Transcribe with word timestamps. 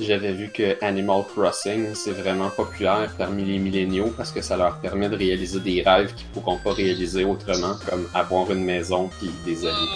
J'avais 0.00 0.32
vu 0.32 0.50
que 0.50 0.76
Animal 0.84 1.22
Crossing, 1.24 1.94
c'est 1.94 2.10
vraiment 2.10 2.50
populaire 2.50 3.14
parmi 3.16 3.44
les 3.44 3.58
milléniaux 3.58 4.12
parce 4.16 4.32
que 4.32 4.42
ça 4.42 4.56
leur 4.56 4.80
permet 4.80 5.08
de 5.08 5.16
réaliser 5.16 5.60
des 5.60 5.82
rêves 5.82 6.12
qu'ils 6.14 6.26
pourront 6.28 6.58
pas 6.58 6.72
réaliser 6.72 7.24
autrement, 7.24 7.76
comme 7.88 8.08
avoir 8.12 8.50
une 8.50 8.64
maison 8.64 9.08
puis 9.20 9.30
des 9.44 9.64
amis. 9.64 9.88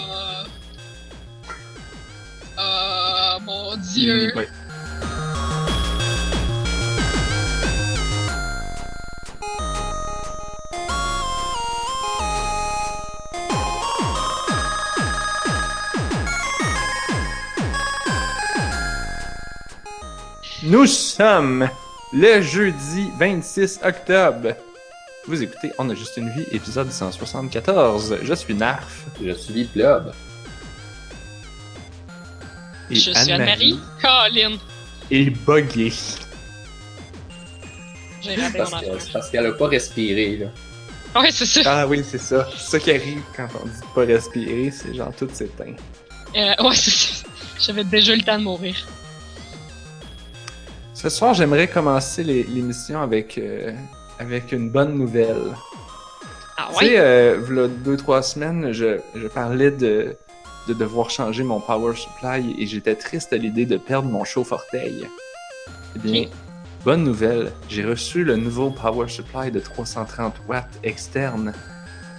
Oh, 2.57 2.61
oh 2.61 3.41
mon 3.45 3.77
dieu. 3.77 4.33
Nous 20.69 20.87
sommes 20.87 21.69
le 22.13 22.41
jeudi 22.43 23.11
26 23.19 23.81
octobre. 23.85 24.55
Vous 25.27 25.43
écoutez 25.43 25.71
On 25.79 25.89
a 25.91 25.95
juste 25.95 26.17
une 26.17 26.31
vie, 26.31 26.45
épisode 26.53 26.91
174. 26.91 28.19
Je 28.23 28.35
suis 28.35 28.55
Narf. 28.55 29.05
Je 29.23 29.33
suis 29.33 29.65
Blob. 29.65 30.13
Et 32.91 32.95
Je 32.95 33.01
suis 33.13 33.33
Anne-Marie. 33.33 33.79
Colin. 34.01 34.57
Et 35.11 35.31
Buggy. 35.31 35.93
J'ai 38.23 38.37
Parce 38.57 38.71
que- 38.71 38.99
c'est 38.99 39.13
parce 39.13 39.31
qu'elle 39.31 39.47
a 39.47 39.53
pas 39.53 39.69
respiré, 39.69 40.37
là. 40.37 41.21
Ouais, 41.21 41.31
c'est 41.31 41.47
ça. 41.47 41.61
Ah 41.65 41.87
oui, 41.87 42.05
c'est 42.09 42.19
ça. 42.19 42.47
C'est 42.57 42.71
ça 42.73 42.79
qui 42.79 42.91
arrive 42.91 43.23
quand 43.35 43.49
on 43.63 43.67
dit 43.67 43.73
pas 43.95 44.05
respirer, 44.05 44.71
c'est 44.71 44.95
genre 44.95 45.13
tout 45.19 45.29
s'éteint. 45.33 45.75
Euh, 46.37 46.55
ouais, 46.63 46.75
c'est 46.75 46.91
ça. 46.91 47.25
J'avais 47.59 47.85
déjà 47.85 48.13
eu 48.13 48.17
le 48.19 48.23
temps 48.23 48.39
de 48.39 48.45
mourir. 48.45 48.77
Ce 51.01 51.09
soir, 51.11 51.33
j'aimerais 51.33 51.69
commencer 51.69 52.25
l'émission 52.25 53.01
avec, 53.01 53.39
euh, 53.39 53.73
avec 54.19 54.51
une 54.51 54.69
bonne 54.69 54.95
nouvelle. 54.99 55.55
Ah 56.57 56.71
Tu 56.77 56.87
sais, 56.87 56.91
ouais? 56.95 56.99
euh, 56.99 57.39
v'là 57.41 57.69
deux, 57.69 57.97
trois 57.97 58.21
semaines, 58.21 58.73
je, 58.73 58.99
je 59.15 59.29
parlais 59.29 59.71
de, 59.71 60.17
de 60.67 60.75
devoir 60.75 61.09
changer 61.09 61.45
mon 61.45 61.61
power 61.61 61.95
supply 61.95 62.53
et 62.59 62.67
j'étais 62.67 62.97
triste 62.97 63.33
à 63.33 63.37
l'idée 63.37 63.65
de 63.65 63.77
perdre 63.77 64.09
mon 64.09 64.25
chauffe-orteil. 64.25 65.07
Eh 65.95 65.99
bien, 66.01 66.25
bonne 66.85 67.05
nouvelle, 67.05 67.53
j'ai 67.69 67.85
reçu 67.85 68.25
le 68.25 68.35
nouveau 68.35 68.71
power 68.71 69.07
supply 69.09 69.53
de 69.53 69.61
330 69.61 70.35
watts 70.49 70.81
externe 70.83 71.53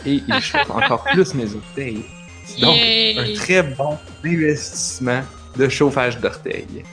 et 0.05 0.23
il 0.25 0.33
chauffe 0.41 0.71
encore 0.71 1.03
plus 1.03 1.33
mes 1.33 1.53
orteils. 1.53 2.05
C'est 2.45 2.61
donc 2.61 2.77
un 2.77 3.33
très 3.35 3.61
bon 3.61 3.97
investissement 4.23 5.21
de 5.57 5.67
chauffage 5.67 6.17
d'orteils. 6.21 6.85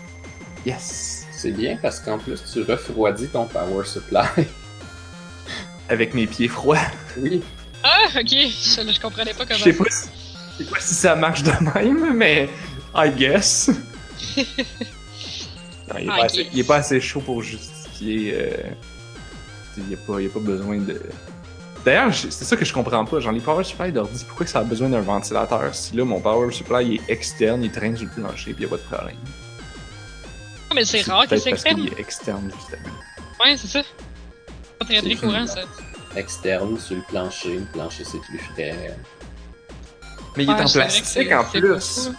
Yes! 0.67 1.16
C'est 1.47 1.53
bien 1.53 1.79
parce 1.81 2.01
qu'en 2.01 2.19
plus, 2.19 2.43
tu 2.53 2.63
refroidis 2.63 3.29
ton 3.29 3.45
power 3.47 3.85
supply. 3.85 4.27
Avec 5.89 6.13
mes 6.15 6.27
pieds 6.27 6.49
froids. 6.49 6.79
Oui. 7.19 7.43
Ah, 7.85 8.07
ok. 8.17 8.27
Je, 8.29 8.93
je 8.93 9.01
comprenais 9.01 9.33
pas 9.33 9.45
Je 9.45 9.49
comment. 9.49 9.65
sais 9.65 9.73
pas, 9.73 9.85
si, 9.91 10.09
je 10.59 10.65
sais 10.65 10.71
pas 10.71 10.81
si 10.81 10.95
ça 10.95 11.15
marche 11.15 11.45
de 11.45 11.53
même, 11.75 12.15
mais 12.17 12.49
I 12.95 13.11
guess. 13.11 13.71
Non, 15.89 15.95
il, 16.01 16.03
est 16.03 16.05
I 16.05 16.07
pas 16.09 16.25
assez, 16.25 16.37
guess. 16.43 16.53
il 16.53 16.59
est 16.59 16.65
pas 16.65 16.77
assez 16.79 17.01
chaud 17.01 17.21
pour 17.21 17.43
justifier. 17.43 18.35
Euh, 18.35 18.51
il 19.77 19.85
n'y 19.85 19.95
a, 19.95 19.99
pas- 19.99 20.21
il 20.21 20.25
y 20.25 20.27
a 20.27 20.31
pas 20.31 20.41
besoin 20.41 20.79
de. 20.79 21.01
D'ailleurs, 21.85 22.11
je- 22.11 22.29
c'est 22.29 22.45
ça 22.45 22.57
que 22.57 22.65
je 22.65 22.73
comprends 22.73 23.05
pas. 23.05 23.21
Genre, 23.21 23.31
les 23.31 23.39
power 23.39 23.63
supply 23.63 23.93
d'ordi, 23.93 24.25
pourquoi 24.27 24.47
que 24.47 24.51
ça 24.51 24.59
a 24.59 24.65
besoin 24.65 24.89
d'un 24.89 25.01
ventilateur? 25.03 25.73
Si 25.77 25.95
là 25.95 26.05
mon 26.05 26.21
power 26.21 26.51
supply 26.53 26.97
est 26.97 27.09
externe, 27.09 27.63
il 27.63 27.71
traîne 27.71 27.97
sur 27.97 28.07
le 28.07 28.11
plancher 28.21 28.53
puis 28.53 28.65
il 28.65 28.67
n'y 28.69 28.75
a 28.75 28.77
pas 28.77 28.83
de 28.83 28.89
problème. 28.97 29.15
Ah, 30.71 30.75
mais 30.75 30.85
c'est 30.85 31.03
rare 31.03 31.27
que 31.27 31.37
c'est 31.37 31.51
externe. 31.51 31.87
est 31.87 32.01
externe, 32.01 32.51
justement. 32.59 32.95
Ouais, 33.45 33.57
c'est 33.57 33.69
ça. 33.69 33.83
Pas 34.79 34.85
très 34.85 35.01
très 35.01 35.15
courant, 35.15 35.47
ça. 35.47 35.63
Externe 36.17 36.79
sur 36.79 36.97
le 36.97 37.03
plancher. 37.03 37.57
Le 37.59 37.65
plancher, 37.73 38.05
c'est 38.05 38.21
plus 38.21 38.39
frais. 38.39 38.97
Mais 40.37 40.45
il 40.45 40.51
est 40.51 40.55
Ouais, 40.55 40.63
en 40.63 40.69
plastique 40.69 41.33
en 41.33 41.45
plus. 41.45 42.11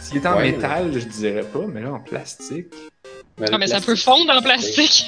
S'il 0.00 0.16
était 0.18 0.28
en 0.28 0.36
Ouais, 0.36 0.52
métal, 0.52 0.92
je 0.92 1.06
dirais 1.06 1.44
pas, 1.44 1.66
mais 1.66 1.82
là 1.82 1.92
en 1.92 2.00
plastique. 2.00 2.68
Ah, 3.50 3.58
mais 3.58 3.66
ça 3.66 3.80
peut 3.80 3.96
fondre 3.96 4.32
en 4.32 4.42
plastique. 4.42 5.04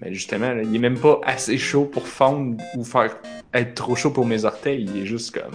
Mais 0.00 0.12
justement, 0.12 0.52
là, 0.52 0.62
il 0.62 0.74
est 0.74 0.78
même 0.78 0.98
pas 0.98 1.20
assez 1.24 1.56
chaud 1.56 1.84
pour 1.84 2.06
fondre 2.06 2.62
ou 2.76 2.84
faire 2.84 3.16
être 3.52 3.74
trop 3.74 3.94
chaud 3.96 4.10
pour 4.10 4.26
mes 4.26 4.44
orteils. 4.44 4.84
Il 4.84 5.02
est 5.02 5.06
juste 5.06 5.32
comme 5.40 5.54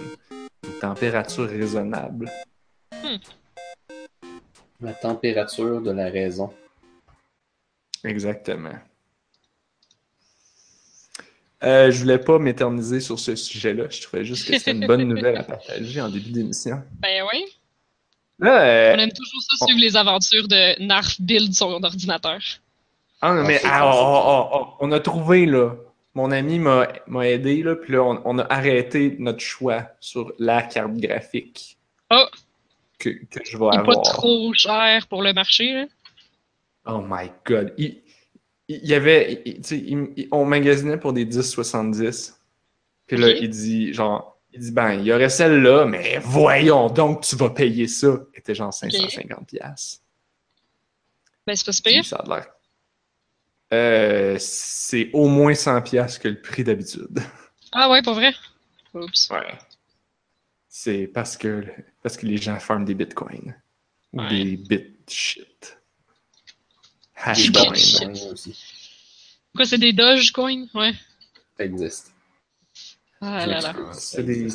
une 0.66 0.78
température 0.80 1.48
raisonnable. 1.48 2.30
La 4.82 4.94
température 4.94 5.80
de 5.80 5.90
la 5.90 6.08
raison. 6.10 6.52
Exactement. 8.04 8.74
Euh, 11.62 11.90
je 11.90 11.98
voulais 11.98 12.18
pas 12.18 12.38
m'éterniser 12.38 13.00
sur 13.00 13.18
ce 13.18 13.36
sujet-là. 13.36 13.84
Je 13.90 14.00
trouvais 14.00 14.24
juste 14.24 14.48
que 14.48 14.56
c'était 14.56 14.70
une 14.70 14.86
bonne 14.86 15.02
nouvelle 15.14 15.36
à 15.36 15.42
partager 15.42 16.00
en 16.00 16.08
début 16.08 16.30
d'émission. 16.30 16.82
Ben 17.00 17.22
oui. 17.30 17.44
Euh, 18.42 18.94
On 18.94 18.98
aime 18.98 19.12
toujours 19.12 19.42
ça, 19.42 19.66
suivre 19.66 19.80
les 19.80 19.96
aventures 19.96 20.48
de 20.48 20.82
Narf 20.82 21.20
build 21.20 21.52
son 21.52 21.82
ordinateur. 21.84 22.38
ah, 23.20 23.34
non, 23.34 23.44
mais 23.44 23.60
ah, 23.64 23.90
oh, 23.92 24.22
oh, 24.26 24.48
oh, 24.54 24.76
on 24.80 24.92
a 24.92 25.00
trouvé 25.00 25.44
là. 25.44 25.74
Mon 26.14 26.30
ami 26.30 26.58
m'a 26.58 26.88
m'a 27.06 27.28
aidé 27.28 27.62
là, 27.62 27.76
puis 27.76 27.92
là 27.92 28.02
on, 28.02 28.20
on 28.24 28.38
a 28.38 28.44
arrêté 28.50 29.14
notre 29.18 29.40
choix 29.40 29.90
sur 30.00 30.32
la 30.38 30.62
carte 30.62 30.94
graphique 30.96 31.76
Oh. 32.10 32.24
Que, 33.00 33.08
que 33.08 33.40
je 33.44 33.56
vais 33.58 33.66
avoir. 33.66 33.82
pas 33.84 33.96
trop 34.02 34.52
cher 34.54 35.06
pour 35.08 35.22
le 35.22 35.32
marché. 35.32 35.86
Oh 36.86 37.02
my 37.06 37.30
god. 37.44 37.74
Il, 37.78 38.00
il 38.68 38.86
y 38.86 38.94
avait. 38.94 39.42
il- 39.44 40.12
il- 40.16 40.28
on 40.30 40.44
magasinait 40.44 40.96
pour 40.98 41.12
des 41.12 41.24
10,70. 41.26 42.34
Puis 43.06 43.16
là, 43.16 43.30
il 43.30 43.50
dit, 43.50 43.92
genre, 43.92 44.38
il 44.52 44.60
dit, 44.60 44.70
ben, 44.70 44.92
il 44.94 45.04
y 45.04 45.12
aurait 45.12 45.28
celle-là, 45.28 45.84
mais 45.86 46.18
voyons 46.22 46.88
donc, 46.88 47.22
tu 47.22 47.34
vas 47.36 47.50
payer 47.50 47.88
ça. 47.88 48.20
Elle 48.32 48.38
était 48.38 48.54
genre 48.54 48.72
550$. 48.72 49.44
piastres. 49.46 50.00
Ben 51.46 51.56
c'est 51.56 51.66
pas 51.66 51.90
pire. 51.90 52.04
Ça 52.04 52.16
a 52.16 52.28
l'air. 52.28 52.46
Euh, 53.72 54.36
c'est 54.38 55.10
au 55.12 55.28
moins 55.28 55.52
100$ 55.54 55.82
piastres 55.82 56.20
que 56.20 56.28
le 56.28 56.40
prix 56.40 56.64
d'habitude. 56.64 57.20
Ah 57.72 57.88
ouais, 57.90 58.02
pour 58.02 58.14
vrai? 58.14 58.34
Oups. 58.94 59.30
Ouais. 59.30 59.46
C'est 60.72 61.08
parce 61.08 61.36
que, 61.36 61.64
parce 62.02 62.16
que 62.16 62.26
les 62.26 62.36
gens 62.36 62.58
farment 62.60 62.84
des 62.84 62.94
bitcoins. 62.94 63.54
Ou 64.12 64.20
Ouais. 64.22 64.28
des 64.28 64.56
bit 64.56 65.10
shit. 65.10 65.76
Des 67.16 67.22
Hashcoin. 67.22 67.72
bitcoins. 67.72 68.12
bitcoins 68.12 68.32
aussi. 68.32 68.64
Quoi, 69.54 69.66
c'est 69.66 69.78
des 69.78 69.92
Dogecoin? 69.92 70.66
Ouais. 70.74 70.92
Ça 71.58 71.64
existe. 71.64 72.12
Ah 73.20 73.46
là 73.46 73.60
là. 73.60 73.74
C'est 73.92 74.22
des- 74.24 74.46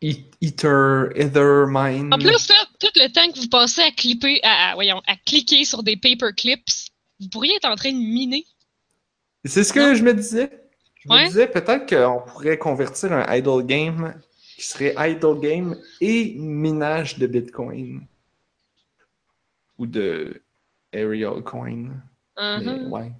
Ether, 0.00 1.06
Ethermine. 1.14 2.12
En 2.12 2.18
plus, 2.18 2.48
là, 2.48 2.66
tout 2.80 2.88
le 2.96 3.08
temps 3.10 3.30
que 3.32 3.38
vous 3.40 3.48
passez 3.48 3.80
à 3.82 3.90
clipper, 3.90 4.40
à, 4.42 4.70
à- 4.70 4.74
voyons, 4.74 5.00
à 5.06 5.16
cliquer 5.16 5.64
sur 5.64 5.82
des 5.82 5.96
paperclips, 5.96 6.68
vous 7.20 7.28
pourriez 7.28 7.54
être 7.56 7.64
en 7.68 7.76
train 7.76 7.92
de 7.92 7.96
miner. 7.98 8.44
C'est 9.44 9.64
ce 9.64 9.72
que 9.72 9.80
Non. 9.80 9.94
je 9.94 10.02
me 10.02 10.12
disais. 10.14 10.50
Je 10.96 11.08
me 11.10 11.26
disais 11.26 11.46
peut-être 11.46 11.86
qu'on 11.86 12.20
pourrait 12.30 12.58
convertir 12.58 13.12
un 13.12 13.34
idle 13.34 13.62
game 13.64 14.14
qui 14.56 14.62
serait 14.64 14.94
idle 15.10 15.40
game 15.40 15.76
et 16.00 16.34
minage 16.38 17.18
de 17.18 17.26
Bitcoin. 17.26 18.06
Ou 19.78 19.86
de 19.86 20.40
Aerial 20.92 21.42
Coin. 21.42 21.90
Uh-huh. 22.36 22.88
ouais. 22.88 23.12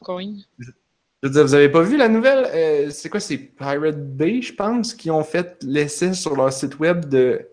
Coin. 0.00 0.36
Je 0.58 1.28
veux 1.28 1.30
dire, 1.30 1.42
vous 1.42 1.54
avez 1.54 1.68
pas 1.68 1.82
vu 1.82 1.96
la 1.98 2.08
nouvelle? 2.08 2.46
Euh, 2.54 2.90
c'est 2.90 3.08
quoi? 3.10 3.20
C'est 3.20 3.36
Pirate 3.38 4.16
Bay, 4.16 4.40
je 4.40 4.54
pense, 4.54 4.94
qui 4.94 5.10
ont 5.10 5.22
fait 5.24 5.58
l'essai 5.62 6.14
sur 6.14 6.34
leur 6.34 6.52
site 6.52 6.78
web 6.78 7.04
de. 7.06 7.46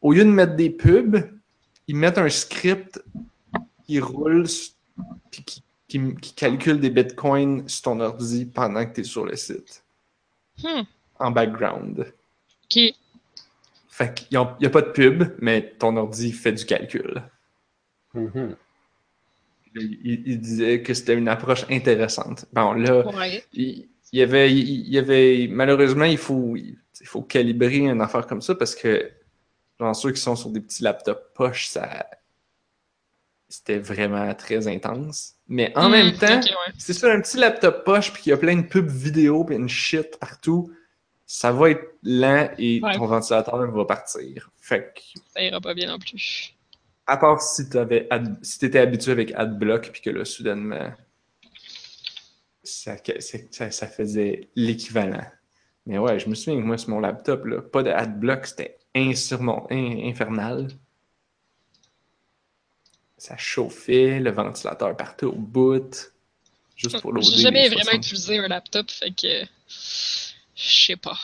Au 0.00 0.12
lieu 0.12 0.24
de 0.24 0.30
mettre 0.30 0.56
des 0.56 0.70
pubs, 0.70 1.16
ils 1.86 1.94
mettent 1.94 2.18
un 2.18 2.28
script 2.28 3.00
qui 3.86 4.00
roule 4.00 4.46
puis 5.30 5.44
qui, 5.44 5.62
qui- 5.86 6.14
qui 6.16 6.34
calcule 6.34 6.80
des 6.80 6.90
bitcoins 6.90 7.68
sur 7.68 7.82
ton 7.82 8.00
ordi 8.00 8.46
pendant 8.46 8.84
que 8.84 8.94
tu 8.94 9.00
es 9.02 9.04
sur 9.04 9.24
le 9.26 9.36
site, 9.36 9.84
Hmm. 10.62 10.82
En 11.18 11.30
background. 11.30 12.12
Ok. 12.64 12.94
Fait 13.88 14.14
qu'il 14.14 14.28
n'y 14.60 14.66
a 14.66 14.70
pas 14.70 14.82
de 14.82 14.90
pub, 14.90 15.24
mais 15.38 15.74
ton 15.78 15.96
ordi 15.96 16.32
fait 16.32 16.52
du 16.52 16.64
calcul. 16.64 17.22
Mhm. 18.14 18.56
Il, 19.74 19.98
il- 20.04 20.22
il 20.26 20.40
disait 20.40 20.82
que 20.82 20.92
c'était 20.94 21.14
une 21.14 21.28
approche 21.28 21.64
intéressante. 21.70 22.46
Bon, 22.52 22.72
là, 22.72 23.06
Ouais. 23.06 23.42
il, 23.52 23.88
il 24.12 24.18
y 24.18 24.22
avait, 24.22 24.52
il, 24.52 24.58
il 24.86 24.88
y 24.92 24.98
avait, 24.98 25.46
malheureusement, 25.50 26.04
il 26.04 26.18
faut, 26.18 26.56
il, 26.56 26.76
il 27.00 27.06
faut 27.06 27.22
calibrer 27.22 27.76
une 27.78 28.00
affaire 28.00 28.26
comme 28.26 28.42
ça 28.42 28.54
parce 28.54 28.74
que, 28.74 29.10
genre, 29.80 29.96
ceux 29.96 30.12
qui 30.12 30.20
sont 30.20 30.36
sur 30.36 30.50
des 30.50 30.60
petits 30.60 30.82
laptops 30.82 31.32
poches, 31.34 31.66
ça, 31.68 32.06
c'était 33.48 33.78
vraiment 33.78 34.34
très 34.34 34.66
intense. 34.68 35.34
Mais 35.48 35.72
en 35.76 35.88
Hmm, 35.88 35.92
même 35.92 36.12
temps, 36.18 36.38
ouais. 36.40 36.72
c'est 36.78 36.92
sur 36.94 37.08
un 37.10 37.20
petit 37.20 37.36
laptop 37.38 37.84
poche 37.84 38.12
puis 38.12 38.22
qu'il 38.22 38.30
y 38.30 38.32
a 38.32 38.38
plein 38.38 38.56
de 38.56 38.62
pubs 38.66 38.88
vidéo 38.90 39.44
puis 39.44 39.56
une 39.56 39.68
shit 39.68 40.18
partout, 40.18 40.70
ça 41.34 41.50
va 41.50 41.70
être 41.70 41.94
lent 42.02 42.50
et 42.58 42.78
Ouais. 42.82 42.94
ton 42.94 43.06
ventilateur 43.06 43.70
va 43.70 43.84
partir. 43.86 44.50
Fait 44.60 44.92
que, 44.94 45.18
Ça 45.32 45.42
ira 45.42 45.62
pas 45.62 45.72
bien 45.72 45.88
non 45.88 45.98
plus. 45.98 46.54
À 47.06 47.16
part 47.16 47.40
si 47.40 47.70
tu 47.70 47.78
si 48.42 48.64
étais 48.66 48.78
habitué 48.78 49.12
avec 49.12 49.32
AdBlock, 49.34 49.92
puis 49.92 50.02
que 50.02 50.10
là, 50.10 50.26
soudainement, 50.26 50.92
ça, 52.62 52.96
ça, 53.50 53.70
ça 53.70 53.86
faisait 53.88 54.50
l'équivalent. 54.56 55.24
Mais 55.86 55.96
ouais, 55.96 56.18
je 56.18 56.28
me 56.28 56.34
souviens 56.34 56.60
que 56.60 56.66
moi, 56.66 56.76
sur 56.76 56.90
mon 56.90 57.00
laptop, 57.00 57.46
là, 57.46 57.62
pas 57.62 57.82
de 57.82 57.88
AdBlock, 57.88 58.44
c'était 58.46 58.78
infernal. 58.94 60.68
Ça 63.16 63.38
chauffait, 63.38 64.20
le 64.20 64.32
ventilateur 64.32 64.94
partait 64.98 65.24
au 65.24 65.32
bout, 65.32 66.12
juste 66.76 67.00
pour. 67.00 67.18
J'ai 67.22 67.40
jamais 67.40 67.70
vraiment 67.70 67.92
utilisé 67.92 68.36
un 68.38 68.48
laptop, 68.48 68.90
fait 68.90 69.12
que 69.12 69.46
je 70.54 70.86
sais 70.86 70.96
pas. 70.96 71.18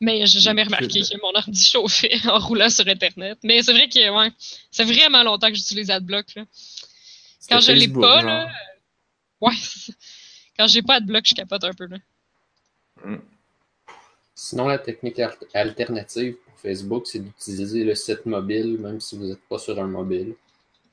Mais 0.00 0.26
j'ai 0.26 0.40
jamais 0.40 0.62
remarqué 0.62 1.00
que 1.00 1.20
mon 1.20 1.34
ordi 1.34 1.64
chauffait 1.64 2.20
en 2.26 2.38
roulant 2.38 2.70
sur 2.70 2.86
Internet. 2.86 3.38
Mais 3.42 3.62
c'est 3.62 3.72
vrai 3.72 3.88
que, 3.88 4.10
ouais, 4.10 4.30
c'est 4.70 4.84
vraiment 4.84 5.24
longtemps 5.24 5.48
que 5.48 5.56
j'utilise 5.56 5.90
AdBlock, 5.90 6.34
là. 6.36 6.44
Quand 7.48 7.60
je 7.60 7.72
l'ai 7.72 7.88
pas, 7.88 8.22
là. 8.22 8.48
Ouais, 9.40 9.54
quand 10.58 10.66
j'ai 10.66 10.82
pas 10.82 10.96
AdBlock, 10.96 11.24
je 11.26 11.34
capote 11.34 11.64
un 11.64 11.72
peu, 11.72 11.86
là. 11.86 11.96
Hmm. 13.04 13.18
Sinon, 14.34 14.68
la 14.68 14.78
technique 14.78 15.20
alternative 15.52 16.36
pour 16.44 16.58
Facebook, 16.60 17.06
c'est 17.06 17.18
d'utiliser 17.18 17.82
le 17.82 17.96
site 17.96 18.24
mobile, 18.24 18.78
même 18.78 19.00
si 19.00 19.16
vous 19.16 19.24
n'êtes 19.24 19.42
pas 19.48 19.58
sur 19.58 19.80
un 19.80 19.86
mobile. 19.86 20.34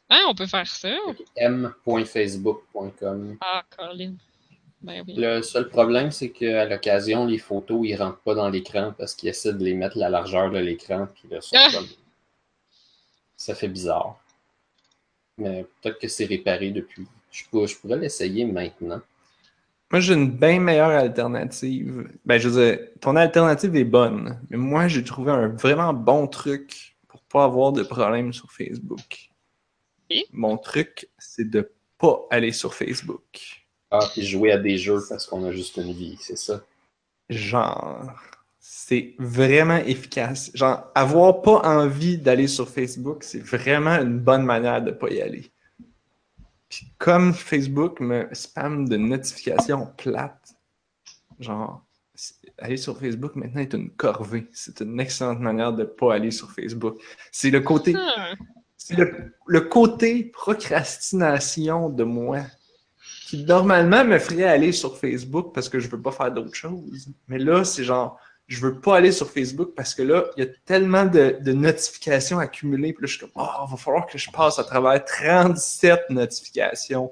Ah, 0.09 0.25
on 0.27 0.35
peut 0.35 0.47
faire 0.47 0.67
ça. 0.67 0.95
m.facebook.com. 1.35 3.37
Ah, 3.41 3.63
Colin. 3.75 4.13
Ben 4.85 5.03
le 5.07 5.41
seul 5.41 5.67
problème, 5.67 6.11
c'est 6.11 6.29
qu'à 6.29 6.65
l'occasion, 6.65 7.25
les 7.25 7.39
photos, 7.39 7.81
ils 7.83 7.95
rentrent 7.95 8.19
pas 8.19 8.35
dans 8.35 8.49
l'écran 8.49 8.93
parce 8.95 9.15
qu'ils 9.15 9.29
essaient 9.29 9.53
de 9.53 9.63
les 9.63 9.73
mettre 9.73 9.97
la 9.97 10.09
largeur 10.09 10.51
de 10.51 10.59
l'écran. 10.59 11.07
Puis 11.15 11.27
là, 11.29 11.39
ah! 11.55 11.69
ça 13.35 13.55
fait 13.55 13.67
bizarre. 13.67 14.19
Mais 15.39 15.65
peut-être 15.81 15.99
que 15.99 16.07
c'est 16.07 16.25
réparé 16.25 16.69
depuis. 16.69 17.07
Je 17.31 17.43
pourrais 17.49 17.97
l'essayer 17.97 18.45
maintenant. 18.45 19.01
Moi, 19.91 20.01
j'ai 20.01 20.13
une 20.13 20.29
bien 20.29 20.59
meilleure 20.59 20.91
alternative. 20.91 22.07
Ben, 22.23 22.37
je 22.37 22.49
veux 22.49 22.65
dire, 22.65 22.87
ton 23.01 23.15
alternative 23.15 23.75
est 23.75 23.83
bonne, 23.83 24.39
mais 24.49 24.57
moi, 24.57 24.87
j'ai 24.87 25.03
trouvé 25.03 25.31
un 25.31 25.47
vraiment 25.47 25.93
bon 25.93 26.27
truc 26.27 26.95
pour 27.07 27.21
pas 27.23 27.43
avoir 27.43 27.71
de 27.71 27.81
problème 27.81 28.33
sur 28.33 28.51
Facebook. 28.51 29.31
Et? 30.11 30.27
Mon 30.31 30.57
truc, 30.57 31.09
c'est 31.17 31.49
de 31.49 31.71
pas 31.97 32.21
aller 32.29 32.51
sur 32.51 32.75
Facebook. 32.75 33.64
Ah, 33.91 33.99
puis 34.13 34.25
jouer 34.25 34.51
à 34.51 34.57
des 34.57 34.77
jeux 34.77 34.99
parce 35.07 35.25
qu'on 35.25 35.45
a 35.45 35.51
juste 35.51 35.77
une 35.77 35.93
vie, 35.93 36.17
c'est 36.19 36.37
ça? 36.37 36.61
Genre, 37.29 38.11
c'est 38.59 39.15
vraiment 39.19 39.77
efficace. 39.77 40.51
Genre, 40.53 40.83
avoir 40.95 41.41
pas 41.41 41.61
envie 41.63 42.17
d'aller 42.17 42.47
sur 42.47 42.69
Facebook, 42.69 43.23
c'est 43.23 43.43
vraiment 43.43 43.95
une 43.95 44.19
bonne 44.19 44.43
manière 44.43 44.81
de 44.81 44.91
pas 44.91 45.09
y 45.09 45.21
aller 45.21 45.51
comme 46.97 47.33
Facebook 47.33 47.99
me 47.99 48.27
spam 48.33 48.87
de 48.87 48.97
notifications 48.97 49.87
plates, 49.97 50.55
genre, 51.39 51.85
aller 52.57 52.77
sur 52.77 52.97
Facebook 52.97 53.35
maintenant 53.35 53.61
est 53.61 53.73
une 53.73 53.91
corvée. 53.91 54.47
C'est 54.53 54.81
une 54.81 54.99
excellente 54.99 55.39
manière 55.39 55.73
de 55.73 55.83
ne 55.83 55.87
pas 55.87 56.15
aller 56.15 56.31
sur 56.31 56.51
Facebook. 56.51 57.01
C'est 57.31 57.49
le 57.49 57.61
côté. 57.61 57.93
Ah. 57.97 58.33
C'est 58.77 58.95
le, 58.95 59.61
côté 59.61 60.25
procrastination 60.25 61.89
de 61.89 62.03
moi 62.03 62.41
qui 63.25 63.43
normalement 63.43 64.05
me 64.05 64.19
ferait 64.19 64.43
aller 64.43 64.71
sur 64.71 64.99
Facebook 64.99 65.51
parce 65.51 65.67
que 65.67 65.79
je 65.79 65.89
veux 65.89 65.99
pas 65.99 66.11
faire 66.11 66.31
d'autres 66.31 66.53
choses. 66.53 67.07
Mais 67.27 67.39
là, 67.39 67.63
c'est 67.63 67.83
genre, 67.83 68.19
je 68.45 68.59
veux 68.59 68.79
pas 68.79 68.97
aller 68.97 69.11
sur 69.11 69.31
Facebook 69.31 69.73
parce 69.75 69.95
que 69.95 70.03
là, 70.03 70.25
il 70.37 70.43
y 70.43 70.47
a 70.47 70.49
tellement 70.63 71.05
de, 71.05 71.51
notifications 71.51 72.37
accumulées. 72.37 72.93
Puis 72.93 73.01
là, 73.01 73.07
je 73.07 73.17
suis 73.17 73.21
comme, 73.21 73.31
oh, 73.33 73.47
il 73.67 73.71
va 73.71 73.77
falloir 73.77 74.05
que 74.05 74.19
je 74.19 74.29
passe 74.29 74.59
à 74.59 74.63
travers 74.63 75.03
37 75.03 76.11
notifications. 76.11 77.09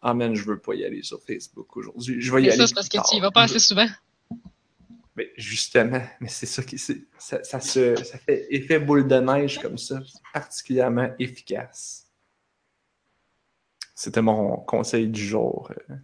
Ah, 0.00 0.14
man, 0.14 0.36
je 0.36 0.44
veux 0.44 0.60
pas 0.60 0.74
y 0.74 0.84
aller 0.84 1.02
sur 1.02 1.20
Facebook 1.20 1.76
aujourd'hui. 1.76 2.20
Je 2.20 2.32
vais 2.32 2.44
y 2.44 2.48
aller. 2.48 2.58
ça, 2.58 2.68
c'est 2.68 2.74
parce 2.74 2.88
que 2.88 2.98
tu 3.10 3.16
y 3.16 3.20
vas 3.20 3.32
pas 3.32 3.42
assez 3.42 3.58
souvent. 3.58 3.88
Mais 5.16 5.32
justement, 5.36 6.02
mais 6.20 6.28
c'est 6.28 6.46
ça 6.46 6.62
qui. 6.62 6.78
Ça, 6.78 6.94
ça, 7.42 7.58
se, 7.58 7.96
ça 8.04 8.18
fait 8.18 8.46
effet 8.50 8.78
boule 8.78 9.08
de 9.08 9.16
neige 9.16 9.58
comme 9.58 9.78
ça. 9.78 9.98
C'est 10.06 10.22
particulièrement 10.32 11.08
efficace. 11.18 12.05
C'était 13.96 14.20
mon 14.20 14.58
conseil 14.58 15.08
du 15.08 15.24
jour. 15.24 15.70
Euh, 15.90 15.94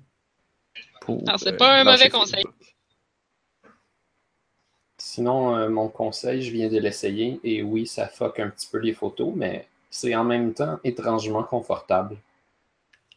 pour, 1.03 1.23
c'est 1.37 1.59
pas 1.59 1.77
un 1.77 1.87
euh, 1.87 1.93
mauvais 1.93 2.09
conseil. 2.09 2.45
Sinon, 4.97 5.55
euh, 5.55 5.69
mon 5.69 5.89
conseil, 5.89 6.41
je 6.41 6.51
viens 6.53 6.71
de 6.71 6.79
l'essayer 6.79 7.39
et 7.45 7.63
oui, 7.63 7.87
ça 7.87 8.09
fuck 8.09 8.41
un 8.41 8.49
petit 8.49 8.67
peu 8.67 8.79
les 8.79 8.95
photos, 8.95 9.35
mais 9.37 9.69
c'est 9.91 10.15
en 10.15 10.25
même 10.25 10.55
temps 10.55 10.81
étrangement 10.85 11.43
confortable. 11.43 12.17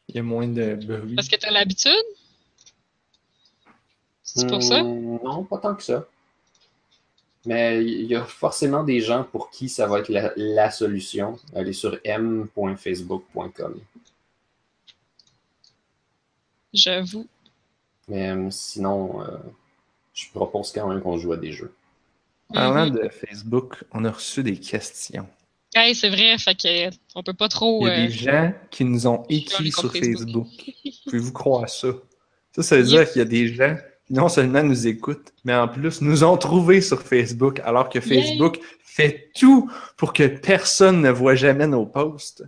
Il 0.10 0.16
y 0.18 0.20
a 0.20 0.24
moins 0.24 0.48
de 0.48 0.76
bruit. 0.76 1.16
Parce 1.16 1.30
que 1.30 1.38
tu 1.38 1.46
as 1.46 1.52
l'habitude? 1.52 1.94
C'est 4.24 4.48
pour 4.48 4.62
ça? 4.62 4.84
Hmm, 4.84 5.20
non, 5.24 5.46
pas 5.46 5.60
tant 5.60 5.76
que 5.76 5.84
ça. 5.84 6.06
Mais 7.46 7.82
il 7.82 8.08
y 8.08 8.16
a 8.16 8.26
forcément 8.26 8.84
des 8.84 9.00
gens 9.00 9.24
pour 9.24 9.50
qui 9.52 9.70
ça 9.70 9.88
va 9.88 10.00
être 10.00 10.10
la, 10.36 10.70
solution. 10.70 11.40
Allez 11.56 11.72
sur 11.72 11.98
m.facebook.com. 12.04 13.80
J'avoue. 16.76 17.28
Mais 18.08 18.30
euh, 18.30 18.48
sinon, 18.52 19.22
euh, 19.22 19.38
je 20.14 20.26
propose 20.34 20.72
quand 20.72 20.88
même 20.88 21.02
qu'on 21.02 21.18
joue 21.18 21.34
à 21.34 21.38
des 21.38 21.52
jeux. 21.52 21.74
Parlant 22.54 22.88
mhm. 22.88 22.96
de 22.96 23.10
Facebook, 23.10 23.84
on 23.92 24.06
a 24.06 24.12
reçu 24.12 24.44
des 24.44 24.58
questions. 24.58 25.28
C'est 25.94 26.10
vrai, 26.10 26.38
fait 26.38 26.56
que 26.56 26.96
on 27.16 27.24
peut 27.24 27.34
pas 27.34 27.50
trop. 27.50 27.86
Il 27.86 27.90
y 27.90 27.92
a 27.92 28.08
des 28.08 28.14
euh, 28.14 28.32
gens 28.32 28.54
qui 28.72 28.86
nous 28.86 29.08
ont 29.08 29.26
écrit 29.28 29.72
sur 29.72 29.92
Facebook. 29.92 30.48
Pouvez-vous 31.06 31.34
croire 31.34 31.68
ça? 31.68 31.90
Ça, 32.56 32.64
ça 32.64 32.78
veut 32.78 32.84
dire 32.84 33.12
qu'il 33.12 33.20
y 33.20 33.22
a 33.22 33.26
des 33.26 33.54
gens 33.54 33.76
qui 34.08 34.14
non 34.14 34.30
seulement 34.30 34.64
nous 34.64 34.88
écoutent, 34.88 35.34
mais 35.44 35.54
en 35.54 35.68
plus 35.68 36.02
nous 36.02 36.24
ont 36.24 36.38
trouvés 36.38 36.80
sur 36.80 37.02
Facebook, 37.02 37.60
alors 37.66 37.90
que 37.90 38.00
Facebook 38.00 38.60
fait 38.84 39.32
tout 39.36 39.70
pour 39.98 40.14
que 40.14 40.28
personne 40.28 41.02
ne 41.02 41.10
voit 41.10 41.36
jamais 41.36 41.68
nos 41.68 41.86
posts. 41.86 42.46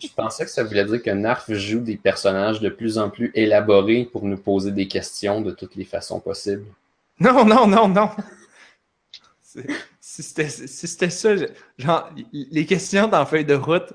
Je 0.00 0.08
pensais 0.14 0.44
que 0.44 0.50
ça 0.50 0.64
voulait 0.64 0.84
dire 0.84 1.02
que 1.02 1.10
Narf 1.10 1.52
joue 1.52 1.80
des 1.80 1.96
personnages 1.96 2.60
de 2.60 2.68
plus 2.68 2.98
en 2.98 3.10
plus 3.10 3.30
élaborés 3.34 4.04
pour 4.04 4.24
nous 4.24 4.38
poser 4.38 4.72
des 4.72 4.88
questions 4.88 5.40
de 5.40 5.50
toutes 5.50 5.76
les 5.76 5.84
façons 5.84 6.20
possibles. 6.20 6.66
Non, 7.20 7.44
non, 7.44 7.66
non, 7.66 7.88
non. 7.88 8.10
Si 10.00 10.22
c'était 10.22 11.10
ça, 11.10 11.34
genre, 11.76 12.10
les 12.32 12.66
questions 12.66 13.08
dans 13.08 13.26
feuille 13.26 13.44
de 13.44 13.54
route 13.54 13.92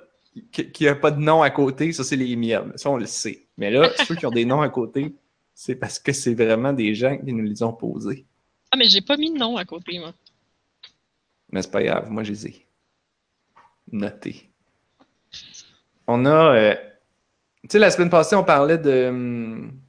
qui 0.52 0.86
n'ont 0.86 0.96
pas 0.96 1.12
de 1.12 1.20
nom 1.20 1.42
à 1.42 1.50
côté, 1.50 1.94
ça, 1.94 2.04
c'est 2.04 2.16
les 2.16 2.36
miennes. 2.36 2.74
Ça, 2.76 2.90
on 2.90 2.98
le 2.98 3.06
sait. 3.06 3.46
Mais 3.58 3.72
là, 3.72 3.92
ceux 4.06 4.16
qui 4.16 4.26
ont 4.26 4.32
des 4.32 4.46
noms 4.46 4.62
à 4.62 4.70
côté, 4.70 5.14
c'est 5.54 5.76
parce 5.76 6.00
que 6.00 6.12
c'est 6.12 6.34
vraiment 6.34 6.74
des 6.74 6.96
gens 6.96 7.18
qui 7.18 7.32
nous 7.34 7.44
les 7.44 7.62
ont 7.62 7.74
posés. 7.74 8.26
Ah, 8.72 8.78
mais 8.78 8.86
j'ai 8.86 9.02
pas 9.02 9.18
mis 9.18 9.32
de 9.32 9.38
nom 9.38 9.58
à 9.58 9.66
côté, 9.66 10.00
moi. 10.00 10.14
Mais 11.52 11.62
c'est 11.62 11.72
pas 11.72 11.84
grave, 11.84 12.10
moi, 12.10 12.24
je 12.24 12.32
les 12.32 12.48
ai 12.48 12.66
notés. 13.92 14.50
On 16.08 16.26
a. 16.26 16.56
Euh, 16.56 16.76
tu 17.64 17.70
sais, 17.72 17.80
la 17.80 17.92
semaine 17.92 18.10
passée, 18.10 18.36
on 18.36 18.44
parlait 18.44 18.78
de. 18.78 19.08
Hum, 19.08 19.80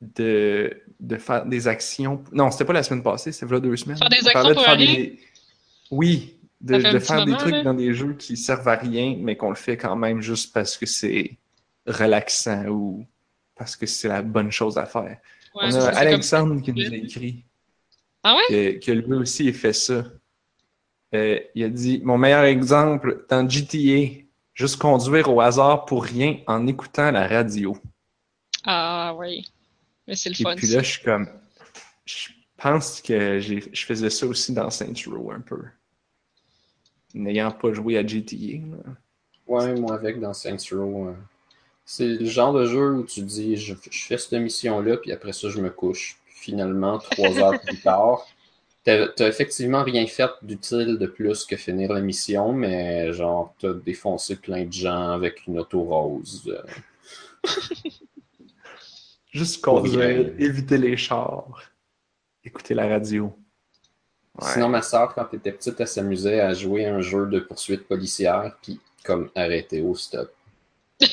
de, 0.00 0.82
de 1.00 1.16
faire 1.16 1.46
des 1.46 1.68
actions. 1.68 2.22
Non, 2.32 2.50
c'était 2.50 2.64
pas 2.64 2.72
la 2.72 2.82
semaine 2.82 3.02
passée, 3.02 3.32
c'était 3.32 3.46
voilà 3.46 3.60
deux 3.60 3.76
semaines. 3.76 3.96
Faire 3.96 4.08
des 4.08 4.26
actions 4.28 4.54
pour 4.54 5.98
Oui, 5.98 6.36
de, 6.60 6.98
faire 6.98 7.24
des 7.24 7.36
trucs 7.36 7.62
dans 7.62 7.74
des 7.74 7.94
jeux 7.94 8.14
qui 8.14 8.36
servent 8.36 8.68
à 8.68 8.76
rien, 8.76 9.16
mais 9.18 9.36
qu'on 9.36 9.50
le 9.50 9.56
fait 9.56 9.76
quand 9.76 9.96
même 9.96 10.20
juste 10.20 10.52
parce 10.52 10.76
que 10.76 10.86
c'est 10.86 11.36
relaxant 11.86 12.66
ou 12.68 13.06
parce 13.54 13.76
que 13.76 13.86
c'est 13.86 14.08
la 14.08 14.22
bonne 14.22 14.50
chose 14.50 14.78
à 14.78 14.86
faire. 14.86 15.18
on 15.54 15.74
a 15.74 15.88
Alexandre 15.90 16.60
qui 16.62 16.72
nous 16.72 16.92
a 16.92 16.96
écrit 16.96 17.44
ah 18.22 18.36
ouais? 18.36 18.80
que, 18.80 18.92
lui 18.92 19.14
aussi 19.14 19.44
il 19.46 19.54
fait 19.54 19.74
ça. 19.74 20.04
Euh, 21.14 21.38
il 21.54 21.64
a 21.64 21.68
dit 21.68 22.00
Mon 22.02 22.16
meilleur 22.16 22.44
exemple 22.44 23.26
dans 23.28 23.48
GTA, 23.48 24.23
juste 24.54 24.80
conduire 24.80 25.32
au 25.32 25.40
hasard 25.40 25.84
pour 25.84 26.04
rien 26.04 26.38
en 26.46 26.66
écoutant 26.66 27.10
la 27.10 27.26
radio. 27.26 27.76
Ah 28.64 29.14
oui. 29.16 29.44
Mais 30.06 30.14
c'est 30.14 30.30
le 30.30 30.52
Et 30.52 30.54
puis 30.54 30.68
là, 30.68 30.82
je 30.82 30.90
suis 30.90 31.02
comme. 31.02 31.28
Je 32.04 32.28
pense 32.56 33.00
que 33.02 33.40
je 33.40 33.84
faisais 33.84 34.10
ça 34.10 34.26
aussi 34.26 34.52
dans 34.52 34.70
Saints 34.70 34.92
Row 35.06 35.32
un 35.32 35.40
peu. 35.40 35.62
N'ayant 37.12 37.50
pas 37.52 37.72
joué 37.72 37.98
à 37.98 38.06
GTA. 38.06 38.36
Ouais, 39.46 39.74
moi 39.78 39.94
avec 39.94 40.20
dans 40.20 40.32
Saints 40.32 40.56
Row. 40.72 41.08
Euh, 41.08 41.14
c'est 41.84 42.06
le 42.06 42.24
genre 42.24 42.52
de 42.52 42.64
jeu 42.64 42.94
où 42.94 43.04
tu 43.04 43.22
dis 43.22 43.56
je, 43.56 43.74
fais 43.74 44.16
cette 44.16 44.32
mission-là, 44.32 44.96
puis 44.96 45.12
après 45.12 45.32
ça, 45.32 45.48
je 45.50 45.60
me 45.60 45.70
couche. 45.70 46.18
finalement, 46.26 46.98
trois 46.98 47.38
heures 47.38 47.60
plus 47.66 47.80
tard, 47.80 48.26
t'as 48.84 49.28
effectivement 49.28 49.82
rien 49.82 50.06
fait 50.06 50.30
d'utile 50.42 50.98
de 50.98 51.06
plus 51.06 51.44
que 51.44 51.56
finir 51.56 51.92
la 51.92 52.00
mission, 52.00 52.52
mais 52.52 53.12
genre, 53.12 53.54
t'as 53.58 53.72
défoncé 53.72 54.36
plein 54.36 54.64
de 54.64 54.72
gens 54.72 55.10
avec 55.10 55.46
une 55.46 55.58
auto 55.58 55.82
rose. 55.82 56.54
Juste 59.32 59.62
conduire, 59.62 60.32
éviter 60.38 60.78
les 60.78 60.96
chars, 60.96 61.72
écouter 62.44 62.74
la 62.74 62.86
radio. 62.86 63.32
Ouais. 64.40 64.52
Sinon, 64.52 64.68
ma 64.68 64.82
soeur, 64.82 65.14
quand 65.14 65.26
elle 65.32 65.38
était 65.38 65.52
petite, 65.52 65.80
elle 65.80 65.88
s'amusait 65.88 66.40
à 66.40 66.52
jouer 66.54 66.86
à 66.86 66.94
un 66.94 67.00
jeu 67.00 67.26
de 67.26 67.40
poursuite 67.40 67.88
policière, 67.88 68.56
puis 68.62 68.80
comme 69.04 69.30
arrêter 69.34 69.80
au 69.80 69.94
stop. 69.94 70.32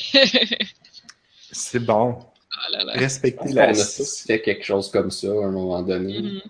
C'est 1.52 1.80
bon. 1.80 2.18
Ah 2.50 2.70
là 2.70 2.84
là. 2.84 2.92
Je 2.94 3.00
Respecter 3.00 3.52
la... 3.52 3.68
a 3.68 3.72
tous 3.72 4.24
fait 4.26 4.40
quelque 4.40 4.64
chose 4.64 4.90
comme 4.90 5.10
ça 5.10 5.28
à 5.28 5.46
un 5.46 5.50
moment 5.50 5.82
donné. 5.82 6.20
Mhm. 6.22 6.40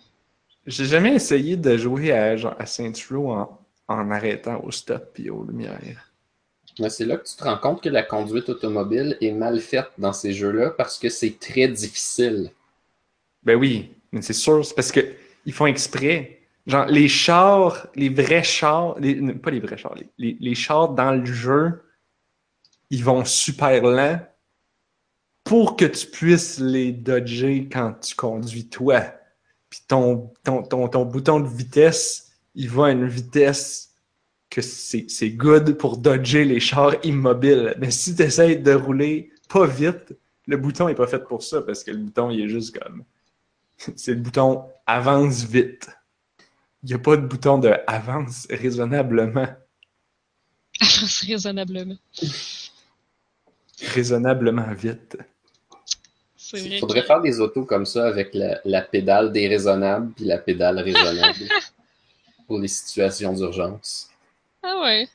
J'ai 0.66 0.85
jamais 0.87 1.14
essayé 1.14 1.57
de 1.57 1.76
jouer 1.76 2.12
à, 2.12 2.37
genre, 2.37 2.57
à 2.59 2.64
en, 3.31 3.59
en 3.88 4.11
arrêtant 4.11 4.61
au 4.64 4.71
stop 4.71 5.16
et 5.19 5.31
aux 5.31 5.45
lumières. 5.45 6.12
Mais 6.78 6.90
c'est 6.90 7.04
là 7.04 7.16
que 7.16 7.25
tu 7.28 7.37
te 7.37 7.45
rends 7.45 7.59
compte 7.59 7.83
que 7.83 7.88
la 7.88 8.02
conduite 8.02 8.49
automobile 8.49 9.16
est 9.21 9.33
mal 9.33 9.61
faite 9.61 9.90
dans 9.99 10.12
ces 10.12 10.33
jeux-là 10.33 10.71
parce 10.71 10.99
que 10.99 11.09
c'est 11.09 11.38
très 11.38 11.69
difficile. 11.69 12.50
Ben 13.42 13.57
oui, 13.57 13.90
mais 14.12 14.23
c'est 14.23 14.33
sûr, 14.33 14.64
c'est 14.64 14.75
parce 14.75 14.92
que 14.92 15.00
ils 15.45 15.52
font 15.52 15.66
exprès. 15.66 16.40
Genre, 16.66 16.87
les 16.87 17.09
chars, 17.09 17.88
les 17.97 18.09
vrais 18.09 18.45
chars, 18.45 18.97
les- 19.00 19.16
pas 19.35 19.50
les 19.50 19.61
vrais 19.61 19.76
chars, 19.76 19.95
les, 19.97 20.07
les- 20.19 20.37
les 20.40 20.54
chars 20.54 20.90
dans 20.90 21.12
le 21.12 21.25
jeu, 21.25 21.83
ils 22.90 23.02
vont 23.02 23.25
super 23.25 23.83
lent 23.83 24.21
pour 25.45 25.76
que 25.76 25.85
tu 25.85 26.07
puisses 26.09 26.59
les 26.59 26.90
dodger 26.92 27.69
quand 27.71 27.92
tu 28.00 28.14
conduis 28.16 28.69
toi. 28.69 29.04
Puis 29.73 29.81
ton, 29.88 30.31
ton, 30.45 30.62
ton, 30.62 30.87
ton 30.87 31.07
bouton 31.07 31.41
de 31.41 31.49
vitesse, 31.49 32.31
il 32.55 32.69
va 32.69 32.88
à 32.88 32.91
une 32.91 33.09
vitesse 33.09 33.95
que 34.50 34.61
c'est 34.61 35.31
good 35.31 35.79
pour 35.79 35.97
dodger 35.97 36.45
les 36.45 36.61
chars 36.61 36.97
immobiles. 37.05 37.75
Mais 37.79 37.91
si 37.91 38.14
tu 38.14 38.21
essaies 38.21 38.57
de 38.57 38.75
rouler 38.75 39.33
pas 39.49 39.67
vite, 39.67 40.14
le 40.47 40.59
bouton 40.59 40.88
est 40.88 40.95
pas 40.95 41.07
fait 41.07 41.25
pour 41.26 41.43
ça 41.43 41.62
parce 41.62 41.85
que 41.85 41.91
le 41.91 41.97
bouton 41.97 42.29
il 42.29 42.43
est 42.43 42.49
juste 42.50 42.79
comme. 42.79 43.05
C'est 43.97 44.12
le 44.12 44.21
bouton 44.21 44.62
avance 44.87 45.43
vite. 45.45 45.88
Il 46.83 46.88
n'y 46.88 46.95
a 46.95 46.99
pas 46.99 47.17
de 47.17 47.26
bouton 47.26 47.57
de 47.57 47.73
avance 47.87 48.47
raisonnablement. 48.50 49.49
Avance 50.83 51.23
raisonnablement. 51.23 51.97
Raisonnablement 53.81 54.75
vite. 54.75 55.17
Il 56.54 56.78
faudrait 56.78 57.02
faire 57.02 57.21
des 57.21 57.40
autos 57.40 57.64
comme 57.64 57.87
ça 57.87 58.06
avec 58.06 58.35
la, 58.35 58.61
la 58.64 58.82
pédale 58.82 59.32
déraisonnable 59.32 60.12
puis 60.14 60.25
la 60.25 60.38
pédale 60.38 60.80
raisonnable 60.80 61.38
pour 62.47 62.59
les 62.59 62.68
situations 62.68 63.32
d'urgence. 63.32 64.11
Ah 64.62 64.80
ouais. 64.82 65.09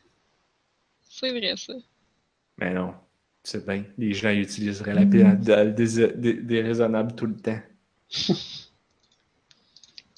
C'est 1.09 1.29
vrai, 1.29 1.55
ça. 1.57 1.73
Mais 2.57 2.73
non, 2.73 2.93
c'est 3.43 3.65
bien. 3.65 3.83
Les 3.97 4.13
gens 4.13 4.31
utiliseraient 4.31 4.93
la 4.93 5.05
pédale 5.05 5.73
déraisonnable 5.73 7.15
tout 7.15 7.27
le 7.27 7.35
temps. 7.35 7.59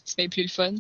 C'est 0.06 0.18
bien 0.18 0.30
plus 0.30 0.44
le 0.44 0.50
fun. 0.50 0.74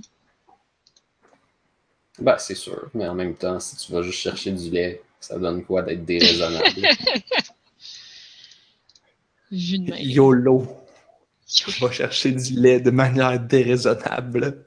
Ben, 2.19 2.37
c'est 2.39 2.55
sûr, 2.55 2.89
mais 2.93 3.07
en 3.07 3.13
même 3.13 3.35
temps, 3.35 3.59
si 3.59 3.77
tu 3.77 3.91
vas 3.91 4.01
juste 4.01 4.19
chercher 4.19 4.51
du 4.51 4.71
lait, 4.71 5.01
ça 5.19 5.37
donne 5.37 5.63
quoi 5.63 5.83
d'être 5.83 6.03
déraisonnable? 6.05 6.81
Vu 9.51 9.79
de 9.79 9.91
même. 9.91 9.99
YOLO. 9.99 10.67
Je 11.47 11.85
vais 11.85 11.91
chercher 11.91 12.31
du 12.31 12.53
lait 12.53 12.79
de 12.79 12.91
manière 12.91 13.39
déraisonnable. 13.39 14.65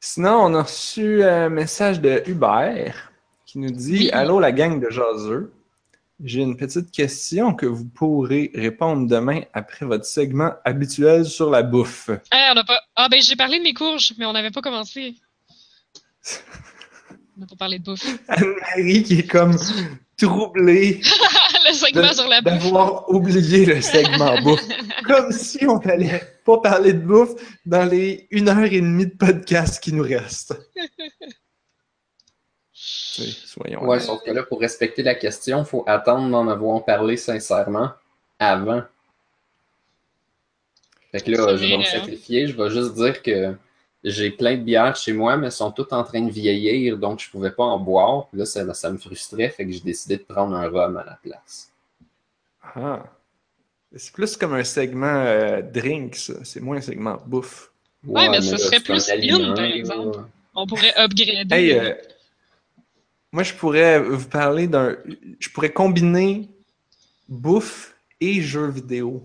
Sinon, 0.00 0.44
on 0.44 0.54
a 0.54 0.62
reçu 0.62 1.22
un 1.22 1.50
message 1.50 2.00
de 2.00 2.22
Hubert 2.26 3.12
qui 3.44 3.58
nous 3.58 3.70
dit 3.70 3.98
Oui. 3.98 4.10
Allô, 4.10 4.40
la 4.40 4.52
gang 4.52 4.80
de 4.80 4.88
jaseux. 4.90 5.52
J'ai 6.24 6.40
une 6.40 6.56
petite 6.56 6.90
question 6.90 7.52
que 7.52 7.66
vous 7.66 7.84
pourrez 7.84 8.50
répondre 8.54 9.08
demain 9.08 9.40
après 9.52 9.84
votre 9.84 10.04
segment 10.04 10.52
habituel 10.64 11.24
sur 11.24 11.50
la 11.50 11.62
bouffe. 11.62 12.10
Ah, 12.30 12.52
on 12.54 12.60
a 12.60 12.64
pas. 12.64 12.80
Ah, 12.94 13.08
ben 13.08 13.20
j'ai 13.20 13.36
parlé 13.36 13.58
de 13.58 13.64
mes 13.64 13.74
courges, 13.74 14.14
mais 14.18 14.24
on 14.24 14.32
n'avait 14.32 14.50
pas 14.50 14.62
commencé. 14.62 15.16
On 17.34 17.40
n'a 17.40 17.46
pas 17.46 17.56
parlé 17.56 17.78
de 17.78 17.84
bouffe. 17.84 18.18
Anne-Marie 18.28 19.02
qui 19.02 19.20
est 19.20 19.26
comme 19.26 19.56
troublée 20.18 21.00
segment 21.86 22.12
sur 22.12 22.28
la 22.28 22.40
bouffe. 22.40 22.52
d'avoir 22.52 23.08
oublié 23.10 23.66
le 23.66 23.80
segment 23.80 24.40
bouffe. 24.42 24.66
Comme 25.06 25.32
si 25.32 25.66
on 25.66 25.78
n'allait 25.78 26.22
pas 26.44 26.58
parler 26.58 26.92
de 26.92 27.00
bouffe 27.00 27.34
dans 27.66 27.84
les 27.84 28.26
une 28.30 28.48
heure 28.48 28.64
et 28.64 28.80
demie 28.80 29.06
de 29.06 29.14
podcast 29.14 29.82
qui 29.82 29.92
nous 29.92 30.02
reste. 30.02 30.54
Soyons 32.72 33.84
Ouais, 33.84 34.00
sauf 34.00 34.22
que 34.22 34.30
là, 34.30 34.42
pour 34.42 34.60
respecter 34.60 35.02
la 35.02 35.14
question, 35.14 35.60
il 35.60 35.66
faut 35.66 35.84
attendre 35.86 36.28
d'en 36.30 36.48
avoir 36.48 36.84
parlé 36.84 37.16
sincèrement 37.16 37.90
avant. 38.38 38.82
Fait 41.10 41.20
que 41.20 41.30
là, 41.30 41.56
je 41.56 41.66
vais 41.66 41.76
me 41.76 41.82
hein. 41.82 41.84
sacrifier, 41.84 42.46
je 42.46 42.56
vais 42.56 42.70
juste 42.70 42.94
dire 42.94 43.22
que 43.22 43.54
j'ai 44.02 44.30
plein 44.30 44.56
de 44.56 44.62
bières 44.62 44.96
chez 44.96 45.12
moi, 45.12 45.36
mais 45.36 45.46
elles 45.46 45.52
sont 45.52 45.70
toutes 45.70 45.92
en 45.92 46.02
train 46.02 46.22
de 46.22 46.30
vieillir, 46.30 46.96
donc 46.98 47.20
je 47.20 47.30
pouvais 47.30 47.50
pas 47.50 47.64
en 47.64 47.78
boire. 47.78 48.28
Là, 48.32 48.44
ça, 48.44 48.72
ça 48.74 48.90
me 48.90 48.98
frustrait, 48.98 49.50
fait 49.50 49.66
que 49.66 49.72
j'ai 49.72 49.80
décidé 49.80 50.16
de 50.16 50.22
prendre 50.22 50.56
un 50.56 50.68
rhum 50.68 50.96
à 50.96 51.04
la 51.04 51.18
place. 51.22 51.71
Ah. 52.62 53.04
C'est 53.94 54.12
plus 54.12 54.36
comme 54.36 54.54
un 54.54 54.64
segment 54.64 55.06
euh, 55.26 55.60
drink, 55.62 56.16
ça. 56.16 56.34
C'est 56.44 56.60
moins 56.60 56.78
un 56.78 56.80
segment 56.80 57.18
bouffe. 57.26 57.70
Ouais, 58.06 58.28
mais 58.28 58.40
ce 58.40 58.52
là, 58.52 58.58
serait 58.58 58.76
c'est 58.78 58.84
plus 58.84 59.08
in, 59.30 59.54
par 59.54 59.64
exemple. 59.64 60.20
On 60.54 60.66
pourrait 60.66 60.94
upgrader. 60.96 61.54
Hey, 61.54 61.72
euh, 61.72 61.94
moi, 63.30 63.42
je 63.42 63.52
pourrais 63.54 64.00
vous 64.00 64.28
parler 64.28 64.66
d'un. 64.66 64.96
Je 65.38 65.48
pourrais 65.50 65.70
combiner 65.72 66.48
bouffe 67.28 67.94
et 68.20 68.40
jeux 68.40 68.68
vidéo. 68.68 69.22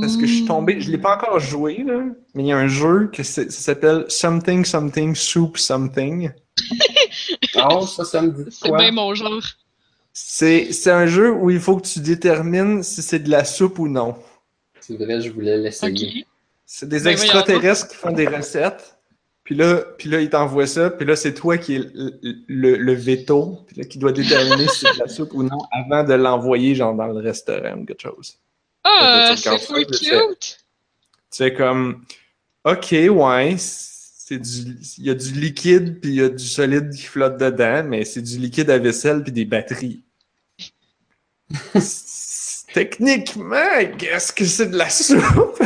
Parce 0.00 0.16
que 0.16 0.26
je 0.26 0.34
suis 0.34 0.44
tombé, 0.44 0.80
je 0.80 0.90
l'ai 0.90 0.98
pas 0.98 1.16
encore 1.16 1.38
joué, 1.38 1.82
là, 1.84 2.02
mais 2.34 2.42
il 2.42 2.46
y 2.48 2.52
a 2.52 2.58
un 2.58 2.66
jeu 2.66 3.08
que 3.12 3.22
c'est- 3.22 3.50
ça 3.50 3.60
s'appelle 3.60 4.04
Something 4.08 4.64
Something 4.64 5.14
Soup 5.14 5.56
Something. 5.56 6.30
Oh, 7.56 7.86
ça, 7.86 8.04
ça 8.04 8.20
me 8.22 8.32
dit 8.32 8.50
C'est 8.50 8.68
quoi? 8.68 8.78
bien 8.78 8.90
mon 8.90 9.14
genre. 9.14 9.40
C'est 10.12 10.72
c'est 10.72 10.90
un 10.90 11.06
jeu 11.06 11.30
où 11.32 11.50
il 11.50 11.58
faut 11.60 11.76
que 11.76 11.86
tu 11.86 12.00
détermines 12.00 12.82
si 12.82 13.02
c'est 13.02 13.18
de 13.20 13.30
la 13.30 13.44
soupe 13.44 13.78
ou 13.78 13.88
non. 13.88 14.14
C'est 14.80 14.96
vrai, 14.96 15.20
je 15.20 15.30
voulais 15.30 15.56
l'essayer. 15.58 16.26
C'est 16.66 16.88
des 16.88 16.98
Ben, 17.00 17.14
voyons 17.16 17.22
extraterrestres 17.22 17.88
qui 17.88 17.96
font 17.96 18.12
des 18.12 18.26
recettes. 18.26 18.96
Puis 19.44 19.54
là, 19.56 19.82
puis 19.98 20.08
là, 20.08 20.20
ils 20.20 20.30
t'envoient 20.30 20.66
ça. 20.66 20.90
Puis 20.90 21.04
là, 21.06 21.16
c'est 21.16 21.34
toi 21.34 21.58
qui 21.58 21.74
est 21.76 21.90
le, 21.94 22.12
le- 22.46 22.76
le 22.76 22.92
veto. 22.94 23.58
Puis 23.66 23.76
là, 23.76 23.84
qui 23.84 23.98
doit 23.98 24.12
déterminer 24.12 24.68
si 24.68 24.80
c'est 24.80 24.94
de 24.94 24.98
la 25.00 25.08
soupe 25.08 25.32
ou 25.34 25.42
non 25.42 25.58
avant 25.72 26.04
de 26.04 26.14
l'envoyer, 26.14 26.74
genre, 26.74 26.94
dans 26.94 27.06
le 27.08 27.18
restaurant 27.20 27.76
ou 27.78 27.84
quelque 27.84 28.02
chose. 28.02 28.38
Ah, 28.84 29.34
c'est 29.36 29.50
là, 29.50 30.28
cute. 30.30 30.58
C'est 31.30 31.54
comme, 31.54 32.04
OK, 32.64 32.92
ouais, 33.10 33.56
c'est 34.24 34.38
du, 34.38 34.78
il 34.98 35.04
y 35.04 35.10
a 35.10 35.14
du 35.14 35.32
liquide 35.32 36.00
puis 36.00 36.10
il 36.10 36.16
y 36.16 36.22
a 36.22 36.28
du 36.28 36.44
solide 36.46 36.90
qui 36.94 37.02
flotte 37.02 37.38
dedans, 37.38 37.82
mais 37.84 38.04
c'est 38.04 38.22
du 38.22 38.38
liquide 38.38 38.70
à 38.70 38.78
vaisselle 38.78 39.22
puis 39.24 39.32
des 39.32 39.44
batteries. 39.44 40.04
Techniquement, 42.72 43.96
qu'est-ce 43.98 44.32
que 44.32 44.44
c'est 44.44 44.68
de 44.70 44.76
la 44.76 44.88
soupe? 44.88 45.60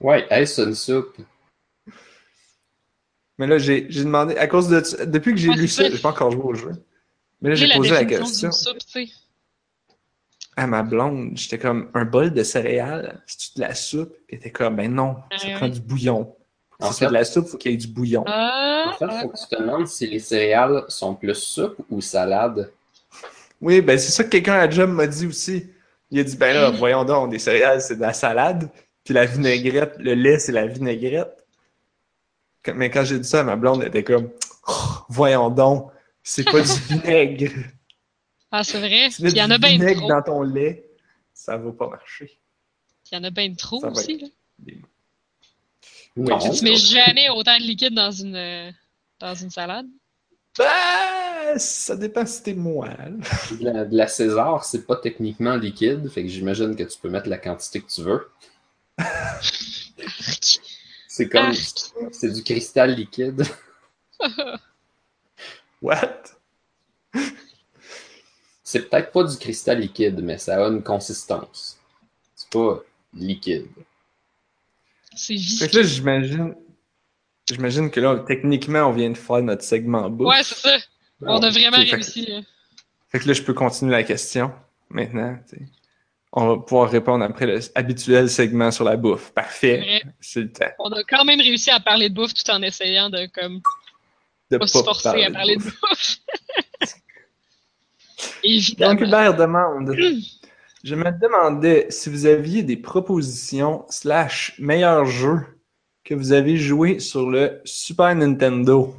Ouais, 0.00 0.26
est-ce 0.30 0.62
une 0.62 0.74
soupe? 0.74 1.16
Mais 3.38 3.46
là, 3.46 3.58
j'ai 3.58 3.86
j'ai 3.90 4.04
demandé, 4.04 4.36
à 4.36 4.46
cause 4.46 4.68
de, 4.68 5.04
depuis 5.04 5.32
que 5.32 5.38
j'ai 5.40 5.48
Ouais, 5.50 5.56
lu 5.56 5.68
ça, 5.68 5.90
j'ai 5.90 5.98
pas 5.98 6.10
encore 6.10 6.30
joué 6.30 6.42
au 6.44 6.54
jeu. 6.54 6.72
Mais 7.42 7.50
là, 7.50 7.54
j'ai 7.54 7.68
posé 7.74 7.90
la 7.90 8.04
question 8.04 8.50
soupe, 8.52 8.78
tu 8.78 9.06
sais. 9.06 9.12
à 10.56 10.66
ma 10.66 10.82
blonde. 10.82 11.32
J'étais 11.36 11.58
comme, 11.58 11.90
un 11.94 12.04
bol 12.06 12.32
de 12.32 12.42
céréales, 12.44 13.22
c'est-tu 13.26 13.56
de 13.56 13.60
la 13.60 13.74
soupe? 13.74 14.14
Elle 14.28 14.38
était 14.38 14.52
comme, 14.52 14.76
ben 14.76 14.94
non, 14.94 15.16
ça 15.36 15.46
Ouais, 15.48 15.54
prend 15.54 15.66
ouais. 15.66 15.72
du 15.72 15.80
bouillon. 15.80 16.34
En 16.80 16.88
Si 16.92 16.98
c'est 16.98 17.04
fait- 17.06 17.08
de 17.08 17.14
la 17.14 17.24
soupe, 17.24 17.46
faut 17.48 17.56
qu'il 17.56 17.70
y 17.70 17.74
ait 17.74 17.78
du 17.78 17.86
bouillon. 17.88 18.22
Ah, 18.26 18.92
En 18.94 18.98
fait, 18.98 19.04
il 19.14 19.20
faut 19.22 19.28
que 19.28 19.38
tu 19.38 19.46
te 19.48 19.56
demandes 19.62 19.86
si 19.88 20.06
les 20.06 20.18
céréales 20.18 20.84
sont 20.88 21.14
plus 21.14 21.34
soupe 21.34 21.76
ou 21.90 22.00
salade. 22.00 22.70
Oui, 23.60 23.80
ben 23.80 23.98
c'est 23.98 24.12
ça 24.12 24.24
que 24.24 24.28
quelqu'un 24.28 24.54
à 24.58 24.68
job 24.68 24.90
m'a 24.90 25.06
dit 25.06 25.26
aussi. 25.26 25.66
Il 26.10 26.20
a 26.20 26.24
dit, 26.24 26.36
ben 26.36 26.52
là, 26.54 26.70
voyons 26.70 27.04
donc, 27.04 27.30
des 27.30 27.38
céréales, 27.38 27.80
c'est 27.80 27.96
de 27.96 28.00
la 28.02 28.12
salade, 28.12 28.68
puis 29.02 29.14
la 29.14 29.24
vinaigrette, 29.24 29.94
le 29.98 30.14
lait, 30.14 30.38
c'est 30.38 30.52
la 30.52 30.66
vinaigrette. 30.66 31.44
Mais 32.74 32.90
quand 32.90 33.04
j'ai 33.04 33.18
dit 33.18 33.28
ça 33.28 33.42
ma 33.44 33.56
blonde, 33.56 33.82
était 33.84 34.02
comme, 34.04 34.28
Oh, 34.68 34.72
voyons 35.08 35.48
donc, 35.50 35.90
c'est 36.22 36.44
pas 36.44 36.60
du 36.60 36.68
vinaigre. 36.90 37.52
ah 38.50 38.64
c'est 38.64 38.78
vrai? 38.80 39.08
Tu 39.14 39.22
mets 39.22 39.30
Il 39.30 39.36
y 39.36 39.42
en 39.42 39.50
a 39.50 39.58
bien 39.58 39.70
vinaigre 39.70 40.00
trop. 40.00 40.08
dans 40.08 40.22
ton 40.22 40.42
lait, 40.42 40.90
ça 41.32 41.56
va 41.56 41.70
pas 41.72 41.88
marcher. 41.88 42.38
Il 43.10 43.14
y 43.16 43.18
en 43.20 43.24
a 43.24 43.30
bien 43.30 43.54
trop 43.54 43.80
Ça 43.80 43.88
aussi. 43.90 44.18
Là. 44.18 44.26
Non. 46.16 46.38
Tu 46.38 46.64
mets 46.64 46.76
jamais 46.76 47.28
autant 47.28 47.58
de 47.58 47.62
liquide 47.62 47.94
dans 47.94 48.10
une, 48.10 48.36
euh, 48.36 48.70
dans 49.20 49.34
une 49.34 49.50
salade. 49.50 49.86
Ben, 50.58 51.58
ça 51.58 51.96
dépend 51.96 52.24
si 52.24 52.42
t'es 52.42 52.54
moelle. 52.54 53.18
De 53.60 53.64
la, 53.64 53.84
de 53.84 53.96
la 53.96 54.08
César, 54.08 54.64
c'est 54.64 54.86
pas 54.86 54.96
techniquement 54.96 55.56
liquide, 55.56 56.08
fait 56.08 56.22
que 56.22 56.28
j'imagine 56.28 56.74
que 56.74 56.84
tu 56.84 56.98
peux 56.98 57.10
mettre 57.10 57.28
la 57.28 57.36
quantité 57.36 57.82
que 57.82 57.88
tu 57.88 58.02
veux. 58.02 58.30
C'est 61.08 61.30
comme. 61.30 61.50
Ah. 61.50 62.08
C'est 62.12 62.30
du 62.30 62.42
cristal 62.42 62.94
liquide. 62.94 63.42
What? 65.82 66.24
C'est 68.62 68.90
peut-être 68.90 69.12
pas 69.12 69.24
du 69.24 69.36
cristal 69.38 69.80
liquide, 69.80 70.20
mais 70.22 70.36
ça 70.36 70.62
a 70.62 70.68
une 70.68 70.82
consistance. 70.82 71.78
C'est 72.34 72.50
pas 72.50 72.82
liquide. 73.14 73.68
C'est 75.16 75.36
Fait 75.38 75.68
que 75.68 75.76
là, 75.78 75.82
j'imagine. 75.82 76.54
J'imagine 77.50 77.90
que 77.90 78.00
là, 78.00 78.24
techniquement, 78.26 78.80
on 78.88 78.92
vient 78.92 79.10
de 79.10 79.16
faire 79.16 79.42
notre 79.42 79.62
segment 79.62 80.08
bouffe. 80.10 80.28
Ouais, 80.28 80.42
c'est 80.42 80.56
ça. 80.56 80.76
On 81.22 81.40
a 81.42 81.50
vraiment 81.50 81.76
Ok, 81.78 81.84
fait 81.84 81.90
que- 81.90 81.94
réussi. 81.94 82.28
Fait 83.10 83.18
que 83.20 83.28
là, 83.28 83.32
je 83.34 83.42
peux 83.42 83.54
continuer 83.54 83.92
la 83.92 84.02
question 84.02 84.52
maintenant. 84.90 85.38
On 86.32 86.48
va 86.48 86.56
pouvoir 86.62 86.90
répondre 86.90 87.24
après 87.24 87.46
le 87.46 87.60
habituel 87.74 88.28
segment 88.28 88.70
sur 88.70 88.84
la 88.84 88.96
bouffe. 88.96 89.30
Parfait. 89.32 90.02
C'est 90.20 90.40
le 90.40 90.52
temps 90.52 90.66
On 90.80 90.90
a 90.90 91.02
quand 91.04 91.24
même 91.24 91.40
réussi 91.40 91.70
à 91.70 91.80
parler 91.80 92.08
de 92.10 92.14
bouffe 92.14 92.34
tout 92.34 92.50
en 92.50 92.60
essayant 92.62 93.08
de 93.10 93.26
comme 93.32 93.60
de 94.50 94.58
pas 94.58 94.66
se 94.66 94.82
forcer 94.82 95.24
à 95.24 95.30
parler 95.30 95.56
de 95.56 95.62
bouffe. 95.62 95.80
bouffe. 95.80 96.16
Donc, 98.20 98.32
Évidemment. 98.44 99.00
Hubert 99.00 99.36
demande 99.36 99.96
Je 100.86 100.94
me 100.94 101.10
demandais 101.10 101.88
si 101.90 102.08
vous 102.10 102.26
aviez 102.26 102.62
des 102.62 102.76
propositions 102.76 103.84
slash 103.90 104.54
meilleurs 104.60 105.04
jeux 105.04 105.40
que 106.04 106.14
vous 106.14 106.30
avez 106.30 106.56
joués 106.58 107.00
sur 107.00 107.28
le 107.28 107.60
Super 107.64 108.14
Nintendo. 108.14 108.94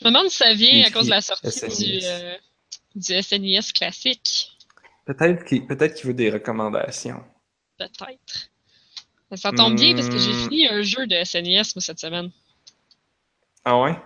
Je 0.00 0.04
me 0.06 0.10
demande 0.12 0.28
si 0.30 0.36
ça 0.36 0.54
vient 0.54 0.84
à 0.84 0.92
cause 0.92 1.06
de 1.06 1.10
la 1.10 1.22
sortie 1.22 1.50
SNES. 1.50 1.98
du, 1.98 2.04
euh, 2.04 2.36
du 2.94 3.20
SNES 3.20 3.72
classique. 3.74 4.56
Peut-être 5.06 5.44
qu'il 5.44 5.66
peut 5.66 5.76
veut 6.04 6.14
des 6.14 6.30
recommandations. 6.30 7.24
Peut-être. 7.76 8.48
Ça 9.34 9.50
tombe 9.50 9.74
bien 9.74 9.96
parce 9.96 10.08
que 10.08 10.18
j'ai 10.18 10.30
Hmm. 10.34 10.48
fini 10.48 10.68
un 10.68 10.82
jeu 10.82 11.08
de 11.08 11.16
SNES 11.24 11.74
moi, 11.74 11.80
cette 11.82 11.98
semaine. 11.98 12.30
Ah 13.64 13.80
ouais? 13.80 13.96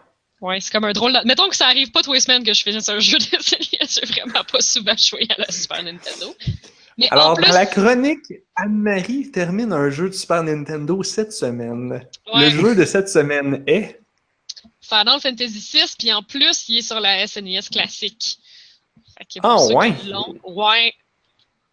Ouais, 0.41 0.61
c'est 0.61 0.73
comme 0.73 0.85
un 0.85 0.93
drôle. 0.93 1.13
de- 1.13 1.27
Mettons 1.27 1.51
que 1.51 1.57
ça 1.57 1.67
arrive 1.67 1.91
pas 1.91 2.01
tous 2.01 2.15
les 2.15 2.21
semaines 2.21 2.43
que 2.43 2.55
je 2.55 2.63
finisse 2.63 2.89
un 2.89 3.01
jeu 3.01 3.19
de 3.19 3.23
SNES. 3.43 3.68
J'ai 4.03 4.07
vraiment 4.07 4.45
pas 4.45 4.61
souvent 4.61 4.97
joué 4.97 5.27
à 5.31 5.41
la 5.41 5.51
Super 5.51 5.83
Nintendo. 5.83 6.35
Mais 6.97 7.09
Alors, 7.11 7.35
plus, 7.35 7.47
dans 7.47 7.53
la 7.53 7.67
chronique, 7.67 8.27
Anne-Marie 8.57 9.31
termine 9.31 9.73
un 9.73 9.89
jeu 9.89 10.09
de 10.09 10.15
Super 10.15 10.43
Nintendo 10.43 11.03
cette 11.03 11.33
semaine. 11.33 12.05
ouais, 12.35 12.51
Le 12.51 12.51
jeu 12.51 12.75
de 12.75 12.85
cette 12.85 13.09
semaine 13.09 13.63
est? 13.67 14.01
Final 14.81 15.21
Fantasy 15.21 15.61
VI, 15.79 15.85
puis 15.99 16.13
en 16.13 16.23
plus, 16.23 16.69
il 16.69 16.79
est 16.79 16.83
sur 16.83 16.99
la 16.99 17.27
SNES 17.27 17.69
classique. 17.71 18.39
Fait 19.17 19.25
que 19.25 19.41
Ah, 19.43 19.59
ceux 19.59 19.75
ouais? 19.75 19.95
qui 19.95 20.13
ouais. 20.45 20.95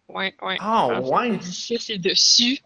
Ouais, 0.08 0.34
ouais. 0.42 0.56
Ah 0.60 1.00
ouais? 1.00 1.30
Fantasy 1.32 1.76
VI 1.76 1.92
est 1.94 1.98
dessus. 1.98 2.58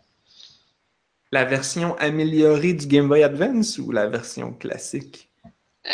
La 1.33 1.45
version 1.45 1.97
améliorée 1.99 2.75
du 2.75 2.87
Game 2.87 3.09
Boy 3.09 3.23
Advance 3.23 3.79
ou 3.79 3.93
la 3.93 4.07
version 4.09 4.53
classique? 4.53 5.31
Euh, 5.87 5.91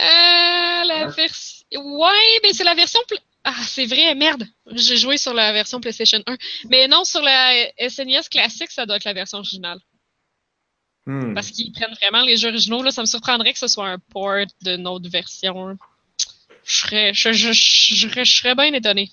la 0.84 1.06
version. 1.14 1.66
Ouais, 1.76 2.40
mais 2.42 2.52
c'est 2.54 2.64
la 2.64 2.74
version. 2.74 3.00
Ah, 3.48 3.54
c'est 3.68 3.86
vrai, 3.86 4.12
merde. 4.16 4.44
J'ai 4.72 4.96
joué 4.96 5.16
sur 5.18 5.32
la 5.32 5.52
version 5.52 5.80
PlayStation 5.80 6.20
1. 6.26 6.36
Mais 6.68 6.88
non, 6.88 7.04
sur 7.04 7.22
la 7.22 7.52
SNES 7.88 8.28
classique, 8.28 8.72
ça 8.72 8.86
doit 8.86 8.96
être 8.96 9.04
la 9.04 9.12
version 9.12 9.38
originale. 9.38 9.78
Hmm. 11.06 11.32
Parce 11.34 11.52
qu'ils 11.52 11.70
prennent 11.72 11.94
vraiment 12.02 12.22
les 12.22 12.36
jeux 12.36 12.48
originaux. 12.48 12.82
Là, 12.82 12.90
ça 12.90 13.02
me 13.02 13.06
surprendrait 13.06 13.52
que 13.52 13.58
ce 13.60 13.68
soit 13.68 13.86
un 13.88 13.98
port 13.98 14.44
d'une 14.62 14.86
autre 14.88 15.08
version. 15.08 15.78
Je 16.64 16.76
serais, 16.78 17.14
je, 17.14 17.32
je, 17.32 17.52
je, 17.52 17.94
je- 17.94 18.24
je 18.24 18.36
serais 18.36 18.56
bien 18.56 18.72
étonné. 18.74 19.12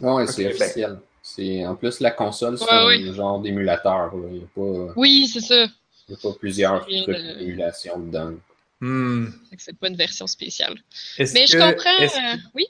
Ouais, 0.00 0.22
Ok, 0.22 0.30
c'est 0.30 0.44
ben. 0.44 0.52
officiel. 0.62 0.98
C'est 1.22 1.66
en 1.66 1.74
plus 1.76 2.00
la 2.00 2.10
console, 2.10 2.56
c'est 2.58 2.64
Ouais, 2.64 3.06
un 3.08 3.14
genre 3.14 3.40
d'émulateur. 3.40 4.14
là. 4.16 4.28
Il 4.30 4.38
n'y 4.38 4.44
a, 4.44 4.46
pas- 4.54 4.92
Oui, 4.96 5.28
c'est 5.30 5.40
ça. 5.40 5.66
il 6.08 6.12
y 6.12 6.14
a 6.14 6.16
pas 6.16 6.32
plusieurs 6.38 6.80
trucs 6.80 6.90
rien 6.94 7.04
de- 7.06 7.38
d'émulation 7.38 7.98
dedans. 7.98 8.32
Hmm. 8.80 9.26
C'est 9.58 9.78
pas 9.78 9.88
une 9.88 9.96
version 9.96 10.26
spéciale. 10.26 10.78
Est-ce 11.18 11.34
Mais 11.34 11.46
je 11.46 11.58
comprends. 11.58 11.98
est-ce 11.98 12.16
euh, 12.16 12.36
que 12.36 12.42
oui? 12.54 12.66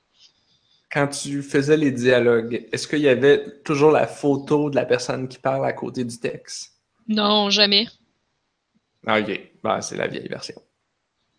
Quand 0.95 1.09
tu 1.09 1.43
faisais 1.43 1.77
les 1.77 1.91
dialogues, 1.91 2.69
est-ce 2.71 2.87
qu'il 2.87 3.01
y 3.01 3.09
avait 3.09 3.61
toujours 3.65 3.91
la 3.91 4.07
photo 4.07 4.71
de 4.71 4.77
la 4.77 4.87
personne 4.87 5.27
qui 5.27 5.39
parle 5.39 5.67
à 5.67 5.73
côté 5.73 6.05
du 6.05 6.21
texte? 6.21 6.73
Non, 7.09 7.51
jamais. 7.51 7.89
Ah, 9.05 9.19
ok. 9.19 9.41
Ben, 9.65 9.81
c'est 9.81 9.97
la 9.97 10.07
vieille 10.07 10.29
version. 10.29 10.55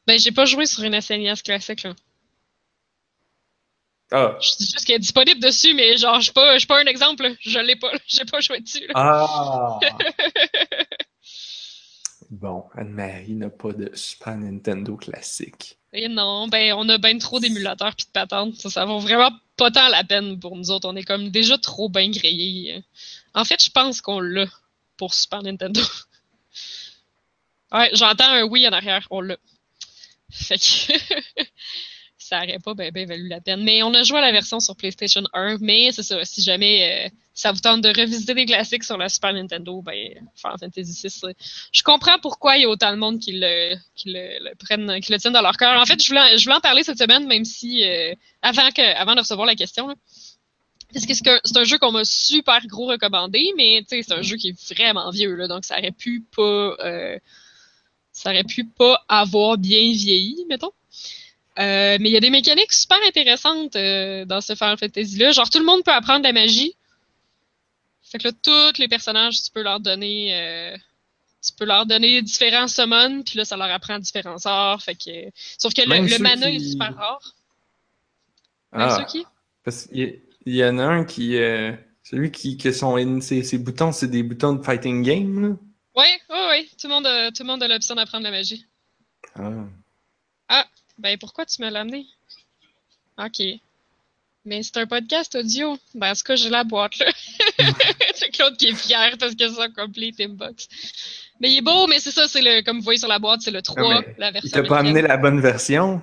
Ben, 0.06 0.20
j'ai 0.20 0.34
pas 0.34 0.44
joué 0.44 0.66
sur 0.66 0.84
une 0.84 1.00
SNES 1.00 1.42
classique, 1.44 1.84
là. 1.84 1.96
Ah. 4.12 4.38
Je 4.42 4.58
dis 4.58 4.66
juste 4.66 4.86
qu'elle 4.86 4.98
est 4.98 5.00
disponible 5.00 5.40
dessus, 5.40 5.74
mais 5.74 5.96
genre, 5.98 6.20
je 6.20 6.26
suis 6.26 6.34
pas, 6.34 6.58
pas 6.68 6.82
un 6.82 6.86
exemple, 6.86 7.24
là. 7.24 7.30
Je 7.40 7.60
l'ai 7.60 7.78
pas, 7.78 7.92
j'ai 8.08 8.26
pas 8.26 8.42
joué 8.42 8.60
dessus, 8.60 8.86
là. 8.88 8.94
Ah! 8.94 9.80
bon, 12.30 12.66
Anne-Marie 12.76 13.36
n'a 13.36 13.50
pas 13.50 13.72
de 13.72 13.90
Super 13.94 14.36
Nintendo 14.36 14.98
classique. 14.98 15.80
Et 15.94 16.10
non, 16.10 16.50
ben, 16.50 16.74
on 16.74 16.90
a 16.90 16.98
ben 16.98 17.18
trop 17.20 17.40
d'émulateurs 17.40 17.96
pis 17.96 18.06
de 18.06 18.12
patentes. 18.12 18.56
Ça, 18.56 18.70
ça 18.70 18.86
vaut 18.86 19.00
vraiment 19.00 19.32
pas 19.58 19.72
tant 19.72 19.88
la 19.90 20.04
peine 20.04 20.40
pour 20.40 20.56
nous 20.56 20.72
autres. 20.72 20.88
On 20.88 20.96
est 20.96 21.04
comme 21.04 21.30
déjà 21.30 21.58
trop 21.58 21.90
bien 21.90 22.10
grillés. 22.10 22.84
En 23.34 23.46
fait, 23.46 23.64
je 23.64 23.70
pense 23.70 24.02
qu'on 24.02 24.20
l'a 24.20 24.48
pour 24.98 25.14
Super 25.14 25.44
Nintendo. 25.44 25.82
ouais, 27.72 27.90
j'entends 27.94 28.30
un 28.30 28.44
oui 28.44 28.68
en 28.68 28.72
arrière. 28.72 29.08
On 29.12 29.22
l'a. 29.22 29.38
Fait 30.30 30.58
que 30.58 31.44
ça 32.18 32.44
aurait 32.44 32.60
pas 32.60 32.74
ben, 32.74 32.92
ben 32.92 33.08
valu 33.08 33.28
la 33.28 33.42
peine. 33.42 33.64
Mais 33.64 33.84
on 33.84 33.94
a 33.94 34.04
joué 34.04 34.20
à 34.20 34.22
la 34.22 34.32
version 34.32 34.60
sur 34.60 34.76
PlayStation 34.76 35.24
1. 35.34 35.58
Mais 35.62 35.92
c'est 35.92 36.04
ça, 36.04 36.24
si 36.26 36.42
jamais 36.42 37.08
euh, 37.08 37.10
ça 37.36 37.52
vous 37.52 37.60
tente 37.60 37.82
de 37.82 37.90
revisiter 37.90 38.34
des 38.34 38.46
classiques 38.46 38.86
sur 38.86 38.98
la 38.98 39.10
Super 39.10 39.34
Nintendo, 39.34 39.82
ben, 39.82 39.94
Final 40.36 40.58
Fantasy 40.58 41.08
VI, 41.08 41.34
je 41.72 41.84
comprends 41.84 42.18
pourquoi 42.20 42.58
il 42.58 42.62
y 42.62 42.66
a 42.66 42.70
autant 42.70 42.92
de 42.92 42.98
monde 42.98 43.20
qui 43.20 43.34
le, 43.34 43.76
qui 43.94 44.14
le, 44.14 44.40
le 44.42 44.56
prennent, 44.56 45.00
qui 45.02 45.12
le 45.12 45.20
tiennent 45.20 45.34
dans 45.34 45.42
leur 45.42 45.58
cœur. 45.58 45.80
En 45.80 45.86
fait, 45.86 46.02
je 46.02 46.08
voulais, 46.08 46.38
je 46.38 46.44
voulais 46.46 46.56
en 46.56 46.62
parler 46.62 46.84
cette 46.84 46.98
semaine, 46.98 47.28
même 47.28 47.44
si 47.46 47.84
euh, 47.84 48.14
avant 48.42 48.72
que, 48.72 48.96
avant 48.96 49.16
de 49.16 49.20
recevoir 49.20 49.46
la 49.46 49.56
question. 49.56 49.88
là. 49.88 49.96
Parce 50.94 51.06
que 51.06 51.14
c'est 51.14 51.58
un, 51.58 51.64
jeu 51.66 51.78
qu'on 51.78 51.92
m'a 51.92 52.06
super 52.06 52.66
gros 52.68 52.86
recommandé, 52.86 53.52
mais 53.58 53.84
c'est 53.88 54.12
un 54.14 54.22
jeu 54.22 54.38
qui 54.38 54.50
est 54.50 54.74
vraiment 54.74 55.10
vieux, 55.10 55.36
là, 55.36 55.48
donc 55.50 55.66
ça 55.66 55.78
aurait 55.78 55.92
pu 55.92 56.24
pas, 56.34 56.76
euh, 56.80 57.20
ça 58.14 58.30
aurait 58.30 58.46
pu 58.46 58.64
pas 58.64 59.04
avoir 59.10 59.58
bien 59.58 59.92
vieilli, 59.92 60.46
mettons. 60.48 60.72
Euh, 61.58 61.98
mais 62.00 62.10
il 62.10 62.14
y 62.14 62.18
a 62.18 62.22
des 62.22 62.30
mécaniques 62.30 62.74
super 62.74 62.98
intéressantes 63.08 63.76
euh, 63.76 64.26
dans 64.26 64.42
ce 64.42 64.56
Final 64.56 64.78
Fantasy-là. 64.78 65.32
Genre, 65.32 65.50
tout 65.50 65.60
le 65.60 65.66
monde 65.66 65.84
peut 65.84 65.92
apprendre 65.92 66.24
la 66.24 66.34
magie. 66.34 66.76
Fait 68.16 68.20
que 68.20 68.28
là, 68.30 68.34
tous 68.74 68.80
les 68.80 68.88
personnages, 68.88 69.44
tu 69.44 69.52
peux 69.52 69.62
leur 69.62 69.80
donner, 69.82 70.34
euh, 70.34 70.78
tu 71.46 71.52
peux 71.54 71.66
leur 71.66 71.86
donner 71.86 72.22
différents 72.22 72.68
summons, 72.70 73.24
puis 73.24 73.38
là, 73.38 73.44
ça 73.46 73.58
leur 73.58 73.70
apprend 73.70 74.00
différents 74.00 74.38
sorts. 74.38 74.82
Fait 74.82 74.96
que, 74.96 75.30
sauf 75.58 75.74
que 75.74 75.82
le, 75.82 76.18
mana 76.20 76.50
qui- 76.50 76.56
est 76.58 76.72
super 76.72 76.96
rare. 76.96 77.36
Même 78.72 78.88
Ah, 78.90 78.98
ceux 79.00 79.06
qui? 79.06 79.26
parce 79.64 79.88
qu'il 79.88 80.00
y, 80.00 80.22
il 80.46 80.56
y 80.56 80.64
en 80.64 80.78
a 80.80 80.84
un 80.86 81.04
qui... 81.04 81.36
euh, 81.38 81.74
celui 82.04 82.32
qui, 82.32 82.56
que 82.58 82.72
son, 82.72 83.20
ses, 83.20 83.44
ses 83.44 83.58
boutons, 83.58 83.92
c'est 83.92 84.08
des 84.08 84.24
boutons 84.24 84.54
de 84.54 84.64
fighting 84.64 85.02
game, 85.02 85.42
là. 85.42 85.56
Oui, 85.96 86.06
oui, 86.30 86.38
oui. 86.52 86.70
Tout 86.80 86.88
le 86.88 86.94
monde 86.94 87.08
a, 87.08 87.32
tout 87.32 87.44
le 87.44 87.48
monde 87.48 87.64
a 87.64 87.68
l'option 87.68 87.96
d'apprendre 87.96 88.24
la 88.24 88.32
magie. 88.32 88.66
Ah. 89.34 90.66
Ben, 90.98 91.18
pourquoi 91.18 91.46
tu 91.46 91.62
me 91.62 91.70
l'as 91.70 91.82
amené? 91.82 92.06
OK. 93.18 93.42
Mais 94.46 94.62
c'est 94.64 94.78
un 94.78 94.86
podcast 94.88 95.36
audio. 95.36 95.78
Ben, 95.94 96.12
en 96.12 96.14
tout 96.16 96.24
cas, 96.24 96.36
j'ai 96.36 96.50
la 96.50 96.64
boîte, 96.64 96.98
là. 97.00 97.12
c'est 98.16 98.30
Claude 98.30 98.58
qui 98.58 98.68
est 98.68 98.76
fier 98.76 99.16
parce 99.20 99.36
que 99.36 99.62
un 99.62 99.70
complete 99.72 100.20
inbox. 100.20 100.68
Mais 101.40 101.52
il 101.52 101.58
est 101.58 101.62
beau, 101.62 101.88
mais 101.88 102.00
c'est 102.00 102.12
ça, 102.12 102.28
c'est 102.28 102.42
le, 102.42 102.62
comme 102.64 102.78
vous 102.78 102.84
voyez 102.84 103.00
sur 103.00 103.08
la 103.08 103.20
boîte, 103.20 103.42
c'est 103.42 103.52
le 103.52 103.62
3, 103.62 103.84
Ah, 103.84 104.02
mais 104.08 104.16
la 104.18 104.30
Il 104.30 104.34
version. 104.34 104.50
t'a 104.52 104.64
pas 104.64 104.80
amené 104.80 105.02
la 105.02 105.18
bonne 105.18 105.40
version? 105.42 106.02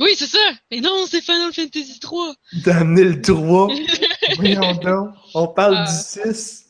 Oui, 0.00 0.10
c'est 0.16 0.26
ça! 0.26 0.38
Mais 0.70 0.80
non, 0.80 1.06
c'est 1.08 1.20
Final 1.22 1.52
Fantasy 1.52 1.98
3! 2.00 2.34
Il 2.52 2.62
t'a 2.62 2.76
amené 2.78 3.04
le 3.04 3.20
3. 3.22 3.68
Voyons 4.36 4.74
donc. 4.74 5.14
On 5.34 5.48
parle 5.48 5.84
du 5.86 5.92
6. 5.92 6.66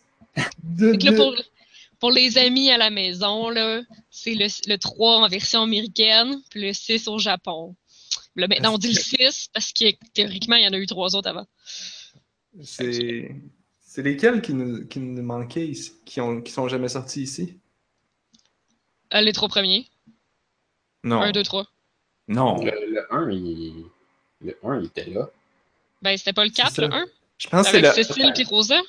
De, 0.62 0.92
Fait 0.92 0.98
que 0.98 1.04
là, 1.06 1.10
de- 1.12 1.16
pour, 1.16 1.34
pour 1.98 2.10
les 2.12 2.38
amis 2.38 2.70
à 2.70 2.78
la 2.78 2.90
maison, 2.90 3.50
là, 3.50 3.80
c'est 4.10 4.34
le, 4.34 4.46
le 4.68 4.76
3 4.78 5.16
en 5.24 5.28
version 5.28 5.62
américaine, 5.62 6.40
puis 6.50 6.60
le 6.62 6.72
6 6.72 7.08
au 7.08 7.18
Japon. 7.18 7.74
Là, 8.36 8.46
maintenant, 8.46 8.74
on 8.74 8.78
dit 8.78 8.92
le 8.92 9.00
6 9.00 9.48
parce 9.52 9.72
que 9.72 9.86
théoriquement, 10.14 10.54
il 10.56 10.62
y 10.64 10.68
en 10.68 10.72
a 10.72 10.78
eu 10.78 10.86
trois 10.86 11.16
autres 11.16 11.28
avant. 11.28 11.46
C'est 12.62 13.30
c'est 13.98 14.04
lesquels 14.04 14.40
qui 14.42 14.54
nous, 14.54 14.86
qui 14.86 15.00
nous 15.00 15.20
manquaient 15.24 15.66
ici, 15.66 15.92
qui, 16.04 16.20
ont, 16.20 16.40
qui 16.40 16.52
sont 16.52 16.68
jamais 16.68 16.88
sortis 16.88 17.24
ici? 17.24 17.58
Euh, 19.12 19.20
les 19.20 19.32
trois 19.32 19.48
premiers. 19.48 19.88
Non. 21.02 21.20
1, 21.20 21.32
2, 21.32 21.42
3. 21.42 21.66
Non. 22.28 22.64
Le, 22.64 22.70
le 22.70 23.12
1, 23.12 23.30
il, 23.32 23.84
le 24.40 24.56
1, 24.62 24.78
il 24.78 24.84
était 24.86 25.06
là. 25.06 25.28
Ben, 26.00 26.16
c'était 26.16 26.32
pas 26.32 26.44
le 26.44 26.50
C'est 26.54 26.62
4, 26.62 26.74
ça. 26.76 26.82
le 26.82 26.94
1? 26.94 27.06
Je 27.38 27.48
pense 27.48 27.66
que 27.66 27.72
c'est 27.72 27.80
le, 27.80 27.90
Cécile 27.90 28.30
puis 28.32 28.44
Rosa? 28.44 28.80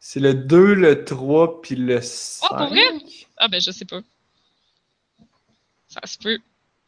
c'est 0.00 0.18
le 0.18 0.34
2, 0.34 0.74
le 0.74 1.04
3, 1.04 1.62
puis 1.62 1.76
le 1.76 2.00
5. 2.00 2.48
Oh, 2.50 2.56
pour 2.56 2.66
vrai? 2.66 2.88
Ah, 3.36 3.46
ben, 3.46 3.60
je 3.60 3.70
sais 3.70 3.84
pas. 3.84 4.00
Ça 5.86 6.00
se 6.06 6.18
peut. 6.18 6.38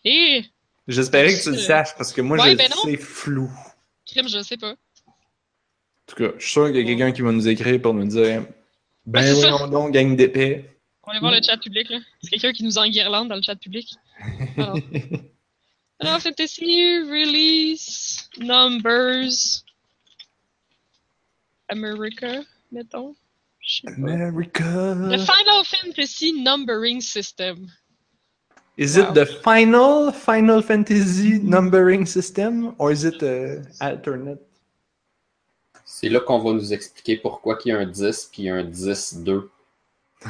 Et 0.04 0.44
J'espérais 0.88 1.32
que 1.32 1.44
tu 1.44 1.52
le 1.52 1.58
saches, 1.58 1.94
parce 1.96 2.12
que 2.12 2.22
moi, 2.22 2.38
Ouais, 2.38 2.50
je 2.50 2.56
ben 2.56 2.70
non. 2.70 2.82
sais 2.82 2.96
flou. 2.96 3.48
crime, 4.04 4.28
je 4.28 4.42
sais 4.42 4.56
pas. 4.56 4.74
En 6.08 6.14
tout 6.14 6.24
cas, 6.24 6.32
je 6.38 6.42
suis 6.42 6.52
sûr 6.52 6.66
qu'il 6.68 6.76
y 6.76 6.80
a 6.80 6.84
quelqu'un 6.84 7.12
qui 7.12 7.20
va 7.20 7.32
nous 7.32 7.46
écrire 7.48 7.82
pour 7.82 7.92
nous 7.92 8.06
dire 8.06 8.44
Ben 9.04 9.20
Ouais, 9.20 9.34
c'est 9.34 9.50
ça. 9.50 9.90
gang 9.90 10.16
d'épais. 10.16 10.64
On 11.02 11.08
va 11.08 11.12
aller 11.12 11.20
voir 11.20 11.32
le 11.32 11.42
chat 11.42 11.58
public, 11.58 11.90
là. 11.90 11.98
C'est 12.22 12.30
quelqu'un 12.30 12.52
qui 12.52 12.64
nous 12.64 12.78
enguirlande 12.78 13.28
dans 13.28 13.36
le 13.36 13.42
chat 13.42 13.56
public. 13.56 13.94
Alors, 14.56 14.78
Alors, 16.00 16.20
Fantasy 16.20 16.98
Release 17.00 18.28
Numbers 18.38 19.64
America, 21.68 22.42
mettons. 22.72 23.14
America. 23.86 24.94
Le 24.94 25.18
Final 25.18 25.64
Fantasy 25.64 26.32
Numbering 26.42 27.00
System. 27.02 27.68
Is 28.78 28.96
Wow. 28.96 29.08
it 29.10 29.14
the 29.14 29.26
final 29.26 30.12
Final 30.12 30.62
Fantasy 30.62 31.40
numbering 31.42 32.06
system 32.06 32.74
or 32.78 32.92
is 32.92 33.04
it 33.04 33.20
uh, 33.22 33.60
alternate? 33.80 34.38
C'est 36.00 36.08
là 36.10 36.20
qu'on 36.20 36.38
va 36.38 36.52
nous 36.52 36.72
expliquer 36.72 37.16
pourquoi 37.16 37.58
il 37.64 37.68
y 37.70 37.72
a 37.72 37.78
un 37.78 37.84
10 37.86 38.28
puis 38.30 38.48
un 38.48 38.62
10-2. 38.62 39.48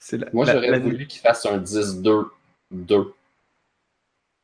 C'est 0.00 0.18
la- 0.18 0.28
Moi, 0.32 0.44
j'aurais 0.44 0.70
la- 0.70 0.78
voulu 0.80 1.06
qu'il 1.06 1.20
fasse 1.20 1.46
un 1.46 1.58
10-2-2. 1.58 3.12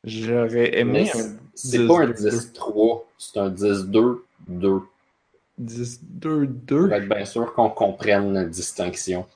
J'aurais 0.05 0.77
aimé 0.79 1.11
Mais 1.13 1.19
un 1.21 1.37
c'est 1.55 1.85
pas 1.87 2.03
un 2.03 2.07
10-2. 2.11 2.53
10-3, 2.53 3.03
c'est 3.17 3.37
un 3.37 3.49
10-2-2. 3.49 4.83
10 5.57 5.99
2 6.03 6.45
Pour 6.47 6.87
2. 6.87 6.91
être 6.91 7.09
bien 7.09 7.25
sûr 7.25 7.53
qu'on 7.53 7.69
comprenne 7.69 8.33
la 8.33 8.45
distinction. 8.45 9.27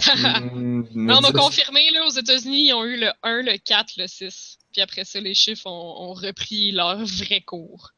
Hmm, 0.00 0.82
Non, 0.94 1.18
on 1.18 1.20
m'a 1.20 1.32
confirmé, 1.32 1.88
là, 1.92 2.04
aux 2.06 2.10
États-Unis, 2.10 2.68
ils 2.68 2.72
ont 2.74 2.84
eu 2.84 2.96
le 2.98 3.10
1, 3.22 3.42
le 3.42 3.58
4, 3.58 3.92
le 3.98 4.06
6. 4.08 4.58
Puis 4.72 4.80
après 4.80 5.04
ça, 5.04 5.20
les 5.20 5.34
chiffres 5.34 5.66
ont, 5.66 6.08
ont 6.10 6.14
repris 6.14 6.72
leur 6.72 6.96
vrai 7.04 7.42
cours. 7.42 7.92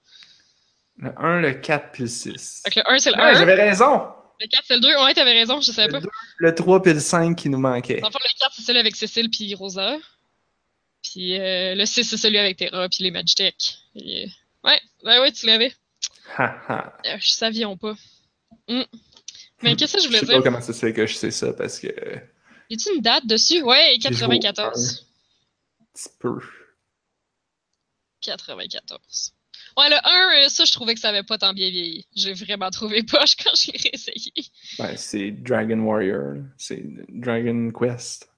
Le 0.99 1.13
1, 1.17 1.41
le 1.41 1.55
4 1.55 1.93
puis 1.93 2.03
le 2.05 2.09
6. 2.09 2.63
Fait 2.65 2.71
que 2.71 2.81
le 2.81 2.91
1, 2.93 2.99
c'est 2.99 3.11
le 3.11 3.17
Ouais, 3.17 3.23
1. 3.31 3.35
j'avais 3.35 3.55
raison! 3.55 4.09
Le 4.41 4.47
4, 4.47 4.63
c'est 4.67 4.75
le 4.75 4.81
2. 4.81 4.89
Ouais, 5.05 5.15
t'avais 5.15 5.33
raison, 5.33 5.61
je 5.61 5.71
savais 5.73 5.93
Le, 5.93 6.01
pas. 6.01 6.07
le 6.39 6.55
3 6.55 6.83
puis 6.83 6.93
le 6.93 7.01
5 7.01 7.37
qui 7.37 7.49
nous 7.49 7.59
manquait. 7.59 8.01
Dans 8.01 8.09
le 8.09 8.13
fond, 8.13 8.19
le 8.23 8.39
4, 8.41 8.53
c'est 8.55 8.63
celui 8.63 8.79
avec 8.81 8.97
Cécile 8.97 9.31
puis 9.31 9.55
Rosa. 9.55 9.97
Puis 11.03 11.39
euh, 11.39 11.75
le 11.75 11.85
6, 11.87 12.05
c'est 12.05 12.17
celui 12.17 12.39
avec 12.39 12.57
Terra 12.57 12.89
puis 12.89 13.05
les 13.05 13.11
Magitech. 13.11 13.79
Et, 13.95 14.25
euh, 14.25 14.29
Ouais, 14.65 14.81
ouais, 15.05 15.21
ouais, 15.21 15.31
tu 15.33 15.47
l'avais. 15.47 15.73
Euh, 16.41 16.47
je 17.21 17.31
savions 17.31 17.77
pas. 17.77 17.95
Hmm. 18.69 18.83
Mais 19.63 19.77
qu'est-ce 19.77 19.95
que 19.95 19.99
je 19.99 20.05
Je 20.05 20.09
voulais 20.09 20.21
sais 20.21 20.27
dire? 20.27 20.37
pas 20.39 20.43
comment 20.43 20.61
ça 20.61 20.73
se 20.73 20.79
fait 20.81 20.93
que 20.93 21.07
je 21.07 21.15
sais 21.15 21.31
ça 21.31 21.53
parce 21.53 21.79
que. 21.79 21.87
Y 22.71 22.75
a-tu 22.75 22.95
une 22.95 23.01
date 23.01 23.27
dessus? 23.27 23.63
Ouais, 23.63 23.97
J'ai 24.01 24.13
joué 24.13 24.27
au 24.27 24.31
94. 24.41 25.07
Petit 25.95 26.09
peu. 26.19 26.39
94. 28.21 29.33
Ouais, 29.79 29.89
le 29.89 29.97
1, 29.97 30.45
euh, 30.45 30.49
ça, 30.49 30.65
je 30.65 30.73
trouvais 30.73 30.95
que 30.95 31.01
ça 31.01 31.11
avait 31.11 31.23
pas 31.23 31.39
tant 31.39 31.53
bien 31.53 31.71
vieilli. 31.71 32.05
J'ai 32.17 32.33
vraiment 32.35 32.69
trouvé 32.71 33.03
poche 33.11 33.37
quand 33.37 33.53
je 33.57 33.71
l'ai 33.73 33.79
réessayé. 33.91 34.33
Ouais, 34.79 34.97
c'est 34.97 35.31
Dragon 35.31 35.79
Warrior. 35.79 36.35
C'est 36.57 36.83
Dragon 37.09 37.71
Quest. 37.71 38.29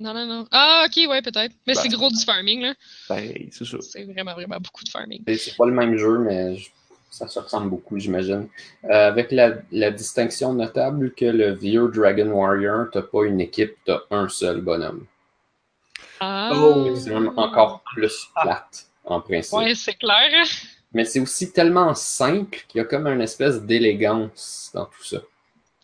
Non, 0.00 0.14
non, 0.14 0.26
non. 0.26 0.46
Ah, 0.52 0.86
ok, 0.86 1.08
ouais, 1.08 1.20
peut-être. 1.22 1.52
Mais 1.66 1.74
Ben. 1.74 1.80
c'est 1.82 1.88
gros 1.88 2.10
du 2.10 2.24
farming, 2.24 2.62
là. 2.62 2.74
Pareil, 3.08 3.48
c'est 3.52 3.64
ça. 3.64 3.78
C'est 3.80 4.04
vraiment, 4.04 4.34
vraiment 4.34 4.58
beaucoup 4.58 4.84
de 4.84 4.88
farming. 4.88 5.22
C'est 5.36 5.56
pas 5.56 5.66
le 5.66 5.72
même 5.72 5.96
jeu, 5.96 6.18
mais 6.18 6.56
je- 6.56 6.70
ça 7.10 7.26
se 7.28 7.38
ressemble 7.38 7.70
beaucoup, 7.70 7.98
j'imagine. 7.98 8.48
Euh, 8.84 9.08
avec 9.08 9.30
la, 9.32 9.52
la 9.72 9.90
distinction 9.92 10.52
notable 10.52 11.12
que 11.14 11.24
le 11.24 11.54
vieux 11.54 11.88
Dragon 11.94 12.26
Warrior, 12.30 12.86
t'as 12.92 13.02
pas 13.02 13.24
une 13.24 13.40
équipe, 13.40 13.74
t'as 13.84 14.00
un 14.10 14.28
seul 14.28 14.60
bonhomme. 14.60 15.06
Ah. 16.20 16.50
Oh, 16.54 16.94
C'est 16.96 17.10
même 17.10 17.32
encore 17.36 17.82
plus 17.94 18.28
plate, 18.40 18.86
en 19.04 19.20
principe. 19.20 19.52
Ouais, 19.58 19.74
c'est 19.74 19.94
clair. 19.94 20.30
Mais 20.94 21.04
c'est 21.04 21.20
aussi 21.20 21.52
tellement 21.52 21.94
simple 21.94 22.64
qu'il 22.68 22.78
y 22.78 22.80
a 22.80 22.84
comme 22.84 23.06
une 23.06 23.20
espèce 23.20 23.60
d'élégance 23.60 24.70
dans 24.72 24.86
tout 24.86 25.04
ça. 25.04 25.18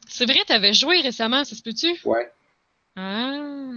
C'est 0.09 0.25
vrai, 0.25 0.39
t'avais 0.47 0.73
joué 0.73 1.01
récemment, 1.01 1.45
ça 1.45 1.55
se 1.55 1.63
peut-tu? 1.63 2.01
Ouais. 2.05 2.31
Ah. 2.97 3.73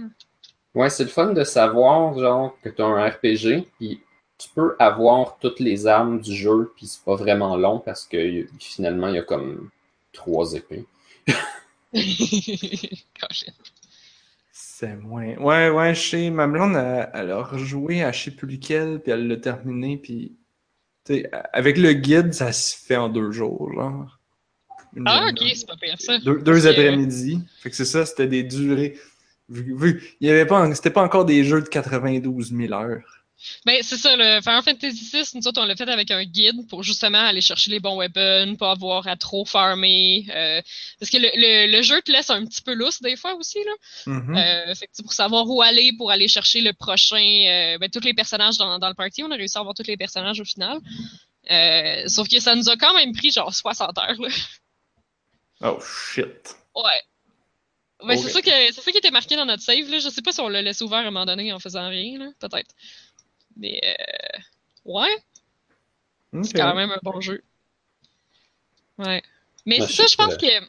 Ouais, 0.74 0.90
c'est 0.90 1.04
le 1.04 1.10
fun 1.10 1.32
de 1.32 1.44
savoir, 1.44 2.18
genre, 2.18 2.56
que 2.62 2.68
t'as 2.68 2.84
un 2.84 3.08
RPG, 3.08 3.68
puis 3.78 4.00
tu 4.38 4.48
peux 4.54 4.74
avoir 4.78 5.38
toutes 5.38 5.60
les 5.60 5.86
armes 5.86 6.20
du 6.20 6.34
jeu, 6.34 6.72
puis 6.76 6.86
c'est 6.86 7.04
pas 7.04 7.14
vraiment 7.14 7.56
long 7.56 7.78
parce 7.78 8.04
que 8.06 8.46
finalement, 8.58 9.08
il 9.08 9.14
y 9.14 9.18
a 9.18 9.22
comme 9.22 9.70
trois 10.12 10.54
épées. 10.54 10.86
C'est 14.50 14.96
moins. 14.96 15.36
Ouais, 15.36 15.70
ouais, 15.70 15.94
je 15.94 16.10
sais. 16.10 16.30
Ma 16.30 16.48
blonde, 16.48 16.74
elle, 16.76 17.08
elle 17.14 17.30
a 17.30 17.42
rejoué 17.42 18.02
à 18.02 18.10
je 18.10 18.24
sais 18.24 18.30
plus 18.32 18.48
lequel, 18.48 19.00
puis 19.00 19.12
elle 19.12 19.28
l'a 19.28 19.36
terminé, 19.36 19.96
puis. 19.96 20.32
Avec 21.52 21.76
le 21.78 21.92
guide, 21.92 22.32
ça 22.32 22.52
se 22.52 22.76
fait 22.76 22.96
en 22.96 23.08
deux 23.08 23.30
jours, 23.30 23.72
genre. 23.72 24.18
Une 24.96 25.04
ah, 25.06 25.28
ok, 25.30 25.42
c'est 25.54 25.66
pas 25.66 25.76
pire 25.76 25.96
ça. 25.98 26.18
Deux, 26.18 26.66
après-midi. 26.66 27.40
Fait 27.60 27.70
que 27.70 27.76
c'est 27.76 27.84
ça, 27.84 28.06
c'était 28.06 28.28
des 28.28 28.42
durées. 28.44 28.96
Vu, 29.48 29.76
vu- 29.76 30.02
il 30.20 30.28
y 30.28 30.30
avait 30.30 30.46
pas, 30.46 30.72
c'était 30.74 30.90
pas 30.90 31.02
encore 31.02 31.24
des 31.24 31.44
jeux 31.44 31.60
de 31.60 31.68
92 31.68 32.52
000 32.54 32.72
heures. 32.72 33.23
Ben, 33.66 33.82
c'est 33.82 33.96
ça, 33.96 34.16
le 34.16 34.40
Final 34.40 34.62
Fantasy 34.62 35.10
VI, 35.12 35.22
nous 35.34 35.46
autres, 35.46 35.60
on 35.60 35.66
l'a 35.66 35.76
fait 35.76 35.88
avec 35.88 36.10
un 36.10 36.24
guide 36.24 36.66
pour 36.68 36.82
justement 36.82 37.18
aller 37.20 37.40
chercher 37.40 37.70
les 37.70 37.80
bons 37.80 37.96
weapons, 37.98 38.56
pas 38.56 38.70
avoir 38.70 39.06
à 39.06 39.16
trop 39.16 39.44
farmer. 39.44 40.24
euh, 40.30 40.62
parce 40.98 41.10
que 41.10 41.18
le, 41.18 41.28
le, 41.34 41.70
le 41.76 41.82
jeu 41.82 42.00
te 42.02 42.10
laisse 42.10 42.30
un 42.30 42.44
petit 42.46 42.62
peu 42.62 42.72
lousse 42.74 43.02
des 43.02 43.16
fois 43.16 43.34
aussi, 43.34 43.58
là. 43.64 43.72
Mhm. 44.12 44.36
Euh, 44.36 44.74
fait 44.74 44.86
que, 44.86 45.02
pour 45.02 45.12
savoir 45.12 45.48
où 45.48 45.60
aller, 45.62 45.92
pour 45.96 46.10
aller 46.10 46.28
chercher 46.28 46.60
le 46.62 46.72
prochain, 46.72 47.16
euh, 47.16 47.78
ben, 47.78 47.90
tous 47.90 48.00
les 48.04 48.14
personnages 48.14 48.56
dans, 48.56 48.78
dans 48.78 48.88
le 48.88 48.94
party, 48.94 49.22
on 49.22 49.30
a 49.30 49.36
réussi 49.36 49.58
à 49.58 49.60
avoir 49.60 49.74
tous 49.74 49.86
les 49.86 49.96
personnages 49.96 50.40
au 50.40 50.44
final. 50.44 50.78
Sauf 52.08 52.28
que 52.28 52.40
ça 52.40 52.54
nous 52.54 52.70
a 52.70 52.76
quand 52.76 52.94
même 52.94 53.12
pris 53.14 53.30
genre 53.30 53.54
60 53.54 53.98
heures, 53.98 54.20
là. 54.20 54.28
Oh 55.60 55.78
shit. 55.80 56.56
Ouais. 56.74 57.02
Ben, 58.06 58.18
c'est 58.18 58.28
ça 58.30 58.42
que 58.42 58.50
c'est 58.50 58.80
ça 58.82 58.90
qui 58.92 58.98
était 58.98 59.10
marqué 59.10 59.36
dans 59.36 59.46
notre 59.46 59.62
save, 59.62 59.88
là. 59.90 59.98
Je 59.98 60.08
sais 60.08 60.20
pas 60.22 60.32
si 60.32 60.40
on 60.40 60.48
l'a 60.48 60.62
laissé 60.62 60.82
ouvert 60.84 60.98
à 60.98 61.02
un 61.02 61.04
moment 61.10 61.24
donné 61.26 61.52
en 61.52 61.58
faisant 61.58 61.88
rien, 61.88 62.18
là. 62.18 62.26
Peut-être. 62.38 62.70
Mais, 63.56 63.80
euh, 63.84 64.38
ouais. 64.84 65.16
C'est 66.42 66.56
quand 66.56 66.74
même 66.74 66.90
un 66.90 67.00
bon 67.02 67.20
jeu. 67.20 67.42
Ouais. 68.98 69.22
Mais 69.66 69.80
c'est 69.80 69.92
ça, 69.92 70.06
je 70.06 70.16
pense 70.16 70.36
que- 70.36 70.60
que. 70.60 70.66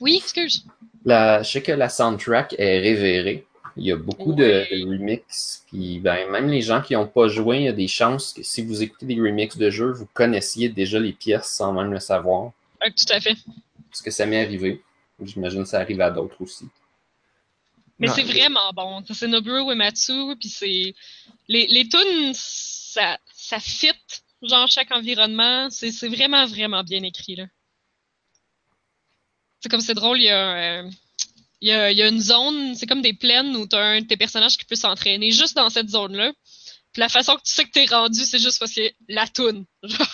Oui, 0.00 0.16
excuse. 0.16 0.64
La, 1.04 1.42
je 1.42 1.50
sais 1.50 1.62
que 1.62 1.72
la 1.72 1.88
soundtrack 1.88 2.54
est 2.58 2.80
révérée. 2.80 3.46
Il 3.76 3.84
y 3.84 3.92
a 3.92 3.96
beaucoup 3.96 4.32
de, 4.32 4.64
remix. 4.70 5.64
Puis 5.66 5.98
ben, 5.98 6.30
même 6.30 6.48
les 6.48 6.62
gens 6.62 6.80
qui 6.80 6.94
n'ont 6.94 7.08
pas 7.08 7.28
joué, 7.28 7.58
il 7.58 7.62
y 7.64 7.68
a 7.68 7.72
des 7.72 7.88
chances 7.88 8.32
que 8.32 8.42
si 8.42 8.62
vous 8.62 8.82
écoutez 8.82 9.06
des 9.06 9.20
remixes 9.20 9.56
de 9.56 9.68
jeux, 9.68 9.90
vous 9.90 10.06
connaissiez 10.14 10.68
déjà 10.68 11.00
les 11.00 11.12
pièces 11.12 11.48
sans 11.48 11.72
même 11.72 11.92
le 11.92 11.98
savoir. 12.00 12.52
Ouais, 12.80 12.92
tout 12.92 13.12
à 13.12 13.20
fait. 13.20 13.36
Parce 13.90 14.02
que 14.02 14.10
ça 14.10 14.26
m'est 14.26 14.44
arrivé. 14.44 14.80
J'imagine 15.22 15.62
que 15.62 15.68
ça 15.68 15.80
arrive 15.80 16.00
à 16.00 16.10
d'autres 16.10 16.40
aussi. 16.40 16.66
Mais 17.98 18.08
c'est 18.08 18.22
vraiment 18.24 18.72
bon. 18.72 19.04
C'est 19.12 19.28
Nobuo 19.28 19.70
Uematsu, 19.70 20.36
puis 20.38 20.48
c'est. 20.48 20.94
Les, 21.48 21.66
les 21.68 21.88
tunes, 21.88 22.32
ça, 22.34 23.18
ça 23.32 23.60
fit, 23.60 23.92
genre, 24.42 24.68
chaque 24.68 24.90
environnement. 24.92 25.70
C'est 25.70 25.92
c'est 25.92 26.08
vraiment, 26.08 26.46
vraiment 26.46 26.82
bien 26.82 27.02
écrit, 27.02 27.36
là. 27.36 27.46
C'est 29.60 29.68
comme 29.68 29.80
c'est 29.80 29.94
drôle, 29.94 30.18
il 30.20 30.24
y 30.24 30.30
a. 30.30 30.80
euh, 30.82 30.90
il 31.60 31.68
y, 31.68 31.72
a, 31.72 31.90
il 31.90 31.96
y 31.96 32.02
a 32.02 32.08
une 32.08 32.20
zone, 32.20 32.74
c'est 32.74 32.86
comme 32.86 33.00
des 33.00 33.14
plaines 33.14 33.56
où 33.56 33.66
tu 33.66 33.74
as 33.74 33.80
un 33.82 34.00
de 34.02 34.06
tes 34.06 34.18
personnages 34.18 34.58
qui 34.58 34.66
peut 34.66 34.74
s'entraîner 34.74 35.30
juste 35.30 35.56
dans 35.56 35.70
cette 35.70 35.88
zone-là. 35.88 36.32
Puis 36.92 37.00
la 37.00 37.08
façon 37.08 37.36
que 37.36 37.42
tu 37.42 37.52
sais 37.54 37.64
que 37.64 37.70
t'es 37.70 37.86
rendu, 37.86 38.20
c'est 38.20 38.38
juste 38.38 38.58
parce 38.58 38.74
que 38.74 38.82
la 39.08 39.26
toune. 39.26 39.64
Genre, 39.82 40.06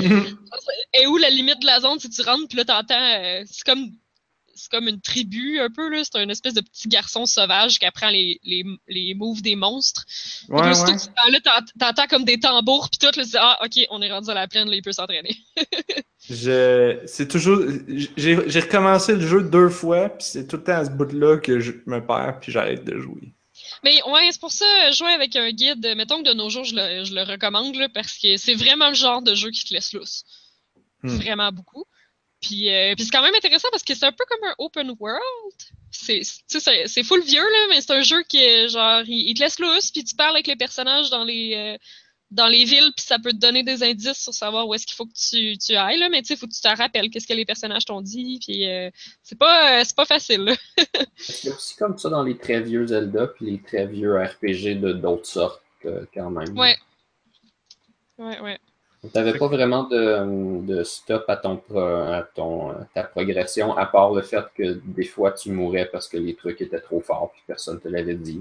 et 0.94 1.06
où 1.06 1.18
la 1.18 1.28
limite 1.28 1.60
de 1.60 1.66
la 1.66 1.80
zone, 1.80 1.98
si 2.00 2.08
tu 2.08 2.22
rentres, 2.22 2.48
puis 2.48 2.56
là, 2.56 2.64
t'entends. 2.64 2.94
euh, 3.22 3.42
c'est 3.46 3.64
comme. 3.64 3.90
C'est 4.58 4.70
comme 4.70 4.88
une 4.88 5.00
tribu 5.00 5.60
un 5.60 5.70
peu, 5.70 5.88
là. 5.88 6.02
C'est 6.02 6.18
un 6.18 6.28
espèce 6.28 6.54
de 6.54 6.60
petit 6.60 6.88
garçon 6.88 7.26
sauvage 7.26 7.78
qui 7.78 7.86
apprend 7.86 8.10
les, 8.10 8.40
les, 8.42 8.64
les 8.88 9.14
moves 9.14 9.40
des 9.40 9.54
monstres. 9.54 10.04
Puis 10.06 10.56
ouais, 10.56 10.62
là, 10.62 10.84
ouais. 10.84 10.96
que 10.96 11.78
t'entends 11.78 12.06
comme 12.08 12.24
des 12.24 12.40
tambours, 12.40 12.90
puis 12.90 12.98
tout, 12.98 13.06
là, 13.06 13.24
tu 13.24 13.30
dis, 13.30 13.36
ah, 13.38 13.58
ok, 13.64 13.86
on 13.90 14.02
est 14.02 14.10
rendu 14.10 14.30
à 14.30 14.34
la 14.34 14.48
plaine, 14.48 14.68
là, 14.68 14.74
il 14.74 14.82
peut 14.82 14.92
s'entraîner. 14.92 15.36
Je, 16.28 16.98
c'est 17.06 17.28
toujours, 17.28 17.58
j'ai, 18.16 18.38
j'ai 18.50 18.60
recommencé 18.60 19.14
le 19.14 19.26
jeu 19.26 19.42
deux 19.42 19.70
fois, 19.70 20.10
puis 20.10 20.26
c'est 20.28 20.46
tout 20.46 20.56
le 20.56 20.64
temps 20.64 20.74
à 20.74 20.84
ce 20.84 20.90
bout-là 20.90 21.38
que 21.38 21.60
je 21.60 21.72
me 21.86 22.04
perds, 22.04 22.38
puis 22.40 22.52
j'arrête 22.52 22.84
de 22.84 22.98
jouer. 22.98 23.32
Mais 23.82 24.02
ouais, 24.02 24.28
c'est 24.30 24.40
pour 24.40 24.50
ça, 24.50 24.90
jouer 24.90 25.12
avec 25.12 25.36
un 25.36 25.50
guide, 25.50 25.86
mettons 25.96 26.22
que 26.22 26.28
de 26.28 26.34
nos 26.34 26.50
jours, 26.50 26.64
je 26.64 26.74
le, 26.74 27.04
je 27.04 27.14
le 27.14 27.22
recommande, 27.22 27.76
là, 27.76 27.88
parce 27.88 28.18
que 28.18 28.36
c'est 28.36 28.54
vraiment 28.54 28.88
le 28.88 28.94
genre 28.94 29.22
de 29.22 29.34
jeu 29.34 29.50
qui 29.50 29.64
te 29.64 29.72
laisse 29.72 29.92
lousse. 29.92 30.24
Hmm. 31.02 31.16
Vraiment 31.16 31.52
beaucoup. 31.52 31.84
Puis, 32.40 32.72
euh, 32.72 32.94
puis 32.94 33.04
c'est 33.04 33.10
quand 33.10 33.22
même 33.22 33.34
intéressant 33.34 33.68
parce 33.72 33.82
que 33.82 33.94
c'est 33.94 34.06
un 34.06 34.12
peu 34.12 34.24
comme 34.28 34.48
un 34.48 34.54
open 34.58 34.94
world. 35.00 35.20
C'est, 35.90 36.20
c'est- 36.22 36.60
c'est, 36.60 36.86
c'est 36.86 37.02
full 37.02 37.22
vieux, 37.22 37.42
là, 37.42 37.66
mais 37.70 37.80
c'est 37.80 37.92
un 37.92 38.02
jeu 38.02 38.22
qui 38.22 38.38
est 38.38 38.68
genre, 38.68 39.02
il, 39.06 39.28
il 39.30 39.34
te 39.34 39.40
laisse 39.40 39.58
lousse, 39.58 39.90
puis 39.90 40.04
tu 40.04 40.14
parles 40.14 40.36
avec 40.36 40.46
les 40.46 40.56
personnages 40.56 41.10
dans 41.10 41.24
les, 41.24 41.54
euh, 41.54 41.76
dans 42.30 42.46
les 42.46 42.64
villes, 42.64 42.92
puis 42.96 43.04
ça 43.06 43.18
peut 43.18 43.32
te 43.32 43.38
donner 43.38 43.62
des 43.64 43.82
indices 43.82 44.22
sur 44.22 44.34
savoir 44.34 44.68
où 44.68 44.74
est-ce 44.74 44.86
qu'il 44.86 44.94
faut 44.94 45.06
que 45.06 45.14
tu, 45.14 45.56
tu 45.58 45.74
ailles, 45.74 45.98
là, 45.98 46.08
mais 46.10 46.20
tu 46.22 46.28
sais, 46.28 46.36
faut 46.36 46.46
que 46.46 46.54
tu 46.54 46.60
te 46.60 46.68
rappelles 46.68 47.10
qu'est-ce 47.10 47.26
que 47.26 47.32
les 47.32 47.46
personnages 47.46 47.86
t'ont 47.86 48.02
dit, 48.02 48.38
puis 48.44 48.68
euh, 48.68 48.90
c'est 49.22 49.38
pas, 49.38 49.80
euh, 49.80 49.82
c'est 49.84 49.96
pas 49.96 50.04
facile, 50.04 50.54
a 50.86 51.50
aussi 51.54 51.74
comme 51.76 51.98
ça 51.98 52.08
dans 52.10 52.22
les 52.22 52.36
très 52.36 52.60
vieux 52.60 52.86
Zelda 52.86 53.26
puis 53.28 53.46
les 53.50 53.60
très 53.62 53.86
vieux 53.86 54.14
RPG 54.16 54.76
de 54.78 54.92
d'autres 54.92 55.26
sortes 55.26 55.62
quand 55.82 56.30
même? 56.30 56.56
Ouais. 56.56 56.76
Ouais, 58.18 58.40
ouais. 58.40 58.58
T'avais 59.12 59.38
pas 59.38 59.46
vraiment 59.46 59.84
de, 59.84 60.66
de 60.66 60.82
stop 60.82 61.24
à 61.28 61.36
ton, 61.36 61.62
à 61.76 62.22
ton 62.34 62.74
ta 62.94 63.04
progression, 63.04 63.76
à 63.76 63.86
part 63.86 64.12
le 64.12 64.22
fait 64.22 64.44
que 64.56 64.80
des 64.84 65.04
fois 65.04 65.30
tu 65.30 65.52
mourais 65.52 65.86
parce 65.86 66.08
que 66.08 66.16
les 66.16 66.34
trucs 66.34 66.60
étaient 66.60 66.80
trop 66.80 67.00
forts 67.00 67.30
puis 67.32 67.42
personne 67.46 67.80
te 67.80 67.86
l'avait 67.86 68.16
dit. 68.16 68.40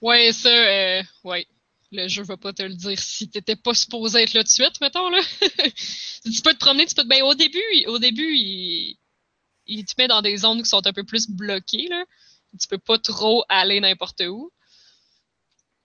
Ouais, 0.00 0.30
ça, 0.32 0.48
euh, 0.48 1.02
ouais. 1.24 1.46
le 1.90 2.06
jeu 2.06 2.22
va 2.22 2.36
pas 2.36 2.52
te 2.52 2.62
le 2.62 2.74
dire 2.74 2.98
si 2.98 3.28
t'étais 3.28 3.56
pas 3.56 3.74
supposé 3.74 4.22
être 4.22 4.34
là 4.34 4.44
de 4.44 4.48
suite, 4.48 4.80
mettons, 4.80 5.10
là. 5.10 5.20
tu 5.40 6.42
peux 6.42 6.54
te 6.54 6.58
promener, 6.58 6.86
tu 6.86 6.94
peux 6.94 7.02
te... 7.02 7.08
Ben, 7.08 7.22
au 7.22 7.34
début, 7.34 7.58
au 7.88 7.98
début, 7.98 8.32
il... 8.32 8.96
il 9.66 9.84
te 9.84 9.94
met 9.98 10.06
dans 10.06 10.22
des 10.22 10.36
zones 10.36 10.62
qui 10.62 10.68
sont 10.68 10.86
un 10.86 10.92
peu 10.92 11.02
plus 11.02 11.28
bloquées, 11.28 11.88
là. 11.88 12.04
Tu 12.60 12.68
peux 12.68 12.78
pas 12.78 12.98
trop 12.98 13.44
aller 13.48 13.80
n'importe 13.80 14.22
où. 14.22 14.52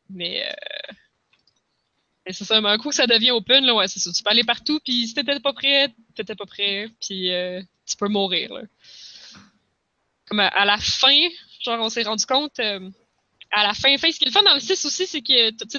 Mais, 0.09 0.47
euh... 0.47 0.93
C'est 2.27 2.45
ça, 2.45 2.61
mais 2.61 2.69
un 2.69 2.77
coup 2.77 2.91
ça 2.91 3.05
devient 3.05 3.31
open, 3.31 3.65
là, 3.65 3.75
ouais, 3.75 3.87
c'est 3.87 3.99
ça. 3.99 4.11
Tu 4.11 4.23
peux 4.23 4.29
aller 4.29 4.43
partout, 4.43 4.79
puis 4.83 5.07
si 5.07 5.13
t'étais 5.13 5.39
pas 5.39 5.53
prêt, 5.53 5.93
t'étais 6.15 6.35
pas 6.35 6.45
prêt, 6.45 6.89
puis 7.01 7.31
euh, 7.31 7.61
tu 7.85 7.97
peux 7.97 8.07
mourir, 8.07 8.53
là. 8.53 8.61
Comme 10.25 10.39
à, 10.39 10.47
à 10.47 10.63
la 10.63 10.77
fin, 10.77 11.27
genre, 11.61 11.79
on 11.81 11.89
s'est 11.89 12.03
rendu 12.03 12.25
compte, 12.25 12.59
euh, 12.59 12.89
à 13.51 13.63
la 13.63 13.73
fin, 13.73 13.97
fin, 13.97 14.11
ce 14.11 14.17
qui 14.17 14.25
est 14.25 14.27
le 14.27 14.31
fun 14.31 14.43
dans 14.43 14.53
le 14.53 14.61
6 14.61 14.85
aussi, 14.85 15.05
c'est 15.05 15.21
que 15.21 15.51
tu 15.51 15.77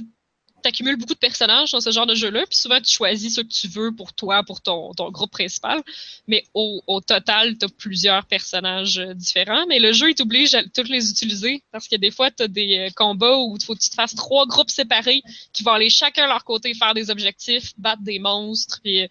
sais, 0.64 0.70
t'accumules 0.70 0.96
beaucoup 0.96 1.14
de 1.14 1.18
personnages 1.18 1.70
dans 1.72 1.81
ce 1.81 1.90
genre 1.90 2.07
de 2.07 2.14
jeu-là, 2.14 2.44
puis 2.48 2.59
souvent 2.59 2.81
tu 2.81 2.92
choisis 2.92 3.35
ce 3.37 3.40
que 3.40 3.46
tu 3.46 3.68
veux 3.68 3.92
pour 3.94 4.12
toi, 4.12 4.42
pour 4.44 4.61
ton, 4.61 4.92
ton 4.94 5.11
groupe 5.11 5.31
principal, 5.31 5.83
mais 6.27 6.44
au, 6.55 6.83
au 6.87 7.00
total, 7.00 7.57
t'as 7.59 7.68
plusieurs 7.68 8.24
personnages 8.27 8.98
euh, 8.98 9.14
différents, 9.14 9.66
mais 9.68 9.79
le 9.79 9.92
jeu, 9.92 10.11
il 10.11 10.14
t'oblige 10.14 10.55
à 10.55 10.62
tous 10.64 10.88
les 10.88 11.11
utiliser, 11.11 11.62
parce 11.72 11.88
que 11.88 11.96
des 11.96 12.11
fois, 12.11 12.31
t'as 12.31 12.48
des 12.48 12.79
euh, 12.88 12.90
combats 12.94 13.37
où 13.38 13.57
il 13.59 13.64
faut 13.64 13.74
que 13.74 13.81
tu 13.81 13.90
te 13.90 13.94
fasses 13.94 14.14
trois 14.14 14.46
groupes 14.46 14.70
séparés 14.70 15.22
qui 15.53 15.62
vont 15.62 15.72
aller 15.72 15.88
chacun 15.90 16.27
leur 16.27 16.44
côté 16.44 16.74
faire 16.74 16.94
des 16.94 17.11
objectifs, 17.11 17.72
battre 17.79 18.03
des 18.03 18.18
monstres, 18.18 18.81
puis 18.83 19.03
euh, 19.03 19.07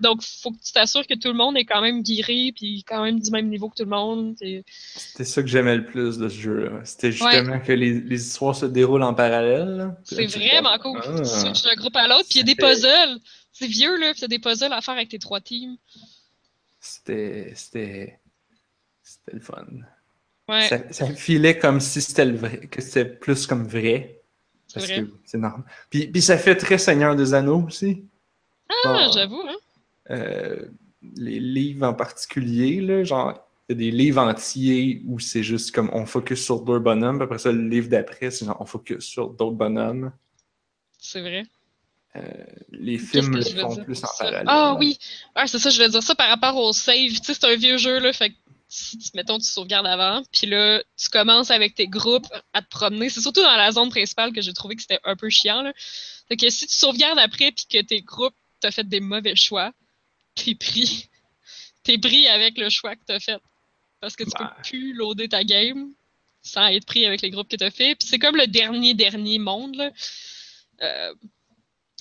donc 0.00 0.22
faut 0.22 0.50
que 0.50 0.58
tu 0.64 0.72
t'assures 0.72 1.06
que 1.06 1.14
tout 1.14 1.28
le 1.28 1.34
monde 1.34 1.56
est 1.56 1.64
quand 1.64 1.80
même 1.80 2.02
guéri, 2.02 2.52
puis 2.52 2.84
quand 2.86 3.02
même 3.02 3.18
du 3.20 3.30
même 3.30 3.48
niveau 3.48 3.68
que 3.68 3.76
tout 3.76 3.84
le 3.84 3.90
monde. 3.90 4.36
puis- 4.40 4.62
C'était 4.96 5.24
ça 5.24 5.42
que 5.42 5.48
j'aimais 5.48 5.76
le 5.76 5.84
plus 5.86 6.18
de 6.18 6.28
ce 6.28 6.38
jeu-là. 6.38 6.80
C'était 6.84 7.12
justement 7.12 7.60
que 7.60 7.72
les, 7.72 8.00
les 8.00 8.26
histoires 8.26 8.54
se 8.54 8.66
déroulent 8.66 9.02
en 9.02 9.14
parallèle. 9.14 9.94
C'est 10.04 10.26
Tu- 10.26 10.38
vraiment 10.38 10.76
cool. 10.78 10.97
Ah. 11.04 11.18
Tu 11.18 11.24
switches 11.24 11.62
d'un 11.62 11.74
groupe 11.74 11.96
à 11.96 12.08
l'autre, 12.08 12.28
puis 12.28 12.38
il 12.40 12.46
y 12.48 12.50
a 12.50 12.54
des 12.54 12.54
puzzles. 12.54 13.20
C'est 13.52 13.66
vieux, 13.66 13.96
là, 13.98 14.12
puis 14.12 14.20
t'as 14.20 14.28
des 14.28 14.38
puzzles 14.38 14.72
à 14.72 14.80
faire 14.80 14.94
avec 14.94 15.08
tes 15.08 15.18
trois 15.18 15.40
teams. 15.40 15.76
C'était. 16.80 17.52
C'était. 17.54 18.20
C'était 19.02 19.36
le 19.36 19.40
fun. 19.40 19.66
Ouais, 20.48 20.66
Ça, 20.68 20.78
ça 20.90 21.06
filait 21.14 21.58
comme 21.58 21.80
si 21.80 22.00
c'était 22.00 22.24
le 22.24 22.36
vrai, 22.36 22.68
que 22.68 22.80
c'était 22.80 23.04
plus 23.04 23.46
comme 23.46 23.66
vrai. 23.66 24.22
c'est 24.66 24.74
Parce 24.74 24.86
vrai. 24.86 25.02
que 25.02 25.10
c'est 25.24 25.38
normal. 25.38 25.64
Puis, 25.90 26.06
puis 26.08 26.22
ça 26.22 26.38
fait 26.38 26.56
très 26.56 26.78
Seigneur 26.78 27.14
des 27.16 27.34
Anneaux 27.34 27.64
aussi. 27.66 28.04
Ah, 28.84 29.08
j'avoue, 29.12 29.42
hein. 29.46 29.56
euh, 30.10 30.68
les 31.16 31.40
livres 31.40 31.86
en 31.86 31.94
particulier, 31.94 32.80
là, 32.80 33.02
genre, 33.04 33.34
il 33.68 33.72
y 33.72 33.74
a 33.76 33.78
des 33.78 33.90
livres 33.90 34.20
entiers 34.22 35.02
où 35.06 35.18
c'est 35.20 35.42
juste 35.42 35.74
comme 35.74 35.90
on 35.92 36.06
focus 36.06 36.42
sur 36.44 36.60
deux 36.60 36.78
bonhommes, 36.78 37.16
puis 37.18 37.24
après 37.24 37.38
ça, 37.38 37.52
le 37.52 37.66
livre 37.68 37.88
d'après, 37.88 38.30
c'est 38.30 38.44
genre 38.46 38.56
on 38.60 38.66
focus 38.66 39.04
sur 39.04 39.30
d'autres 39.30 39.56
bonhommes. 39.56 40.12
C'est 41.10 41.20
vrai. 41.22 41.46
Les 42.72 42.98
Qu'est-ce 42.98 43.10
films 43.22 43.36
le 43.36 43.42
font 43.42 43.74
dire? 43.74 43.84
plus 43.84 43.98
en 44.04 44.08
parallèle. 44.18 44.44
Ah 44.46 44.74
oui, 44.78 44.98
ouais, 45.36 45.46
c'est 45.46 45.58
ça, 45.58 45.70
je 45.70 45.76
voulais 45.76 45.88
dire 45.88 46.02
ça 46.02 46.14
par 46.14 46.28
rapport 46.28 46.56
au 46.56 46.72
save. 46.72 47.10
Tu 47.12 47.16
sais, 47.24 47.34
c'est 47.34 47.44
un 47.44 47.54
vieux 47.56 47.78
jeu, 47.78 47.98
là, 48.00 48.12
fait 48.12 48.30
que 48.30 48.34
si, 48.68 48.98
mettons, 49.14 49.38
tu 49.38 49.46
sauvegardes 49.46 49.86
avant, 49.86 50.22
puis 50.32 50.46
là, 50.46 50.82
tu 50.96 51.08
commences 51.08 51.50
avec 51.50 51.74
tes 51.74 51.86
groupes 51.86 52.26
à 52.52 52.60
te 52.60 52.68
promener. 52.68 53.08
C'est 53.08 53.20
surtout 53.20 53.40
dans 53.42 53.56
la 53.56 53.72
zone 53.72 53.88
principale 53.88 54.32
que 54.32 54.42
j'ai 54.42 54.52
trouvé 54.52 54.74
que 54.76 54.82
c'était 54.82 55.00
un 55.04 55.16
peu 55.16 55.30
chiant, 55.30 55.62
là. 55.62 55.72
Fait 56.28 56.36
que 56.36 56.50
si 56.50 56.66
tu 56.66 56.74
sauvegardes 56.74 57.18
après, 57.18 57.52
puis 57.52 57.64
que 57.70 57.80
tes 57.86 58.02
groupes, 58.02 58.34
t'as 58.60 58.70
fait 58.70 58.86
des 58.86 59.00
mauvais 59.00 59.36
choix, 59.36 59.72
t'es 60.34 60.54
pris. 60.54 61.08
T'es 61.84 61.96
pris 61.96 62.28
avec 62.28 62.58
le 62.58 62.68
choix 62.68 62.96
que 62.96 63.00
t'as 63.06 63.18
fait. 63.20 63.40
Parce 64.00 64.14
que 64.14 64.24
tu 64.24 64.30
Bah. 64.38 64.54
peux 64.56 64.62
plus 64.68 64.92
loader 64.92 65.26
ta 65.28 65.42
game 65.42 65.90
sans 66.42 66.66
être 66.66 66.84
pris 66.84 67.06
avec 67.06 67.22
les 67.22 67.30
groupes 67.30 67.48
que 67.48 67.56
t'as 67.56 67.70
fait. 67.70 67.94
Puis 67.94 68.06
c'est 68.08 68.18
comme 68.18 68.36
le 68.36 68.46
dernier, 68.46 68.92
dernier 68.92 69.38
monde, 69.38 69.74
là. 69.76 69.90
Euh, 70.82 71.14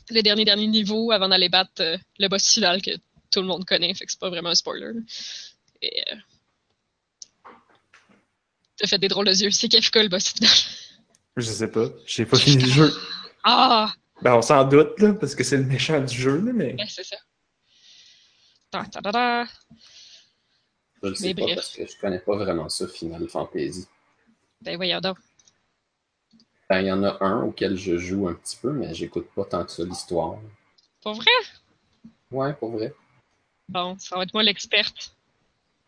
le 0.09 0.21
dernier 0.21 0.45
dernier 0.45 0.67
niveau 0.67 1.11
avant 1.11 1.27
d'aller 1.27 1.49
battre 1.49 1.81
euh, 1.81 1.97
le 2.19 2.27
boss 2.27 2.47
final 2.53 2.81
que 2.81 2.91
tout 3.31 3.41
le 3.41 3.47
monde 3.47 3.65
connaît, 3.65 3.93
fait 3.93 4.05
que 4.05 4.11
c'est 4.11 4.19
pas 4.19 4.29
vraiment 4.29 4.49
un 4.49 4.55
spoiler. 4.55 4.91
Et 5.81 6.03
euh, 6.11 6.15
t'as 8.77 8.87
fait 8.87 8.99
des 8.99 9.07
drôles 9.07 9.27
de 9.27 9.33
yeux. 9.33 9.51
C'est 9.51 9.67
Kefka 9.69 10.01
le 10.03 10.09
boss 10.09 10.29
final. 10.29 10.51
Je 11.35 11.41
sais 11.41 11.69
pas. 11.69 11.87
J'ai 12.05 12.25
pas 12.25 12.37
fini 12.37 12.63
le 12.63 12.69
jeu. 12.69 12.93
Ah! 13.43 13.93
Ben, 14.21 14.33
on 14.35 14.41
s'en 14.41 14.63
doute, 14.63 14.99
là, 14.99 15.13
parce 15.13 15.35
que 15.35 15.43
c'est 15.43 15.57
le 15.57 15.65
méchant 15.65 15.99
du 16.01 16.15
jeu, 16.15 16.37
là, 16.41 16.51
mais. 16.53 16.73
Ben, 16.73 16.87
c'est 16.89 17.03
ça. 17.03 17.17
Ta, 18.71 18.83
ta, 18.85 19.01
ta, 19.01 19.11
ta. 19.11 19.45
Je 21.03 21.09
le 21.09 21.15
sais 21.15 21.27
Mais 21.27 21.35
pas 21.35 21.41
bref. 21.43 21.55
parce 21.55 21.69
que 21.75 21.85
je 21.85 21.97
connais 21.99 22.19
pas 22.19 22.35
vraiment 22.37 22.67
ça, 22.69 22.87
Final 22.87 23.27
Fantasy. 23.29 23.85
Ben 24.61 24.75
voyons 24.75 24.99
donc. 24.99 25.17
Ben, 26.69 26.82
il 26.82 26.88
y 26.88 26.91
en 26.91 27.03
a 27.03 27.17
un 27.21 27.43
auquel 27.43 27.77
je 27.77 27.97
joue 27.97 28.27
un 28.27 28.34
petit 28.34 28.58
peu, 28.62 28.71
mais 28.71 28.93
j'écoute 28.93 29.27
pas 29.36 29.45
tant 29.45 29.63
que 29.63 29.71
ça 29.71 29.84
l'histoire. 29.84 30.38
Pour 31.01 31.13
vrai? 31.13 31.32
Ouais, 32.32 32.53
pour 32.53 32.71
vrai. 32.71 32.93
Bon, 33.69 33.95
ça 33.99 34.17
va 34.17 34.23
être 34.23 34.34
moi 34.34 34.43
l'experte. 34.43 35.15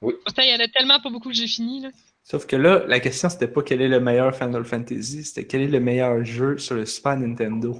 Oui. 0.02 0.14
Pourtant, 0.24 0.42
il 0.44 0.50
y 0.50 0.56
en 0.56 0.64
a 0.64 0.68
tellement 0.70 1.02
pas 1.02 1.10
beaucoup 1.10 1.30
que 1.30 1.36
j'ai 1.36 1.48
fini, 1.48 1.82
là. 1.82 1.90
Sauf 2.24 2.46
que 2.46 2.56
là, 2.56 2.86
la 2.88 3.00
question, 3.00 3.28
c'était 3.28 3.48
pas 3.48 3.64
quel 3.64 3.82
est 3.82 3.88
le 3.88 4.00
meilleur 4.00 4.36
Final 4.36 4.64
Fantasy, 4.64 5.24
c'était 5.24 5.48
quel 5.48 5.62
est 5.62 5.68
le 5.68 5.80
meilleur 5.80 6.24
jeu 6.24 6.58
sur 6.58 6.76
le 6.76 6.86
Super 6.86 7.18
Nintendo. 7.18 7.78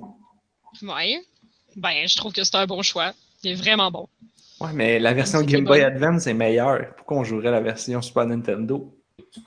Ouais. 0.82 1.22
Ben, 1.76 2.08
je 2.08 2.18
trouve 2.18 2.34
que 2.34 2.44
c'est 2.44 2.56
un 2.56 2.66
bon 2.66 2.82
choix. 2.82 3.14
Il 3.44 3.52
est 3.52 3.56
vraiment 3.56 3.92
bon. 3.92 4.08
Ouais, 4.60 4.74
mais 4.74 5.00
la 5.00 5.14
version 5.14 5.42
Game 5.44 5.64
Boy 5.64 5.80
bon. 5.80 5.86
Advance 5.86 6.28
est 6.28 6.34
meilleure. 6.34 6.96
Pourquoi 6.96 7.18
on 7.18 7.24
jouerait 7.24 7.52
la 7.52 7.62
version 7.62 8.02
Super 8.02 8.26
Nintendo? 8.26 8.94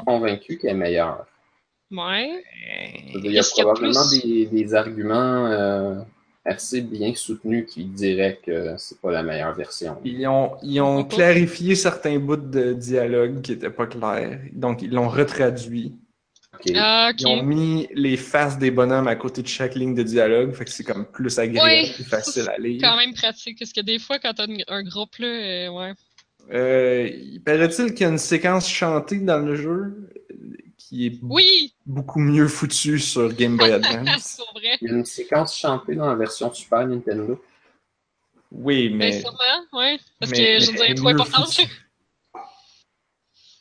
Convaincu 0.07 0.57
qu'elle 0.57 0.71
est 0.71 0.75
meilleure. 0.75 1.27
Ouais. 1.92 2.42
Il 3.14 3.31
y 3.33 3.38
a 3.38 3.42
probablement 3.42 4.07
plus? 4.09 4.22
des, 4.22 4.46
des 4.46 4.74
arguments 4.74 5.46
euh, 5.46 6.00
assez 6.44 6.81
bien 6.81 7.14
soutenus 7.14 7.66
qui 7.70 7.85
diraient 7.85 8.40
que 8.44 8.74
c'est 8.78 9.00
pas 9.00 9.12
la 9.12 9.22
meilleure 9.22 9.55
version. 9.55 9.98
Ils 10.05 10.26
ont, 10.26 10.52
ils 10.62 10.81
ont 10.81 11.05
clarifié 11.05 11.74
certains 11.74 12.18
bouts 12.18 12.37
de 12.37 12.72
dialogue 12.72 13.42
qui 13.42 13.52
étaient 13.52 13.70
pas 13.70 13.87
clairs. 13.87 14.40
Donc, 14.52 14.83
ils 14.83 14.90
l'ont 14.90 15.09
retraduit. 15.09 15.94
Ah, 16.76 17.11
Ils 17.18 17.26
ont 17.26 17.42
mis 17.42 17.88
les 17.92 18.16
faces 18.16 18.59
des 18.59 18.70
bonhommes 18.70 19.09
à 19.09 19.16
côté 19.16 19.42
de 19.42 19.48
chaque 19.48 19.74
ligne 19.74 19.94
de 19.94 20.02
dialogue. 20.02 20.52
Fait 20.55 20.64
que 20.64 20.70
c'est 20.70 20.85
comme 20.85 21.07
plus 21.07 21.38
agréable, 21.38 21.68
Ouais, 21.68 21.90
plus 21.92 22.05
facile 22.05 22.48
à 22.48 22.59
lire. 22.59 22.81
Quand 22.83 22.96
même 22.96 23.14
pratique, 23.14 23.59
parce 23.59 23.72
que 23.72 23.81
des 23.81 23.98
fois, 23.98 24.18
quand 24.18 24.33
t'as 24.35 24.46
un 24.68 24.83
groupe, 24.85 25.16
là, 25.18 25.26
euh, 25.26 25.68
ouais. 25.70 25.92
Euh, 26.52 27.09
il 27.09 27.40
paraît-il 27.42 27.94
qu'il 27.94 28.02
y 28.02 28.05
a 28.05 28.09
une 28.09 28.18
séquence 28.18 28.68
chantée 28.68 29.18
dans 29.18 29.38
le 29.38 29.55
jeu? 29.57 29.72
euh, 29.72 30.22
qui 30.92 31.07
est 31.07 31.18
Oui! 31.22 31.72
beaucoup 31.87 32.20
mieux 32.20 32.48
foutue 32.48 32.98
sur 32.98 33.33
Game 33.33 33.57
Boy 33.57 33.72
Advance. 33.72 34.40
vrai. 34.55 34.76
Il 34.83 34.88
y 34.88 34.90
a 34.92 34.94
une 34.96 35.05
séquence 35.07 35.57
chantée 35.57 35.94
dans 35.94 36.07
la 36.07 36.14
version 36.14 36.52
Super 36.52 36.87
Nintendo. 36.87 37.42
Oui, 38.50 38.90
Ben, 38.90 38.96
mais. 38.98 39.20
sûrement, 39.22 39.38
ouais. 39.72 39.98
Parce 40.20 40.33
mais- 40.33 40.37
que, 40.59 40.59
je 40.64 40.66
veux 40.66 40.72
mais 40.72 40.76
dire, 40.78 40.85
elle 40.85 40.90
est 40.92 40.94
trop 40.96 41.09
importante. 41.09 41.61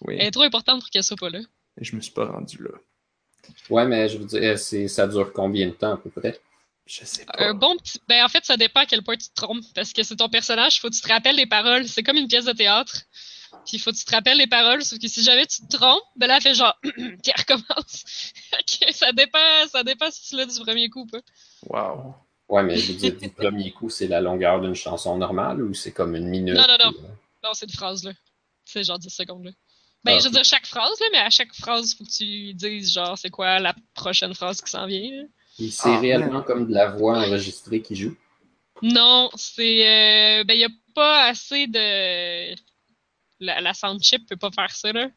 Oui, 0.01 0.15
Elle 0.19 0.27
est 0.27 0.31
trop 0.31 0.43
importante 0.43 0.79
pour 0.81 0.89
qu'elle 0.89 1.03
soit 1.03 1.15
pas 1.17 1.29
là. 1.29 1.39
je 1.77 1.95
me 1.95 2.01
suis 2.01 2.11
pas 2.11 2.25
rendu 2.25 2.57
là. 2.61 2.69
Ouais, 3.69 3.85
mais 3.85 4.09
je 4.09 4.17
veux 4.17 4.25
dire, 4.25 4.59
ça 4.89 5.07
dure 5.07 5.31
combien 5.33 5.67
de 5.67 5.71
temps 5.73 5.93
à 5.93 5.97
peu 5.97 6.09
près? 6.09 6.39
Je 6.85 7.05
sais 7.05 7.23
pas. 7.25 7.33
Un 7.37 7.53
bon 7.53 7.77
petit. 7.77 7.99
Ben, 8.09 8.25
en 8.25 8.27
fait, 8.27 8.43
ça 8.43 8.57
dépend 8.57 8.81
à 8.81 8.85
quel 8.85 9.03
point 9.03 9.15
tu 9.15 9.29
te 9.29 9.33
trompes. 9.35 9.63
Parce 9.73 9.93
que 9.93 10.03
c'est 10.03 10.15
ton 10.17 10.27
personnage, 10.29 10.81
faut 10.81 10.89
que 10.89 10.95
tu 10.95 11.01
te 11.01 11.07
rappelles 11.07 11.35
les 11.37 11.45
paroles. 11.45 11.87
C'est 11.87 12.03
comme 12.03 12.17
une 12.17 12.27
pièce 12.27 12.45
de 12.45 12.51
théâtre. 12.51 13.03
Puis 13.65 13.77
il 13.77 13.79
faut 13.79 13.91
que 13.91 13.97
tu 13.97 14.05
te 14.05 14.11
rappelles 14.11 14.37
les 14.37 14.47
paroles. 14.47 14.83
Sauf 14.83 14.99
que 14.99 15.07
si 15.07 15.23
jamais 15.23 15.45
tu 15.45 15.61
te 15.67 15.77
trompes, 15.77 16.03
ben 16.15 16.27
là, 16.27 16.37
elle 16.37 16.41
fait 16.41 16.53
genre. 16.55 16.77
Puis 16.83 16.93
elle 17.25 17.33
recommence. 17.37 18.03
Ok, 18.53 18.91
ça 18.93 19.11
dépend, 19.13 19.39
ça 19.69 19.83
dépend 19.83 20.11
si 20.11 20.27
tu 20.29 20.35
l'as 20.35 20.45
du 20.45 20.59
premier 20.59 20.89
coup 20.89 21.01
ou 21.01 21.05
pas. 21.07 21.19
Wow. 21.67 22.15
Ouais, 22.49 22.63
mais 22.63 22.75
je 22.77 22.91
veux 22.91 22.97
dire, 22.97 23.15
du 23.17 23.29
premier 23.29 23.71
coup, 23.71 23.89
c'est 23.89 24.07
la 24.07 24.19
longueur 24.19 24.59
d'une 24.59 24.75
chanson 24.75 25.17
normale 25.17 25.61
ou 25.63 25.73
c'est 25.73 25.93
comme 25.93 26.15
une 26.17 26.27
minute? 26.27 26.55
Non, 26.55 26.65
non, 26.67 26.77
non. 26.83 26.91
ou, 26.91 27.05
euh, 27.05 27.07
Non, 27.43 27.49
c'est 27.53 27.65
une 27.65 27.71
phrase, 27.71 28.03
là. 28.03 28.11
C'est 28.65 28.83
genre 28.83 28.99
10 28.99 29.09
secondes, 29.09 29.45
là. 29.45 29.51
Ben, 30.03 30.15
Ah, 30.15 30.19
je 30.19 30.25
veux 30.25 30.31
dire 30.31 30.43
chaque 30.43 30.65
phrase, 30.65 30.99
là, 30.99 31.05
mais 31.13 31.19
à 31.19 31.29
chaque 31.29 31.53
phrase, 31.53 31.95
faut 31.95 32.03
que 32.03 32.09
tu 32.11 32.53
dises, 32.53 32.91
genre, 32.93 33.17
c'est 33.17 33.29
quoi 33.29 33.59
la 33.59 33.73
prochaine 33.93 34.33
phrase 34.33 34.61
qui 34.61 34.69
s'en 34.69 34.85
vient. 34.85 35.25
c'est 35.57 35.71
Ah, 35.85 35.99
réellement 35.99 36.41
comme 36.41 36.67
de 36.67 36.73
la 36.73 36.89
voix 36.89 37.19
enregistrée 37.19 37.81
qui 37.81 37.95
joue? 37.95 38.15
Non, 38.81 39.29
c'est. 39.35 39.87
Euh, 39.87 40.43
ben, 40.43 40.53
il 40.55 40.57
n'y 40.57 40.65
a 40.65 40.69
pas 40.93 41.27
assez 41.27 41.67
de. 41.67 42.53
La, 43.41 43.59
la 43.59 43.73
sound 43.73 44.01
chip 44.01 44.27
peut 44.29 44.37
pas 44.37 44.51
faire 44.51 44.71
ça, 44.71 44.91
là. 44.93 45.09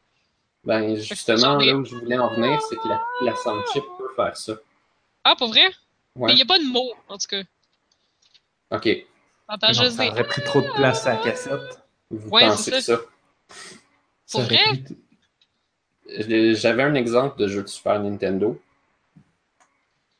Ben, 0.63 0.95
justement, 0.95 1.57
là 1.57 1.75
où 1.75 1.85
je 1.85 1.95
voulais 1.95 2.17
en 2.17 2.33
venir, 2.33 2.59
c'est 2.67 2.75
que 2.75 2.87
la, 2.87 2.99
la 3.21 3.35
sound 3.35 3.61
chip 3.71 3.83
peut 3.99 4.09
faire 4.15 4.35
ça. 4.35 4.53
Ah, 5.23 5.35
pour 5.37 5.49
vrai? 5.49 5.69
Mais 6.15 6.33
il 6.33 6.35
n'y 6.37 6.41
a 6.41 6.45
pas 6.45 6.57
de 6.59 6.63
mots, 6.65 6.93
en 7.07 7.17
tout 7.17 7.27
cas. 7.29 7.43
Ok. 8.71 8.89
T'entends 9.47 9.67
Non, 9.67 9.73
juste 9.73 9.97
ça 9.97 10.03
des. 10.03 10.09
aurait 10.09 10.23
pris 10.27 10.41
trop 10.43 10.61
de 10.61 10.67
place 10.73 11.05
à 11.05 11.13
la 11.15 11.21
cassette. 11.23 11.79
Vous 12.09 12.29
Ouais, 12.29 12.41
pensez 12.47 12.81
ça? 12.81 12.97
Ça 12.97 13.01
Pour 14.31 14.41
vrai? 14.41 14.57
pris- 14.69 14.97
Euh, 16.19 16.53
J'avais 16.55 16.83
un 16.83 16.95
exemple 16.95 17.39
de 17.39 17.47
jeu 17.47 17.61
de 17.63 17.67
Super 17.67 17.99
Nintendo 17.99 18.59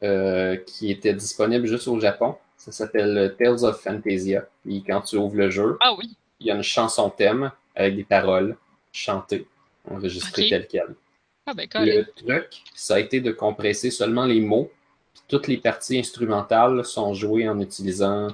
euh, 0.04 0.58
qui 0.58 0.92
était 0.92 1.14
disponible 1.14 1.66
juste 1.68 1.88
au 1.88 2.00
Japon. 2.00 2.38
Ça 2.58 2.72
s'appelle 2.72 3.36
Tales 3.38 3.64
of 3.64 3.82
Fantasia. 3.82 4.46
Et 4.68 4.82
quand 4.82 5.02
tu 5.02 5.18
ouvres 5.18 5.36
le 5.36 5.50
jeu, 5.50 5.78
Ah 5.82 5.94
oui. 5.94 6.16
il 6.40 6.48
y 6.48 6.52
a 6.52 6.56
une 6.56 6.64
chanson 6.64 7.10
thème 7.10 7.52
avec 7.76 7.96
des 7.96 8.04
paroles 8.04 8.58
chantées, 8.92 9.48
enregistrées 9.90 10.44
Ok. 10.44 10.50
telles 10.50 10.68
quelles. 10.68 10.96
Ah, 11.46 11.54
ben. 11.54 11.68
Le 11.76 12.04
truc, 12.16 12.64
ça 12.74 12.96
a 12.96 13.00
été 13.00 13.22
de 13.22 13.32
compresser 13.32 13.92
seulement 13.92 14.26
les 14.26 14.42
mots 14.42 14.72
Puis 15.14 15.24
toutes 15.28 15.48
les 15.48 15.58
parties 15.58 16.00
instrumentales 16.00 16.84
sont 16.84 17.14
jouées 17.14 17.48
en 17.48 17.60
utilisant, 17.60 18.30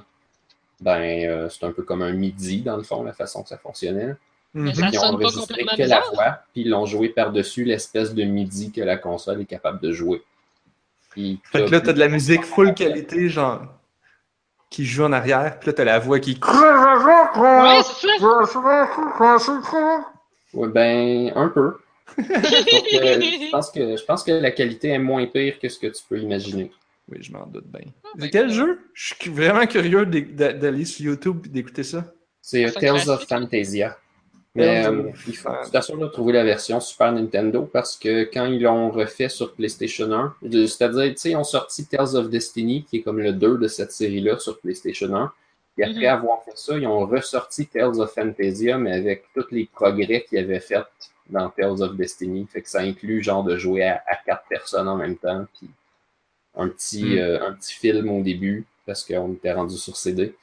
ben, 0.80 1.28
euh, 1.28 1.48
c'est 1.50 1.64
un 1.66 1.72
peu 1.72 1.82
comme 1.82 2.02
un 2.02 2.12
MIDI 2.12 2.62
dans 2.62 2.76
le 2.76 2.82
fond, 2.82 3.02
la 3.02 3.12
façon 3.12 3.42
que 3.42 3.50
ça 3.50 3.58
fonctionnait. 3.58 4.14
Mhm. 4.54 4.74
ça 4.74 4.88
Ils 4.92 4.98
ont 4.98 5.02
enregistré 5.02 5.64
que 5.64 5.82
la 5.82 6.00
voix, 6.12 6.38
puis 6.52 6.62
ils 6.62 6.70
l'ont 6.70 6.86
joué 6.86 7.08
par-dessus 7.10 7.64
l'espèce 7.64 8.14
de 8.14 8.24
MIDI 8.24 8.72
que 8.72 8.80
la 8.80 8.96
console 8.96 9.42
est 9.42 9.46
capable 9.46 9.80
de 9.80 9.92
jouer. 9.92 10.22
Puis 11.10 11.40
Fait 11.44 11.66
que 11.66 11.70
là, 11.70 11.80
t'as 11.80 11.92
de 11.92 11.98
la 11.98 12.08
musique 12.08 12.44
full 12.44 12.74
qualité, 12.74 13.28
genre, 13.28 13.62
qui 14.70 14.86
joue 14.86 15.04
en 15.04 15.12
arrière, 15.12 15.58
puis 15.58 15.68
là, 15.68 15.72
t'as 15.74 15.84
la 15.84 15.98
voix 15.98 16.18
qui. 16.18 16.40
Ouais, 17.36 17.82
c'est 17.82 18.06
ça. 18.08 18.16
Ouais, 20.54 20.68
ben, 20.68 21.32
un 21.34 21.48
peu. 21.48 21.74
Donc, 22.18 22.26
euh, 22.28 23.20
je, 23.20 23.50
pense 23.50 23.70
que, 23.70 23.96
je 23.96 24.04
pense 24.04 24.22
que 24.22 24.32
la 24.32 24.50
qualité 24.50 24.88
est 24.88 24.98
moins 24.98 25.26
pire 25.26 25.58
que 25.58 25.68
ce 25.68 25.78
que 25.78 25.86
tu 25.86 26.02
peux 26.08 26.18
imaginer. 26.18 26.70
Oui, 27.10 27.18
je 27.20 27.32
m'en 27.32 27.46
doute 27.46 27.66
bien. 27.66 27.82
ben, 28.14 28.20
C'est 28.24 28.30
quel 28.30 28.46
cool. 28.48 28.54
jeu? 28.54 28.80
Je 28.92 29.14
suis 29.14 29.30
vraiment 29.30 29.66
curieux 29.66 30.04
d'aller 30.06 30.84
sur 30.84 31.06
YouTube 31.06 31.46
et 31.46 31.48
d'écouter 31.48 31.82
ça. 31.82 32.04
C'est 32.42 32.64
euh, 32.66 32.70
Tales 32.70 33.08
of 33.08 33.26
Fantasia. 33.26 33.96
Mais 34.54 34.84
euh, 34.84 35.04
il 35.26 35.34
faut 35.34 35.48
de 35.50 36.06
trouver 36.08 36.34
la 36.34 36.44
version 36.44 36.78
Super 36.78 37.10
Nintendo 37.12 37.62
parce 37.72 37.96
que 37.96 38.24
quand 38.24 38.44
ils 38.44 38.60
l'ont 38.60 38.90
refait 38.90 39.30
sur 39.30 39.54
PlayStation 39.54 40.12
1, 40.12 40.34
de- 40.42 40.66
c'est-à-dire, 40.66 41.04
tu 41.12 41.16
sais, 41.16 41.30
ils 41.30 41.36
ont 41.36 41.44
sorti 41.44 41.86
Tales 41.86 42.14
of 42.16 42.28
Destiny, 42.28 42.84
qui 42.84 42.98
est 42.98 43.00
comme 43.02 43.18
le 43.20 43.32
2 43.32 43.56
de 43.56 43.68
cette 43.68 43.92
série-là 43.92 44.38
sur 44.38 44.58
PlayStation 44.60 45.14
1. 45.16 45.32
Et 45.78 45.84
après 45.84 46.00
Mhm. 46.00 46.04
avoir 46.06 46.44
fait 46.44 46.56
ça, 46.56 46.76
ils 46.76 46.86
ont 46.86 47.06
ressorti 47.06 47.66
Tales 47.66 47.98
of 48.00 48.12
Fantasia, 48.12 48.76
mais 48.78 48.92
avec 48.92 49.24
tous 49.34 49.46
les 49.50 49.64
progrès 49.66 50.24
qu'ils 50.28 50.38
avaient 50.38 50.60
fait 50.60 50.84
dans 51.30 51.48
Tales 51.50 51.82
of 51.82 51.96
Destiny. 51.96 52.46
Fait 52.46 52.60
que 52.62 52.68
ça 52.68 52.80
inclut 52.80 53.22
genre 53.22 53.42
de 53.44 53.56
jouer 53.56 53.84
à, 53.84 54.02
à 54.06 54.16
quatre 54.16 54.44
personnes 54.48 54.88
en 54.88 54.96
même 54.96 55.16
temps, 55.16 55.46
puis 55.58 55.68
un 56.56 56.68
petit, 56.68 57.04
Mm. 57.16 57.18
euh, 57.18 57.48
un 57.48 57.52
petit 57.54 57.74
film 57.74 58.10
au 58.10 58.22
début, 58.22 58.66
parce 58.86 59.04
qu'on 59.04 59.32
était 59.32 59.52
rendu 59.52 59.76
sur 59.78 59.96
CD. 59.96 60.34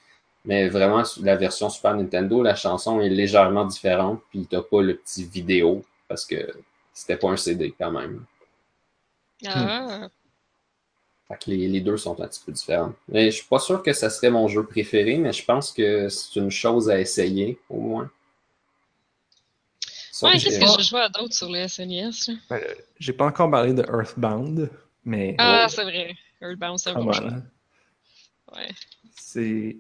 Mais 0.46 0.68
vraiment, 0.70 1.04
la 1.22 1.36
version 1.36 1.70
Super 1.70 1.96
Nintendo, 1.96 2.42
la 2.42 2.56
chanson 2.56 3.00
est 3.02 3.10
légèrement 3.10 3.66
différente, 3.66 4.22
puis 4.32 4.48
t'as 4.50 4.62
pas 4.64 4.82
le 4.82 4.96
petit 4.96 5.26
vidéo, 5.26 5.84
parce 6.08 6.26
que 6.26 6.38
c'était 6.94 7.18
pas 7.18 7.30
un 7.30 7.38
CD 7.38 7.74
quand 7.78 7.92
même. 7.92 8.24
Ah. 9.46 10.10
Fait 11.30 11.38
que 11.38 11.52
les, 11.52 11.68
les 11.68 11.80
deux 11.82 11.96
sont 11.98 12.20
un 12.20 12.28
petit 12.28 12.42
peu 12.46 12.52
différents. 12.52 12.94
Mais 13.08 13.32
je 13.32 13.38
suis 13.38 13.48
pas 13.48 13.60
sûr 13.60 13.82
que 13.84 13.94
ça 13.94 14.10
serait 14.10 14.32
mon 14.32 14.48
jeu 14.48 14.66
préféré, 14.66 15.18
mais 15.18 15.32
je 15.32 15.46
pense 15.46 15.72
que 15.72 16.10
c'est 16.10 16.36
une 16.40 16.50
chose 16.52 16.90
à 16.90 17.00
essayer, 17.00 17.60
au 17.70 17.80
moins. 17.80 18.10
Sauf 20.12 20.32
Ouais, 20.34 20.40
que- 20.40 20.44
qu'est-ce 20.44 20.60
que 20.60 20.82
j'ai 20.82 20.90
joué 20.90 21.00
à 21.02 21.10
d'autres 21.10 21.36
sur 21.36 21.50
le 21.50 21.60
SNES? 21.68 22.28
là? 22.28 22.34
Ben, 22.50 22.62
J'ai 23.00 23.14
pas 23.14 23.26
encore 23.28 23.50
parlé 23.50 23.74
de 23.74 23.84
Earthbound, 23.84 24.70
mais. 25.06 25.36
Ah, 25.38 25.68
c'est 25.70 25.84
vrai. 25.84 26.16
Earthbound, 26.42 26.80
c'est 26.80 26.90
un 26.90 26.94
come 26.96 27.06
bon. 27.06 27.12
Ouais. 28.52 28.70
C'est. 29.16 29.78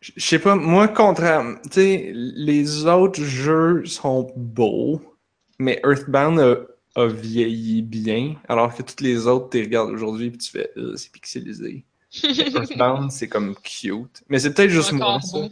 Je 0.00 0.12
je 0.16 0.24
sais 0.24 0.38
pas, 0.38 0.54
moi, 0.56 0.88
contrairement. 0.88 1.56
Tu 1.64 1.70
sais, 1.72 2.12
les 2.14 2.86
autres 2.86 3.22
jeux 3.22 3.84
sont 3.84 4.32
beaux, 4.36 5.00
mais 5.58 5.80
Earthbound 5.84 6.38
a, 6.40 6.56
a 6.96 7.06
vieilli 7.06 7.82
bien, 7.82 8.36
alors 8.48 8.74
que 8.74 8.82
tous 8.82 9.02
les 9.02 9.26
autres, 9.26 9.50
tu 9.50 9.58
les 9.58 9.64
regardes 9.64 9.90
aujourd'hui 9.90 10.28
et 10.28 10.36
tu 10.36 10.50
fais, 10.50 10.70
Euh, 10.76 10.96
c'est 10.96 11.12
pixelisé. 11.12 11.84
Earthbound, 12.24 13.10
c'est 13.12 13.28
comme 13.28 13.54
cute. 13.56 14.22
Mais 14.28 14.38
c'est 14.38 14.54
peut-être 14.54 14.70
juste 14.70 14.92
moi, 14.92 15.20
ça. 15.20 15.48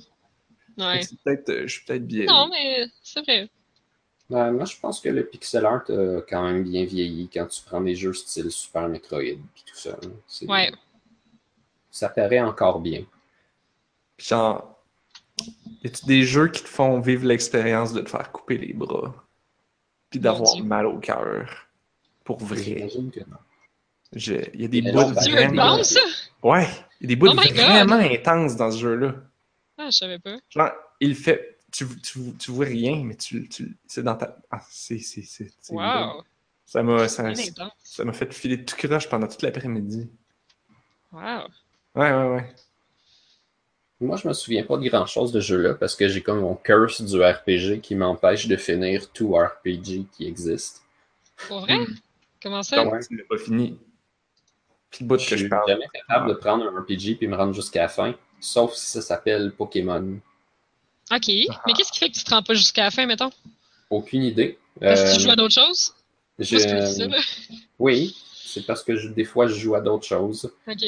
Ouais. 0.78 1.00
Peut-être, 1.24 1.48
euh, 1.50 1.66
je 1.66 1.72
suis 1.74 1.84
peut-être 1.84 2.06
biaisé. 2.06 2.26
Non, 2.26 2.48
mais 2.50 2.86
c'est 3.02 3.20
vrai. 3.20 3.48
Ouais, 4.30 4.50
moi, 4.50 4.64
je 4.64 4.74
pense 4.80 5.00
que 5.00 5.10
le 5.10 5.26
pixel 5.26 5.66
art 5.66 5.84
a 5.90 6.22
quand 6.22 6.42
même 6.42 6.64
bien 6.64 6.84
vieilli 6.84 7.28
quand 7.32 7.46
tu 7.46 7.60
prends 7.62 7.80
des 7.82 7.94
jeux 7.94 8.14
style 8.14 8.50
Super 8.50 8.88
Metroid 8.88 9.22
et 9.22 9.36
tout 9.66 9.76
ça. 9.76 9.98
Ouais. 10.48 10.72
Ça 11.90 12.08
paraît 12.08 12.40
encore 12.40 12.80
bien. 12.80 13.04
Puis 14.16 14.28
genre, 14.28 14.82
y 15.82 15.86
a-tu 15.86 16.06
des 16.06 16.22
jeux 16.22 16.48
qui 16.48 16.62
te 16.62 16.68
font 16.68 17.00
vivre 17.00 17.26
l'expérience 17.26 17.92
de 17.92 18.00
te 18.00 18.08
faire 18.08 18.32
couper 18.32 18.56
les 18.56 18.72
bras? 18.72 19.14
Puis 20.14 20.20
d'avoir 20.20 20.56
mal 20.62 20.86
au 20.86 20.98
cœur? 20.98 21.66
Pour 22.22 22.38
vrai. 22.38 22.62
J'imagine 22.62 23.10
que 23.10 23.20
non. 23.20 23.36
Il 24.12 24.60
y 24.60 24.64
a 24.64 24.68
des 24.68 24.80
bouts 24.80 25.12
vraiment... 25.12 25.80
Ouais, 26.40 26.68
il 27.00 27.02
y 27.02 27.06
a 27.06 27.08
des 27.08 27.16
bouts 27.16 27.26
Oh 27.30 27.34
vraiment 27.34 27.96
intenses 27.96 28.54
dans 28.54 28.70
ce 28.70 28.78
jeu-là. 28.78 29.14
Ah, 29.76 29.86
je 29.86 29.96
savais 29.96 30.20
pas. 30.20 30.36
Genre, 30.50 30.70
il 31.00 31.16
fait... 31.16 31.58
Tu, 31.72 31.84
tu, 32.00 32.20
tu 32.38 32.52
vois 32.52 32.66
rien, 32.66 33.02
mais 33.04 33.16
tu, 33.16 33.48
tu, 33.48 33.76
c'est 33.88 34.04
dans 34.04 34.14
ta... 34.14 34.36
Ah, 34.52 34.60
c'est... 34.70 35.00
c'est, 35.00 35.22
c'est, 35.22 35.50
c'est 35.60 35.74
Wow. 35.74 36.22
Ça 36.64 36.84
m'a, 36.84 37.08
ça, 37.08 37.24
ça 37.82 38.04
m'a 38.04 38.12
fait 38.12 38.32
filer 38.32 38.64
tout 38.64 38.76
croche 38.76 39.08
pendant 39.08 39.26
toute 39.26 39.42
l'après-midi. 39.42 40.08
Wow. 41.10 41.48
Ouais, 41.96 42.12
ouais, 42.12 42.28
ouais. 42.34 42.54
Moi, 44.04 44.16
je 44.16 44.28
me 44.28 44.32
souviens 44.32 44.62
pas 44.64 44.76
de 44.76 44.88
grand-chose 44.88 45.32
de 45.32 45.40
ce 45.40 45.46
jeu-là 45.46 45.74
parce 45.74 45.94
que 45.96 46.08
j'ai 46.08 46.22
comme 46.22 46.40
mon 46.40 46.54
curse 46.54 47.00
du 47.02 47.22
RPG 47.22 47.80
qui 47.80 47.94
m'empêche 47.94 48.46
de 48.46 48.56
finir 48.56 49.10
tout 49.12 49.34
RPG 49.34 50.06
qui 50.12 50.26
existe. 50.26 50.82
Pour 51.48 51.60
vrai? 51.60 51.76
Hmm. 51.78 51.94
Comment 52.42 52.62
ça? 52.62 52.84
Ouais. 52.84 53.00
Tu 53.08 53.16
l'as 53.16 53.24
pas 53.28 53.38
fini. 53.38 53.78
Puis 54.90 55.04
le 55.04 55.08
bout 55.08 55.18
Je 55.18 55.24
que 55.30 55.36
je 55.36 55.40
suis 55.42 55.48
parle. 55.48 55.68
jamais 55.68 55.86
capable 55.92 56.28
de 56.28 56.34
prendre 56.34 56.64
un 56.64 56.80
RPG 56.80 57.16
puis 57.18 57.26
me 57.26 57.36
rendre 57.36 57.54
jusqu'à 57.54 57.82
la 57.82 57.88
fin, 57.88 58.14
sauf 58.40 58.74
si 58.74 58.86
ça 58.86 59.00
s'appelle 59.02 59.52
Pokémon. 59.52 60.18
Ok. 61.12 61.28
Mais 61.28 61.72
qu'est-ce 61.76 61.90
qui 61.92 61.98
fait 61.98 62.10
que 62.10 62.14
tu 62.18 62.24
te 62.24 62.30
rends 62.30 62.42
pas 62.42 62.54
jusqu'à 62.54 62.84
la 62.84 62.90
fin, 62.90 63.06
mettons? 63.06 63.30
Aucune 63.90 64.22
idée. 64.22 64.58
Parce 64.80 65.02
que 65.02 65.08
Euh, 65.08 65.14
tu 65.16 65.20
joues 65.22 65.30
à 65.30 65.36
d'autres 65.36 65.54
choses? 65.54 65.94
je- 66.38 66.54
Moi, 66.56 66.60
c'est 66.62 66.68
plus 66.76 66.96
ça, 66.96 67.06
là. 67.08 67.56
Oui, 67.78 68.16
c'est 68.34 68.66
parce 68.66 68.82
que 68.82 68.96
je- 68.96 69.08
des 69.08 69.24
fois, 69.24 69.46
je 69.46 69.54
joue 69.54 69.74
à 69.74 69.80
d'autres 69.80 70.06
choses. 70.06 70.50
Ok. 70.66 70.84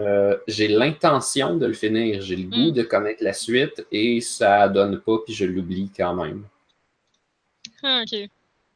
Euh, 0.00 0.36
j'ai 0.46 0.68
l'intention 0.68 1.56
de 1.56 1.66
le 1.66 1.72
finir. 1.72 2.20
J'ai 2.22 2.36
le 2.36 2.44
goût 2.44 2.70
Mm. 2.70 2.72
de 2.72 2.82
connaître 2.82 3.22
la 3.24 3.32
suite 3.32 3.86
et 3.90 4.20
ça 4.20 4.68
donne 4.68 5.00
pas, 5.00 5.18
puis 5.24 5.34
je 5.34 5.44
l'oublie 5.44 5.90
quand 5.96 6.14
même. 6.14 6.44
Ah, 7.82 8.02
ok. 8.02 8.28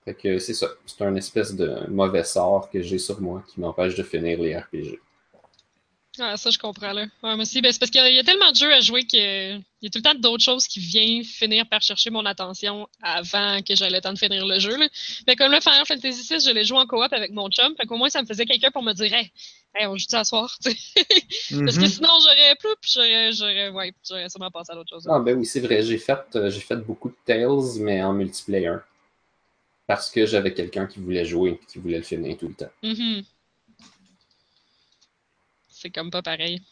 Fait 0.05 0.15
que 0.15 0.39
c'est 0.39 0.55
ça. 0.55 0.69
C'est 0.87 1.03
un 1.03 1.15
espèce 1.15 1.55
de 1.55 1.87
mauvais 1.89 2.25
sort 2.25 2.69
que 2.71 2.83
j'ai 2.83 2.99
sur 2.99 3.21
moi 3.21 3.43
qui 3.47 3.61
m'empêche 3.61 3.95
de 3.95 4.03
finir 4.03 4.41
les 4.41 4.57
RPG. 4.57 4.99
Ah, 6.19 6.37
ça, 6.37 6.51
je 6.51 6.59
comprends, 6.59 6.93
là. 6.93 7.03
Ouais, 7.05 7.09
moi 7.23 7.37
aussi, 7.37 7.63
ben, 7.63 7.73
c'est 7.73 7.79
parce 7.79 7.91
qu'il 7.91 8.01
y 8.03 8.05
a- 8.05 8.11
il 8.11 8.17
y 8.17 8.19
a 8.19 8.23
tellement 8.23 8.51
de 8.51 8.57
jeux 8.57 8.71
à 8.71 8.81
jouer 8.81 9.07
qu'il 9.07 9.19
y 9.19 9.87
a 9.87 9.91
tout 9.91 9.99
le 9.99 10.03
temps 10.03 10.15
d'autres 10.15 10.45
choses 10.45 10.67
qui 10.67 10.79
viennent 10.79 11.25
finir 11.25 11.67
par 11.67 11.81
chercher 11.81 12.11
mon 12.11 12.27
attention 12.27 12.87
avant 13.03 13.63
que 13.63 13.75
j'aie 13.75 13.89
le 13.89 13.99
temps 14.03 14.13
de 14.13 14.19
finir 14.19 14.45
le 14.47 14.59
jeu, 14.59 14.77
là. 14.77 14.89
Fait 15.25 15.37
comme 15.37 15.51
là, 15.51 15.63
Final 15.63 15.87
Fantasy 15.87 16.23
VI, 16.29 16.41
je 16.45 16.51
l'ai 16.51 16.65
joué 16.65 16.77
en 16.79 16.87
coop 16.87 17.01
avec 17.13 17.33
mon 17.33 17.49
chum. 17.49 17.75
Fait 17.77 17.87
qu'au 17.87 17.97
moins, 17.97 18.11
ça 18.11 18.21
me 18.21 18.27
faisait 18.27 18.45
quelqu'un 18.45 18.71
pour 18.71 18.83
me 18.83 18.93
dire, 18.93 19.11
hey, 19.15 19.33
hey 19.75 19.87
on 19.87 19.97
joue 19.97 20.05
ça 20.07 20.21
à 20.21 20.25
soir. 20.25 20.55
Parce 20.65 21.79
que 21.79 21.85
Mhm. 21.85 21.89
sinon, 21.89 22.11
j'aurais 22.21 22.57
plus, 22.57 22.75
puis 22.83 22.91
j'aurais, 22.95 23.33
j'aurais, 23.33 23.69
ouais, 23.71 23.95
j'aurais 24.07 24.29
sûrement 24.29 24.51
passé 24.51 24.73
à 24.73 24.75
d'autres 24.75 24.91
choses. 24.91 25.09
Ah 25.11 25.19
ben 25.19 25.39
oui, 25.39 25.47
c'est 25.47 25.61
vrai. 25.61 25.83
J'ai 25.83 25.97
fait, 25.97 26.19
euh, 26.37 26.51
j'ai 26.51 26.61
fait 26.61 26.77
beaucoup 26.77 27.09
de 27.09 27.17
Tales, 27.25 27.81
mais 27.81 28.03
en 28.03 28.13
multiplayer. 28.13 28.77
Parce 29.87 30.11
que 30.11 30.27
j'avais 30.27 30.53
quelqu'un 30.53 30.87
qui 30.87 31.01
voulait 31.01 31.25
jouer, 31.25 31.59
qui 31.69 31.79
voulait 31.79 31.99
le 31.99 32.03
finir 32.05 32.37
tout 32.37 32.49
le 32.49 32.55
temps. 32.55 32.71
Mhm. 32.83 33.23
C'est 35.83 35.91
comme 35.91 36.13
pas 36.13 36.23
pareil. 36.23 36.63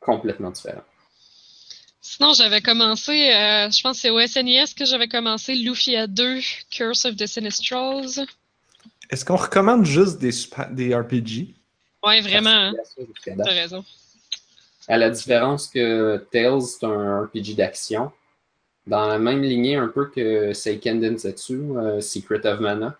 Complètement 0.00 0.50
différent. 0.50 0.82
Sinon, 2.02 2.34
j'avais 2.34 2.60
commencé, 2.60 3.32
euh, 3.32 3.70
je 3.70 3.82
pense 3.82 3.96
que 3.96 4.02
c'est 4.02 4.10
au 4.10 4.20
SNES 4.20 4.74
que 4.76 4.84
j'avais 4.84 5.08
commencé 5.08 5.54
Lufia 5.54 6.06
2, 6.06 6.40
Curse 6.70 7.06
of 7.06 7.16
the 7.16 7.26
Sinistrals. 7.26 8.26
Est-ce 9.08 9.24
qu'on 9.24 9.36
recommande 9.36 9.86
juste 9.86 10.18
des, 10.18 10.30
super- 10.30 10.70
des 10.70 10.94
RPG? 10.94 11.54
Ouais, 12.04 12.20
vraiment, 12.20 12.50
hein. 12.50 12.74
T'as 13.24 13.44
raison. 13.44 13.82
À 14.86 14.98
la 14.98 15.08
différence 15.08 15.68
que 15.68 16.18
Tales, 16.30 16.60
c'est 16.60 16.84
un 16.84 17.22
RPG 17.22 17.54
d'action. 17.56 18.12
Dans 18.86 19.06
la 19.06 19.18
même 19.18 19.40
lignée 19.40 19.76
un 19.76 19.88
peu 19.88 20.10
que 20.10 20.52
Seiken 20.52 21.00
Densetsu, 21.00 21.54
euh, 21.54 22.00
Secret 22.02 22.46
of 22.46 22.60
Mana. 22.60 22.98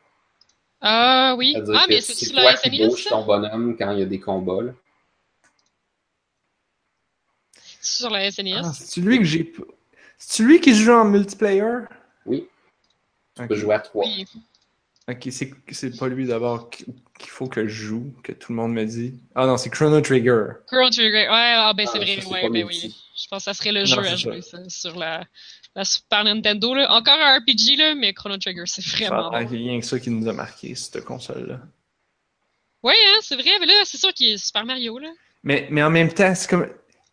Ah 0.89 1.35
oui. 1.37 1.55
Ah, 1.75 1.87
mais 1.89 2.01
c'est 2.01 2.31
toi 2.31 2.45
la 2.45 2.57
qui 2.57 3.03
ça? 3.03 3.11
ton 3.11 3.25
bonhomme 3.25 3.77
quand 3.77 3.91
il 3.91 3.99
y 3.99 4.03
a 4.03 4.07
des 4.07 4.21
combats. 4.21 4.63
là. 4.63 4.73
C'est 7.81 8.03
sur 8.03 8.11
la 8.11 8.31
SNES. 8.31 8.55
Ah, 8.63 8.73
c'est 8.73 9.01
lui 9.01 9.19
que 9.19 9.25
j'ai. 9.25 9.53
C'est 10.19 10.45
lui 10.45 10.61
qui 10.61 10.75
joue 10.75 10.93
en 10.93 11.05
multiplayer? 11.05 11.87
Oui, 12.25 12.49
tu 13.35 13.43
Ok, 13.43 13.49
peux 13.49 13.55
jouer 13.57 13.75
à 13.75 13.81
trois. 13.81 14.05
oui. 14.07 14.27
Ok, 15.09 15.29
c'est 15.31 15.53
c'est 15.71 15.97
pas 15.97 16.09
lui 16.09 16.27
d'abord 16.27 16.69
qui- 16.71 16.85
qu'il 17.19 17.31
faut 17.31 17.47
que 17.49 17.67
je 17.69 17.85
joue, 17.87 18.13
que 18.25 18.33
tout 18.33 18.51
le 18.53 18.57
monde 18.57 18.73
me 18.73 18.85
dit. 18.85 19.21
Ah 19.35 19.47
non, 19.47 19.57
c'est 19.57 19.71
Chrono 19.71 20.01
Trigger. 20.01 20.47
Chrono 20.67 20.91
Trigger. 20.91 21.29
Ouais, 21.29 21.55
ah, 21.57 21.73
ben 21.77 21.87
c'est 21.87 21.99
Ah, 21.99 22.03
vrai. 22.03 22.25
ouais, 22.27 22.51
ben 22.51 22.65
multi. 22.65 22.87
oui. 22.87 22.97
Je 23.17 23.29
pense 23.29 23.41
que 23.41 23.45
ça 23.45 23.55
serait 23.55 23.73
le 23.73 23.83
Non, 23.85 23.87
jeu 23.87 23.99
à 24.01 24.05
ça. 24.05 24.17
jouer, 24.17 24.43
ça, 24.43 24.59
sur 24.69 24.97
la, 24.97 25.25
la 25.77 25.85
Super 25.85 26.25
Nintendo. 26.25 26.75
Là. 26.75 26.93
Encore 26.93 27.21
un 27.21 27.39
RPG, 27.39 27.77
là, 27.79 27.95
mais 27.95 28.13
Chrono 28.15 28.37
Trigger, 28.39 28.65
c'est 28.67 28.85
vraiment 28.85 29.31
Ça 29.31 29.39
a 29.39 29.45
bon. 29.45 29.49
rien 29.49 29.79
que 29.79 29.87
ça 29.87 30.01
qui 30.01 30.11
nous 30.11 30.29
a 30.29 30.33
marqué, 30.33 30.75
cette 30.75 31.05
console-là. 31.05 31.61
Ouais, 32.83 32.95
hein, 32.95 33.19
c'est 33.23 33.37
vrai. 33.37 33.51
Mais 33.61 33.67
là, 33.67 33.75
c'est 33.85 33.99
sûr 33.99 34.13
qu'il 34.13 34.33
est 34.33 34.39
Super 34.45 34.65
Mario, 34.65 34.99
là. 34.99 35.11
Mais, 35.45 35.69
mais 35.71 35.83
en 35.85 35.91
même 35.91 36.13
temps, 36.13 36.35
c'est 36.35 36.49
comme. 36.51 36.69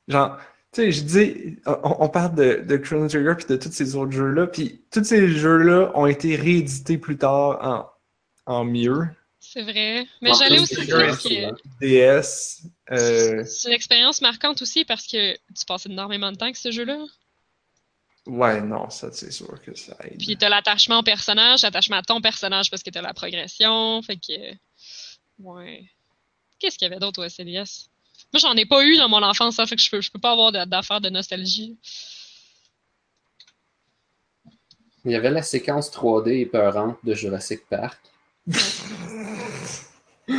Genre, 0.08 0.38
tu 0.74 0.82
sais, 0.82 0.92
je 0.92 1.02
dis. 1.04 1.58
On, 1.66 1.98
on 2.06 2.10
parle 2.10 2.36
de, 2.36 2.64
de 2.68 2.78
Chrono 2.78 3.08
Trigger 3.08 3.36
puis 3.38 3.46
de 3.48 3.56
tous 3.58 3.72
ces 3.72 3.96
autres 3.96 4.12
jeux-là. 4.12 4.48
Puis 4.48 4.82
tous 4.92 5.04
ces 5.04 5.28
jeux-là 5.30 5.92
ont 5.96 6.06
été 6.08 6.36
réédités 6.36 6.98
plus 6.98 7.18
tard 7.18 7.92
en, 8.48 8.54
en 8.60 8.64
mieux. 8.66 9.08
c'est 9.40 9.62
vrai. 9.64 10.08
Mais 10.22 10.34
j'allais 10.34 10.60
aussi 10.60 10.76
c'est 10.76 10.86
dire 10.86 11.18
que. 11.20 11.56
DS. 11.80 12.62
euh, 12.92 13.44
c'est 13.46 13.68
une 13.70 13.74
expérience 13.76 14.22
marquante 14.22 14.62
aussi 14.62 14.86
parce 14.86 15.08
que 15.08 15.34
tu 15.34 15.66
passes 15.68 15.86
énormément 15.86 16.32
de 16.32 16.38
temps 16.38 16.46
avec 16.46 16.58
ce 16.58 16.72
jeu-là. 16.72 16.98
Ouais, 18.26 18.62
non, 18.62 18.90
ça, 18.90 19.12
c'est 19.12 19.32
sûr 19.32 19.62
que 19.62 19.76
ça 19.76 19.98
aide. 20.06 20.18
Puis 20.18 20.38
t'as 20.38 20.50
l'attachement 20.50 21.00
au 21.00 21.04
personnage, 21.04 21.62
l'attachement 21.64 21.98
à 21.98 22.04
ton 22.04 22.22
personnage 22.22 22.70
parce 22.70 22.82
que 22.82 22.90
t'as 22.90 23.02
la 23.02 23.14
progression. 23.14 24.02
Fait 24.02 24.16
que. 24.16 24.56
Ouais. 25.40 25.90
Qu'est-ce 26.60 26.78
qu'il 26.78 26.88
y 26.88 26.92
avait 26.92 27.00
d'autre 27.00 27.26
au 27.26 27.28
SNES? 27.28 27.90
Moi, 28.32 28.40
j'en 28.40 28.54
ai 28.56 28.66
pas 28.66 28.86
eu 28.86 28.98
dans 28.98 29.10
mon 29.10 29.22
enfance, 29.22 29.56
ça 29.56 29.68
fait 29.68 29.76
que 29.76 29.82
je 29.82 29.90
peux, 29.90 30.02
je 30.02 30.10
peux 30.10 30.20
pas 30.20 30.32
avoir 30.32 30.52
d'affaires 30.66 31.02
de 31.02 31.10
nostalgie. 31.10 31.78
Il 35.06 35.12
y 35.12 35.16
avait 35.16 35.30
la 35.30 35.44
séquence 35.44 35.92
3D 35.92 36.40
épeurante 36.40 36.98
de 37.04 37.14
Jurassic 37.14 37.68
Park. 37.68 38.00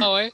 Ah 0.00 0.14
ouais? 0.14 0.32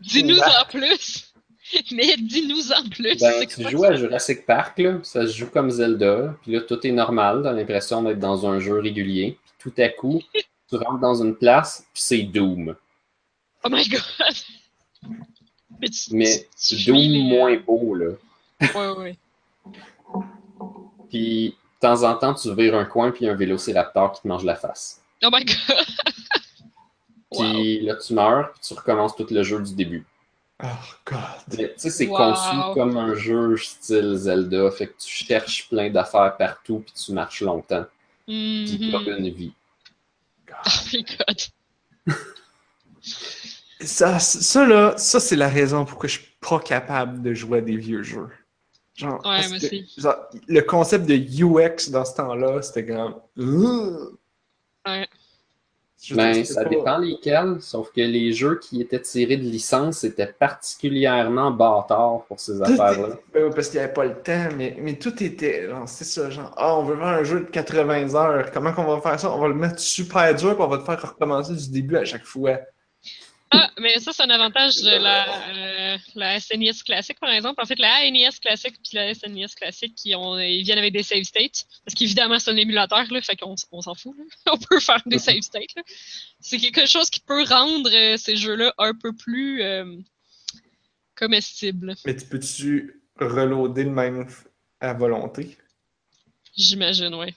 Dis-nous 0.00 0.38
en 0.38 0.64
plus! 0.68 1.27
Mais 1.92 2.16
dis-nous 2.16 2.72
en 2.72 2.88
plus! 2.88 3.18
Ben, 3.18 3.46
tu 3.46 3.62
quoi 3.62 3.70
joues 3.70 3.84
à 3.84 3.94
Jurassic 3.96 4.46
Park, 4.46 4.78
là, 4.78 4.98
ça 5.02 5.26
se 5.26 5.36
joue 5.36 5.46
comme 5.50 5.70
Zelda, 5.70 6.34
puis 6.42 6.52
là, 6.52 6.60
tout 6.62 6.86
est 6.86 6.92
normal, 6.92 7.40
t'as 7.42 7.52
l'impression 7.52 8.02
d'être 8.02 8.18
dans 8.18 8.46
un 8.46 8.58
jeu 8.60 8.78
régulier, 8.80 9.38
puis 9.58 9.72
tout 9.72 9.80
à 9.82 9.88
coup, 9.88 10.20
tu 10.68 10.76
rentres 10.76 11.00
dans 11.00 11.22
une 11.22 11.34
place, 11.36 11.84
puis 11.92 12.02
c'est 12.02 12.22
Doom. 12.22 12.74
Oh 13.64 13.68
my 13.70 13.88
god! 13.88 14.02
Mais, 15.80 15.88
tu, 15.88 16.14
Mais 16.14 16.46
tu- 16.60 16.76
tu 16.76 16.84
Doom 16.86 16.96
les- 16.96 17.22
moins 17.22 17.56
beau, 17.56 17.94
là. 17.94 18.10
Ouais, 18.74 18.88
ouais. 18.98 19.16
Puis, 21.08 21.50
de 21.50 21.80
temps 21.80 22.02
en 22.02 22.14
temps, 22.16 22.34
tu 22.34 22.54
vires 22.54 22.74
un 22.74 22.84
coin, 22.84 23.10
puis 23.12 23.28
un 23.28 23.34
vélociraptor 23.34 24.12
qui 24.12 24.22
te 24.22 24.28
mange 24.28 24.44
la 24.44 24.56
face. 24.56 25.00
Oh 25.24 25.28
my 25.32 25.44
god! 25.44 25.86
wow. 27.32 27.52
Puis 27.52 27.80
là, 27.80 27.96
tu 27.96 28.12
meurs, 28.14 28.52
puis 28.52 28.60
tu 28.66 28.74
recommences 28.74 29.16
tout 29.16 29.26
le 29.30 29.42
jeu 29.42 29.62
du 29.62 29.74
début. 29.74 30.04
Oh, 30.62 30.66
God. 31.06 31.20
Tu 31.56 31.68
sais, 31.76 31.90
c'est 31.90 32.06
Wow. 32.08 32.16
conçu 32.16 32.54
comme 32.74 32.96
un 32.96 33.14
jeu 33.14 33.56
style 33.56 34.16
Zelda, 34.16 34.70
fait 34.72 34.88
que 34.88 34.94
tu 34.98 35.08
cherches 35.08 35.68
plein 35.68 35.88
d'affaires 35.90 36.36
partout, 36.36 36.80
puis 36.80 36.92
tu 36.94 37.12
marches 37.12 37.42
longtemps, 37.42 37.86
puis 38.26 38.78
Mhm. 38.80 38.90
t'as 38.90 39.16
une 39.18 39.30
vie. 39.30 39.52
Oh 40.50 40.68
my 40.92 41.04
god! 41.04 42.16
Ça, 43.80 44.18
ça, 44.18 44.66
là, 44.66 44.96
ça, 44.98 45.20
c'est 45.20 45.36
la 45.36 45.48
raison 45.48 45.84
pourquoi 45.84 46.08
je 46.08 46.18
suis 46.18 46.28
pas 46.40 46.58
capable 46.58 47.22
de 47.22 47.32
jouer 47.34 47.58
à 47.58 47.60
des 47.60 47.76
vieux 47.76 48.02
jeux. 48.02 48.28
Genre, 48.96 49.14
Ouais, 49.18 49.20
parce 49.22 49.50
moi 49.50 49.58
que, 49.60 49.66
aussi. 49.66 49.94
genre, 49.96 50.16
le 50.48 50.60
concept 50.62 51.06
de 51.06 51.14
UX 51.14 51.90
dans 51.90 52.04
ce 52.04 52.16
temps-là, 52.16 52.60
c'était 52.62 52.84
comme. 52.86 53.14
Ouais. 53.36 55.08
Je 56.00 56.14
Ben, 56.14 56.44
ça 56.44 56.64
pas. 56.64 56.68
dépend 56.70 56.98
lesquels, 56.98 57.60
sauf 57.60 57.90
que 57.92 58.00
les 58.00 58.32
jeux 58.32 58.58
qui 58.60 58.80
étaient 58.80 59.00
tirés 59.02 59.36
de 59.36 59.42
licence 59.42 60.04
étaient 60.04 60.32
particulièrement 60.32 61.50
bâtards 61.50 62.24
pour 62.26 62.40
ces 62.40 62.62
affaires-là. 62.62 63.08
est- 63.14 63.24
ben 63.32 63.44
oui, 63.44 63.50
parce 63.54 63.68
qu'il 63.68 63.78
n'y 63.80 63.84
avait 63.84 63.92
pas 63.92 64.04
le 64.06 64.22
temps, 64.22 64.48
mais, 64.56 64.76
mais 64.80 64.98
tout 64.98 65.22
était. 65.22 65.68
C'est 65.86 66.04
ça, 66.04 66.30
genre, 66.30 66.54
ah, 66.56 66.76
on 66.78 66.84
veut 66.84 66.96
faire 66.96 67.06
un 67.06 67.24
jeu 67.24 67.40
de 67.40 67.44
80 67.50 68.14
heures. 68.14 68.50
Comment 68.52 68.72
qu'on 68.72 68.84
va 68.84 69.00
faire 69.00 69.18
ça? 69.20 69.30
On 69.32 69.38
va 69.40 69.48
le 69.48 69.54
mettre 69.54 69.78
super 69.80 70.34
dur, 70.34 70.54
puis 70.54 70.62
on 70.64 70.68
va 70.68 70.78
te 70.78 70.84
faire 70.84 71.00
recommencer 71.10 71.54
du 71.54 71.70
début 71.70 71.96
à 71.96 72.04
chaque 72.04 72.24
fois. 72.24 72.58
Ah, 73.50 73.70
mais 73.78 73.98
ça, 73.98 74.12
c'est 74.12 74.22
un 74.22 74.30
avantage 74.30 74.76
de 74.76 74.90
la, 74.90 75.96
euh, 75.96 76.38
SNES 76.38 76.82
classique, 76.84 77.18
par 77.18 77.30
exemple. 77.30 77.62
En 77.62 77.66
fait, 77.66 77.78
la 77.78 77.92
ANES 78.06 78.38
classique 78.42 78.76
puis 78.82 78.96
la 78.96 79.14
SNES 79.14 79.54
classique, 79.56 79.94
qui 79.94 80.14
ont, 80.14 80.38
ils 80.38 80.62
viennent 80.62 80.78
avec 80.78 80.92
des 80.92 81.02
save 81.02 81.22
states. 81.22 81.66
Parce 81.84 81.94
qu'évidemment, 81.94 82.38
c'est 82.38 82.50
un 82.50 82.56
émulateur, 82.56 83.04
là, 83.10 83.20
fait 83.22 83.36
qu'on 83.36 83.54
on, 83.72 83.80
s'en 83.80 83.94
fout. 83.94 84.14
Là. 84.18 84.24
On 84.52 84.58
peut 84.58 84.80
faire 84.80 85.02
des 85.06 85.18
save 85.18 85.40
states. 85.40 85.74
C'est 86.40 86.58
quelque 86.58 86.86
chose 86.86 87.08
qui 87.08 87.20
peut 87.20 87.44
rendre 87.44 87.90
euh, 87.92 88.16
ces 88.18 88.36
jeux-là 88.36 88.74
un 88.76 88.92
peu 88.94 89.14
plus 89.14 89.62
euh, 89.62 89.96
comestibles. 91.16 91.94
Mais 92.04 92.16
tu 92.16 92.26
peux-tu 92.26 93.02
reloader 93.18 93.84
le 93.84 93.90
même 93.90 94.28
à 94.80 94.92
volonté? 94.92 95.56
J'imagine, 96.54 97.14
oui. 97.14 97.34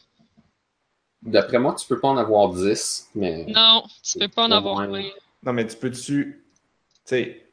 D'après 1.21 1.59
moi, 1.59 1.75
tu 1.75 1.87
peux 1.87 1.99
pas 1.99 2.09
en 2.09 2.17
avoir 2.17 2.51
10, 2.51 3.11
mais... 3.15 3.45
Non, 3.45 3.83
tu 4.03 4.17
peux 4.17 4.27
pas 4.27 4.45
en 4.45 4.51
avoir 4.51 4.87
20. 4.89 5.03
Non, 5.43 5.53
mais 5.53 5.65
tu 5.67 5.75
peux-tu. 5.77 6.43
Tu 7.05 7.15
sais. 7.15 7.45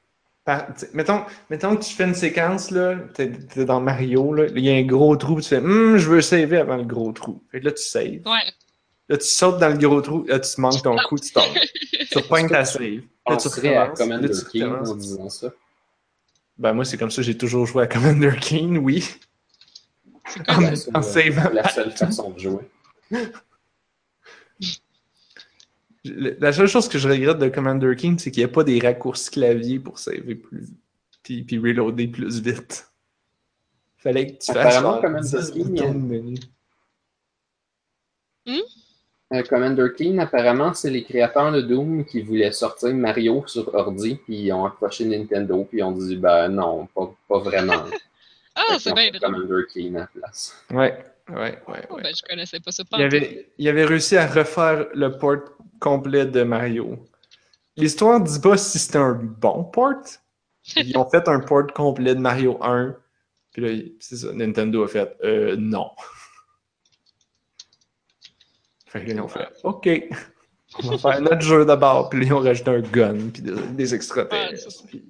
par- 0.45 0.69
Mettons, 0.93 1.25
mettons 1.51 1.77
que 1.77 1.85
tu 1.85 1.95
fais 1.95 2.05
une 2.05 2.15
séquence, 2.15 2.71
là, 2.71 2.97
t'es 3.15 3.31
t'es 3.31 3.65
dans 3.65 3.81
Mario, 3.81 4.33
là, 4.35 4.47
il 4.55 4.65
y 4.65 4.71
a 4.71 4.75
un 4.75 4.83
gros 4.83 5.17
trou, 5.17 5.41
tu 5.41 5.49
fais 5.49 5.59
Hum, 5.59 5.97
je 5.97 6.09
veux 6.09 6.21
saver 6.21 6.59
avant 6.59 6.77
le 6.77 6.85
gros 6.85 7.13
trou. 7.13 7.43
Fait 7.51 7.61
que 7.61 7.67
là, 7.67 7.73
tu 7.73 7.83
saves. 7.83 8.05
Ouais. 8.27 8.53
Là, 9.09 9.17
tu 9.17 9.27
sautes 9.27 9.59
dans 9.59 9.69
le 9.71 9.79
gros 9.79 10.01
trou, 10.03 10.25
là, 10.27 10.39
tu 10.39 10.61
manques 10.61 10.83
ton 10.83 10.97
coup, 11.09 11.19
tu 11.19 11.33
tombes. 11.33 11.45
tu 12.11 12.19
repognes 12.19 12.49
ta 12.49 12.65
save. 12.65 12.83
Là, 13.29 13.37
tu 13.37 13.49
à 13.49 13.51
recommences, 13.51 13.63
là, 13.63 13.95
Commander 13.97 14.31
tu 14.31 14.63
en 14.65 14.95
disant 14.95 15.29
ça. 15.31 15.49
Ben, 16.59 16.73
moi, 16.75 16.85
c'est 16.85 16.99
comme 16.99 17.11
ça, 17.11 17.23
j'ai 17.23 17.37
toujours 17.39 17.65
joué 17.67 17.85
à 17.85 17.87
Commander 17.87 18.33
King, 18.41 18.79
oui. 18.79 19.09
En, 20.49 20.63
en 20.95 21.03
savant. 21.03 21.51
La 21.53 21.69
seule 21.69 21.93
façon 21.93 22.31
de 22.31 22.39
jouer. 22.39 22.69
La 26.41 26.53
seule 26.53 26.67
chose 26.69 26.89
que 26.89 26.99
je 26.99 27.09
regrette 27.09 27.39
de 27.39 27.49
Commander 27.49 27.95
King, 27.97 28.19
c'est 28.19 28.31
qu'il 28.31 28.43
n'y 28.43 28.51
a 28.51 28.53
pas 28.53 28.65
des 28.65 28.79
raccourcis 28.79 29.31
clavier 29.31 29.79
pour 29.79 29.99
saver 29.99 30.35
plus 30.35 30.69
puis, 31.23 31.43
puis 31.43 31.59
reloader 31.59 32.09
plus 32.09 32.41
vite. 32.41 32.91
Fallait 33.99 34.27
que 34.27 34.39
tu 34.39 34.53
fasses 34.53 34.77
Apparemment, 34.77 34.93
genre 34.93 35.01
Commander 35.03 35.39
10 35.39 35.51
King, 35.51 35.75
de 35.75 35.99
menu. 35.99 36.39
Euh, 39.35 39.43
Commander 39.43 39.89
King, 39.95 40.21
apparemment, 40.21 40.73
c'est 40.73 40.91
les 40.91 41.05
créateurs 41.05 41.53
de 41.53 41.61
Doom 41.61 42.07
qui 42.07 42.23
voulaient 42.23 42.53
sortir 42.53 42.95
Mario 42.95 43.45
sur 43.47 43.75
ordi, 43.75 44.17
puis 44.25 44.37
ils 44.45 44.53
ont 44.53 44.65
approché 44.65 45.05
Nintendo, 45.05 45.65
puis 45.65 45.79
ils 45.79 45.83
ont 45.83 45.93
dit, 45.93 46.17
ben 46.17 46.49
non, 46.49 46.87
pas, 46.95 47.15
pas 47.29 47.39
vraiment. 47.39 47.85
Ah, 48.61 48.77
c'est 48.81 48.93
bien 48.93 49.09
drôle. 49.13 49.21
Commander 49.47 49.63
King 49.73 49.95
à 49.95 50.01
la 50.01 50.07
place. 50.09 50.53
Ouais, 50.71 51.05
ouais, 51.29 51.37
ouais, 51.69 51.87
Oh, 51.91 51.95
ouais. 51.95 52.03
ben, 52.03 52.13
je 52.13 52.23
connaissais 52.29 52.59
pas 52.59 52.73
ça. 52.73 52.85
Pas 52.85 52.97
Il 52.99 53.05
avait, 53.05 53.53
il 53.57 53.69
avait 53.69 53.85
réussi 53.85 54.17
à 54.17 54.27
refaire 54.27 54.89
le 54.95 55.17
port 55.17 55.43
complet 55.81 56.27
de 56.27 56.43
Mario. 56.43 56.99
L'histoire 57.77 58.21
ne 58.21 58.27
dit 58.27 58.41
pas 58.41 58.57
si 58.57 58.79
c'était 58.79 58.99
un 58.99 59.15
bon 59.15 59.65
port. 59.65 59.95
Ils 60.77 60.97
ont 60.99 61.09
fait 61.09 61.29
un 61.29 61.41
port 61.41 61.67
complet 61.73 62.15
de 62.15 62.21
Mario 62.21 62.59
1. 62.63 62.95
Puis 63.53 63.63
là, 63.63 63.85
c'est 64.01 64.17
ça, 64.17 64.33
Nintendo 64.33 64.83
a 64.85 64.89
fait 64.89 65.17
euh, 65.25 65.57
non. 65.57 65.91
Fait 68.87 69.03
que 69.03 69.09
là, 69.09 69.15
ils 69.15 69.21
ont 69.21 69.29
fait 69.29 69.47
OK. 69.65 69.89
On 70.83 70.89
va 70.91 70.99
faire 70.99 71.21
notre 71.23 71.41
jeu 71.41 71.65
d'abord. 71.65 72.09
Puis 72.11 72.21
là, 72.21 72.27
ils 72.27 72.33
ont 72.33 72.41
rajouté 72.41 72.71
un 72.71 72.81
gun. 72.81 73.31
Puis 73.33 73.43
des, 73.43 73.53
des 73.55 73.95
extraterrestres. 73.95 74.69
Ah, 74.83 74.85
puis- 74.87 75.05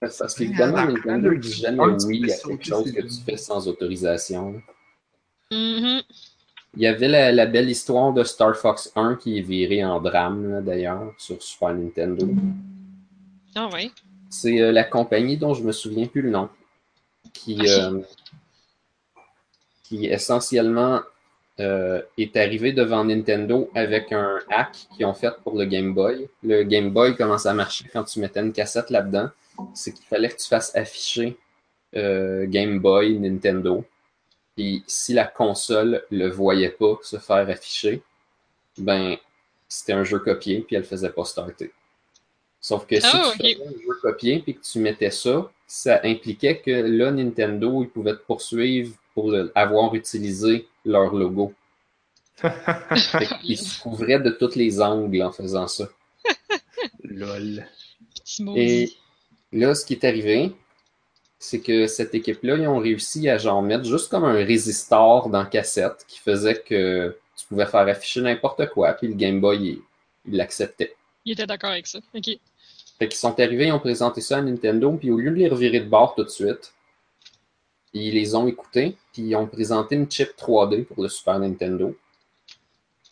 Parce 0.00 0.34
qu'évidemment, 0.34 0.78
Ah, 0.78 0.86
Nintendo 0.86 1.34
dit 1.34 1.52
jamais 1.52 1.82
oui 2.06 2.30
à 2.32 2.36
quelque 2.36 2.64
chose 2.64 2.92
que 2.92 3.00
tu 3.00 3.22
fais 3.24 3.36
sans 3.36 3.66
autorisation. 3.68 4.60
Mhm. 5.50 6.02
Il 6.76 6.82
y 6.82 6.86
avait 6.86 7.08
la, 7.08 7.30
la 7.32 7.46
belle 7.46 7.70
histoire 7.70 8.12
de 8.12 8.24
Star 8.24 8.56
Fox 8.56 8.90
1 8.96 9.16
qui 9.16 9.38
est 9.38 9.42
virée 9.42 9.84
en 9.84 10.00
drame, 10.00 10.62
d'ailleurs, 10.64 11.12
sur 11.18 11.40
Super 11.42 11.72
Nintendo. 11.74 12.26
Ah, 13.54 13.68
ouais. 13.72 13.90
C'est 14.28 14.60
euh, 14.60 14.72
la 14.72 14.82
compagnie 14.84 15.36
dont 15.36 15.54
je 15.54 15.62
me 15.62 15.70
souviens 15.72 16.06
plus 16.06 16.22
le 16.22 16.30
nom, 16.30 16.48
qui, 17.32 17.60
Ok. 17.60 17.66
euh, 17.68 18.00
qui 19.84 20.06
essentiellement 20.06 21.00
euh, 21.60 22.02
est 22.18 22.36
arrivé 22.36 22.72
devant 22.72 23.04
Nintendo 23.04 23.70
avec 23.76 24.12
un 24.12 24.40
hack 24.50 24.88
qu'ils 24.96 25.06
ont 25.06 25.14
fait 25.14 25.32
pour 25.44 25.56
le 25.56 25.66
Game 25.66 25.94
Boy. 25.94 26.28
Le 26.42 26.64
Game 26.64 26.90
Boy 26.90 27.14
commence 27.14 27.46
à 27.46 27.54
marcher 27.54 27.84
quand 27.92 28.02
tu 28.04 28.18
mettais 28.18 28.40
une 28.40 28.52
cassette 28.52 28.90
là-dedans. 28.90 29.28
C'est 29.72 29.92
qu'il 29.92 30.04
fallait 30.06 30.28
que 30.30 30.36
tu 30.36 30.48
fasses 30.48 30.74
afficher 30.74 31.36
euh, 31.94 32.46
Game 32.48 32.80
Boy, 32.80 33.20
Nintendo. 33.20 33.84
Puis 34.56 34.84
si 34.86 35.12
la 35.14 35.24
console 35.26 36.04
le 36.10 36.28
voyait 36.28 36.70
pas 36.70 36.98
se 37.02 37.18
faire 37.18 37.48
afficher, 37.48 38.02
ben 38.78 39.16
c'était 39.68 39.92
un 39.94 40.04
jeu 40.04 40.18
copié 40.20 40.60
puis 40.60 40.76
elle 40.76 40.84
faisait 40.84 41.10
pas 41.10 41.24
starter. 41.24 41.72
Sauf 42.60 42.86
que 42.86 42.98
si 43.00 43.06
Ah, 43.12 43.32
tu 43.32 43.38
faisais 43.38 43.66
un 43.66 43.70
jeu 43.72 43.98
copié 44.00 44.38
puis 44.40 44.54
que 44.56 44.62
tu 44.62 44.78
mettais 44.78 45.10
ça, 45.10 45.50
ça 45.66 46.00
impliquait 46.04 46.58
que 46.60 46.70
là 46.70 47.10
Nintendo 47.10 47.82
ils 47.82 47.88
pouvaient 47.90 48.14
te 48.16 48.22
poursuivre 48.22 48.94
pour 49.14 49.30
le- 49.30 49.52
avoir 49.54 49.94
utilisé 49.94 50.66
leur 50.84 51.14
logo. 51.14 51.52
Qu'ils 53.42 53.58
se 53.58 53.80
couvraient 53.80 54.18
de 54.20 54.30
tous 54.30 54.54
les 54.56 54.80
angles 54.80 55.22
en 55.22 55.32
faisant 55.32 55.68
ça. 55.68 55.88
Lol. 57.02 57.66
Et 58.56 58.92
là, 59.52 59.74
ce 59.74 59.84
qui 59.86 59.94
est 59.94 60.04
arrivé, 60.04 60.52
c'est 61.44 61.60
que 61.60 61.86
cette 61.86 62.14
équipe-là, 62.14 62.56
ils 62.56 62.66
ont 62.68 62.78
réussi 62.78 63.28
à 63.28 63.38
genre 63.38 63.62
mettre 63.62 63.84
juste 63.84 64.10
comme 64.10 64.24
un 64.24 64.32
résistor 64.34 65.28
dans 65.28 65.44
cassette 65.44 66.04
qui 66.08 66.18
faisait 66.18 66.60
que 66.60 67.16
tu 67.36 67.46
pouvais 67.46 67.66
faire 67.66 67.86
afficher 67.88 68.20
n'importe 68.22 68.68
quoi, 68.70 68.92
puis 68.94 69.08
le 69.08 69.14
Game 69.14 69.40
Boy, 69.40 69.56
il- 69.58 69.82
il 70.26 70.36
l'acceptait. 70.36 70.94
Il 71.24 71.32
était 71.32 71.46
d'accord 71.46 71.70
avec 71.70 71.86
ça. 71.86 71.98
Ok. 72.14 72.30
Fait 72.98 73.08
qu'ils 73.08 73.18
sont 73.18 73.38
arrivés, 73.40 73.66
ils 73.66 73.72
ont 73.72 73.78
présenté 73.80 74.20
ça 74.20 74.38
à 74.38 74.40
Nintendo, 74.42 74.92
puis 74.92 75.10
au 75.10 75.18
lieu 75.18 75.30
de 75.30 75.36
les 75.36 75.48
revirer 75.48 75.80
de 75.80 75.88
bord 75.88 76.14
tout 76.14 76.24
de 76.24 76.28
suite, 76.28 76.72
ils 77.92 78.14
les 78.14 78.34
ont 78.34 78.46
écoutés, 78.46 78.96
puis 79.12 79.22
ils 79.22 79.36
ont 79.36 79.46
présenté 79.46 79.94
une 79.96 80.10
chip 80.10 80.30
3D 80.36 80.82
pour 80.84 81.02
le 81.02 81.08
Super 81.08 81.38
Nintendo. 81.38 81.96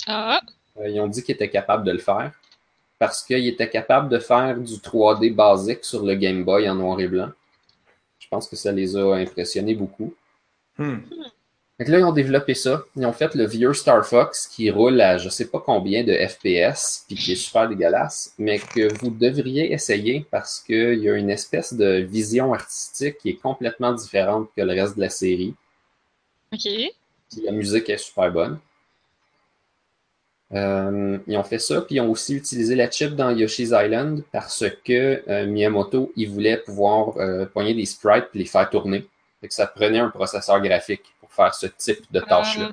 Ah, 0.07 0.41
Euh, 0.79 0.89
ils 0.89 1.01
ont 1.01 1.07
dit 1.09 1.23
qu'ils 1.23 1.35
étaient 1.35 1.51
capables 1.51 1.85
de 1.85 1.93
le 1.93 1.99
faire 1.99 2.33
parce 2.99 3.23
qu'ils 3.23 3.47
étaient 3.49 3.69
capables 3.69 4.09
de 4.09 4.19
faire 4.19 4.57
du 4.59 4.79
3D 4.81 5.31
basique 5.31 5.85
sur 5.85 6.03
le 6.05 6.15
Game 6.15 6.45
Boy 6.45 6.69
en 6.71 6.77
noir 6.77 6.99
et 7.01 7.09
blanc. 7.09 7.31
Je 8.33 8.37
pense 8.37 8.49
que 8.49 8.57
ça 8.57 8.73
les 8.73 8.97
a 8.97 9.17
impressionnés 9.17 9.75
beaucoup. 9.75 10.15
Hmm. 10.79 11.01
Donc 11.79 11.89
là, 11.89 11.99
ils 11.99 12.05
ont 12.05 12.15
développé 12.15 12.55
ça. 12.55 12.83
Ils 12.97 13.05
ont 13.05 13.13
fait 13.13 13.35
le 13.35 13.45
vieux 13.45 13.75
Star 13.75 14.07
Fox 14.07 14.47
qui 14.47 14.71
roule 14.71 14.99
à 15.03 15.19
je 15.19 15.29
sais 15.29 15.49
pas 15.49 15.61
combien 15.61 16.03
de 16.03 16.15
FPS, 16.15 17.05
puis 17.07 17.17
qui 17.17 17.33
est 17.33 17.37
super 17.37 17.69
dégueulasse, 17.69 18.33
mais 18.39 18.59
que 18.59 18.91
vous 19.01 19.11
devriez 19.11 19.75
essayer 19.75 20.25
parce 20.31 20.61
qu'il 20.61 20.95
y 21.01 21.11
a 21.11 21.15
une 21.15 21.29
espèce 21.29 21.75
de 21.75 21.97
vision 21.97 22.55
artistique 22.55 23.19
qui 23.19 23.29
est 23.29 23.37
complètement 23.37 23.93
différente 23.93 24.49
que 24.57 24.63
le 24.63 24.73
reste 24.73 24.97
de 24.97 25.03
la 25.03 25.11
série. 25.11 25.55
Ok. 26.55 26.63
Puis 26.63 27.43
la 27.45 27.53
musique 27.53 27.91
est 27.91 27.99
super 27.99 28.33
bonne. 28.33 28.59
Euh, 30.55 31.19
ils 31.27 31.37
ont 31.37 31.43
fait 31.45 31.59
ça, 31.59 31.81
puis 31.81 31.97
ils 31.97 32.01
ont 32.01 32.11
aussi 32.11 32.35
utilisé 32.37 32.75
la 32.75 32.91
chip 32.91 33.15
dans 33.15 33.31
Yoshi's 33.31 33.71
Island 33.73 34.23
parce 34.33 34.65
que 34.85 35.23
euh, 35.29 35.47
Miyamoto, 35.47 36.13
il 36.17 36.31
voulait 36.31 36.59
pouvoir 36.59 37.17
euh, 37.17 37.47
poigner 37.47 37.75
des 37.75 37.87
sprites 37.87 38.29
et 38.35 38.39
les 38.39 38.45
faire 38.45 38.69
tourner. 38.69 39.07
Fait 39.41 39.49
que 39.49 39.55
ça 39.55 39.67
prenait 39.67 39.99
un 39.99 40.11
processeur 40.11 40.61
graphique 40.61 41.05
pour 41.21 41.33
faire 41.33 41.55
ce 41.55 41.67
type 41.67 42.05
de 42.13 42.21
tâche-là. 42.21 42.71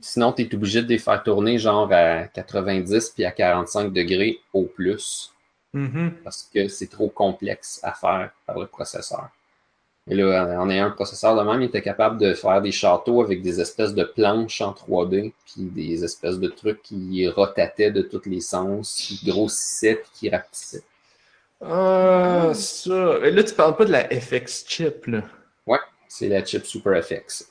Sinon, 0.00 0.32
tu 0.32 0.42
es 0.42 0.54
obligé 0.54 0.82
de 0.82 0.88
les 0.88 0.98
faire 0.98 1.22
tourner 1.22 1.58
genre 1.58 1.88
à 1.92 2.24
90 2.28 3.10
puis 3.10 3.24
à 3.24 3.30
45 3.30 3.92
degrés 3.92 4.38
au 4.52 4.62
plus 4.64 5.32
Mhm. 5.74 6.16
parce 6.22 6.48
que 6.52 6.68
c'est 6.68 6.88
trop 6.88 7.08
complexe 7.08 7.80
à 7.82 7.92
faire 7.92 8.30
par 8.46 8.58
le 8.58 8.66
processeur. 8.66 9.30
Et 10.08 10.16
là, 10.16 10.60
en 10.60 10.68
ayant 10.68 10.86
un 10.86 10.90
processeur 10.90 11.36
de 11.36 11.48
même, 11.48 11.62
il 11.62 11.66
était 11.66 11.82
capable 11.82 12.18
de 12.18 12.34
faire 12.34 12.60
des 12.60 12.72
châteaux 12.72 13.22
avec 13.22 13.40
des 13.40 13.60
espèces 13.60 13.94
de 13.94 14.02
planches 14.02 14.60
en 14.60 14.72
3D, 14.72 15.32
puis 15.46 15.62
des 15.64 16.04
espèces 16.04 16.40
de 16.40 16.48
trucs 16.48 16.82
qui 16.82 17.28
rotataient 17.28 17.92
de 17.92 18.02
tous 18.02 18.28
les 18.28 18.40
sens, 18.40 18.94
qui 18.96 19.24
grossissaient 19.24 19.96
puis 19.96 20.10
qui 20.14 20.30
rapetissaient. 20.30 20.82
Ah, 21.60 22.50
ça. 22.54 23.18
Mais 23.22 23.30
là, 23.30 23.44
tu 23.44 23.54
parles 23.54 23.76
pas 23.76 23.84
de 23.84 23.92
la 23.92 24.08
FX 24.08 24.64
chip, 24.66 25.06
là. 25.06 25.22
C'est 26.14 26.28
la 26.28 26.44
chip 26.44 26.66
Super 26.66 27.02
FX. 27.02 27.48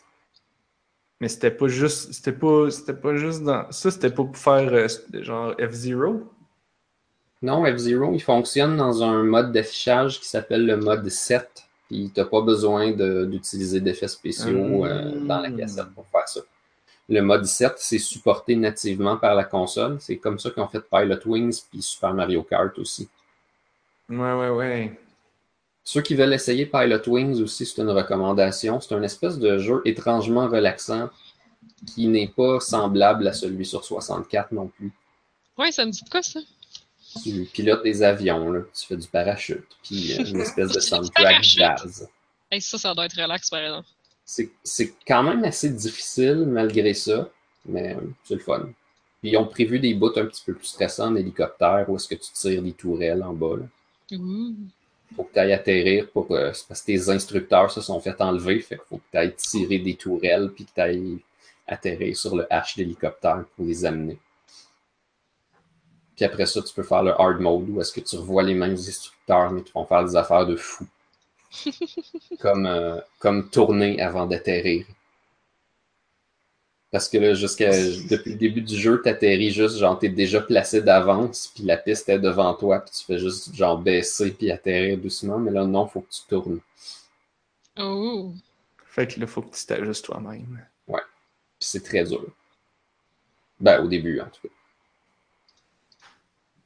Mais 1.19 1.27
c'était 1.29 1.49
pas 1.49 1.67
juste. 1.67 2.13
C'était 2.13 2.31
pas. 2.31 2.69
C'était 2.69 2.93
pas 2.93 3.15
juste 3.15 3.41
dans. 3.41 3.65
Ça, 3.71 3.89
c'était 3.89 4.11
pas 4.11 4.23
pour 4.23 4.37
faire 4.37 4.71
euh, 4.71 4.87
genre 5.23 5.55
F-Zero. 5.59 6.31
Non, 7.41 7.65
F-Zero, 7.65 8.13
il 8.13 8.21
fonctionne 8.21 8.77
dans 8.77 9.01
un 9.01 9.23
mode 9.23 9.51
d'affichage 9.51 10.19
qui 10.19 10.27
s'appelle 10.27 10.67
le 10.67 10.77
mode 10.77 11.09
7. 11.09 11.63
Puis 11.91 12.09
t'as 12.15 12.23
pas 12.23 12.39
besoin 12.39 12.91
de- 12.93 13.25
d'utiliser 13.25 13.81
d'effets 13.81 14.07
spéciaux 14.07 14.85
euh, 14.85 15.11
Mm. 15.19 15.27
dans 15.27 15.39
la 15.41 15.51
cassette 15.51 15.89
pour 15.93 16.07
faire 16.07 16.25
ça. 16.27 16.39
Le 17.09 17.19
mode 17.21 17.43
7, 17.43 17.73
c'est 17.75 17.97
supporté 17.99 18.55
nativement 18.55 19.17
par 19.17 19.35
la 19.35 19.43
console. 19.43 19.97
C'est 19.99 20.15
comme 20.15 20.39
ça 20.39 20.51
qu'ils 20.51 20.63
ont 20.63 20.69
fait 20.69 20.79
Pilot 20.79 21.19
Wings 21.25 21.63
puis 21.69 21.81
Super 21.81 22.13
Mario 22.13 22.43
Kart 22.43 22.77
aussi. 22.79 23.09
Ouais, 24.09 24.33
ouais, 24.33 24.49
ouais. 24.49 24.99
Ceux 25.83 26.01
qui 26.01 26.15
veulent 26.15 26.33
essayer 26.33 26.65
Pilot 26.65 27.01
Wings 27.07 27.41
aussi, 27.41 27.65
c'est 27.65 27.81
une 27.81 27.89
recommandation. 27.89 28.79
C'est 28.79 28.95
un 28.95 29.03
espèce 29.03 29.37
de 29.37 29.57
jeu 29.57 29.81
étrangement 29.83 30.47
relaxant 30.47 31.09
qui 31.93 32.07
n'est 32.07 32.29
pas 32.29 32.61
semblable 32.61 33.27
à 33.27 33.33
celui 33.33 33.65
sur 33.65 33.83
64 33.83 34.53
non 34.53 34.67
plus. 34.67 34.93
Ouais, 35.57 35.73
ça 35.73 35.85
me 35.85 35.91
dit 35.91 36.03
de 36.05 36.09
quoi, 36.09 36.21
ça? 36.21 36.39
Tu 37.23 37.45
pilotes 37.51 37.83
des 37.83 38.03
avions, 38.03 38.51
là. 38.51 38.61
tu 38.73 38.85
fais 38.85 38.97
du 38.97 39.07
parachute, 39.07 39.65
puis 39.83 40.13
euh, 40.13 40.25
une 40.25 40.41
espèce 40.41 40.71
de 40.71 40.79
soundtrack 40.79 41.43
jazz. 41.43 42.07
Hey, 42.49 42.61
ça, 42.61 42.77
ça 42.77 42.93
doit 42.93 43.05
être 43.05 43.19
relax, 43.21 43.49
par 43.49 43.61
exemple. 43.61 43.87
C'est 44.63 44.93
quand 45.05 45.23
même 45.23 45.43
assez 45.43 45.69
difficile 45.69 46.45
malgré 46.47 46.93
ça, 46.93 47.29
mais 47.65 47.95
euh, 47.95 48.01
c'est 48.23 48.35
le 48.35 48.39
fun. 48.39 48.69
Puis 49.21 49.31
ils 49.31 49.37
ont 49.37 49.45
prévu 49.45 49.79
des 49.79 49.93
bouts 49.93 50.17
un 50.17 50.25
petit 50.25 50.43
peu 50.45 50.53
plus 50.53 50.67
stressants 50.67 51.09
en 51.09 51.15
hélicoptère 51.15 51.85
où 51.87 51.95
est-ce 51.95 52.07
que 52.07 52.15
tu 52.15 52.31
tires 52.33 52.61
des 52.61 52.71
tourelles 52.71 53.23
en 53.23 53.33
bas. 53.33 53.57
Là. 53.57 54.17
Ouh. 54.17 54.55
faut 55.15 55.23
que 55.23 55.33
tu 55.33 55.39
ailles 55.39 55.53
atterrir 55.53 56.09
pour 56.09 56.31
euh, 56.31 56.51
c'est 56.53 56.67
parce 56.67 56.81
que 56.81 56.87
tes 56.87 57.09
instructeurs 57.09 57.71
se 57.71 57.81
sont 57.81 57.99
fait 57.99 58.19
enlever, 58.19 58.59
fait 58.59 58.75
qu'il 58.75 58.85
faut 58.89 58.97
que 58.97 59.11
tu 59.11 59.17
ailles 59.17 59.35
tirer 59.35 59.79
des 59.79 59.95
tourelles 59.95 60.49
puis 60.49 60.65
que 60.65 60.71
tu 60.73 60.81
ailles 60.81 61.19
atterrir 61.67 62.15
sur 62.15 62.35
le 62.35 62.43
H 62.43 62.77
d'hélicoptère 62.77 63.45
pour 63.55 63.65
les 63.65 63.85
amener. 63.85 64.17
Puis 66.15 66.25
après 66.25 66.45
ça, 66.45 66.61
tu 66.61 66.73
peux 66.73 66.83
faire 66.83 67.03
le 67.03 67.11
hard 67.11 67.39
mode 67.39 67.69
où 67.69 67.81
est-ce 67.81 67.91
que 67.91 68.01
tu 68.01 68.15
revois 68.15 68.43
les 68.43 68.53
mêmes 68.53 68.73
instructeurs, 68.73 69.51
mais 69.51 69.63
qui 69.63 69.71
vont 69.71 69.85
faire 69.85 70.03
des 70.05 70.15
affaires 70.15 70.45
de 70.45 70.55
fou. 70.55 70.85
comme, 72.39 72.65
euh, 72.65 72.99
comme 73.19 73.49
tourner 73.49 74.01
avant 74.01 74.25
d'atterrir. 74.25 74.85
Parce 76.91 77.07
que 77.07 77.17
là, 77.17 77.33
jusqu'à 77.33 77.71
depuis 77.71 78.31
le 78.31 78.37
début 78.37 78.61
du 78.61 78.75
jeu, 78.75 79.01
t'atterris 79.01 79.51
juste, 79.51 79.77
genre 79.77 79.97
t'es 79.97 80.09
déjà 80.09 80.41
placé 80.41 80.81
d'avance, 80.81 81.49
puis 81.55 81.63
la 81.63 81.77
piste 81.77 82.09
est 82.09 82.19
devant 82.19 82.53
toi, 82.53 82.79
puis 82.81 82.91
tu 82.93 83.05
fais 83.05 83.17
juste 83.17 83.55
genre 83.55 83.77
baisser 83.77 84.31
puis 84.31 84.51
atterrir 84.51 84.97
doucement, 84.97 85.39
mais 85.39 85.51
là 85.51 85.65
non, 85.65 85.87
faut 85.87 86.01
que 86.01 86.11
tu 86.11 86.21
tournes. 86.27 86.59
Oh. 87.79 88.33
Fait 88.87 89.07
que 89.07 89.21
là, 89.21 89.27
faut 89.27 89.41
que 89.41 89.55
tu 89.55 89.65
t'ajustes 89.65 90.03
toi-même. 90.03 90.65
Puis 90.87 91.67
c'est 91.69 91.83
très 91.83 92.03
dur. 92.03 92.25
Ben, 93.59 93.83
au 93.83 93.87
début, 93.87 94.19
en 94.19 94.25
tout 94.25 94.47
cas. 94.47 94.53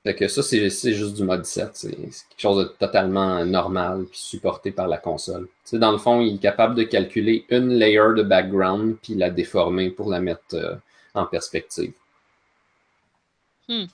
Fait 0.06 0.14
que 0.14 0.28
ça, 0.28 0.44
c'est 0.44 0.70
juste 0.70 1.16
du 1.16 1.24
mode 1.24 1.46
7. 1.46 1.70
C'est 1.74 1.90
quelque 1.90 2.22
chose 2.38 2.64
de 2.64 2.72
totalement 2.78 3.44
normal 3.44 4.06
puis 4.06 4.20
supporté 4.20 4.70
par 4.70 4.88
la 4.88 5.00
console. 5.00 5.48
Dans 5.74 5.92
le 5.92 5.98
fond, 5.98 6.22
il 6.22 6.36
est 6.36 6.40
capable 6.40 6.76
de 6.76 6.84
calculer 6.84 7.44
une 7.50 7.70
layer 7.70 8.14
de 8.16 8.22
background 8.22 8.98
puis 9.02 9.16
la 9.16 9.32
déformer 9.32 9.90
pour 9.90 10.12
la 10.12 10.22
mettre 10.22 10.54
euh, 10.54 10.76
en 11.16 11.26
perspective. 11.26 11.94
Hmm. 13.68 13.86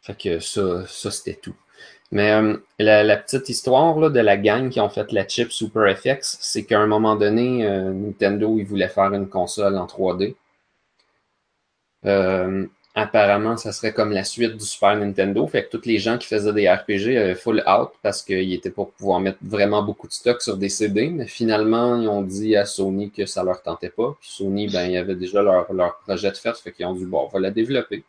Fait 0.00 0.16
que 0.16 0.38
ça, 0.38 0.86
ça 0.86 1.10
c'était 1.10 1.34
tout. 1.34 1.56
Mais 2.12 2.30
euh, 2.30 2.56
la, 2.78 3.02
la 3.02 3.16
petite 3.16 3.48
histoire 3.48 3.98
là, 3.98 4.10
de 4.10 4.20
la 4.20 4.36
gang 4.36 4.70
qui 4.70 4.78
ont 4.78 4.90
fait 4.90 5.10
la 5.10 5.26
chip 5.26 5.50
Super 5.50 5.92
FX, 5.98 6.38
c'est 6.40 6.64
qu'à 6.64 6.78
un 6.78 6.86
moment 6.86 7.16
donné, 7.16 7.66
euh, 7.66 7.92
Nintendo, 7.92 8.58
il 8.60 8.64
voulait 8.64 8.86
faire 8.88 9.12
une 9.12 9.28
console 9.28 9.76
en 9.76 9.86
3D. 9.86 10.36
Euh, 12.06 12.66
apparemment, 12.94 13.56
ça 13.56 13.72
serait 13.72 13.92
comme 13.92 14.12
la 14.12 14.24
suite 14.24 14.56
du 14.56 14.64
Super 14.64 14.96
Nintendo. 14.96 15.46
Fait 15.46 15.64
que 15.64 15.76
tous 15.76 15.86
les 15.86 15.98
gens 15.98 16.16
qui 16.18 16.26
faisaient 16.28 16.52
des 16.52 16.70
RPG 16.70 17.16
avaient 17.16 17.34
full 17.34 17.62
out 17.66 17.90
parce 18.02 18.22
qu'ils 18.22 18.52
étaient 18.52 18.70
pour 18.70 18.92
pouvoir 18.92 19.20
mettre 19.20 19.38
vraiment 19.42 19.82
beaucoup 19.82 20.06
de 20.06 20.12
stock 20.12 20.40
sur 20.42 20.56
des 20.56 20.68
CD. 20.68 21.08
Mais 21.08 21.26
finalement, 21.26 22.00
ils 22.00 22.08
ont 22.08 22.22
dit 22.22 22.56
à 22.56 22.64
Sony 22.64 23.10
que 23.10 23.26
ça 23.26 23.42
leur 23.42 23.62
tentait 23.62 23.90
pas. 23.90 24.16
Puis 24.20 24.30
Sony, 24.30 24.68
ben, 24.68 24.86
il 24.86 24.92
y 24.92 24.96
avait 24.96 25.16
déjà 25.16 25.42
leur, 25.42 25.66
projet 26.06 26.30
de 26.30 26.36
fait. 26.36 26.56
Fait 26.56 26.72
qu'ils 26.72 26.86
ont 26.86 26.94
dit, 26.94 27.04
bon, 27.04 27.24
on 27.24 27.28
va 27.28 27.40
la 27.40 27.50
développer. 27.50 28.04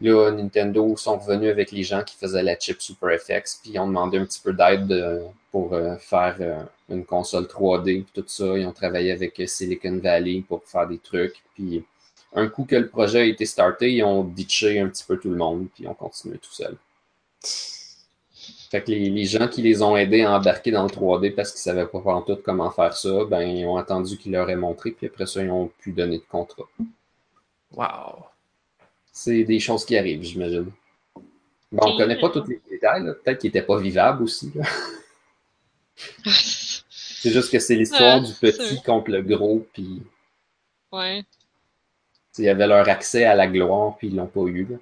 Là, 0.00 0.30
Nintendo 0.32 0.96
sont 0.96 1.18
revenus 1.18 1.50
avec 1.50 1.70
les 1.70 1.84
gens 1.84 2.02
qui 2.02 2.16
faisaient 2.16 2.42
la 2.42 2.58
chip 2.58 2.82
Super 2.82 3.18
FX, 3.18 3.60
puis 3.62 3.72
ils 3.74 3.78
ont 3.78 3.86
demandé 3.86 4.18
un 4.18 4.24
petit 4.24 4.40
peu 4.42 4.52
d'aide 4.52 4.90
euh, 4.90 5.20
pour 5.54 5.72
euh, 5.72 5.96
faire 5.98 6.36
euh, 6.40 6.64
une 6.88 7.04
console 7.04 7.44
3D, 7.44 8.02
puis 8.02 8.12
tout 8.12 8.24
ça. 8.26 8.58
Ils 8.58 8.66
ont 8.66 8.72
travaillé 8.72 9.12
avec 9.12 9.38
euh, 9.38 9.46
Silicon 9.46 10.00
Valley 10.02 10.42
pour 10.48 10.64
faire 10.64 10.88
des 10.88 10.98
trucs. 10.98 11.44
Puis 11.54 11.84
un 12.34 12.48
coup 12.48 12.64
que 12.64 12.76
le 12.76 12.88
projet 12.88 13.20
a 13.20 13.24
été 13.24 13.46
starté, 13.46 13.92
ils 13.92 14.02
ont 14.02 14.24
ditché 14.24 14.80
un 14.80 14.88
petit 14.88 15.04
peu 15.04 15.18
tout 15.18 15.30
le 15.30 15.36
monde, 15.36 15.68
puis 15.72 15.84
ils 15.84 15.88
ont 15.88 15.94
continué 15.94 16.38
tout 16.38 16.52
seul. 16.52 16.76
Fait 18.70 18.82
que 18.82 18.90
les, 18.90 19.08
les 19.08 19.24
gens 19.24 19.46
qui 19.46 19.62
les 19.62 19.82
ont 19.82 19.96
aidés 19.96 20.22
à 20.22 20.32
embarquer 20.32 20.72
dans 20.72 20.82
le 20.82 20.88
3D 20.88 21.34
parce 21.34 21.52
qu'ils 21.52 21.60
savaient 21.60 21.86
pas 21.86 22.00
en 22.04 22.22
tout 22.22 22.38
comment 22.44 22.70
faire 22.70 22.96
ça, 22.96 23.24
ben 23.24 23.42
ils 23.42 23.64
ont 23.66 23.76
attendu 23.76 24.18
qu'ils 24.18 24.32
leur 24.32 24.50
aient 24.50 24.56
montré, 24.56 24.90
puis 24.90 25.06
après 25.06 25.26
ça, 25.26 25.42
ils 25.42 25.50
ont 25.50 25.70
pu 25.78 25.92
donner 25.92 26.18
de 26.18 26.24
contrat. 26.24 26.64
Wow. 27.72 28.24
C'est 29.12 29.44
des 29.44 29.60
choses 29.60 29.84
qui 29.84 29.96
arrivent, 29.96 30.22
j'imagine. 30.22 30.72
Bon, 31.70 31.92
on 31.92 31.96
connaît 31.96 32.18
pas 32.18 32.30
tous 32.30 32.44
les 32.48 32.60
détails, 32.68 33.04
peut-être 33.04 33.38
qu'il 33.38 33.48
était 33.48 33.62
pas 33.62 33.78
vivable 33.78 34.24
aussi. 34.24 34.52
C'est 35.96 37.30
juste 37.30 37.50
que 37.50 37.58
c'est 37.58 37.76
l'histoire 37.76 38.20
Ouais, 38.20 38.26
du 38.26 38.34
petit 38.34 38.82
contre 38.82 39.10
le 39.10 39.22
gros, 39.22 39.66
puis 39.72 40.02
ouais. 40.92 41.24
Ils 42.38 42.48
avaient 42.48 42.66
leur 42.66 42.88
accès 42.88 43.24
à 43.24 43.34
la 43.34 43.46
gloire, 43.46 43.96
puis 43.96 44.08
ils 44.08 44.16
l'ont 44.16 44.26
pas 44.26 44.42
eu. 44.42 44.66
Là. 44.70 44.76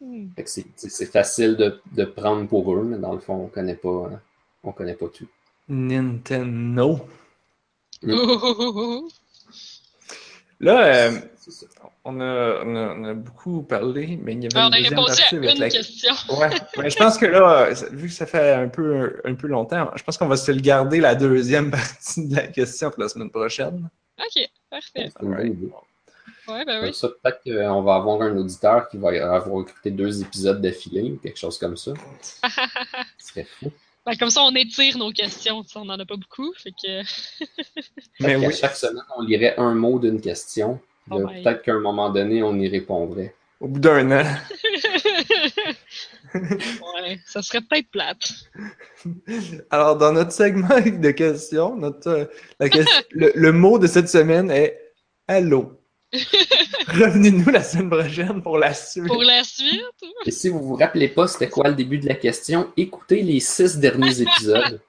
Hmm. 0.00 0.28
C'est, 0.46 1.06
facile 1.06 1.56
de, 1.56 1.80
de 1.92 2.04
prendre 2.04 2.46
pour 2.46 2.72
eux, 2.74 2.84
mais 2.84 2.98
dans 2.98 3.12
le 3.12 3.18
fond, 3.18 3.34
on 3.34 3.48
connaît 3.48 3.74
pas, 3.74 4.10
hein, 4.12 4.20
on 4.62 4.72
connaît 4.72 4.94
pas 4.94 5.08
tout. 5.08 5.28
Nintendo. 5.68 7.00
Mm. 8.02 9.08
Là, 10.60 10.86
euh, 10.86 11.20
on, 12.04 12.20
a, 12.20 12.64
on, 12.64 12.74
a, 12.74 12.94
on 12.96 13.04
a 13.04 13.14
beaucoup 13.14 13.62
parlé, 13.62 14.18
mais 14.20 14.32
il 14.32 14.42
y 14.42 14.46
avait 14.46 14.58
une 14.58 14.66
on 14.66 14.72
a 14.72 14.76
deuxième 14.76 14.98
répondu 14.98 15.06
partie 15.06 15.34
à 15.34 15.38
avec 15.38 15.54
une 15.54 15.60
la... 15.60 15.68
question. 15.68 16.14
Ouais, 16.36 16.50
mais 16.78 16.90
je 16.90 16.96
pense 16.96 17.16
que 17.16 17.26
là, 17.26 17.70
vu 17.92 18.08
que 18.08 18.12
ça 18.12 18.26
fait 18.26 18.54
un 18.54 18.68
peu, 18.68 19.20
un 19.24 19.34
peu 19.34 19.46
longtemps, 19.46 19.90
je 19.94 20.02
pense 20.02 20.18
qu'on 20.18 20.26
va 20.26 20.36
se 20.36 20.50
le 20.50 20.60
garder 20.60 20.98
la 21.00 21.14
deuxième 21.14 21.70
partie 21.72 22.26
de 22.26 22.34
la 22.34 22.48
question 22.48 22.90
pour 22.90 23.02
la 23.02 23.08
semaine 23.08 23.30
prochaine. 23.30 23.88
Ok, 24.18 24.48
parfait. 24.70 24.90
C'est 24.94 25.04
une 25.22 25.28
bonne 25.28 25.32
Alright. 25.34 25.52
idée. 25.52 25.72
Ouais, 26.48 26.64
ben 26.64 26.80
Comme 26.80 26.88
oui. 26.88 26.94
ça, 26.94 27.08
peut-être 27.08 27.42
qu'on 27.44 27.82
va 27.82 27.96
avoir 27.96 28.22
un 28.22 28.36
auditeur 28.36 28.88
qui 28.88 28.96
va 28.96 29.08
avoir 29.34 29.62
écouté 29.62 29.90
deux 29.90 30.22
épisodes 30.22 30.60
d'affilée 30.60 31.12
ou 31.12 31.16
quelque 31.16 31.38
chose 31.38 31.58
comme 31.58 31.76
ça. 31.76 31.92
Ce 33.18 33.28
serait 33.28 33.44
fou. 33.44 33.70
Ben, 34.06 34.16
comme 34.16 34.30
ça, 34.30 34.42
on 34.42 34.54
étire 34.54 34.96
nos 34.96 35.10
questions. 35.10 35.62
On 35.74 35.84
n'en 35.84 35.98
a 35.98 36.06
pas 36.06 36.16
beaucoup. 36.16 36.52
Fait 36.54 36.70
que... 36.72 37.02
Mais 38.20 38.36
oui. 38.36 38.54
chaque 38.54 38.76
semaine, 38.76 39.04
on 39.16 39.22
lirait 39.22 39.54
un 39.58 39.74
mot 39.74 39.98
d'une 39.98 40.20
question. 40.20 40.80
Oh. 41.10 41.26
Peut-être 41.26 41.62
qu'à 41.62 41.74
un 41.74 41.80
moment 41.80 42.08
donné, 42.10 42.42
on 42.42 42.54
y 42.58 42.68
répondrait. 42.68 43.34
Au 43.60 43.68
bout 43.68 43.80
d'un 43.80 44.10
an. 44.10 44.24
ouais, 46.34 47.18
ça 47.26 47.42
serait 47.42 47.60
peut-être 47.60 47.90
plate. 47.90 48.32
Alors, 49.70 49.96
dans 49.96 50.12
notre 50.12 50.32
segment 50.32 50.68
de 50.80 51.10
questions, 51.10 51.76
notre, 51.76 52.08
euh, 52.08 52.24
la 52.60 52.68
question- 52.68 53.02
le, 53.10 53.32
le 53.34 53.52
mot 53.52 53.78
de 53.78 53.86
cette 53.86 54.08
semaine 54.08 54.50
est 54.50 54.78
Allô. 55.26 55.74
Revenez-nous 56.88 57.50
la 57.50 57.62
semaine 57.62 57.90
prochaine 57.90 58.40
pour 58.42 58.56
la 58.56 58.72
suite. 58.72 59.06
Pour 59.06 59.22
la 59.22 59.44
suite, 59.44 59.82
Et 60.24 60.30
si 60.30 60.48
vous 60.48 60.60
vous 60.60 60.74
rappelez 60.76 61.08
pas 61.08 61.28
c'était 61.28 61.50
quoi 61.50 61.68
le 61.68 61.74
début 61.74 61.98
de 61.98 62.08
la 62.08 62.14
question, 62.14 62.72
écoutez 62.78 63.22
les 63.22 63.40
six 63.40 63.76
derniers 63.76 64.22
épisodes. 64.22 64.80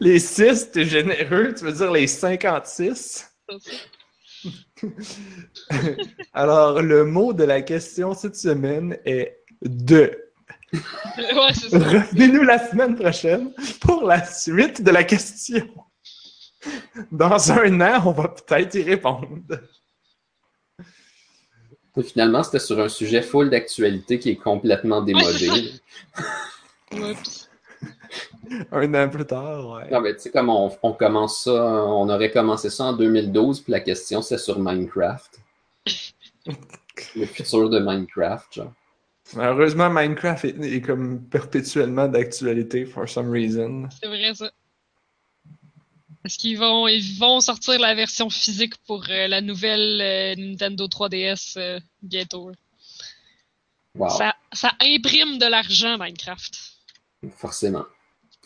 Les 0.00 0.18
6, 0.18 0.72
t'es 0.72 0.84
généreux, 0.84 1.54
tu 1.56 1.64
veux 1.64 1.72
dire 1.72 1.92
les 1.92 2.08
56? 2.08 3.30
ça, 3.48 3.56
ça. 3.60 4.86
Alors, 6.32 6.82
le 6.82 7.04
mot 7.04 7.32
de 7.32 7.44
la 7.44 7.62
question 7.62 8.12
cette 8.14 8.36
semaine 8.36 8.98
est 9.04 9.38
de. 9.62 10.27
ouais, 10.72 11.54
c'est 11.54 11.70
ça. 11.70 11.78
Revenez-nous 11.78 12.42
la 12.42 12.58
semaine 12.58 12.94
prochaine 12.94 13.52
pour 13.80 14.04
la 14.04 14.24
suite 14.24 14.82
de 14.82 14.90
la 14.90 15.04
question. 15.04 15.66
Dans 17.10 17.52
un 17.52 17.80
an, 17.80 18.02
on 18.06 18.12
va 18.12 18.28
peut-être 18.28 18.74
y 18.74 18.82
répondre. 18.82 19.28
Et 21.96 22.02
finalement, 22.02 22.42
c'était 22.44 22.58
sur 22.60 22.78
un 22.78 22.88
sujet 22.88 23.22
full 23.22 23.50
d'actualité 23.50 24.18
qui 24.18 24.30
est 24.30 24.36
complètement 24.36 25.02
démodé. 25.02 25.72
Un 28.72 28.94
an 28.94 29.08
plus 29.10 29.26
tard, 29.26 29.68
ouais. 29.68 29.90
non, 29.90 30.00
mais 30.00 30.14
tu 30.14 30.22
sais, 30.22 30.30
comme 30.30 30.48
on, 30.48 30.70
on 30.82 30.92
commence 30.92 31.44
ça, 31.44 31.52
on 31.52 32.08
aurait 32.08 32.30
commencé 32.30 32.70
ça 32.70 32.84
en 32.84 32.92
2012, 32.94 33.60
puis 33.60 33.72
la 33.72 33.80
question 33.80 34.22
c'est 34.22 34.38
sur 34.38 34.58
Minecraft. 34.58 35.38
Le 37.14 37.26
futur 37.26 37.68
de 37.68 37.78
Minecraft, 37.78 38.54
genre. 38.54 38.72
Heureusement, 39.36 39.90
Minecraft 39.90 40.44
est, 40.44 40.58
est 40.60 40.80
comme 40.80 41.22
perpétuellement 41.28 42.08
d'actualité 42.08 42.84
for 42.86 43.08
some 43.08 43.30
reason. 43.30 43.88
C'est 44.00 44.08
vrai, 44.08 44.34
ça. 44.34 44.50
Est-ce 46.24 46.38
qu'ils 46.38 46.58
vont, 46.58 46.88
ils 46.88 47.18
vont 47.18 47.40
sortir 47.40 47.78
la 47.78 47.94
version 47.94 48.28
physique 48.28 48.74
pour 48.86 49.04
euh, 49.08 49.28
la 49.28 49.40
nouvelle 49.40 50.00
euh, 50.00 50.34
Nintendo 50.36 50.86
3DS 50.86 51.54
euh, 51.58 51.80
bientôt? 52.02 52.50
Wow, 53.94 54.10
Ça, 54.10 54.34
ça 54.52 54.72
imprime 54.82 55.38
de 55.38 55.46
l'argent, 55.46 55.96
Minecraft. 55.98 56.58
forcément. 57.36 57.84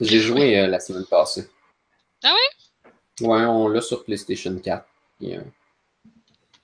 J'ai 0.01 0.21
joué 0.21 0.59
euh, 0.59 0.67
la 0.67 0.81
semaine 0.81 1.07
passée. 1.07 1.49
Ah 2.23 2.33
ouais? 2.33 3.27
Ouais, 3.27 3.45
on 3.45 3.69
l'a 3.69 3.81
sur 3.81 4.05
PlayStation 4.05 4.57
4. 4.59 4.87
Puis, 5.19 5.37
euh, 5.37 5.41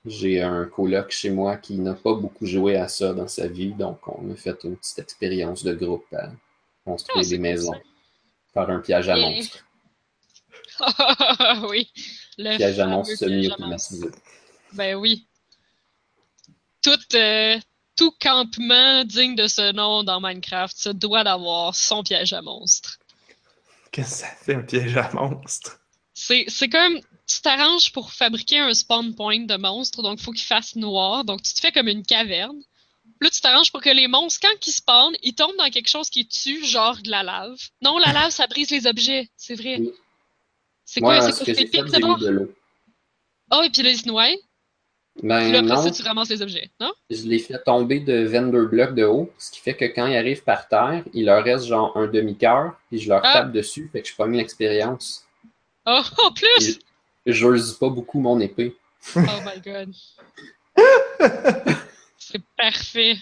J'ai 0.06 0.40
un 0.42 0.64
coloc 0.66 1.10
chez 1.10 1.30
moi 1.30 1.56
qui 1.56 1.78
n'a 1.78 1.94
pas 1.94 2.14
beaucoup 2.14 2.46
joué 2.46 2.76
à 2.76 2.88
ça 2.88 3.12
dans 3.12 3.28
sa 3.28 3.46
vie, 3.48 3.72
donc 3.72 3.98
on 4.08 4.30
a 4.32 4.36
fait 4.36 4.56
une 4.64 4.76
petite 4.76 4.98
expérience 5.00 5.64
de 5.64 5.74
groupe 5.74 6.06
à 6.14 6.30
construire 6.84 7.24
Ah, 7.26 7.28
des 7.28 7.38
maisons, 7.38 7.72
ça. 7.72 7.80
faire 8.54 8.70
un 8.70 8.78
piège 8.80 9.08
à 9.08 9.18
Et- 9.18 9.20
monstres. 9.20 9.64
oui. 11.68 11.90
Le 12.38 12.56
Piège 12.56 12.78
à 12.78 12.88
à 12.98 13.04
semi-automatisé. 13.04 14.08
Ben 14.72 14.94
oui. 14.94 15.26
Tout, 16.82 16.98
euh, 17.14 17.58
tout 17.96 18.12
campement 18.20 19.04
digne 19.04 19.34
de 19.34 19.48
ce 19.48 19.72
nom 19.72 20.04
dans 20.04 20.20
Minecraft 20.20 20.76
se 20.76 20.90
doit 20.90 21.24
d'avoir 21.24 21.74
son 21.74 22.02
piège 22.04 22.32
à 22.32 22.42
monstres. 22.42 22.98
Qu'est-ce 23.90 24.22
que 24.22 24.28
ça 24.28 24.34
fait 24.40 24.54
un 24.54 24.62
piège 24.62 24.96
à 24.96 25.10
monstre? 25.12 25.80
C'est 26.14 26.44
c'est 26.48 26.68
comme 26.68 27.00
tu 27.28 27.40
t'arranges 27.42 27.92
pour 27.92 28.12
fabriquer 28.12 28.58
un 28.58 28.72
spawn 28.74 29.14
point 29.14 29.40
de 29.40 29.56
monstre, 29.56 30.02
donc 30.02 30.18
il 30.20 30.24
faut 30.24 30.32
qu'il 30.32 30.46
fasse 30.46 30.74
noir. 30.76 31.24
Donc 31.24 31.42
tu 31.42 31.52
te 31.54 31.60
fais 31.60 31.72
comme 31.72 31.88
une 31.88 32.04
caverne. 32.04 32.58
Puis 33.20 33.26
Là, 33.26 33.30
tu 33.30 33.40
t'arranges 33.40 33.70
pour 33.72 33.80
que 33.80 33.90
les 33.90 34.06
monstres, 34.08 34.40
quand 34.42 34.66
ils 34.66 34.72
spawnent, 34.72 35.16
ils 35.22 35.34
tombent 35.34 35.56
dans 35.56 35.70
quelque 35.70 35.88
chose 35.88 36.08
qui 36.10 36.26
tue, 36.26 36.64
genre 36.64 36.96
de 37.02 37.10
la 37.10 37.22
lave. 37.22 37.58
Non, 37.82 37.98
la 37.98 38.12
lave, 38.12 38.30
ça 38.30 38.46
brise 38.46 38.70
les 38.70 38.86
objets, 38.86 39.28
c'est 39.36 39.54
vrai. 39.54 39.76
Oui. 39.80 39.90
C'est 40.84 41.00
quoi, 41.00 41.20
c'est 41.20 41.32
ce 41.32 41.44
quoi, 41.44 41.54
c'est 41.86 42.00
d'abord? 42.00 42.18
Oh, 43.52 43.62
et 43.62 43.70
puis 43.70 43.82
là, 43.82 43.90
ils 43.90 43.98
se 43.98 44.06
noient. 44.08 44.26
Puis 45.18 45.26
Ben 45.26 45.50
là, 45.50 45.58
après 45.58 45.74
non, 45.74 45.82
ça, 45.82 45.90
tu 45.90 46.02
ramasses 46.02 46.28
les 46.28 46.42
objets, 46.42 46.70
non? 46.80 46.92
je 47.10 47.22
l'ai 47.24 47.40
fait 47.40 47.58
tomber 47.64 47.98
de 47.98 48.24
22 48.24 48.66
blocs 48.66 48.94
de 48.94 49.04
haut, 49.04 49.32
ce 49.36 49.50
qui 49.50 49.58
fait 49.60 49.74
que 49.74 49.84
quand 49.86 50.06
ils 50.06 50.16
arrivent 50.16 50.44
par 50.44 50.68
terre, 50.68 51.02
il 51.12 51.24
leur 51.24 51.42
reste 51.42 51.66
genre 51.66 51.96
un 51.96 52.06
demi-cœur, 52.06 52.74
puis 52.88 53.00
je 53.00 53.08
leur 53.08 53.20
Ah. 53.24 53.32
tape 53.32 53.52
dessus, 53.52 53.88
fait 53.92 54.00
que 54.02 54.08
je 54.08 54.14
pas 54.14 54.26
mis 54.26 54.36
l'expérience. 54.38 55.24
Oh, 55.86 56.02
en 56.24 56.32
plus! 56.32 56.78
J'use 57.28 57.74
pas 57.74 57.90
beaucoup 57.90 58.20
mon 58.20 58.40
épée. 58.40 58.74
Oh 59.14 59.20
my 59.44 59.60
god. 59.60 59.92
C'est 62.18 62.42
parfait. 62.56 63.16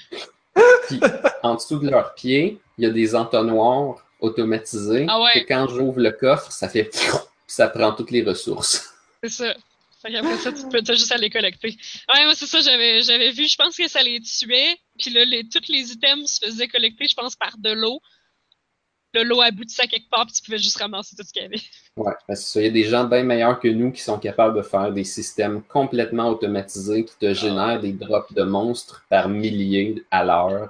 Puis 0.86 1.00
en 1.42 1.56
dessous 1.56 1.78
de 1.80 1.90
leurs 1.90 2.14
pieds, 2.14 2.60
il 2.78 2.84
y 2.84 2.86
a 2.86 2.90
des 2.90 3.14
entonnoirs 3.14 4.04
automatisés. 4.20 5.06
Ah 5.08 5.20
ouais. 5.20 5.42
que 5.42 5.48
quand 5.48 5.68
j'ouvre 5.68 6.00
le 6.00 6.12
coffre, 6.12 6.52
ça 6.52 6.68
fait 6.68 6.90
ça 7.46 7.68
prend 7.68 7.92
toutes 7.92 8.12
les 8.12 8.22
ressources. 8.22 8.94
C'est 9.22 9.30
ça. 9.30 9.54
Fait 10.02 10.12
qu'après 10.12 10.36
ça, 10.36 10.52
tu 10.52 10.68
peux 10.68 10.82
t'as 10.82 10.94
juste 10.94 11.10
à 11.10 11.16
les 11.16 11.30
collecter. 11.30 11.76
Ouais, 12.14 12.24
moi, 12.24 12.34
c'est 12.34 12.46
ça, 12.46 12.60
j'avais, 12.60 13.02
j'avais 13.02 13.32
vu, 13.32 13.48
je 13.48 13.56
pense 13.56 13.76
que 13.76 13.88
ça 13.88 14.02
les 14.02 14.20
tuait. 14.20 14.76
Puis 14.98 15.10
là, 15.10 15.24
les, 15.24 15.48
tous 15.48 15.68
les 15.68 15.92
items 15.92 16.30
se 16.30 16.46
faisaient 16.46 16.68
collecter, 16.68 17.06
je 17.08 17.14
pense, 17.14 17.34
par 17.34 17.56
de 17.58 17.70
l'eau. 17.72 18.00
Le 19.22 19.24
l'eau 19.24 19.40
aboutissait 19.40 19.86
quelque 19.86 20.08
part, 20.10 20.26
puis 20.26 20.34
tu 20.34 20.42
pouvais 20.42 20.58
juste 20.58 20.78
ramasser 20.78 21.16
tout 21.16 21.22
ce 21.26 21.32
qu'il 21.32 21.42
y 21.42 21.44
avait. 21.46 21.60
Ouais, 21.96 22.12
parce 22.26 22.40
que 22.40 22.46
ça, 22.46 22.60
il 22.60 22.64
y 22.64 22.68
a 22.68 22.70
des 22.70 22.84
gens 22.84 23.04
bien 23.04 23.22
meilleurs 23.22 23.58
que 23.58 23.68
nous 23.68 23.90
qui 23.90 24.02
sont 24.02 24.18
capables 24.18 24.56
de 24.56 24.62
faire 24.62 24.92
des 24.92 25.04
systèmes 25.04 25.62
complètement 25.62 26.28
automatisés 26.28 27.04
qui 27.04 27.16
te 27.16 27.32
génèrent 27.32 27.80
des 27.80 27.92
drops 27.92 28.32
de 28.34 28.42
monstres 28.42 29.04
par 29.08 29.28
milliers 29.28 30.04
à 30.10 30.24
l'heure. 30.24 30.68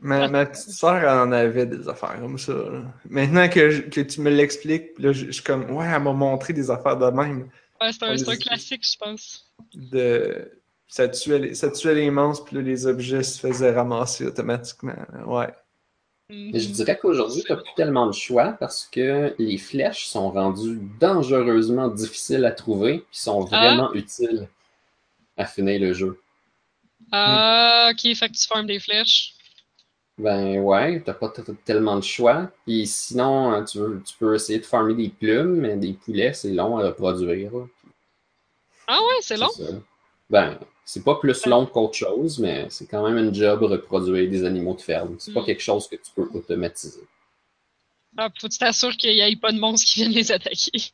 Ma, 0.00 0.28
ma 0.28 0.46
petite 0.46 0.70
sœur 0.70 0.96
elle 0.96 1.08
en 1.08 1.32
avait 1.32 1.66
des 1.66 1.88
affaires 1.88 2.20
comme 2.20 2.38
ça. 2.38 2.52
là. 2.52 2.82
Maintenant 3.08 3.48
que, 3.48 3.70
je- 3.70 3.82
que 3.82 4.00
tu 4.02 4.20
me 4.20 4.30
l'expliques, 4.30 4.90
là, 4.98 5.12
je, 5.12 5.30
suis 5.30 5.42
comme, 5.42 5.70
ouais, 5.72 5.86
elle 5.92 6.02
m'a 6.02 6.12
montré 6.12 6.52
des 6.52 6.70
affaires 6.70 6.96
de 6.96 7.06
même. 7.10 7.48
Ouais, 7.80 7.90
c'est 7.92 8.04
un, 8.04 8.16
c'est 8.16 8.22
un 8.24 8.26
Vas-y. 8.26 8.38
classique, 8.38 8.82
je 8.88 8.96
pense. 8.98 9.50
De... 9.74 10.52
Ça, 10.86 11.08
tuait 11.08 11.38
les, 11.38 11.54
ça 11.54 11.70
tuait 11.70 11.94
les 11.94 12.10
monstres, 12.10 12.44
puis 12.46 12.56
là, 12.56 12.62
les 12.62 12.86
objets 12.86 13.22
se 13.22 13.38
faisaient 13.40 13.72
ramasser 13.72 14.24
automatiquement. 14.26 14.94
Ouais. 15.26 15.48
Je 16.30 16.68
dirais 16.68 16.98
qu'aujourd'hui, 16.98 17.42
tu 17.42 17.52
n'as 17.52 17.56
plus 17.58 17.72
tellement 17.74 18.06
de 18.06 18.12
choix 18.12 18.52
parce 18.52 18.86
que 18.86 19.34
les 19.38 19.56
flèches 19.56 20.06
sont 20.06 20.30
rendues 20.30 20.78
dangereusement 21.00 21.88
difficiles 21.88 22.44
à 22.44 22.50
trouver 22.52 22.98
puis 22.98 23.18
sont 23.18 23.40
vraiment 23.44 23.92
utiles 23.94 24.46
à 25.36 25.46
finir 25.46 25.80
le 25.80 25.92
jeu. 25.94 26.20
Ah, 27.12 27.90
ok, 27.92 28.14
fait 28.14 28.28
que 28.28 28.36
tu 28.36 28.46
formes 28.46 28.66
des 28.66 28.80
flèches. 28.80 29.34
Ben 30.18 30.58
ouais, 30.60 31.00
t'as 31.00 31.14
pas 31.14 31.32
tellement 31.64 31.96
de 31.96 32.02
choix. 32.04 32.50
Puis 32.66 32.86
sinon, 32.86 33.52
euh, 33.54 33.64
tu, 33.64 33.78
veux- 33.78 34.02
tu 34.04 34.14
peux 34.18 34.34
essayer 34.34 34.58
de 34.58 34.66
farmer 34.66 34.94
des 34.94 35.08
plumes, 35.08 35.54
mais 35.56 35.76
des 35.76 35.94
poulets, 35.94 36.34
c'est 36.34 36.52
long 36.52 36.76
à 36.78 36.86
reproduire. 36.88 37.50
Ah 38.88 38.98
ouais, 39.00 39.18
c'est 39.22 39.36
long. 39.36 39.48
ça. 39.50 39.64
Ben, 40.30 40.58
c'est 40.90 41.04
pas 41.04 41.16
plus 41.16 41.44
long 41.44 41.66
qu'autre 41.66 41.94
chose, 41.94 42.38
mais 42.38 42.66
c'est 42.70 42.86
quand 42.86 43.06
même 43.06 43.18
un 43.28 43.30
job 43.32 43.62
reproduire 43.62 44.30
des 44.30 44.42
animaux 44.44 44.74
de 44.74 44.80
ferme. 44.80 45.16
C'est 45.18 45.34
pas 45.34 45.42
Mm. 45.42 45.46
quelque 45.46 45.60
chose 45.62 45.86
que 45.86 45.96
tu 45.96 46.10
peux 46.16 46.26
automatiser. 46.32 47.02
Ah, 48.16 48.28
faut 48.40 48.48
que 48.48 48.52
tu 48.52 48.58
t'assures 48.58 48.96
qu'il 48.96 49.10
n'y 49.10 49.20
ait 49.20 49.36
pas 49.36 49.52
de 49.52 49.58
monstres 49.58 49.86
qui 49.86 50.00
viennent 50.00 50.12
les 50.12 50.32
attaquer. 50.32 50.90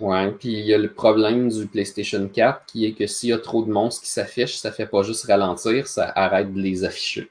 Ouais, 0.00 0.30
puis 0.32 0.52
il 0.52 0.66
y 0.66 0.72
a 0.74 0.78
le 0.78 0.90
problème 0.92 1.50
du 1.50 1.66
PlayStation 1.66 2.26
4 2.28 2.64
qui 2.66 2.86
est 2.86 2.92
que 2.92 3.06
s'il 3.06 3.28
y 3.30 3.32
a 3.32 3.38
trop 3.38 3.62
de 3.62 3.70
monstres 3.70 4.02
qui 4.02 4.10
s'affichent, 4.10 4.56
ça 4.56 4.72
fait 4.72 4.86
pas 4.86 5.02
juste 5.02 5.24
ralentir, 5.26 5.86
ça 5.86 6.10
arrête 6.16 6.52
de 6.54 6.60
les 6.60 6.84
afficher. 6.84 7.30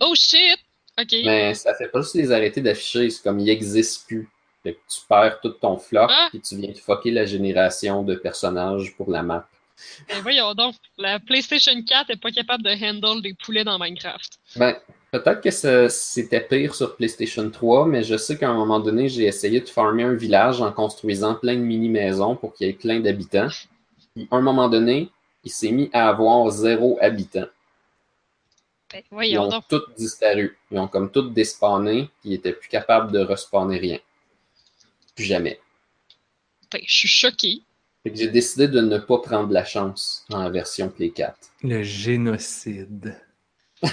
Oh 0.00 0.14
shit! 0.14 0.58
Ok. 0.98 1.12
Mais 1.24 1.52
ça 1.54 1.74
fait 1.74 1.88
pas 1.88 2.00
juste 2.00 2.14
les 2.14 2.32
arrêter 2.32 2.60
d'afficher, 2.62 3.10
c'est 3.10 3.22
comme 3.22 3.40
ils 3.40 3.50
existent 3.50 4.04
plus. 4.06 4.28
Fait 4.62 4.72
que 4.74 4.78
tu 4.88 5.00
perds 5.08 5.38
tout 5.42 5.50
ton 5.50 5.76
floc, 5.78 6.10
Ah! 6.12 6.28
puis 6.30 6.40
tu 6.40 6.56
viens 6.56 6.72
de 6.72 6.78
fucker 6.78 7.10
la 7.12 7.24
génération 7.26 8.02
de 8.02 8.14
personnages 8.14 8.94
pour 8.96 9.10
la 9.10 9.22
map. 9.22 9.46
Voyons 10.22 10.54
donc, 10.54 10.74
la 10.98 11.18
PlayStation 11.20 11.72
4 11.82 12.10
est 12.10 12.16
pas 12.20 12.30
capable 12.30 12.62
de 12.62 12.70
handle 12.70 13.22
des 13.22 13.34
poulets 13.34 13.64
dans 13.64 13.78
Minecraft. 13.78 14.38
Ben, 14.56 14.76
peut-être 15.10 15.40
que 15.40 15.88
c'était 15.88 16.40
pire 16.40 16.74
sur 16.74 16.96
PlayStation 16.96 17.50
3, 17.50 17.86
mais 17.86 18.02
je 18.02 18.16
sais 18.16 18.38
qu'à 18.38 18.48
un 18.48 18.54
moment 18.54 18.80
donné, 18.80 19.08
j'ai 19.08 19.24
essayé 19.24 19.60
de 19.60 19.68
farmer 19.68 20.04
un 20.04 20.14
village 20.14 20.60
en 20.60 20.72
construisant 20.72 21.34
plein 21.34 21.54
de 21.54 21.60
mini-maisons 21.60 22.36
pour 22.36 22.54
qu'il 22.54 22.66
y 22.66 22.70
ait 22.70 22.74
plein 22.74 23.00
d'habitants. 23.00 23.48
Puis, 24.14 24.28
à 24.30 24.36
un 24.36 24.40
moment 24.40 24.68
donné, 24.68 25.10
il 25.44 25.50
s'est 25.50 25.70
mis 25.70 25.90
à 25.92 26.08
avoir 26.08 26.50
zéro 26.50 26.98
habitant. 27.00 27.46
Ben 28.90 29.02
Ils 29.24 29.38
ont 29.38 29.48
donc. 29.48 29.64
tous 29.68 29.82
disparu. 29.96 30.56
Ils 30.70 30.78
ont 30.78 30.88
comme 30.88 31.10
tous 31.10 31.30
despawné, 31.30 32.08
puis 32.20 32.30
ils 32.30 32.34
étaient 32.34 32.52
plus 32.52 32.68
capables 32.68 33.12
de 33.12 33.18
respawner 33.18 33.78
rien. 33.78 33.98
Plus 35.14 35.24
jamais. 35.24 35.60
Ben, 36.72 36.80
je 36.86 36.96
suis 36.98 37.08
choquée. 37.08 37.62
Fait 38.06 38.12
que 38.12 38.18
j'ai 38.18 38.28
décidé 38.28 38.68
de 38.68 38.80
ne 38.80 38.98
pas 38.98 39.18
prendre 39.18 39.52
la 39.52 39.64
chance 39.64 40.24
dans 40.30 40.40
la 40.40 40.48
version 40.48 40.88
Play 40.88 41.10
4. 41.10 41.36
Le 41.64 41.82
génocide. 41.82 43.20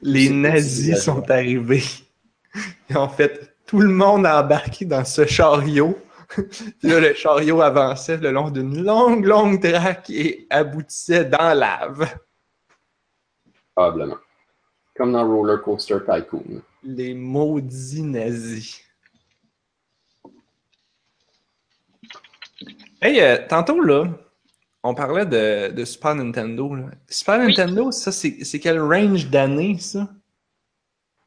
les 0.00 0.30
nazis 0.30 1.02
sont 1.02 1.28
arrivés. 1.28 1.82
Et 2.88 2.94
en 2.94 3.08
fait, 3.08 3.52
tout 3.66 3.80
le 3.80 3.88
monde 3.88 4.26
a 4.26 4.44
embarqué 4.44 4.84
dans 4.84 5.04
ce 5.04 5.26
chariot. 5.26 5.98
Puis 6.28 6.44
là, 6.84 7.00
le 7.00 7.14
chariot 7.14 7.60
avançait 7.60 8.18
le 8.18 8.30
long 8.30 8.50
d'une 8.50 8.84
longue, 8.84 9.24
longue 9.24 9.60
traque 9.60 10.08
et 10.10 10.46
aboutissait 10.50 11.24
dans 11.24 11.38
la 11.38 11.54
lave. 11.56 12.16
Probablement. 13.74 14.18
Comme 14.94 15.14
dans 15.14 15.26
Roller 15.26 15.60
Coaster 15.60 15.98
Tycoon. 16.08 16.62
Les 16.84 17.12
maudits 17.12 18.04
nazis. 18.04 18.87
Hey, 23.00 23.20
euh, 23.20 23.38
tantôt 23.48 23.80
là, 23.80 24.06
on 24.82 24.94
parlait 24.94 25.26
de, 25.26 25.70
de 25.72 25.84
Super 25.84 26.14
Nintendo. 26.14 26.74
là. 26.74 26.86
Super 27.08 27.40
Oui. 27.40 27.46
Nintendo, 27.48 27.92
ça, 27.92 28.10
c'est 28.12 28.60
quel 28.60 28.80
range 28.80 29.28
d'années, 29.28 29.78
ça? 29.78 30.08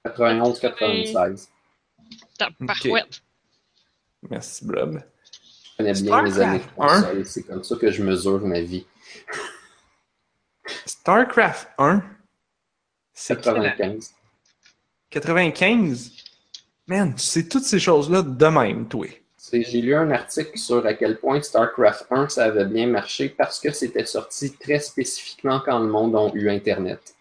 91-96. 0.06 1.48
T'as 2.38 2.50
parouette. 2.66 3.22
Merci, 4.30 4.66
Blob. 4.66 5.02
Je 5.64 5.78
connais 5.78 5.94
bien 5.94 6.22
mes 6.24 6.40
années. 6.40 6.62
C'est 7.26 7.44
comme 7.44 7.64
ça 7.64 7.76
que 7.76 7.92
je 7.92 8.04
mesure 8.04 8.42
ma 8.46 8.62
vie. 8.62 8.86
StarCraft 10.86 11.70
1, 11.78 12.04
c'est 13.14 13.42
quelle 13.42 13.58
année? 13.58 13.70
95. 13.78 14.14
95? 15.10 16.12
Man, 16.88 17.14
tu 17.16 17.22
sais 17.22 17.48
toutes 17.48 17.64
ces 17.64 17.80
choses-là 17.80 18.22
de 18.22 18.46
même, 18.48 18.88
toi. 18.88 19.08
J'ai 19.52 19.82
lu 19.82 19.96
un 19.96 20.12
article 20.12 20.58
sur 20.58 20.86
à 20.86 20.94
quel 20.94 21.18
point 21.18 21.42
StarCraft 21.42 22.06
1 22.12 22.30
ça 22.30 22.46
avait 22.46 22.66
bien 22.66 22.86
marché 22.88 23.30
parce 23.30 23.60
que 23.60 23.72
c'était 23.72 24.06
sorti 24.06 24.56
très 24.56 24.80
spécifiquement 24.80 25.60
quand 25.62 25.80
le 25.80 25.88
monde 25.88 26.16
a 26.16 26.30
eu 26.36 26.50
Internet. 26.50 27.16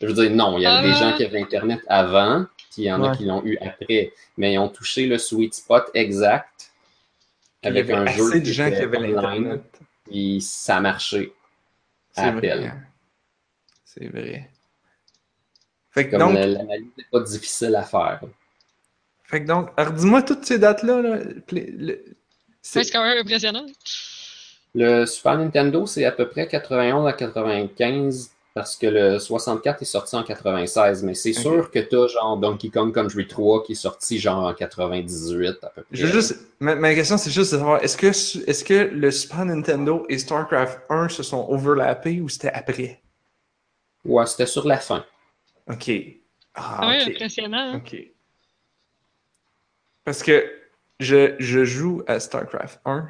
Je 0.00 0.06
veux 0.06 0.12
dire, 0.14 0.30
non, 0.30 0.58
il 0.58 0.62
y 0.62 0.66
avait 0.66 0.88
des 0.88 0.94
gens 0.94 1.16
qui 1.16 1.24
avaient 1.24 1.40
Internet 1.40 1.80
avant, 1.86 2.46
puis 2.56 2.82
il 2.82 2.84
y 2.84 2.92
en 2.92 3.02
a 3.02 3.16
qui 3.16 3.24
l'ont 3.24 3.44
eu 3.44 3.56
après, 3.58 4.12
mais 4.36 4.54
ils 4.54 4.58
ont 4.58 4.68
touché 4.68 5.06
le 5.06 5.18
sweet 5.18 5.54
spot 5.54 5.90
exact 5.94 6.70
avec 7.62 7.86
Il 7.86 7.90
y 7.90 7.92
avait 7.92 8.02
un 8.10 8.12
jeu 8.12 8.28
assez 8.28 8.40
de 8.40 8.44
qui 8.44 8.52
gens 8.52 8.68
qui 8.70 8.76
avaient 8.76 8.98
l'Internet. 8.98 9.80
puis 10.04 10.40
ça 10.40 10.76
a 10.76 10.80
marché. 10.80 11.32
C'est 12.12 12.30
vrai. 12.30 12.40
peine. 12.40 12.86
C'est 13.84 14.06
vrai. 14.08 14.50
Fait 15.90 16.06
que 16.06 16.10
Comme 16.12 16.20
donc, 16.20 16.34
la- 16.34 16.46
l'analyse 16.46 16.90
n'est 16.96 17.04
pas 17.10 17.20
difficile 17.20 17.74
à 17.76 17.82
faire. 17.82 18.20
Fait 19.30 19.42
que 19.42 19.46
donc, 19.46 19.68
alors 19.76 19.92
dis-moi 19.92 20.22
toutes 20.22 20.44
ces 20.44 20.58
dates-là. 20.58 21.00
Là, 21.02 21.18
Pla- 21.46 21.60
le- 21.78 22.04
c'est- 22.62 22.90
quand 22.90 23.02
même 23.02 23.18
impressionnant. 23.18 23.66
Le 24.74 25.04
Super 25.06 25.36
Nintendo, 25.38 25.86
c'est 25.86 26.04
à 26.04 26.12
peu 26.12 26.28
près 26.28 26.46
91 26.46 27.06
à 27.06 27.12
95 27.12 28.30
parce 28.54 28.76
que 28.76 28.86
le 28.86 29.18
64 29.18 29.82
est 29.82 29.84
sorti 29.84 30.16
en 30.16 30.22
96, 30.24 31.02
mais 31.04 31.14
c'est 31.14 31.32
sûr 31.32 31.70
que 31.70 31.78
t'as 31.78 32.06
genre 32.08 32.36
Donkey 32.36 32.68
Kong 32.68 32.92
Country 32.92 33.26
3 33.26 33.62
qui 33.64 33.72
est 33.72 33.76
sorti 33.76 34.18
genre 34.18 34.44
en 34.44 34.54
98 34.54 35.56
à 35.62 35.68
peu 35.70 35.82
près. 35.82 35.84
Je 35.92 36.06
veux 36.06 36.12
juste, 36.12 36.36
ma, 36.60 36.74
ma 36.74 36.94
question, 36.94 37.16
c'est 37.16 37.30
juste 37.30 37.52
de 37.52 37.58
savoir, 37.58 37.82
est-ce 37.82 37.96
que, 37.96 38.08
est-ce 38.08 38.64
que 38.64 38.74
le 38.74 39.10
Super 39.10 39.44
Nintendo 39.44 40.04
et 40.08 40.18
StarCraft 40.18 40.80
1 40.88 41.08
se 41.08 41.22
sont 41.22 41.46
overlappés 41.48 42.20
ou 42.20 42.28
c'était 42.28 42.50
après? 42.52 43.00
Ouais, 44.04 44.26
c'était 44.26 44.46
sur 44.46 44.66
la 44.66 44.78
fin. 44.78 45.04
Ok. 45.68 45.90
Ah, 46.54 46.78
Ah 46.82 46.88
ouais, 46.88 47.02
ok. 47.02 47.10
impressionnant. 47.10 47.76
Ok. 47.76 47.96
Parce 50.04 50.22
que 50.22 50.50
je, 50.98 51.34
je 51.38 51.64
joue 51.64 52.02
à 52.06 52.20
StarCraft 52.20 52.80
1 52.84 53.08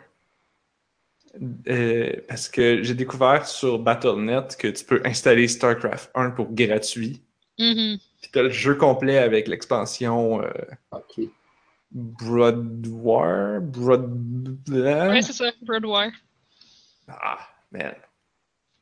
euh, 1.69 2.13
parce 2.29 2.49
que 2.49 2.83
j'ai 2.83 2.95
découvert 2.95 3.47
sur 3.47 3.79
Battle.net 3.79 4.57
que 4.57 4.69
tu 4.69 4.85
peux 4.85 5.01
installer 5.05 5.47
StarCraft 5.47 6.11
1 6.15 6.31
pour 6.31 6.53
gratuit. 6.53 7.23
Mhm. 7.59 7.99
Puis 8.21 8.31
t'as 8.33 8.43
le 8.43 8.51
jeu 8.51 8.75
complet 8.75 9.19
avec 9.19 9.49
l'expansion 9.49 10.43
euh, 10.43 10.51
Ok. 10.91 11.25
Broad 11.93 12.87
War? 12.87 13.61
Broad... 13.61 14.59
Ouais, 14.69 15.23
c'est 15.23 15.33
ça, 15.33 15.51
Broadwire. 15.63 16.13
Ah, 17.09 17.39
man. 17.73 17.95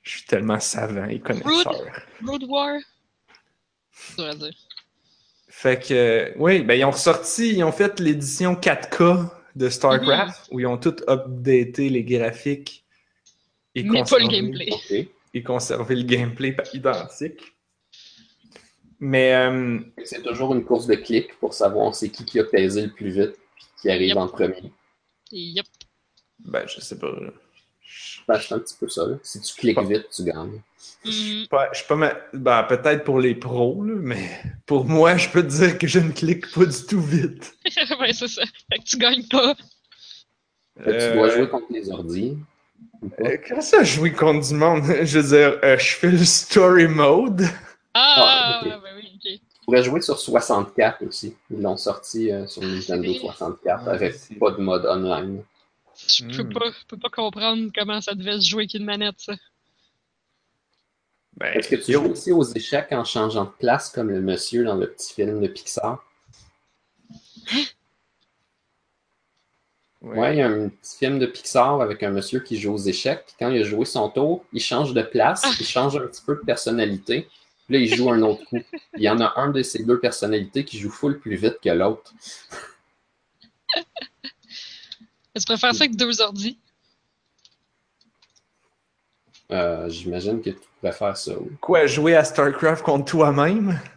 Je 0.02 0.10
suis 0.10 0.26
tellement 0.26 0.60
savant 0.60 1.06
et 1.06 1.18
connaisseur. 1.18 1.86
Road 2.24 2.44
War? 2.44 2.78
C'est 3.90 4.16
dur 4.16 4.26
à 4.26 4.34
dire. 4.34 4.54
Fait 5.60 5.80
que, 5.84 6.32
oui, 6.36 6.62
ben 6.62 6.74
ils 6.78 6.84
ont 6.84 6.92
ressorti, 6.92 7.54
ils 7.56 7.64
ont 7.64 7.72
fait 7.72 7.98
l'édition 7.98 8.54
4K 8.54 9.28
de 9.56 9.68
StarCraft 9.68 10.46
où 10.52 10.60
ils 10.60 10.66
ont 10.68 10.78
tout 10.78 10.94
updaté 11.08 11.88
les 11.88 12.04
graphiques 12.04 12.84
et, 13.74 13.82
Mais 13.82 14.04
pas 14.04 14.18
le 14.20 14.26
conservé- 14.26 14.28
gameplay. 14.28 15.08
Et 15.34 15.42
conservé 15.42 15.96
le 15.96 16.02
gameplay 16.04 16.56
identique. 16.74 17.42
Mais, 19.00 19.34
euh, 19.34 19.80
C'est 20.04 20.22
toujours 20.22 20.54
une 20.54 20.64
course 20.64 20.86
de 20.86 20.94
clics 20.94 21.36
pour 21.40 21.52
savoir 21.54 21.92
c'est 21.94 22.08
qui 22.10 22.24
qui 22.24 22.38
a 22.38 22.44
pesé 22.44 22.82
le 22.82 22.92
plus 22.92 23.10
vite 23.10 23.34
puis 23.56 23.66
qui 23.80 23.90
arrive 23.90 24.08
Yep. 24.10 24.16
en 24.16 24.28
premier. 24.28 24.72
Yep. 25.32 25.66
ben, 26.38 26.68
je 26.68 26.80
sais 26.80 26.98
pas. 27.00 27.12
Je 27.90 28.20
Ben, 28.28 28.38
c'est 28.40 28.54
un 28.54 28.58
petit 28.58 28.74
peu 28.78 28.88
ça. 28.88 29.06
là. 29.06 29.16
Si 29.22 29.40
tu 29.40 29.54
cliques 29.54 29.76
Pas- 29.76 29.82
vite, 29.84 30.06
tu 30.14 30.22
gagnes. 30.24 30.60
je 31.04 31.10
suis 31.10 31.48
pas, 31.48 31.70
je 31.72 31.78
suis 31.78 31.86
pas 31.88 31.96
ma- 31.96 32.14
ben, 32.34 32.62
peut-être 32.64 33.02
pour 33.04 33.18
les 33.18 33.34
pros, 33.34 33.82
là, 33.82 33.94
mais 33.96 34.28
pour 34.66 34.84
moi, 34.84 35.16
je 35.16 35.28
peux 35.30 35.42
te 35.42 35.48
dire 35.48 35.78
que 35.78 35.86
je 35.86 35.98
ne 35.98 36.12
clique 36.12 36.50
pas 36.52 36.66
du 36.66 36.84
tout 36.86 37.00
vite. 37.00 37.56
ouais, 38.00 38.12
c'est 38.12 38.28
ça. 38.28 38.42
Fait 38.70 38.78
que 38.78 38.84
tu 38.84 38.98
gagnes 38.98 39.26
pas. 39.26 39.54
Fait 40.84 40.92
que 40.96 41.06
Tu 41.06 41.12
dois 41.16 41.28
Euh, 41.28 41.36
jouer 41.36 41.48
contre 41.48 41.66
les 41.72 41.90
ordi. 41.90 42.36
ou 43.02 43.08
pas? 43.08 43.24
euh, 43.24 43.36
comment 43.48 43.60
ça, 43.62 43.82
jouer 43.84 44.12
contre 44.12 44.46
du 44.48 44.54
monde? 44.54 44.82
Je 45.02 45.18
veux 45.18 45.28
dire, 45.36 45.58
euh, 45.64 45.78
je 45.78 45.94
fais 45.96 46.10
le 46.10 46.24
story 46.24 46.86
mode. 46.88 47.42
Ah, 47.94 48.14
Ah, 48.18 48.60
ok. 48.62 48.68
ben 48.82 48.92
oui, 48.96 49.10
ok. 49.14 49.22
Tu 49.22 49.40
pourrais 49.64 49.82
jouer 49.82 50.00
sur 50.02 50.18
64 50.18 51.02
aussi. 51.06 51.34
Ils 51.50 51.60
l'ont 51.62 51.76
sorti 51.76 52.30
euh, 52.30 52.46
sur 52.46 52.62
Nintendo 52.62 53.10
vrai. 53.10 53.18
64 53.20 53.82
Ah, 53.86 53.90
avec 53.92 54.14
pas 54.38 54.50
de 54.52 54.60
mode 54.60 54.84
online. 54.86 55.42
Je 56.06 56.24
peux 56.24 56.44
Hmm. 56.44 56.52
pas, 56.52 56.70
peux 56.86 56.98
pas 56.98 57.08
comprendre 57.10 57.70
comment 57.74 58.00
ça 58.00 58.14
devait 58.14 58.40
se 58.40 58.48
jouer 58.48 58.62
avec 58.62 58.74
une 58.74 58.84
manette, 58.84 59.20
ça. 59.20 59.34
Ben, 61.36 61.52
Est-ce 61.54 61.68
que 61.68 61.76
tu 61.76 61.92
yo. 61.92 62.02
joues 62.04 62.10
aussi 62.12 62.32
aux 62.32 62.42
échecs 62.44 62.92
en 62.92 63.04
changeant 63.04 63.44
de 63.44 63.50
place 63.50 63.90
comme 63.90 64.10
le 64.10 64.20
monsieur 64.20 64.64
dans 64.64 64.74
le 64.76 64.90
petit 64.92 65.12
film 65.14 65.40
de 65.40 65.48
Pixar? 65.48 66.04
Ouais, 70.00 70.34
il 70.36 70.38
y 70.38 70.42
a 70.42 70.48
un 70.48 70.68
petit 70.68 70.96
film 70.98 71.18
de 71.18 71.26
Pixar 71.26 71.80
avec 71.80 72.02
un 72.04 72.10
monsieur 72.10 72.40
qui 72.40 72.58
joue 72.58 72.72
aux 72.74 72.78
échecs. 72.78 73.24
Puis 73.26 73.34
quand 73.38 73.50
il 73.50 73.60
a 73.60 73.64
joué 73.64 73.84
son 73.84 74.08
tour, 74.08 74.44
il 74.52 74.60
change 74.60 74.94
de 74.94 75.02
place, 75.02 75.44
il 75.58 75.66
change 75.66 75.96
un 75.96 76.06
petit 76.06 76.22
peu 76.24 76.36
de 76.36 76.40
personnalité. 76.40 77.28
Puis 77.66 77.74
là, 77.74 77.80
il 77.80 77.94
joue 77.94 78.10
un 78.10 78.22
autre 78.22 78.44
coup. 78.44 78.60
Il 78.96 79.02
y 79.02 79.10
en 79.10 79.20
a 79.20 79.32
un 79.36 79.50
de 79.50 79.62
ces 79.62 79.82
deux 79.84 79.98
personnalités 79.98 80.64
qui 80.64 80.78
joue 80.78 80.90
full 80.90 81.18
plus 81.18 81.34
vite 81.36 81.58
que 81.62 81.70
l'autre. 81.70 82.12
Tu 85.38 85.44
préfères 85.46 85.74
ça 85.74 85.84
avec 85.84 85.96
deux 85.96 86.20
ordi? 86.20 86.58
Euh, 89.50 89.88
J'imagine 89.88 90.42
que 90.42 90.50
tu 90.50 90.60
pourrais 90.80 90.92
faire 90.92 91.16
ça. 91.16 91.32
oui. 91.38 91.50
Quoi, 91.60 91.86
jouer 91.86 92.14
à 92.16 92.24
StarCraft 92.24 92.82
contre 92.84 93.04
toi-même? 93.10 93.80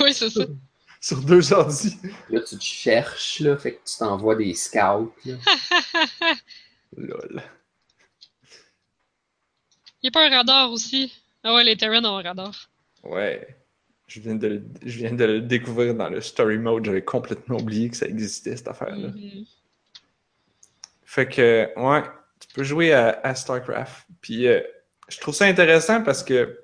Oui, 0.00 0.12
c'est 0.12 0.30
ça. 0.30 0.40
sur 1.00 1.20
deux 1.22 1.52
ordi? 1.52 1.96
Là, 2.28 2.40
tu 2.40 2.56
te 2.58 2.64
cherches, 2.64 3.38
là, 3.38 3.56
fait 3.56 3.74
que 3.74 3.88
tu 3.88 3.98
t'envoies 3.98 4.34
des 4.34 4.52
scouts. 4.54 5.12
là. 5.24 5.36
Lol. 6.96 7.40
Il 10.02 10.06
n'y 10.06 10.08
a 10.08 10.10
pas 10.10 10.26
un 10.26 10.30
radar 10.30 10.72
aussi? 10.72 11.12
Ah 11.44 11.54
ouais, 11.54 11.62
les 11.62 11.76
Terran 11.76 12.04
ont 12.04 12.16
un 12.18 12.22
radar. 12.22 12.68
Ouais. 13.04 13.56
Je 14.08 14.20
viens, 14.20 14.34
de 14.34 14.46
le, 14.48 14.64
je 14.84 14.98
viens 14.98 15.12
de 15.12 15.24
le 15.24 15.40
découvrir 15.40 15.94
dans 15.94 16.08
le 16.08 16.20
story 16.20 16.58
mode. 16.58 16.84
J'avais 16.84 17.04
complètement 17.04 17.58
oublié 17.58 17.88
que 17.90 17.96
ça 17.96 18.06
existait, 18.06 18.56
cette 18.56 18.66
affaire-là. 18.68 19.08
Mhm. 19.08 19.44
Fait 21.06 21.26
que, 21.26 21.70
ouais, 21.76 22.02
tu 22.40 22.48
peux 22.54 22.64
jouer 22.64 22.92
à, 22.92 23.20
à 23.22 23.34
StarCraft. 23.34 24.06
Puis, 24.20 24.46
euh, 24.46 24.60
je 25.08 25.18
trouve 25.20 25.34
ça 25.34 25.46
intéressant 25.46 26.02
parce 26.02 26.22
que, 26.22 26.60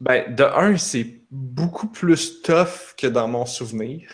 ben, 0.00 0.34
de 0.34 0.44
un, 0.44 0.76
c'est 0.76 1.22
beaucoup 1.30 1.88
plus 1.88 2.42
tough 2.42 2.94
que 2.96 3.06
dans 3.06 3.26
mon 3.26 3.46
souvenir. 3.46 4.10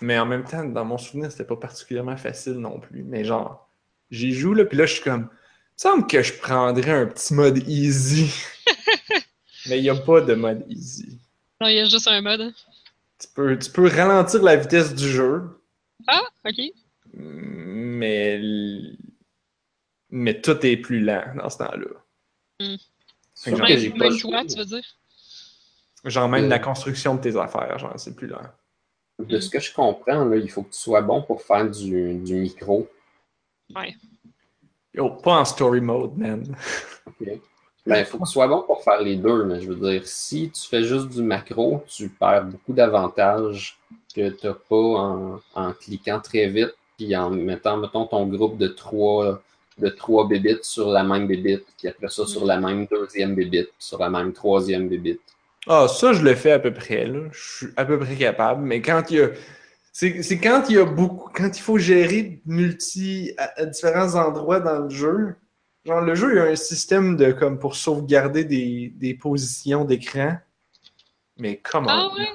Mais 0.00 0.18
en 0.18 0.26
même 0.26 0.44
temps, 0.44 0.64
dans 0.64 0.84
mon 0.84 0.98
souvenir, 0.98 1.30
c'était 1.30 1.44
pas 1.44 1.56
particulièrement 1.56 2.16
facile 2.16 2.54
non 2.54 2.80
plus. 2.80 3.04
Mais 3.04 3.24
genre, 3.24 3.70
j'y 4.10 4.32
joue, 4.32 4.54
là, 4.54 4.64
puis 4.64 4.76
là, 4.76 4.86
je 4.86 4.94
suis 4.94 5.04
comme, 5.04 5.28
il 5.30 5.88
me 5.88 5.90
semble 5.90 6.06
que 6.08 6.20
je 6.20 6.32
prendrais 6.32 6.90
un 6.90 7.06
petit 7.06 7.32
mode 7.32 7.58
easy. 7.68 8.32
Mais 9.66 9.78
il 9.78 9.82
n'y 9.82 9.90
a 9.90 9.94
pas 9.94 10.20
de 10.20 10.34
mode 10.34 10.64
easy. 10.68 11.20
Non, 11.60 11.68
il 11.68 11.76
y 11.76 11.80
a 11.80 11.84
juste 11.84 12.08
un 12.08 12.20
mode. 12.20 12.52
Tu 13.18 13.28
peux, 13.34 13.56
tu 13.58 13.70
peux 13.70 13.88
ralentir 13.88 14.42
la 14.42 14.56
vitesse 14.56 14.94
du 14.94 15.08
jeu, 15.08 15.42
ok. 16.44 16.60
mais, 17.12 18.40
mais 20.10 20.40
tout 20.40 20.64
est 20.64 20.76
plus 20.76 21.00
lent 21.00 21.24
dans 21.36 21.50
ce 21.50 21.58
temps-là. 21.58 21.86
C'est 23.34 23.50
sûr 23.50 23.56
Genre, 23.58 23.68
Même, 23.68 23.92
toi, 24.18 24.44
tu 24.46 24.56
veux 24.58 24.64
dire? 24.64 24.84
Genre 26.04 26.28
même 26.28 26.44
Euh. 26.44 26.48
la 26.48 26.58
construction 26.58 27.14
de 27.16 27.20
tes 27.20 27.36
affaires, 27.36 27.78
genre 27.78 27.98
c'est 27.98 28.14
plus 28.14 28.26
lent. 28.28 28.42
De 29.18 29.38
ce 29.40 29.48
que 29.48 29.60
je 29.60 29.72
comprends, 29.72 30.24
là, 30.24 30.36
il 30.36 30.50
faut 30.50 30.62
que 30.62 30.72
tu 30.72 30.78
sois 30.78 31.00
bon 31.02 31.22
pour 31.22 31.40
faire 31.42 31.70
du, 31.70 32.14
du 32.18 32.34
micro. 32.34 32.88
Ouais. 33.74 33.94
Yo, 34.92 35.10
pas 35.10 35.40
en 35.40 35.44
story 35.44 35.80
mode, 35.80 36.16
man. 36.16 36.56
Ok. 37.06 37.28
Ben, 37.86 37.98
il 37.98 38.04
faut 38.06 38.18
que 38.18 38.24
tu 38.24 38.32
sois 38.32 38.48
bon 38.48 38.62
pour 38.62 38.82
faire 38.82 39.00
les 39.02 39.16
deux, 39.16 39.44
mais 39.44 39.60
je 39.60 39.70
veux 39.70 39.90
dire, 39.90 40.06
si 40.06 40.50
tu 40.50 40.66
fais 40.66 40.84
juste 40.84 41.08
du 41.08 41.22
macro, 41.22 41.84
tu 41.86 42.08
perds 42.08 42.44
beaucoup 42.44 42.72
d'avantages 42.72 43.78
que 44.14 44.30
tu 44.30 44.46
n'as 44.46 44.54
pas 44.54 44.76
en, 44.76 45.40
en 45.54 45.72
cliquant 45.72 46.18
très 46.18 46.46
vite, 46.46 46.74
puis 46.96 47.14
en 47.14 47.28
mettant, 47.28 47.76
mettons, 47.76 48.06
ton 48.06 48.26
groupe 48.26 48.56
de 48.56 48.68
trois, 48.68 49.42
de 49.76 49.88
trois 49.90 50.26
bébites 50.26 50.64
sur 50.64 50.88
la 50.88 51.04
même 51.04 51.26
bébite, 51.26 51.66
puis 51.78 51.88
après 51.88 52.08
ça, 52.08 52.26
sur 52.26 52.46
la 52.46 52.58
même 52.58 52.86
deuxième 52.86 53.34
bébite, 53.34 53.70
sur 53.78 53.98
la 53.98 54.08
même 54.08 54.32
troisième 54.32 54.88
bébite. 54.88 55.20
Ah, 55.66 55.86
ça, 55.88 56.14
je 56.14 56.22
le 56.22 56.34
fais 56.34 56.52
à 56.52 56.58
peu 56.58 56.72
près, 56.72 57.04
là. 57.06 57.20
Je 57.32 57.56
suis 57.56 57.66
à 57.76 57.84
peu 57.84 57.98
près 57.98 58.16
capable, 58.16 58.62
mais 58.62 58.80
quand 58.80 59.10
il 59.10 59.16
y 59.16 59.20
a. 59.20 59.28
C'est 59.92 60.22
c'est 60.22 60.38
quand 60.38 60.64
il 60.68 60.76
y 60.76 60.78
a 60.78 60.84
beaucoup. 60.84 61.30
Quand 61.34 61.56
il 61.56 61.60
faut 61.60 61.78
gérer 61.78 62.40
multi 62.46 63.32
à, 63.38 63.60
à 63.60 63.64
différents 63.66 64.14
endroits 64.14 64.60
dans 64.60 64.80
le 64.80 64.90
jeu. 64.90 65.34
Genre, 65.84 66.00
le 66.00 66.14
jeu, 66.14 66.32
il 66.32 66.36
y 66.36 66.40
a 66.40 66.44
un 66.44 66.56
système 66.56 67.16
de 67.16 67.32
comme 67.32 67.58
pour 67.58 67.76
sauvegarder 67.76 68.44
des, 68.44 68.92
des 68.96 69.14
positions 69.14 69.84
d'écran. 69.84 70.38
Mais 71.36 71.58
comment? 71.58 71.88
Ah 71.88 72.10
ouais? 72.16 72.28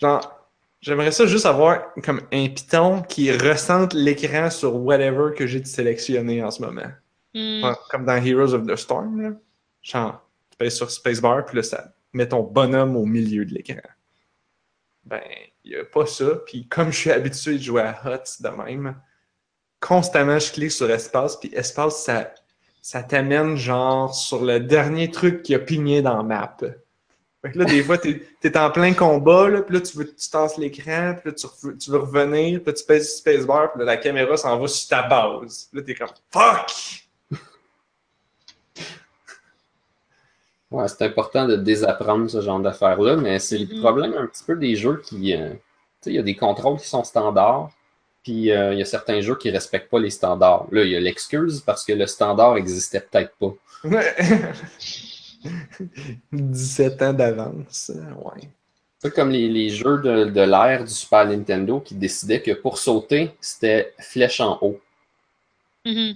Genre, 0.00 0.48
j'aimerais 0.80 1.12
ça 1.12 1.26
juste 1.26 1.46
avoir 1.46 1.94
comme 2.02 2.20
un 2.32 2.48
piton 2.48 3.02
qui 3.02 3.32
ressente 3.32 3.94
l'écran 3.94 4.50
sur 4.50 4.76
whatever 4.76 5.34
que 5.34 5.46
j'ai 5.46 5.60
de 5.60 5.66
sélectionner 5.66 6.42
en 6.42 6.50
ce 6.50 6.60
moment. 6.60 6.90
Hmm. 7.32 7.60
Genre, 7.60 7.88
Comme 7.88 8.04
dans 8.04 8.22
Heroes 8.22 8.52
of 8.52 8.66
the 8.66 8.76
Storm, 8.76 9.20
là. 9.20 9.30
Genre, 9.82 10.28
tu 10.50 10.56
pèses 10.58 10.76
sur 10.76 10.90
Spacebar, 10.90 11.44
puis 11.44 11.56
là, 11.56 11.62
ça 11.62 11.94
met 12.12 12.28
ton 12.28 12.42
bonhomme 12.42 12.96
au 12.96 13.06
milieu 13.06 13.44
de 13.44 13.54
l'écran. 13.54 13.80
Ben, 15.04 15.22
il 15.64 15.72
n'y 15.72 15.76
a 15.76 15.84
pas 15.84 16.06
ça. 16.06 16.26
Puis 16.46 16.66
comme 16.68 16.92
je 16.92 16.98
suis 16.98 17.10
habitué 17.10 17.54
de 17.54 17.62
jouer 17.62 17.82
à 17.82 18.00
HOTS 18.04 18.42
de 18.42 18.48
même, 18.48 18.96
constamment, 19.86 20.38
je 20.38 20.50
clique 20.50 20.72
sur 20.72 20.90
espace, 20.90 21.36
puis 21.36 21.50
espace, 21.54 22.02
ça, 22.04 22.32
ça 22.80 23.02
t'amène 23.02 23.56
genre 23.56 24.14
sur 24.14 24.42
le 24.42 24.58
dernier 24.58 25.10
truc 25.10 25.42
qui 25.42 25.54
a 25.54 25.58
pigné 25.58 26.00
dans 26.00 26.16
la 26.16 26.22
map. 26.22 26.56
Fait 27.42 27.52
que 27.52 27.58
là, 27.58 27.66
des 27.66 27.82
fois, 27.82 27.98
t'es 27.98 28.22
es 28.42 28.56
en 28.56 28.70
plein 28.70 28.94
combat, 28.94 29.50
là, 29.50 29.60
puis 29.60 29.74
là, 29.74 29.82
tu, 29.82 29.98
veux, 29.98 30.06
tu 30.06 30.30
tasses 30.30 30.56
l'écran, 30.56 31.14
puis 31.20 31.30
là, 31.30 31.32
tu, 31.32 31.78
tu 31.78 31.90
veux 31.90 31.98
revenir, 31.98 32.60
puis 32.60 32.66
là, 32.68 32.72
tu 32.72 32.84
pèses 32.84 33.08
sur 33.10 33.18
spacebar, 33.18 33.72
puis 33.72 33.80
là, 33.80 33.84
la 33.84 33.96
caméra 33.98 34.34
s'en 34.38 34.58
va 34.58 34.66
sur 34.66 34.88
ta 34.88 35.02
base. 35.02 35.68
Là, 35.74 35.82
t'es 35.82 35.94
comme 35.94 36.08
«Fuck! 36.32 37.04
Ouais, 40.70 40.88
c'est 40.88 41.02
important 41.02 41.46
de 41.46 41.56
désapprendre 41.56 42.28
ce 42.28 42.40
genre 42.40 42.58
d'affaires-là, 42.58 43.16
mais 43.16 43.38
c'est 43.38 43.58
le 43.58 43.66
Mhm. 43.66 43.80
problème 43.80 44.14
un 44.14 44.26
petit 44.26 44.42
peu 44.44 44.56
des 44.56 44.74
jeux 44.76 45.00
qui. 45.04 45.34
euh, 45.36 45.50
tu 45.50 45.56
sais, 46.00 46.10
il 46.10 46.16
y 46.16 46.18
a 46.18 46.22
des 46.22 46.34
contrôles 46.34 46.78
qui 46.80 46.88
sont 46.88 47.04
standards, 47.04 47.70
puis 48.24 48.50
euh, 48.50 48.72
il 48.72 48.78
y 48.80 48.82
a 48.82 48.86
certains 48.86 49.20
jeux 49.20 49.36
qui 49.36 49.50
respectent 49.50 49.90
pas 49.90 50.00
les 50.00 50.10
standards. 50.10 50.66
Là, 50.72 50.82
il 50.82 50.90
y 50.90 50.96
a 50.96 51.00
l'excuse 51.00 51.60
parce 51.60 51.84
que 51.84 51.92
le 51.92 52.06
standard 52.08 52.56
existait 52.56 53.00
peut-être 53.00 53.32
pas.» 53.38 53.54
17 56.32 57.02
ans 57.02 57.12
d'avance, 57.12 57.92
ouais. 57.94 58.48
C'est 58.98 59.12
comme 59.14 59.30
les, 59.30 59.48
les 59.50 59.68
jeux 59.68 59.98
de, 59.98 60.24
de 60.24 60.40
l'ère 60.40 60.82
du 60.82 60.90
Super 60.90 61.26
Nintendo 61.26 61.78
qui 61.80 61.94
décidaient 61.94 62.40
que 62.40 62.52
pour 62.52 62.78
sauter, 62.78 63.30
c'était 63.40 63.92
flèche 64.00 64.40
en 64.40 64.58
haut. 64.62 64.80
Mhm. 65.84 66.14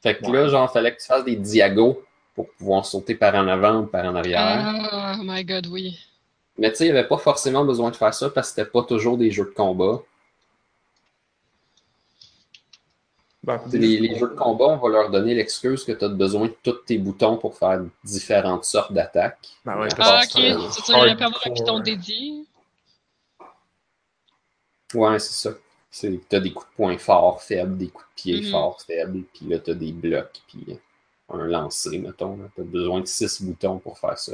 Fait 0.00 0.16
que 0.16 0.24
Ouais. 0.26 0.32
là, 0.32 0.48
genre, 0.48 0.72
fallait 0.72 0.94
que 0.94 1.00
tu 1.00 1.06
fasses 1.06 1.24
des 1.24 1.34
diagos 1.34 2.00
pour 2.36 2.48
pouvoir 2.52 2.86
sauter 2.86 3.16
par 3.16 3.34
en 3.34 3.48
avant 3.48 3.80
ou 3.80 3.86
par 3.86 4.04
en 4.04 4.14
arrière. 4.14 4.72
Oh 5.18 5.22
my 5.24 5.44
god, 5.44 5.66
oui. 5.66 5.98
Mais 6.56 6.70
tu 6.70 6.76
sais, 6.76 6.86
il 6.86 6.92
n'y 6.92 6.98
avait 6.98 7.08
pas 7.08 7.18
forcément 7.18 7.64
besoin 7.64 7.90
de 7.90 7.96
faire 7.96 8.14
ça 8.14 8.30
parce 8.30 8.50
que 8.52 8.54
c'était 8.60 8.70
pas 8.70 8.84
toujours 8.84 9.18
des 9.18 9.32
jeux 9.32 9.46
de 9.46 9.50
combat. 9.50 10.00
Ben, 13.42 13.58
Les, 13.72 13.98
les 13.98 14.18
jeux 14.18 14.28
de 14.28 14.34
combat, 14.34 14.66
on 14.66 14.76
va 14.76 14.88
leur 14.90 15.10
donner 15.10 15.34
l'excuse 15.34 15.82
que 15.84 15.92
tu 15.92 16.04
as 16.04 16.08
besoin 16.08 16.48
de 16.48 16.54
tous 16.62 16.74
tes 16.84 16.98
boutons 16.98 17.38
pour 17.38 17.56
faire 17.56 17.80
différentes 18.04 18.64
sortes 18.66 18.92
d'attaques. 18.92 19.48
Ben 19.64 19.80
ouais, 19.80 19.88
Ah, 19.98 20.20
ok. 20.24 20.30
ça, 20.30 20.38
euh, 20.40 20.68
Tu 20.76 20.82
dirais 20.92 21.16
pas 21.16 21.24
avoir 21.26 21.46
un 21.46 21.50
piton 21.50 21.80
dédié. 21.80 22.44
Ouais, 24.94 25.18
c'est 25.18 25.48
ça. 25.48 25.56
C'est- 25.90 26.20
T'as 26.28 26.40
des 26.40 26.52
coups 26.52 26.68
de 26.70 26.76
poing 26.76 26.98
forts, 26.98 27.42
faibles, 27.42 27.76
des 27.78 27.88
coups 27.88 28.06
de 28.08 28.22
pied 28.22 28.40
Mhm. 28.42 28.50
forts, 28.50 28.82
faibles, 28.82 29.22
puis 29.32 29.46
là, 29.46 29.58
t'as 29.58 29.74
des 29.74 29.92
blocs, 29.92 30.40
puis 30.48 30.78
un 31.28 31.46
lancer, 31.46 31.98
mettons. 31.98 32.36
là. 32.36 32.44
T'as 32.56 32.62
besoin 32.62 33.00
de 33.00 33.06
six 33.06 33.40
boutons 33.42 33.78
pour 33.78 33.98
faire 33.98 34.18
ça. 34.18 34.32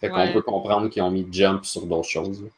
Fait 0.00 0.08
qu'on 0.08 0.16
Ouais. 0.16 0.32
peut 0.32 0.42
comprendre 0.42 0.88
qu'ils 0.88 1.02
ont 1.02 1.10
mis 1.10 1.26
jump 1.30 1.64
sur 1.64 1.86
d'autres 1.86 2.08
choses. 2.08 2.42
là. 2.42 2.48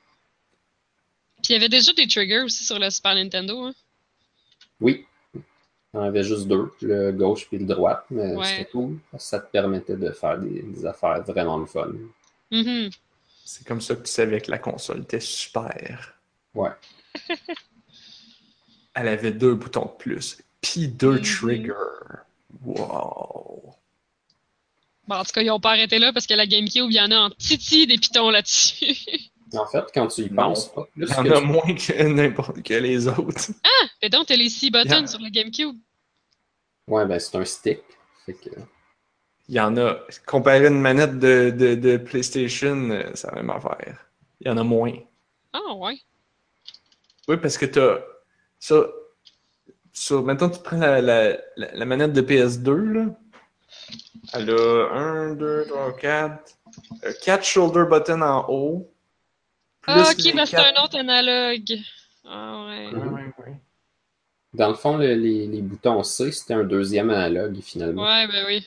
Puis 1.43 1.51
il 1.51 1.53
y 1.55 1.57
avait 1.57 1.69
déjà 1.69 1.93
des 1.93 2.07
triggers 2.07 2.43
aussi 2.43 2.65
sur 2.65 2.79
le 2.79 2.89
Super 2.89 3.17
Nintendo. 3.17 3.65
Hein? 3.65 3.75
Oui. 4.81 5.05
Il 5.95 5.99
y 5.99 6.01
en 6.01 6.05
avait 6.05 6.23
juste 6.25 6.49
deux, 6.49 6.73
le 6.81 7.13
gauche 7.13 7.47
puis 7.49 7.59
le 7.59 7.67
droit, 7.67 8.05
mais 8.11 8.35
Ouais. 8.35 8.47
c'était 8.47 8.71
cool. 8.71 8.99
Ça 9.19 9.39
te 9.41 9.51
permettait 9.51 9.97
de 9.97 10.11
faire 10.11 10.39
des, 10.39 10.63
des 10.63 10.87
affaires 10.87 11.23
vraiment 11.23 11.59
le 11.59 11.67
fun. 11.67 11.89
Mhm. 12.51 12.89
C'est 13.45 13.67
comme 13.67 13.81
ça 13.83 13.95
que 13.97 14.03
tu 14.03 14.11
savais 14.11 14.41
que 14.41 14.51
la 14.51 14.59
console 14.59 15.03
était 15.03 15.21
super. 15.21 16.15
Ouais. 16.55 16.71
Elle 18.95 19.09
avait 19.09 19.33
deux 19.33 19.55
boutons 19.55 19.87
de 19.87 19.99
plus, 20.03 20.39
puis 20.61 20.89
deux 20.89 21.19
Mhm. 21.19 21.23
triggers. 21.23 21.73
Wow. 22.65 23.75
Bon, 25.09 25.17
en 25.17 25.25
tout 25.25 25.33
cas, 25.33 25.43
ils 25.43 25.51
ont 25.51 25.61
pas 25.61 25.71
arrêté 25.73 25.99
là 25.99 26.13
parce 26.13 26.27
que 26.27 26.35
la 26.35 26.47
GameCube, 26.47 26.87
il 26.91 26.95
y 26.97 27.01
en 27.01 27.11
a 27.11 27.17
en 27.19 27.31
titi 27.31 27.87
des 27.87 27.99
pitons 27.99 28.31
là-dessus. 28.31 28.97
En 29.55 29.67
fait, 29.67 29.85
quand 29.95 30.07
tu 30.09 30.23
y 30.23 30.29
penses, 30.31 30.69
pas 30.73 30.85
plus 30.95 31.07
Il 31.09 31.11
y 31.11 31.15
en 31.19 31.25
que 31.25 31.29
a 31.31 31.41
tu- 31.41 31.47
moins 31.47 31.75
que 31.75 32.03
n'importe 32.09 32.63
que 32.63 32.75
les 32.75 33.07
autres. 33.09 33.51
Et 34.01 34.09
donc, 34.09 34.27
t'as 34.27 34.37
les 34.37 34.49
six 34.49 34.71
buttons 34.71 34.89
Yeah. 35.01 35.07
sur 35.07 35.21
le 35.21 35.29
GameCube. 35.31 35.77
Ouais, 36.89 37.05
ben 37.07 37.19
c'est 37.19 37.37
un 37.37 37.45
stick. 37.45 37.81
Fait 38.27 38.35
que... 38.35 38.51
Il 39.49 39.57
y 39.57 39.61
en 39.61 39.77
a, 39.77 39.97
comparé 40.27 40.65
à 40.67 40.69
une 40.69 40.81
manette 40.81 41.19
de, 41.19 41.51
de, 41.51 41.75
de 41.75 41.97
PlayStation, 41.99 42.91
euh, 42.91 43.11
c'est 43.15 43.27
la 43.29 43.35
même 43.43 43.51
affaire. 43.51 44.07
Il 44.41 44.49
y 44.49 44.51
en 44.51 44.57
a 44.57 44.63
moins. 44.63 44.95
Ah, 45.53 45.75
ouais. 45.77 45.99
Oui, 47.29 47.37
parce 47.37 47.59
que 47.59 47.67
t'as 47.67 47.99
ça. 48.59 48.87
Sur, 49.93 50.23
maintenant, 50.23 50.49
tu 50.49 50.61
prends 50.61 50.79
la, 50.79 51.01
la, 51.03 51.33
la, 51.57 51.75
la 51.75 51.85
manette 51.85 52.13
de 52.15 52.23
PS2, 52.23 52.71
là. 52.93 53.07
Elle 54.33 54.51
a 54.51 54.89
1, 54.95 55.35
2, 55.35 55.67
3, 55.69 55.97
4. 55.99 56.55
4 57.23 57.45
shoulder 57.45 57.85
buttons 57.91 58.23
en 58.23 58.47
haut. 58.49 58.92
Ah, 59.87 60.11
ok, 60.13 60.35
ben 60.35 60.47
c'est 60.47 60.57
un 60.57 60.83
autre 60.85 60.97
analogue. 60.99 61.79
Ah, 62.25 62.65
ouais. 62.67 62.87
Ouais. 62.95 63.61
Dans 64.55 64.69
le 64.69 64.75
fond, 64.75 64.97
le- 64.97 65.15
les, 65.15 65.47
les 65.47 65.63
boutons 65.63 66.03
C, 66.03 66.31
c'était 66.31 66.55
un 66.55 66.65
deuxième 66.65 67.11
analogue, 67.11 67.59
finalement. 67.63 68.03
Ouais, 68.05 68.27
ben 68.29 68.45
oui. 68.47 68.65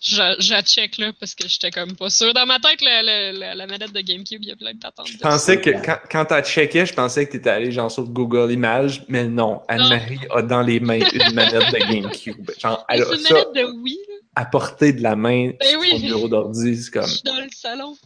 Je, 0.00 0.22
je 0.38 0.52
la 0.52 0.62
check 0.62 0.96
là 0.98 1.12
parce 1.18 1.34
que 1.34 1.48
j'étais 1.48 1.72
comme 1.72 1.96
pas 1.96 2.08
sûr. 2.08 2.32
Dans 2.32 2.46
ma 2.46 2.60
tête, 2.60 2.80
la, 2.82 3.02
la, 3.02 3.32
la, 3.32 3.54
la 3.56 3.66
manette 3.66 3.92
de 3.92 4.00
GameCube, 4.00 4.40
il 4.42 4.48
y 4.48 4.52
a 4.52 4.56
plein 4.56 4.72
de 4.72 4.78
patentes. 4.78 5.08
Je 5.08 5.18
pensais 5.18 5.60
que 5.60 5.70
quand, 5.84 5.98
quand 6.10 6.24
t'as 6.26 6.42
checké, 6.42 6.86
je 6.86 6.94
pensais 6.94 7.26
que 7.26 7.32
t'étais 7.32 7.50
allé 7.50 7.72
genre 7.72 7.90
sur 7.90 8.04
Google 8.04 8.52
Images, 8.52 9.02
mais 9.08 9.24
non, 9.26 9.60
Anne-Marie 9.66 10.20
a 10.30 10.42
dans 10.42 10.62
les 10.62 10.78
mains 10.78 11.00
une 11.00 11.34
manette 11.34 11.72
de 11.72 11.78
GameCube. 11.78 12.48
Genre, 12.60 12.84
elle 12.88 13.02
C'est 13.04 13.10
a 13.10 13.14
une 13.14 13.20
ça 13.22 13.34
manette 13.34 13.54
de 13.56 13.64
Wii, 13.80 13.98
là. 14.08 14.14
à 14.36 14.44
portée 14.44 14.92
de 14.92 15.02
la 15.02 15.16
main 15.16 15.50
Ben 15.58 15.68
sur 15.68 15.80
oui. 15.80 15.90
son 15.90 15.98
bureau 15.98 16.28
d'ordi. 16.28 16.76
C'est 16.76 16.86
Je 16.86 16.90
comme, 16.92 17.06
suis 17.08 17.22
dans 17.24 17.36
le 17.40 17.48
salon. 17.50 17.96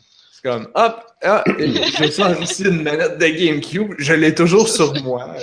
Comme, 0.42 0.68
hop, 0.74 1.04
ah, 1.22 1.44
je 1.58 2.10
sors 2.10 2.40
ici 2.42 2.64
une 2.64 2.82
manette 2.82 3.18
de 3.18 3.26
GameCube, 3.26 3.94
je 3.98 4.12
l'ai 4.14 4.34
toujours 4.34 4.68
sur 4.68 4.92
moi. 5.02 5.34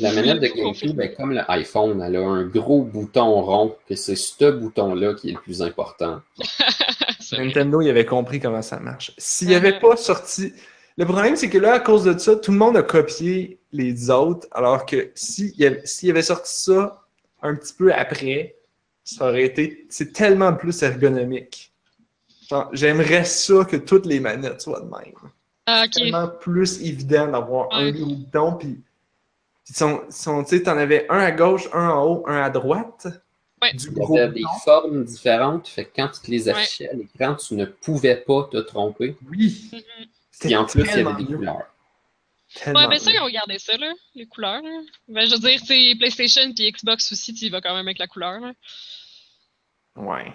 La 0.00 0.12
manette 0.12 0.40
de 0.40 0.48
GameCube 0.48 1.00
est 1.00 1.14
comme 1.14 1.32
l'iPhone, 1.32 2.02
elle 2.02 2.16
a 2.16 2.20
un 2.20 2.44
gros 2.44 2.82
bouton 2.82 3.40
rond, 3.42 3.76
que 3.88 3.94
c'est 3.94 4.16
ce 4.16 4.50
bouton-là 4.50 5.14
qui 5.14 5.30
est 5.30 5.32
le 5.32 5.38
plus 5.40 5.62
important. 5.62 6.20
Nintendo, 7.32 7.80
il 7.80 7.88
avait 7.88 8.04
compris 8.04 8.40
comment 8.40 8.62
ça 8.62 8.78
marche. 8.78 9.12
S'il 9.18 9.48
n'y 9.48 9.54
avait 9.54 9.72
Mhm. 9.74 9.80
pas 9.80 9.96
sorti. 9.96 10.52
Le 10.96 11.04
problème, 11.06 11.34
c'est 11.36 11.48
que 11.48 11.58
là, 11.58 11.74
à 11.74 11.80
cause 11.80 12.04
de 12.04 12.16
ça, 12.18 12.36
tout 12.36 12.52
le 12.52 12.58
monde 12.58 12.76
a 12.76 12.82
copié 12.82 13.58
les 13.72 14.10
autres, 14.10 14.46
alors 14.52 14.86
que 14.86 15.10
s'il 15.14 15.50
y 15.58 15.66
avait, 15.66 15.80
s'il 15.84 16.10
avait 16.10 16.22
sorti 16.22 16.52
ça 16.54 17.02
un 17.42 17.54
petit 17.56 17.72
peu 17.72 17.92
après, 17.92 18.54
ça 19.02 19.28
aurait 19.28 19.44
été. 19.44 19.86
C'est 19.90 20.12
tellement 20.12 20.52
plus 20.54 20.82
ergonomique. 20.82 21.72
J'aimerais 22.72 23.24
ça 23.24 23.64
que 23.64 23.76
toutes 23.76 24.06
les 24.06 24.20
manettes 24.20 24.60
soient 24.62 24.80
de 24.80 24.86
même. 24.86 25.14
Ah, 25.66 25.84
C'est 25.90 26.00
tellement 26.02 26.28
plus 26.28 26.80
évident 26.82 27.28
d'avoir 27.28 27.68
un 27.72 27.86
Ouais. 27.86 27.92
bouton, 27.92 28.52
puis. 28.54 28.80
tu 29.66 29.72
sais, 29.74 30.62
t'en 30.62 30.76
avais 30.76 31.06
un 31.08 31.18
à 31.20 31.30
gauche, 31.32 31.68
un 31.72 31.88
en 31.88 32.04
haut, 32.06 32.24
un 32.26 32.42
à 32.42 32.50
droite. 32.50 33.06
Ouais. 33.62 33.72
Du 33.72 33.86
Il 33.86 33.92
y 33.92 33.94
gros 33.94 34.18
avait 34.18 34.28
des 34.34 34.42
bouton. 34.42 34.58
formes 34.64 35.04
différentes, 35.04 35.68
fait 35.68 35.86
que 35.86 35.90
quand 35.96 36.08
tu 36.08 36.20
te 36.20 36.30
les 36.30 36.48
affichais 36.50 36.90
à 36.90 36.92
l'écran, 36.92 37.34
tu 37.34 37.54
ne 37.54 37.64
pouvais 37.64 38.16
pas 38.16 38.46
te 38.52 38.58
tromper. 38.58 39.16
Oui. 39.30 39.70
Mhm. 39.72 39.80
Puis 40.40 40.54
en 40.56 40.66
plus, 40.66 40.82
il 40.82 40.86
y 40.86 40.90
avait 41.06 41.14
des 41.24 41.30
mieux. 41.30 41.38
couleurs. 41.38 41.62
Tellement 42.62 42.80
Ouais, 42.80 42.88
ben 42.88 42.98
ça, 43.00 43.10
ont 43.22 43.24
regardé 43.24 43.58
ça, 43.58 43.76
là, 43.78 43.90
les 44.14 44.26
couleurs. 44.26 44.62
Là. 44.62 44.80
Ben, 45.08 45.26
je 45.26 45.34
veux 45.34 45.38
dire, 45.40 45.96
PlayStation 45.98 46.52
puis 46.54 46.70
Xbox 46.70 47.10
aussi, 47.10 47.32
tu 47.34 47.46
y 47.46 47.48
vas 47.48 47.60
quand 47.60 47.74
même 47.74 47.86
avec 47.86 47.98
la 47.98 48.06
couleur. 48.06 48.38
là. 48.40 48.52
Ouais. 49.96 50.32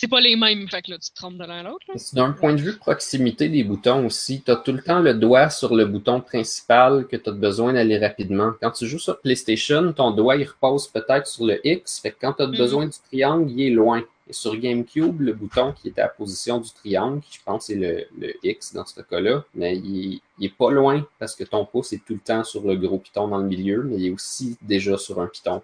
C'est 0.00 0.06
pas 0.06 0.20
les 0.20 0.36
mêmes, 0.36 0.68
fait 0.68 0.80
que 0.82 0.92
là, 0.92 0.98
tu 0.98 1.10
te 1.10 1.16
trompes 1.16 1.38
de 1.38 1.44
l'un 1.44 1.58
à 1.58 1.62
l'autre. 1.64 1.84
D'un 2.12 2.30
point 2.30 2.54
de 2.54 2.60
vue 2.60 2.76
proximité 2.76 3.48
des 3.48 3.64
boutons 3.64 4.06
aussi, 4.06 4.40
tu 4.42 4.50
as 4.52 4.54
tout 4.54 4.70
le 4.70 4.80
temps 4.80 5.00
le 5.00 5.12
doigt 5.12 5.50
sur 5.50 5.74
le 5.74 5.86
bouton 5.86 6.20
principal 6.20 7.04
que 7.08 7.16
tu 7.16 7.28
as 7.28 7.32
besoin 7.32 7.72
d'aller 7.72 7.98
rapidement. 7.98 8.52
Quand 8.62 8.70
tu 8.70 8.86
joues 8.86 9.00
sur 9.00 9.18
PlayStation, 9.20 9.92
ton 9.92 10.12
doigt 10.12 10.36
il 10.36 10.44
repose 10.46 10.86
peut-être 10.86 11.26
sur 11.26 11.46
le 11.46 11.58
X, 11.66 11.98
fait 11.98 12.12
que 12.12 12.18
quand 12.20 12.34
tu 12.34 12.42
as 12.42 12.46
Mhm. 12.46 12.56
besoin 12.56 12.86
du 12.86 12.96
triangle, 13.08 13.50
il 13.50 13.60
est 13.66 13.70
loin. 13.70 14.04
Et 14.28 14.32
sur 14.32 14.56
GameCube, 14.56 15.20
le 15.20 15.32
bouton 15.32 15.72
qui 15.72 15.88
était 15.88 16.02
à 16.02 16.04
la 16.04 16.10
position 16.10 16.58
du 16.60 16.70
triangle, 16.70 17.20
je 17.28 17.38
pense 17.44 17.66
que 17.66 17.72
c'est 17.72 17.78
le, 17.80 18.06
le 18.20 18.34
X 18.44 18.74
dans 18.74 18.86
ce 18.86 19.00
cas-là, 19.00 19.42
mais 19.56 19.76
il, 19.78 20.20
il 20.38 20.46
est 20.46 20.54
pas 20.56 20.70
loin 20.70 21.04
parce 21.18 21.34
que 21.34 21.42
ton 21.42 21.64
pouce 21.66 21.92
est 21.92 22.04
tout 22.06 22.14
le 22.14 22.20
temps 22.20 22.44
sur 22.44 22.62
le 22.62 22.76
gros 22.76 22.98
piton 22.98 23.26
dans 23.26 23.38
le 23.38 23.48
milieu, 23.48 23.82
mais 23.82 23.96
il 23.96 24.06
est 24.06 24.10
aussi 24.10 24.56
déjà 24.62 24.96
sur 24.96 25.20
un 25.20 25.26
piton. 25.26 25.60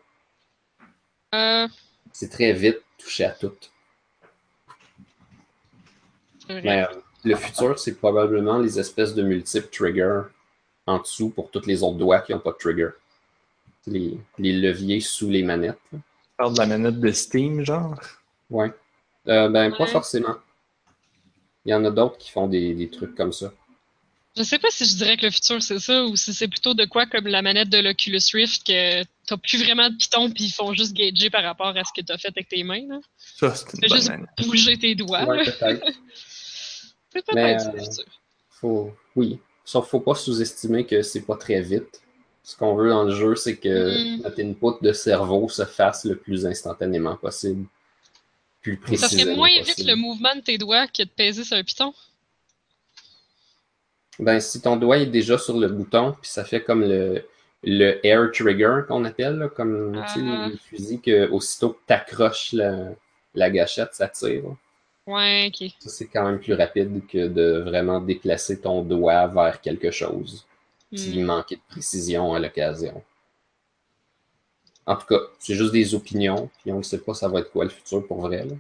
Euh, 1.37 1.69
C'est 2.13 2.31
très 2.31 2.53
vite, 2.53 2.81
toucher 2.99 3.27
à 3.27 3.31
tout. 3.31 3.53
Mais 6.49 6.83
euh, 6.83 6.87
le 7.25 7.37
futur, 7.37 7.79
c'est 7.79 7.95
probablement 7.95 8.59
les 8.59 8.79
espèces 8.79 9.15
de 9.15 9.23
multiples 9.23 9.69
triggers 9.71 10.23
en 10.87 10.99
dessous 10.99 11.31
pour 11.31 11.51
tous 11.51 11.67
les 11.67 11.83
autres 11.83 11.97
doigts 11.97 12.21
qui 12.21 12.33
n'ont 12.33 12.41
pas 12.41 12.53
de 12.53 12.59
trigger. 12.59 12.91
Les, 13.87 14.19
les 14.39 14.53
leviers 14.53 15.01
sous 15.01 15.29
les 15.29 15.43
manettes. 15.43 15.79
Tu 15.93 15.99
parles 16.37 16.55
de 16.55 16.59
la 16.59 16.67
manette 16.67 17.01
de 17.01 17.11
Steam, 17.13 17.65
genre? 17.65 17.99
Ouais. 18.51 18.73
Euh, 19.29 19.49
ben, 19.49 19.75
pas 19.75 19.87
forcément. 19.87 20.37
Il 21.65 21.71
y 21.71 21.75
en 21.75 21.85
a 21.85 21.91
d'autres 21.91 22.19
qui 22.19 22.31
font 22.31 22.47
des, 22.47 22.75
des 22.75 22.91
trucs 22.91 23.15
comme 23.15 23.33
ça. 23.33 23.53
Je 24.37 24.43
sais 24.43 24.59
pas 24.59 24.69
si 24.71 24.85
je 24.85 24.97
dirais 24.97 25.17
que 25.17 25.25
le 25.27 25.31
futur 25.31 25.63
c'est 25.63 25.79
ça 25.79 26.05
ou 26.07 26.17
si 26.17 26.35
c'est 26.35 26.49
plutôt 26.49 26.75
de 26.75 26.85
quoi 26.87 27.07
comme 27.07 27.29
la 27.29 27.41
manette 27.41 27.69
de 27.69 27.79
l'Oculus 27.79 28.19
Rift 28.33 28.67
que 28.67 29.05
t'as 29.29 29.37
plus 29.37 29.63
vraiment 29.63 29.89
de 29.89 29.95
pitons 29.95 30.29
puis 30.29 30.47
ils 30.47 30.51
font 30.51 30.75
juste 30.75 30.93
gager 30.93 31.31
par 31.31 31.45
rapport 31.45 31.69
à 31.69 31.85
ce 31.85 31.93
que 31.95 32.05
t'as 32.05 32.19
fait 32.19 32.29
avec 32.29 32.49
tes 32.49 32.65
mains. 32.65 32.85
Là. 32.89 32.99
Ça, 33.17 33.55
c'est 33.55 33.73
une 33.75 33.81
Fais 33.81 33.87
bonne 33.89 33.97
juste 33.97 34.09
manette. 34.11 34.29
bouger 34.43 34.77
tes 34.77 34.95
doigts. 34.97 35.25
Ouais, 35.25 35.45
peut-être. 35.45 35.87
C'est 37.15 37.25
peut-être 37.27 37.61
ça, 37.61 37.69
euh, 37.71 37.73
le 37.73 37.81
futur. 37.83 38.05
Faut... 38.51 38.93
Oui. 39.17 39.39
Sauf 39.65 39.89
faut 39.89 40.01
pas 40.01 40.15
sous-estimer 40.15 40.85
que 40.85 41.03
c'est 41.03 41.23
pas 41.23 41.37
très 41.37 41.61
vite. 41.63 42.03
Ce 42.43 42.57
qu'on 42.57 42.75
veut 42.75 42.91
dans 42.91 43.05
le 43.05 43.15
jeu, 43.15 43.35
c'est 43.37 43.57
que 43.57 44.17
Mm. 44.19 44.23
notre 44.23 44.41
input 44.43 44.83
de 44.85 44.93
cerveau 44.93 45.49
se 45.49 45.65
fasse 45.65 46.05
le 46.05 46.17
plus 46.17 46.45
instantanément 46.47 47.17
possible. 47.17 47.67
Plus 48.61 48.75
Ça 48.77 48.83
précisément 48.83 49.23
serait 49.23 49.37
moins 49.37 49.63
vite 49.63 49.85
le 49.87 49.95
mouvement 49.95 50.35
de 50.37 50.41
tes 50.41 50.59
doigts 50.59 50.87
que 50.87 51.03
de 51.03 51.09
peser 51.09 51.45
sur 51.45 51.57
un 51.57 51.63
piton. 51.63 51.95
Ben, 54.19 54.39
si 54.41 54.61
ton 54.61 54.77
doigt 54.77 54.99
est 54.99 55.07
déjà 55.07 55.39
sur 55.39 55.59
le 55.59 55.69
bouton, 55.69 56.13
puis 56.21 56.31
ça 56.31 56.45
fait 56.45 56.63
comme 56.63 56.83
le, 56.83 57.27
le 57.65 58.07
air 58.07 58.31
trigger 58.33 58.83
qu'on 58.87 59.05
appelle, 59.05 59.37
là, 59.39 59.49
comme 59.49 60.01
Ah. 60.07 60.49
les 60.51 60.57
fusils 60.59 61.01
que 61.01 61.29
aussitôt 61.31 61.71
que 61.71 61.81
tu 61.87 61.93
accroches 61.93 62.53
la, 62.53 62.91
la 63.35 63.51
gâchette, 63.51 63.95
ça 63.95 64.09
tire. 64.09 64.45
Ouais, 65.07 65.49
ok. 65.53 65.71
Ça, 65.81 65.91
c'est 65.91 66.07
quand 66.07 66.25
même 66.25 66.41
plus 66.41 66.55
rapide 66.55 67.07
que 67.07 67.29
de 67.29 67.61
vraiment 67.61 68.01
déplacer 68.01 68.61
ton 68.61 68.83
doigt 68.83 69.27
vers 69.27 69.61
quelque 69.61 69.91
chose. 69.91 70.47
S'il 70.95 71.23
Hmm. 71.23 71.27
manquait 71.27 71.57
de 71.57 71.61
précision 71.69 72.35
à 72.35 72.39
l'occasion. 72.39 73.03
En 74.87 74.97
tout 74.97 75.07
cas, 75.07 75.19
c'est 75.39 75.55
juste 75.55 75.73
des 75.73 75.95
opinions, 75.95 76.51
puis 76.63 76.71
on 76.73 76.79
ne 76.79 76.83
sait 76.83 76.99
pas 77.01 77.15
ça 77.15 77.27
va 77.29 77.41
être 77.41 77.51
quoi 77.51 77.65
le 77.65 77.71
futur 77.71 78.07
pour 78.07 78.21
vrai. 78.21 78.45
là. 78.45 78.55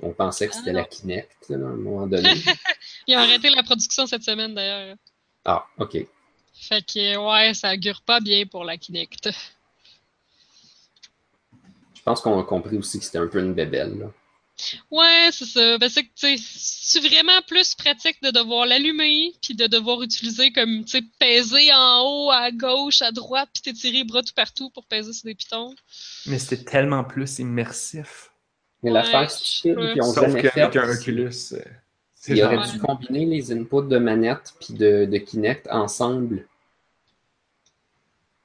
On 0.00 0.12
pensait 0.12 0.48
que 0.48 0.54
c'était 0.54 0.70
Ah 0.70 0.74
la 0.74 0.80
non. 0.82 0.88
Kinect 0.88 1.48
là, 1.50 1.56
à 1.56 1.70
un 1.70 1.76
moment 1.76 2.06
donné. 2.06 2.30
Ils 3.06 3.16
ont 3.16 3.20
arrêté 3.20 3.50
la 3.50 3.62
production 3.62 4.06
cette 4.06 4.22
semaine 4.22 4.54
d'ailleurs. 4.54 4.96
ah, 5.44 5.66
ok. 5.78 6.06
Fait 6.54 6.82
que 6.84 7.16
ouais, 7.16 7.54
ça 7.54 7.72
augure 7.74 8.02
pas 8.02 8.20
bien 8.20 8.44
pour 8.46 8.64
la 8.64 8.76
Kinect. 8.76 9.30
Je 11.94 12.02
pense 12.02 12.20
qu'on 12.20 12.38
a 12.40 12.44
compris 12.44 12.76
aussi 12.78 12.98
que 12.98 13.04
c'était 13.04 13.18
un 13.18 13.26
peu 13.26 13.40
une 13.40 13.54
bébelle. 13.54 13.98
là. 13.98 14.06
Ouais, 14.90 15.28
c'est 15.32 15.44
ça. 15.46 15.78
C'est 15.88 16.04
que, 16.04 16.08
tu 16.14 16.38
c'est 16.38 17.00
vraiment 17.00 17.40
plus 17.46 17.74
pratique 17.74 18.20
de 18.22 18.30
devoir 18.30 18.66
l'allumer, 18.66 19.32
puis 19.42 19.54
de 19.54 19.66
devoir 19.66 20.02
utiliser 20.02 20.52
comme, 20.52 20.84
tu 20.84 20.98
sais, 20.98 21.02
peser 21.20 21.72
en 21.72 22.00
haut, 22.02 22.30
à 22.30 22.50
gauche, 22.50 23.02
à 23.02 23.12
droite, 23.12 23.48
puis 23.52 23.62
t'étirer 23.62 23.98
les 23.98 24.04
bras 24.04 24.22
tout 24.22 24.34
partout 24.34 24.70
pour 24.70 24.84
peser 24.86 25.12
sur 25.12 25.24
des 25.26 25.34
pitons? 25.34 25.74
Mais 26.26 26.38
c'était 26.38 26.64
tellement 26.64 27.04
plus 27.04 27.38
immersif. 27.38 28.30
Mais 28.82 28.90
Ouais, 28.90 28.94
l'affaire 28.94 29.30
sais 29.30 29.74
qu'ils 29.92 30.02
ont 30.02 30.12
Sauf 30.12 30.34
qu'avec 30.40 30.76
un 30.76 30.88
c'est- 30.88 31.00
Oculus, 31.00 31.30
euh, 31.52 31.60
c'est 32.14 32.32
Ils 32.32 32.38
genre... 32.38 32.52
auraient 32.52 32.72
dû 32.72 32.78
combiner 32.78 33.26
les 33.26 33.52
inputs 33.52 33.88
de 33.88 33.98
manette 33.98 34.54
puis 34.60 34.74
de, 34.74 35.04
de 35.04 35.18
Kinect 35.18 35.68
ensemble. 35.70 36.47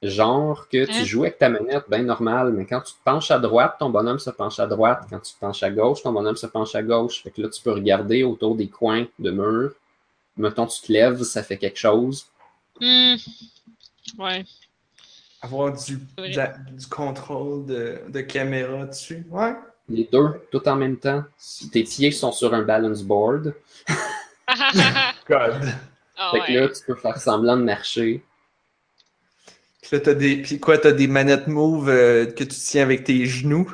Genre 0.10 0.68
que 0.70 0.86
tu 0.86 0.91
Hein? 0.91 1.04
joues 1.06 1.24
avec 1.24 1.38
ta 1.38 1.49
manette 1.49 1.86
bien 1.89 2.04
normal, 2.04 2.51
mais 2.54 2.66
quand 2.66 2.82
tu 2.82 2.93
te 2.93 2.99
penches 3.04 3.32
à 3.32 3.39
droite, 3.39 3.76
ton 3.80 3.89
bonhomme 3.89 4.20
se 4.20 4.30
penche 4.30 4.60
à 4.60 4.68
droite. 4.68 5.04
Quand 5.10 5.20
tu 5.20 5.34
te 5.34 5.39
penches 5.39 5.64
à 5.64 5.70
gauche, 5.72 6.04
ton 6.04 6.12
bonhomme 6.12 6.36
se 6.36 6.47
penche 6.47 6.76
à 6.76 6.84
gauche. 6.84 7.22
Fait 7.24 7.32
que 7.32 7.41
là, 7.41 7.49
tu 7.49 7.62
peux 7.62 7.72
regarder 7.72 8.24
autour 8.24 8.56
des 8.56 8.68
coins 8.68 9.06
de 9.20 9.32
mur. 9.32 9.72
Mettons, 10.38 10.66
tu 10.68 10.82
te 10.82 10.91
lèves, 10.91 11.24
ça 11.24 11.43
fait 11.43 11.58
quelque 11.58 11.78
chose. 11.80 12.26
Hmm. 12.82 13.16
Ouais. 14.18 14.43
Avoir 15.41 15.74
du, 15.74 15.99
la- 16.18 16.56
du 16.72 16.88
contrôle 16.88 17.66
de, 17.66 17.99
de 18.10 18.22
caméra 18.22 18.86
dessus. 18.86 19.26
Ouais. 19.30 19.54
Les 19.89 20.08
deux, 20.12 20.41
tout 20.51 20.68
en 20.70 20.76
même 20.76 20.97
temps. 20.97 21.24
Si 21.38 21.70
tes 21.70 21.84
pieds 21.84 22.12
sont 22.12 22.32
sur 22.32 22.54
un 22.54 22.62
balance 22.64 23.04
board, 23.04 23.54
God. 25.28 25.74
Ah 26.18 26.30
fait 26.32 26.39
que 26.39 26.43
ouais. 26.51 26.60
là, 26.62 26.68
tu 26.70 26.84
peux 26.86 26.95
faire 26.95 27.18
semblant 27.18 27.58
de 27.58 27.64
marcher. 27.64 28.24
Puis 29.94 30.00
là, 30.00 30.06
t'as 30.06 30.14
des... 30.16 30.38
Puis 30.41 30.60
quoi, 30.60 30.80
t'as 30.80 30.91
des 30.91 31.06
manettes 31.06 31.46
move 31.46 31.88
euh, 31.88 32.26
que 32.26 32.44
tu 32.44 32.56
tiens 32.56 32.82
avec 32.82 33.04
tes 33.04 33.28
genoux? 33.28 33.72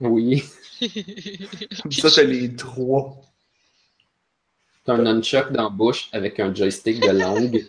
Oui. 0.00 0.42
Comme 0.80 1.92
ça, 1.92 2.10
t'as 2.10 2.24
les 2.24 2.56
trois. 2.56 3.20
T'as 4.84 4.94
un 4.94 5.02
nunchuck 5.02 5.52
dans 5.52 5.62
la 5.64 5.68
bouche 5.68 6.08
avec 6.10 6.40
un 6.40 6.52
joystick 6.52 6.98
de 6.98 7.10
langue. 7.10 7.68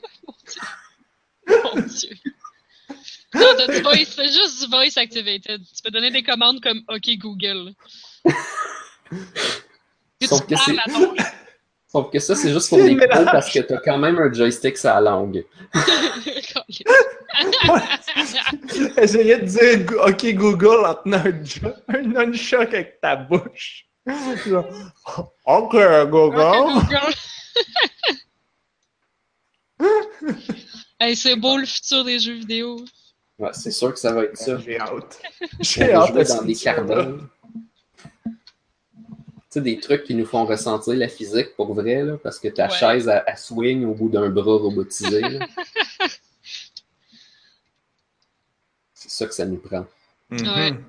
Mon 1.47 1.81
Dieu. 1.81 2.09
Non, 3.35 3.45
t'as 3.55 3.67
du 3.67 3.81
voice, 3.83 4.05
c'est 4.15 4.31
juste 4.33 4.63
du 4.63 4.69
voice 4.71 4.97
activated. 4.99 5.61
Tu 5.61 5.83
peux 5.83 5.91
donner 5.91 6.09
des 6.09 6.23
commandes 6.23 6.61
comme 6.61 6.81
OK 6.87 7.07
Google. 7.19 7.73
Et 10.21 10.25
Sauf 10.25 10.41
tu 10.47 10.55
que 10.55 10.59
c'est- 10.59 10.73
parles 10.73 10.79
à 10.87 10.91
ton 10.91 11.15
Sauf 11.91 12.11
que 12.11 12.19
ça, 12.19 12.35
c'est 12.35 12.51
juste 12.53 12.69
pour 12.69 12.77
C'est 12.79 12.95
pros 12.95 13.07
mélange. 13.07 13.25
parce 13.31 13.51
que 13.51 13.59
t'as 13.59 13.77
quand 13.77 13.97
même 13.99 14.17
un 14.19 14.31
joystick 14.33 14.77
sur 14.77 14.89
la 14.89 15.01
langue. 15.01 15.43
Essayez 18.97 19.37
de 19.37 19.45
dire 19.45 19.85
OK 20.05 20.33
Google 20.33 20.85
en 20.85 20.95
tenant 20.95 21.23
un, 21.87 22.01
nunchuck 22.01 22.73
avec 22.73 22.99
ta 23.01 23.15
bouche. 23.15 23.85
Genre, 24.45 24.65
OK 25.45 25.71
Google. 25.71 26.09
Google. 26.09 27.13
hey, 30.99 31.15
c'est 31.15 31.35
beau 31.35 31.57
le 31.57 31.65
futur 31.65 32.03
des 32.03 32.19
jeux 32.19 32.33
vidéo. 32.33 32.83
Ouais, 33.37 33.51
c'est 33.53 33.71
sûr 33.71 33.93
que 33.93 33.99
ça 33.99 34.11
va 34.11 34.23
être 34.23 34.37
ça. 34.37 34.57
J'ai 34.57 34.79
hâte. 34.79 35.21
J'ai 35.61 35.93
hâte 35.93 36.13
de 36.13 36.23
dans 36.23 36.43
des. 36.43 36.55
Tu 39.49 39.53
sais, 39.53 39.61
des 39.61 39.79
trucs 39.79 40.03
qui 40.03 40.13
nous 40.13 40.27
font 40.27 40.45
ressentir 40.45 40.93
la 40.93 41.07
physique 41.07 41.55
pour 41.55 41.73
vrai, 41.73 42.03
là, 42.03 42.17
parce 42.21 42.37
que 42.37 42.49
ta 42.49 42.65
Ouais. 42.65 42.69
chaise, 42.69 43.07
elle, 43.07 43.23
elle 43.25 43.37
swing 43.37 43.83
au 43.85 43.95
bout 43.95 44.09
d'un 44.09 44.29
bras 44.29 44.57
robotisé. 44.57 45.21
ça 49.19 49.27
que 49.27 49.33
ça 49.33 49.45
nous 49.45 49.57
prend. 49.57 49.85
Mhm. 50.29 50.83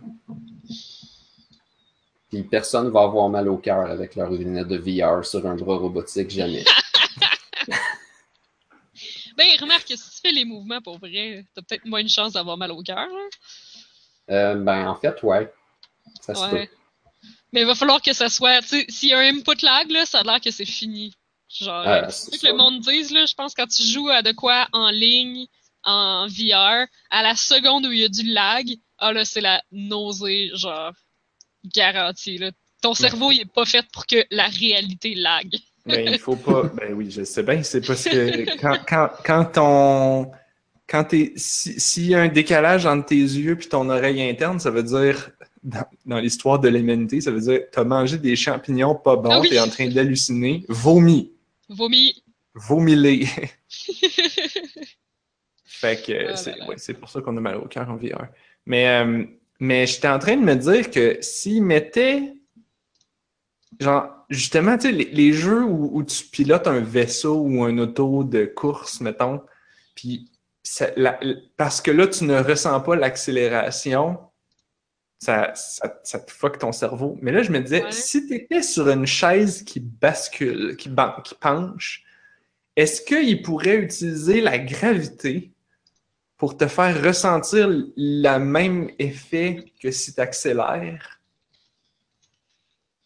Puis 2.31 2.43
personne 2.45 2.91
va 2.91 3.03
avoir 3.03 3.28
mal 3.28 3.49
au 3.49 3.57
cœur 3.57 3.91
avec 3.91 4.14
leur 4.14 4.31
lunettes 4.31 4.68
de 4.68 4.76
VR 4.78 5.24
sur 5.24 5.45
un 5.47 5.57
bras 5.57 5.76
robotique, 5.76 6.31
jamais. 6.31 6.64
Ben, 9.37 9.47
remarque 9.61 9.89
que 9.89 9.97
si 9.97 10.11
tu 10.11 10.20
fais 10.22 10.33
les 10.33 10.45
mouvements 10.45 10.83
pour 10.83 10.99
vrai, 10.99 11.47
t'as 11.55 11.62
peut-être 11.62 11.87
moins 11.87 12.03
de 12.03 12.09
chance 12.09 12.35
d'avoir 12.35 12.59
mal 12.59 12.72
au 12.72 12.83
cœur. 12.83 12.99
hein. 12.99 13.28
Euh, 14.31 14.55
ben, 14.57 14.89
en 14.89 14.97
fait, 14.97 15.22
ouais. 15.22 15.51
Ça 16.20 16.35
se 16.35 16.43
Ouais. 16.43 16.66
peut. 16.66 16.72
Mais 17.53 17.61
il 17.62 17.66
va 17.66 17.74
falloir 17.74 18.03
que 18.03 18.12
ça 18.12 18.28
soit. 18.28 18.61
Tu 18.62 18.68
sais, 18.68 18.87
s'il 18.89 19.09
y 19.09 19.12
a 19.14 19.18
un 19.18 19.35
input 19.35 19.62
lag, 19.64 19.91
là, 19.91 20.05
ça 20.05 20.18
a 20.20 20.22
l'air 20.24 20.41
que 20.41 20.51
c'est 20.51 20.66
fini. 20.66 21.14
Genre, 21.49 21.83
Ah, 21.87 22.11
c'est 22.11 22.37
ce 22.37 22.41
que 22.41 22.47
le 22.49 22.57
monde 22.57 22.81
dise, 22.81 23.12
là. 23.12 23.24
Je 23.24 23.35
pense 23.35 23.55
que 23.55 23.62
quand 23.62 23.68
tu 23.68 23.83
joues 23.83 24.09
à 24.11 24.20
de 24.22 24.33
quoi 24.33 24.68
en 24.72 24.91
ligne, 24.91 25.47
en 25.85 26.26
VR, 26.28 26.87
à 27.11 27.22
la 27.22 27.35
seconde 27.37 27.87
où 27.87 27.93
il 27.93 28.01
y 28.01 28.05
a 28.05 28.09
du 28.09 28.22
lag, 28.24 28.66
ah 28.99 29.12
là, 29.12 29.24
c'est 29.24 29.41
la 29.41 29.62
nausée, 29.72 30.51
genre, 30.55 30.93
garantie, 31.64 32.39
là. 32.39 32.51
Ton 32.83 32.95
cerveau, 32.95 33.31
il 33.31 33.41
est 33.43 33.53
pas 33.53 33.66
fait 33.66 33.85
pour 33.93 34.07
que 34.07 34.24
la 34.31 34.47
réalité 34.47 35.14
lag. 35.14 35.55
Mais 35.87 36.05
il 36.12 36.18
faut 36.18 36.37
pas. 36.37 36.62
Ben 36.74 36.95
oui, 36.95 37.11
je 37.11 37.24
sais 37.24 37.43
bien. 37.43 37.62
C'est 37.62 37.87
parce 37.87 38.05
que 38.05 38.57
quand, 38.59 38.78
quand, 38.89 39.11
quand 39.24 39.53
on. 39.59 40.31
Quand 40.89 41.05
t'es. 41.05 41.33
si- 41.37 41.78
S'il 41.78 42.07
y 42.07 42.14
a 42.14 42.20
un 42.20 42.28
décalage 42.28 42.87
entre 42.87 43.07
tes 43.07 43.16
yeux 43.16 43.57
puis 43.57 43.68
ton 43.68 43.89
oreille 43.91 44.22
interne, 44.22 44.59
ça 44.61 44.70
veut 44.70 44.83
dire. 44.83 45.31
Dans, 45.62 45.85
dans 46.07 46.18
l'histoire 46.18 46.59
de 46.59 46.70
l'humanité, 46.70 47.20
ça 47.20 47.31
veut 47.31 47.41
dire 47.43 47.61
t'as 47.70 47.85
mangé 47.85 48.16
des 48.16 48.35
champignons 48.35 48.95
pas 48.95 49.16
bons, 49.16 49.28
Ah 49.31 49.41
oui. 49.41 49.51
t'es 49.51 49.61
en 49.61 49.68
train 49.68 49.89
d'halluciner, 49.89 50.64
vomis. 50.70 51.33
Vomi. 51.68 52.22
Vomis-les. 52.55 53.26
fait 55.81 56.05
que 56.05 56.12
là 56.12 56.37
c'est 56.37 56.55
ouais, 56.66 56.95
pour 57.01 57.09
ça 57.09 57.20
qu'on 57.20 57.37
a 57.37 57.41
mal 57.41 57.57
au 57.57 57.66
cœur 57.66 57.89
en 57.91 57.97
VR. 57.97 58.26
Mais, 58.66 58.89
euh, 58.89 59.24
mais 59.59 59.87
j'étais 59.87 60.09
en 60.09 60.18
train 60.18 60.37
de 60.37 60.43
me 60.45 60.55
dire 60.55 60.91
que 60.91 61.18
s'ils 61.20 61.62
mettaient. 61.62 62.35
Genre, 63.78 64.26
justement, 64.28 64.76
tu 64.76 64.89
sais, 64.89 64.93
les, 64.93 65.05
les 65.07 65.33
jeux 65.33 65.64
où, 65.64 65.91
où 65.97 66.03
tu 66.03 66.24
pilotes 66.24 66.66
un 66.66 66.81
vaisseau 66.81 67.41
ou 67.41 67.64
un 67.64 67.78
auto 67.78 68.24
de 68.24 68.45
course, 68.45 69.01
mettons, 69.01 69.41
puis 69.95 70.31
parce 71.57 71.81
que 71.81 71.91
là, 71.91 72.07
tu 72.07 72.24
ne 72.24 72.39
ressens 72.39 72.78
pas 72.83 72.95
l'accélération, 72.97 74.18
ça, 75.18 75.53
ça, 75.55 75.99
ça 76.05 76.20
te 76.20 76.31
fuck 76.31 76.59
ton 76.59 76.72
cerveau. 76.72 77.18
Mais 77.22 77.33
là, 77.33 77.43
je 77.43 77.51
me 77.51 77.61
disais, 77.61 77.85
Ouais. 77.85 77.93
si 77.93 78.26
tu 78.26 78.35
étais 78.35 78.62
sur 78.62 78.89
une 78.89 79.07
chaise 79.07 79.62
qui 79.62 79.81
bascule, 79.81 80.76
qui, 80.76 80.89
ban- 80.91 81.16
qui 81.24 81.35
penche, 81.35 82.05
est-ce 82.76 83.01
qu'il 83.03 83.41
pourrait 83.43 83.76
utiliser 83.78 84.41
la 84.43 84.59
gravité 84.59 85.51
pour 86.41 86.57
te 86.57 86.66
faire 86.66 87.05
ressentir 87.05 87.68
le 87.68 88.38
même 88.38 88.91
effet 88.99 89.62
que 89.78 89.91
si 89.91 90.14
tu 90.14 90.20
accélères? 90.22 91.20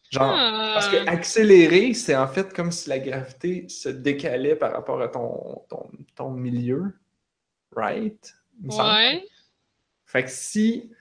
Genre, 0.08 0.36
parce 0.72 0.86
que 0.88 0.98
Ah, 1.04 1.10
accélérer, 1.10 1.94
c'est 1.94 2.14
en 2.14 2.28
fait 2.28 2.52
comme 2.52 2.70
si 2.70 2.88
la 2.88 3.00
gravité 3.00 3.68
se 3.68 3.88
décalait 3.88 4.54
par 4.54 4.72
rapport 4.72 5.02
à 5.02 5.08
ton, 5.08 5.64
ton, 5.68 5.90
ton 6.14 6.30
milieu. 6.30 6.94
Right? 7.74 8.36
Ouais. 8.62 9.24
Fait 10.06 10.22
que 10.22 10.30
si, 10.30 10.92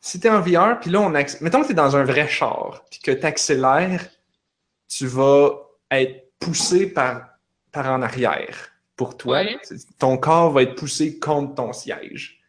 si 0.00 0.18
t'es 0.18 0.30
en 0.30 0.40
VR, 0.40 0.80
puis 0.80 0.90
là, 0.90 1.02
on 1.02 1.12
acc- 1.12 1.42
mettons 1.42 1.60
que 1.60 1.68
t'es 1.68 1.74
dans 1.74 1.94
un 1.94 2.04
vrai 2.04 2.26
char, 2.26 2.86
puis 2.90 3.00
que 3.00 3.10
t'accélères, 3.10 4.08
tu 4.88 5.06
vas 5.06 5.50
être 5.90 6.32
poussé 6.38 6.86
par, 6.86 7.36
par 7.70 7.86
en 7.88 8.00
arrière 8.00 8.71
pour 9.02 9.16
toi. 9.16 9.40
Ouais. 9.42 9.58
Ton 9.98 10.16
corps 10.16 10.52
va 10.52 10.62
être 10.62 10.74
poussé 10.76 11.18
contre 11.18 11.54
ton 11.56 11.72
siège. 11.72 12.40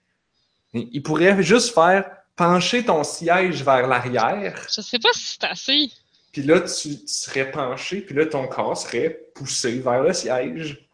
Il 0.74 1.02
pourrait 1.02 1.42
juste 1.42 1.74
faire 1.74 2.06
pencher 2.36 2.84
ton 2.84 3.04
siège 3.04 3.64
vers 3.64 3.88
l'arrière, 3.88 4.68
Je 4.72 4.82
sais 4.82 5.00
pas 5.00 5.10
si 5.14 5.38
c'est 5.40 5.44
assez. 5.46 5.92
puis 6.32 6.44
là, 6.44 6.62
tu, 6.62 6.90
tu 7.00 7.08
serais 7.08 7.50
penché, 7.52 8.02
puis 8.02 8.16
là, 8.16 8.26
ton 8.26 8.48
corps 8.48 8.78
serait 8.78 9.20
poussé 9.36 9.80
vers 9.80 10.04
le 10.04 10.14
siège 10.14 10.88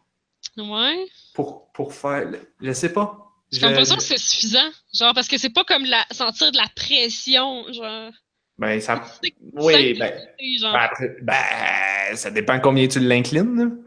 Ouais. 0.58 1.06
pour, 1.34 1.70
pour 1.72 1.94
faire... 1.94 2.26
Je 2.60 2.72
sais 2.72 2.92
pas. 2.92 3.18
J'ai 3.52 3.60
l'impression 3.60 3.96
que 3.96 4.02
c'est 4.02 4.18
suffisant. 4.18 4.70
Genre, 4.94 5.12
parce 5.14 5.28
que 5.28 5.36
c'est 5.38 5.50
pas 5.50 5.64
comme 5.64 5.84
la, 5.84 6.04
sentir 6.10 6.52
de 6.52 6.56
la 6.56 6.68
pression. 6.74 7.64
Genre. 7.72 8.12
Ben, 8.58 8.80
ça... 8.80 9.02
Oui, 9.54 9.94
ben... 9.98 10.12
genre. 10.58 10.72
Ben, 10.72 10.78
après- 10.80 11.16
ben, 11.22 12.16
ça 12.16 12.30
dépend 12.30 12.60
combien 12.60 12.86
tu 12.86 13.00
l'inclines. 13.00 13.78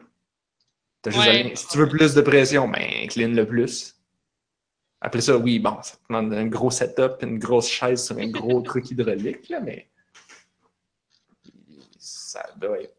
Là. 1.05 1.11
T'as 1.11 1.11
juste 1.11 1.25
Ouais. 1.27 1.51
à- 1.51 1.55
Si 1.55 1.67
tu 1.67 1.77
veux 1.77 1.87
plus 1.89 2.13
de 2.13 2.21
pression, 2.21 2.67
ben 2.67 2.81
incline 3.03 3.35
le 3.35 3.45
plus. 3.47 3.95
Après 5.01 5.21
ça, 5.21 5.37
oui, 5.37 5.59
bon, 5.59 5.77
ça 5.81 5.97
te 5.97 6.01
demande 6.13 6.33
un 6.33 6.47
gros 6.47 6.71
setup, 6.71 7.21
une 7.21 7.37
grosse 7.37 7.67
chaise 7.69 8.05
sur 8.05 8.17
un 8.17 8.27
gros 8.29 8.61
truc 8.61 8.89
hydraulique, 8.91 9.49
là, 9.49 9.59
mais 9.59 9.89
ça 11.99 12.45
doit 12.57 12.79
être. 12.81 12.95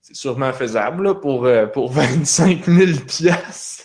C'est 0.00 0.14
sûrement 0.16 0.52
faisable 0.52 1.02
là, 1.04 1.14
pour, 1.14 1.44
euh, 1.46 1.66
pour 1.66 1.90
25 1.92 2.64
000 2.64 3.00
piastres. 3.06 3.84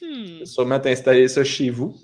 Hmm. 0.00 0.44
Sûrement 0.44 0.80
t'installer 0.80 1.28
ça 1.28 1.44
chez 1.44 1.70
vous. 1.70 1.96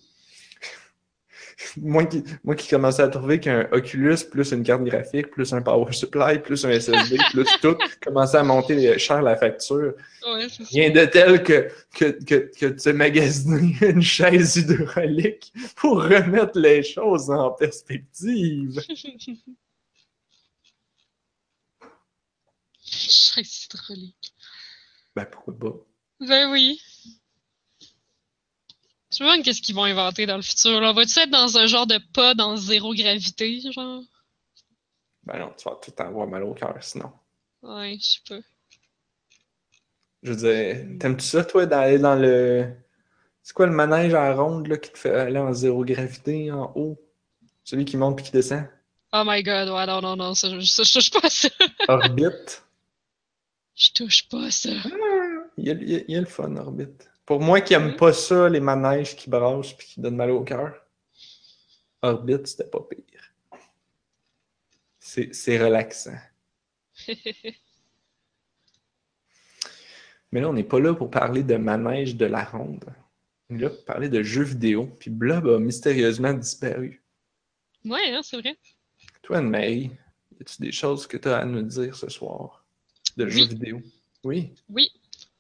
Moi, 1.83 2.05
qui, 2.05 2.23
moi 2.45 2.55
qui 2.55 2.69
commençais 2.69 3.03
à 3.03 3.09
trouver 3.09 3.41
qu'un 3.41 3.69
Oculus 3.73 4.17
plus 4.31 4.53
une 4.53 4.63
carte 4.63 4.85
graphique, 4.85 5.31
plus 5.31 5.53
un 5.53 5.63
power 5.63 5.93
supply, 5.93 6.39
plus 6.39 6.65
un 6.65 6.71
SSD, 6.71 7.17
plus 7.33 7.49
tout, 7.61 7.77
commençait 8.03 8.39
à 8.39 8.43
monter 8.43 8.99
cher 8.99 9.23
la 9.23 9.37
facture. 9.37 9.95
Ouais, 10.27 10.49
c'est 10.49 10.65
ça. 10.65 10.69
Rien 10.71 10.91
de 10.91 11.05
tel 11.07 11.43
que, 11.43 11.71
que, 11.95 12.25
que, 12.25 12.51
que 12.59 12.67
de 12.67 12.79
se 12.79 12.91
magasiner 12.91 13.77
une 13.83 14.03
chaise 14.03 14.57
hydraulique 14.57 15.53
pour 15.77 16.03
remettre 16.03 16.59
les 16.59 16.83
choses 16.83 17.31
en 17.31 17.51
perspective. 17.51 18.81
Chaise 22.91 23.67
hydraulique. 23.67 24.35
Ben, 25.15 25.27
pourquoi 25.27 25.59
pas? 25.59 25.75
Ben 26.21 26.51
oui. 26.51 26.81
Je 29.19 29.25
me 29.25 29.31
demande 29.31 29.45
qu'est-ce 29.45 29.61
qu'ils 29.61 29.75
vont 29.75 29.83
inventer 29.83 30.27
dans 30.27 30.37
le 30.37 30.43
futur. 30.43 30.81
Là? 30.81 30.93
Va-tu 30.93 31.19
être 31.19 31.31
dans 31.31 31.59
un 31.59 31.67
genre 31.67 31.89
de 31.89 31.99
pas 32.13 32.35
dans 32.35 32.55
zéro 32.55 32.95
gravité, 32.95 33.61
genre? 33.73 34.05
Ben 35.25 35.41
non, 35.41 35.53
tu 35.59 35.69
vas 35.69 35.75
tout 35.83 35.93
avoir 35.99 36.29
mal 36.29 36.45
au 36.45 36.55
cœur 36.55 36.77
sinon. 36.81 37.11
Ouais, 37.63 37.99
je 38.01 38.05
sais 38.05 38.21
pas. 38.29 38.39
Je 40.23 40.33
veux 40.33 40.37
dire, 40.37 40.99
t'aimes-tu 41.01 41.25
ça, 41.25 41.45
toi, 41.45 41.67
d'aller 41.67 41.99
dans 41.99 42.15
le. 42.15 42.71
C'est 43.43 43.55
quoi 43.55 43.67
le 43.67 43.73
manège 43.73 44.15
à 44.15 44.33
ronde 44.35 44.69
là, 44.69 44.77
qui 44.77 44.91
te 44.93 44.99
fait 44.99 45.15
aller 45.15 45.39
en 45.39 45.53
zéro 45.53 45.85
gravité 45.85 46.53
en 46.53 46.73
haut? 46.77 47.01
Celui 47.65 47.85
qui 47.85 47.97
monte 47.97 48.17
puis 48.17 48.27
qui 48.27 48.33
descend? 48.33 48.69
Oh 49.13 49.25
my 49.27 49.43
god, 49.43 49.69
ouais, 49.69 49.87
non, 49.87 50.01
non, 50.01 50.17
non, 50.17 50.35
ça, 50.35 50.49
je, 50.49 50.61
ça, 50.61 50.85
je 50.85 50.93
touche 50.93 51.11
pas 51.11 51.21
à 51.25 51.31
ça. 51.31 51.49
Orbite? 51.89 52.63
Je 53.75 53.91
touche 53.93 54.29
pas 54.29 54.45
à 54.45 54.51
ça. 54.53 54.71
Il 55.57 55.67
y 55.67 55.71
a, 55.71 55.75
il 55.75 55.91
y 55.91 55.97
a- 55.97 56.03
il 56.07 56.15
y 56.15 56.17
a 56.17 56.21
le 56.21 56.27
fun, 56.27 56.55
Orbite. 56.57 57.11
Pour 57.29 57.41
moi 57.43 57.61
qui 57.61 57.75
aime 57.75 57.95
pas 57.95 58.15
ça, 58.15 58.49
les 58.49 58.59
manèges 58.59 59.15
qui 59.15 59.29
brassent 59.29 59.75
puis 59.75 59.87
qui 59.87 60.01
donnent 60.01 60.17
mal 60.17 60.31
au 60.31 60.43
cœur, 60.43 60.83
Orbite, 62.01 62.47
c'était 62.47 62.65
pas 62.71 62.81
pire. 62.81 63.05
C'est 64.99 65.35
c'est 65.35 65.63
relaxant. 65.63 66.17
Mais 70.33 70.41
là, 70.41 70.49
on 70.49 70.55
n'est 70.55 70.65
pas 70.65 70.81
là 70.81 70.95
pour 70.95 71.11
parler 71.11 71.43
de 71.43 71.57
manège 71.57 72.17
de 72.17 72.25
la 72.25 72.45
ronde. 72.45 72.87
On 73.51 73.57
est 73.57 73.61
là 73.61 73.69
pour 73.69 73.85
parler 73.85 74.09
de 74.09 74.23
jeux 74.23 74.45
vidéo. 74.45 74.87
Puis 74.99 75.11
Blob 75.11 75.47
a 75.49 75.59
mystérieusement 75.59 76.33
disparu. 76.33 77.05
ouais, 77.85 78.11
hein, 78.15 78.23
c'est 78.23 78.41
vrai. 78.41 78.57
Toi, 79.21 79.37
Anne-Marie, 79.39 79.91
y 80.39 80.41
a-tu 80.43 80.63
des 80.63 80.73
choses 80.73 81.07
que 81.07 81.19
tu 81.19 81.29
as 81.29 81.37
à 81.41 81.45
nous 81.45 81.61
dire 81.61 81.95
ce 81.95 82.09
soir 82.09 82.65
de 83.19 83.27
Oui. 83.27 83.31
jeux 83.33 83.49
vidéo? 83.49 83.83
Oui. 84.25 84.55
Oui. 84.71 84.91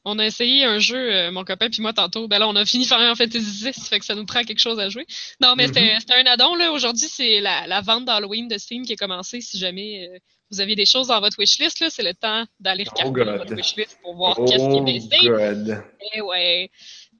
On 0.05 0.19
a 0.19 0.25
essayé 0.27 0.65
un 0.65 0.79
jeu, 0.79 0.97
euh, 1.13 1.31
mon 1.33 1.45
copain 1.45 1.69
puis 1.69 1.83
moi 1.83 1.93
tantôt. 1.93 2.29
Ben 2.29 2.39
là, 2.39 2.49
on 2.49 2.57
a 2.57 2.65
fini 2.65 2.85
Final 2.87 3.15
Fantasy 3.17 3.65
VI, 3.65 3.73
fait 3.73 3.99
que 3.99 4.05
ça 4.07 4.15
nous 4.15 4.25
prend 4.25 4.43
quelque 4.45 4.59
chose 4.61 4.79
à 4.79 4.89
jouer. 4.89 5.07
Non, 5.41 5.55
mais 5.57 5.67
c'était 5.67 5.95
Mhm. 5.95 6.01
c'était 6.01 6.15
un 6.15 6.27
addon, 6.27 6.55
là. 6.55 6.73
Aujourd'hui, 6.73 7.09
c'est 7.09 7.41
la, 7.41 7.67
la 7.67 7.81
vente 7.81 8.05
d'Halloween 8.07 8.49
de 8.49 8.57
Steam 8.59 8.87
qui 8.87 8.93
a 8.95 8.97
commencé. 8.97 9.41
Si 9.41 9.59
jamais 9.59 10.09
euh, 10.09 10.19
vous 10.51 10.61
aviez 10.61 10.77
des 10.77 10.87
choses 10.87 11.09
dans 11.09 11.21
votre 11.21 11.37
wishlist, 11.39 11.81
là, 11.81 11.91
c'est 11.91 12.03
le 12.03 12.15
temps 12.15 12.47
d'aller 12.61 12.85
Oh 13.05 13.09
regarder 13.09 13.39
votre 13.39 13.55
wishlist 13.55 13.99
pour 14.03 14.15
voir 14.15 14.37
qu'est-ce 14.37 14.57
qui 14.57 14.77
est 14.77 14.81
Oh, 14.81 14.85
baissé. 14.85 15.27
God. 15.29 15.85
Eh 16.15 16.21
ouais. 16.23 16.71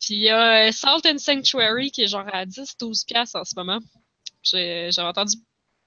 Puis 0.01 0.15
il 0.15 0.21
y 0.23 0.29
a 0.31 0.69
euh, 0.69 0.73
Salt 0.73 1.05
and 1.07 1.19
Sanctuary 1.19 1.91
qui 1.91 2.03
est 2.05 2.09
genre 2.09 2.25
à 2.33 2.47
10-12$ 2.47 3.05
piastres 3.07 3.37
en 3.37 3.45
ce 3.45 3.55
moment. 3.57 3.81
J'ai- 4.43 4.91
J'avais 4.93 5.09
entendu 5.09 5.37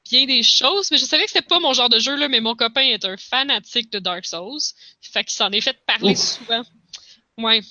bien 0.09 0.25
des 0.25 0.43
choses, 0.43 0.89
mais 0.91 0.97
je 0.97 1.05
savais 1.05 1.23
que 1.25 1.31
c'était 1.31 1.47
pas 1.47 1.59
mon 1.59 1.73
genre 1.73 1.87
de 1.89 1.99
jeu, 1.99 2.15
là, 2.17 2.27
mais 2.27 2.41
mon 2.41 2.55
copain 2.55 2.81
est 2.81 3.05
un 3.05 3.15
fanatique 3.17 3.91
de 3.91 3.99
Dark 3.99 4.25
Souls. 4.25 4.59
Fait 5.01 5.23
qu'il 5.23 5.31
s'en 5.33 5.49
est 5.51 5.61
fait 5.61 5.77
parler 5.87 6.11
Ouf. 6.13 6.17
souvent. 6.19 6.63
Ouais. 7.37 7.61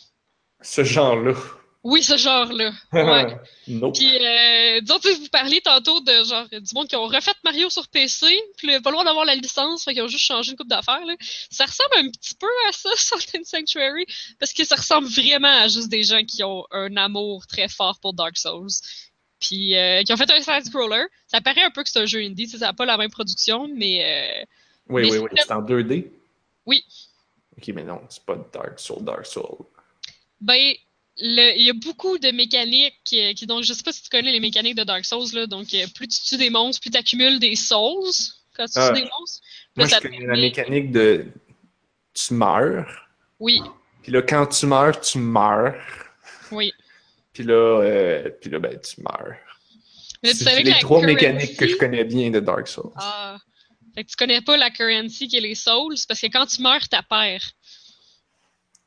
Ce 0.60 0.84
genre-là. 0.84 1.34
Oui, 1.82 2.02
ce 2.02 2.16
genre-là. 2.18 2.72
Ouais. 2.92 3.38
nope. 3.68 3.94
Puis, 3.94 4.18
euh, 4.18 4.80
disons, 4.82 4.98
vous 4.98 5.28
parliez 5.32 5.62
tantôt 5.62 6.00
de 6.00 6.12
genre 6.24 6.46
du 6.50 6.74
monde 6.74 6.88
qui 6.88 6.96
ont 6.96 7.06
refait 7.06 7.32
Mario 7.42 7.70
sur 7.70 7.88
PC, 7.88 8.26
puis 8.58 8.78
pas 8.80 8.90
loin 8.90 9.04
d'avoir 9.04 9.24
la 9.24 9.34
licence, 9.34 9.84
fait 9.84 9.94
qu'ils 9.94 10.02
ont 10.02 10.08
juste 10.08 10.24
changé 10.24 10.50
une 10.50 10.58
coupe 10.58 10.68
d'affaires. 10.68 11.04
là. 11.06 11.14
Ça 11.50 11.64
ressemble 11.64 11.90
un 11.96 12.10
petit 12.10 12.34
peu 12.34 12.48
à 12.68 12.72
ça, 12.72 12.90
Salt 12.96 13.38
and 13.38 13.44
Sanctuary, 13.44 14.04
parce 14.38 14.52
que 14.52 14.64
ça 14.64 14.76
ressemble 14.76 15.08
vraiment 15.08 15.60
à 15.62 15.68
juste 15.68 15.88
des 15.88 16.02
gens 16.02 16.22
qui 16.24 16.44
ont 16.44 16.66
un 16.70 16.96
amour 16.96 17.46
très 17.46 17.68
fort 17.68 17.98
pour 18.00 18.12
Dark 18.12 18.36
Souls. 18.36 18.68
Puis, 19.40 19.74
euh, 19.74 20.02
qui 20.02 20.12
ont 20.12 20.18
fait 20.18 20.30
un 20.30 20.42
side-scroller. 20.42 21.06
Ça 21.26 21.40
paraît 21.40 21.62
un 21.62 21.70
peu 21.70 21.82
que 21.82 21.88
c'est 21.88 21.98
un 22.00 22.04
jeu 22.04 22.20
indie, 22.20 22.46
ça 22.46 22.58
n'a 22.58 22.72
pas 22.74 22.84
la 22.84 22.98
même 22.98 23.10
production, 23.10 23.70
mais 23.74 24.04
euh, 24.04 24.44
Oui, 24.90 25.02
Mais 25.04 25.12
oui, 25.12 25.18
oui. 25.18 25.30
C'est 25.34 25.52
en 25.52 25.62
2D? 25.62 26.10
Oui. 26.66 26.84
Ok, 27.56 27.68
mais 27.74 27.84
non, 27.84 28.00
c'est 28.08 28.24
pas 28.24 28.36
Dark 28.52 28.78
Soul, 28.78 29.04
Dark 29.04 29.26
Soul. 29.26 29.58
Ben, 30.40 30.72
il 31.18 31.62
y 31.62 31.68
a 31.70 31.74
beaucoup 31.74 32.18
de 32.18 32.30
mécaniques 32.30 32.94
euh, 33.12 33.34
qui, 33.34 33.46
donc, 33.46 33.62
je 33.64 33.72
sais 33.72 33.82
pas 33.82 33.92
si 33.92 34.02
tu 34.02 34.08
connais 34.08 34.32
les 34.32 34.40
mécaniques 34.40 34.76
de 34.76 34.84
Dark 34.84 35.04
Souls, 35.04 35.26
là, 35.34 35.46
donc 35.46 35.66
euh, 35.74 35.86
plus 35.94 36.08
tu 36.08 36.20
tues 36.22 36.36
des 36.38 36.48
monstres, 36.50 36.80
plus 36.80 36.90
tu 36.90 36.96
accumules 36.98 37.38
des 37.38 37.56
souls 37.56 38.10
quand 38.56 38.64
tu 38.66 38.72
Ah. 38.76 38.88
tues 38.94 39.02
des 39.02 39.08
monstres. 39.18 39.40
Moi, 39.76 39.86
je 39.86 39.96
connais 39.98 40.20
la 40.26 40.36
mécanique 40.36 40.90
de 40.92 41.26
tu 42.14 42.34
meurs, 42.34 43.08
Oui, 43.38 43.60
puis 44.02 44.12
là, 44.12 44.22
quand 44.22 44.46
tu 44.46 44.66
meurs, 44.66 44.98
tu 45.00 45.18
meurs, 45.18 45.74
oui. 46.52 46.72
puis 47.32 47.44
là, 47.44 47.54
euh, 47.82 48.30
puis 48.40 48.50
là 48.50 48.58
ben, 48.58 48.78
tu 48.80 49.00
meurs. 49.02 49.36
Mais 50.22 50.30
tu 50.32 50.38
C'est 50.44 50.62
les 50.62 50.72
trois 50.80 51.00
currency- 51.00 51.14
mécaniques 51.14 51.56
que 51.56 51.66
je 51.66 51.76
connais 51.76 52.04
bien 52.04 52.30
de 52.30 52.40
Dark 52.40 52.66
Souls. 52.68 52.92
Ah. 52.96 53.38
Fait 53.94 54.04
que 54.04 54.10
tu 54.10 54.16
connais 54.16 54.40
pas 54.40 54.56
la 54.56 54.70
currency 54.70 55.28
qui 55.28 55.36
est 55.36 55.40
les 55.40 55.54
souls, 55.54 55.94
parce 56.08 56.20
que 56.20 56.26
quand 56.28 56.46
tu 56.46 56.62
meurs, 56.62 56.88
t'as 56.88 57.02
perds. 57.02 57.50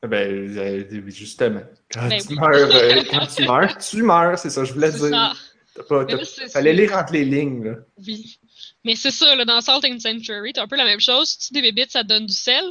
Ben, 0.04 0.58
euh, 0.58 1.02
justement. 1.08 1.62
Quand, 1.92 2.10
Ben 2.10 2.22
tu 2.22 2.28
oui. 2.30 2.36
meurs, 2.40 2.76
euh, 2.76 3.04
quand 3.10 3.26
tu 3.28 3.46
meurs, 3.46 3.78
tu 3.78 4.04
meurs, 4.04 4.38
c'est 4.40 4.50
ça, 4.50 4.64
je 4.66 4.74
voulais 4.74 4.92
dire. 4.92 5.10
ça. 5.10 5.34
T'as 5.76 5.84
pas, 5.84 6.06
t'as- 6.06 6.18
là, 6.18 6.24
fallait 6.52 6.74
lire 6.74 6.94
entre 6.98 7.14
les 7.14 7.26
lignes, 7.26 7.64
là. 7.64 7.76
Oui. 8.06 8.38
Mais 8.84 8.96
c'est 8.96 9.12
ça, 9.12 9.34
là, 9.36 9.46
dans 9.46 9.62
Salt 9.62 9.86
and 9.90 10.00
Sanctuary, 10.00 10.52
t'as 10.54 10.64
un 10.64 10.68
peu 10.68 10.76
la 10.76 10.84
même 10.86 11.00
chose. 11.00 11.38
Tu 11.38 11.48
tues 11.48 11.54
des 11.54 11.62
bébites, 11.62 11.92
ça 11.92 12.04
te 12.04 12.10
donne 12.10 12.26
du 12.26 12.34
sel, 12.34 12.66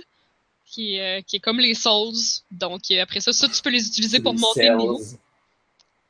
qui, 0.67 0.97
est, 0.97 1.19
euh, 1.19 1.23
qui 1.23 1.37
est 1.37 1.41
comme 1.41 1.59
les 1.59 1.75
souls. 1.75 2.15
Donc 2.51 2.83
après 2.91 3.21
ça, 3.21 3.33
ça, 3.33 3.49
tu 3.49 3.61
peux 3.63 3.71
les 3.71 3.87
utiliser 3.87 4.21
pour 4.21 4.35
monter 4.35 4.69
le 4.69 4.77
niveau. 4.77 5.01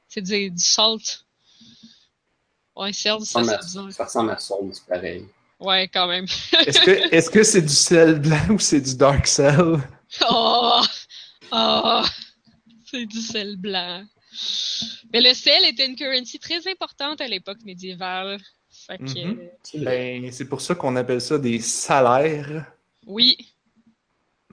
C'est 0.09 0.20
du, 0.23 0.51
du 0.51 0.62
salt. 0.62 1.24
Ouais, 2.74 2.93
sel, 2.93 3.20
Ça 3.24 3.44
ça, 3.44 3.61
ça 3.90 4.05
ressemble 4.05 4.31
à 4.32 4.39
Souls, 4.39 4.70
c'est 4.73 4.86
pareil. 4.86 5.24
Ouais, 5.63 5.89
quand 5.89 6.07
même. 6.09 6.25
Est-ce 6.67 6.81
que 6.81 7.15
est-ce 7.15 7.31
que 7.31 7.43
c'est 7.43 7.63
du 7.63 7.69
sel 7.73 8.19
blanc 8.21 8.51
ou 8.51 8.59
c'est 8.59 8.81
du 8.81 8.97
dark 8.97 9.27
cell? 9.27 9.79
Oh! 10.29 10.81
Oh! 11.53 12.03
C'est 12.85 13.07
du 13.07 13.21
sel 13.21 13.57
blanc. 13.57 14.05
Mais 15.13 15.21
le 15.21 15.35
sel 15.35 15.65
était 15.65 15.87
une 15.87 15.95
currency 15.97 16.39
très 16.39 16.67
importante 16.69 17.21
à 17.21 17.29
l'époque 17.29 17.59
médiévale. 17.65 18.39
Fait 18.87 18.99
que, 18.99 19.05
Mhm. 19.05 19.39
euh, 19.77 19.85
Ben, 19.85 20.33
c'est 20.33 20.47
pour 20.49 20.61
ça 20.61 20.75
qu'on 20.75 20.97
appelle 20.97 21.21
ça 21.21 21.39
des 21.39 21.61
salaires. 21.61 22.67
oui. 23.07 23.37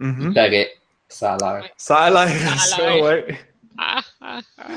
Il 0.01 0.31
paraît. 0.33 0.71
Ça 1.09 1.33
a 1.33 1.37
l'air. 1.37 1.73
Ça 1.77 2.97
ouais. 3.01 3.39
Ah, 3.77 4.01
ah, 4.21 4.39
ah. 4.59 4.67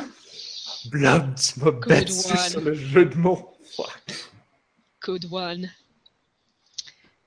Blob, 0.91 1.35
tu 1.37 1.61
m'as 1.61 1.71
battu 1.73 2.13
one. 2.13 2.39
sur 2.51 2.61
le 2.61 2.75
jeu 2.75 3.05
de 3.05 3.15
mots. 3.17 3.57
Fuck. 3.77 4.03
Good 5.05 5.27
one. 5.31 5.71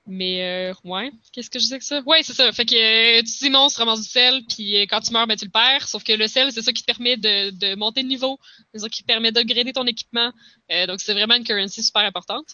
Mais, 0.08 0.70
euh, 0.70 0.74
ouais, 0.84 1.10
qu'est-ce 1.32 1.50
que 1.50 1.58
je 1.58 1.64
disais 1.64 1.78
que 1.80 1.84
ça? 1.84 2.00
Ouais, 2.06 2.22
c'est 2.22 2.32
ça. 2.32 2.52
Fait 2.52 2.64
que 2.64 2.76
euh, 2.76 3.22
tu 3.22 3.38
dis 3.42 3.50
monstre, 3.50 3.80
ramasse 3.80 4.02
du 4.02 4.08
sel, 4.08 4.44
puis 4.48 4.76
euh, 4.76 4.86
quand 4.88 5.00
tu 5.00 5.12
meurs, 5.12 5.26
ben, 5.26 5.36
tu 5.36 5.44
le 5.44 5.50
perds. 5.50 5.88
Sauf 5.88 6.04
que 6.04 6.12
le 6.12 6.28
sel, 6.28 6.52
c'est 6.52 6.62
ça 6.62 6.72
qui 6.72 6.82
te 6.82 6.86
permet 6.86 7.16
de, 7.16 7.50
de 7.50 7.74
monter 7.74 8.04
de 8.04 8.08
niveau. 8.08 8.38
C'est 8.72 8.78
ça 8.80 8.88
qui 8.88 9.02
te 9.02 9.06
permet 9.06 9.32
d'upgrader 9.32 9.72
ton 9.72 9.84
équipement. 9.84 10.30
Euh, 10.70 10.86
donc, 10.86 11.00
c'est 11.00 11.12
vraiment 11.12 11.34
une 11.34 11.42
currency 11.42 11.82
super 11.82 12.02
importante. 12.02 12.46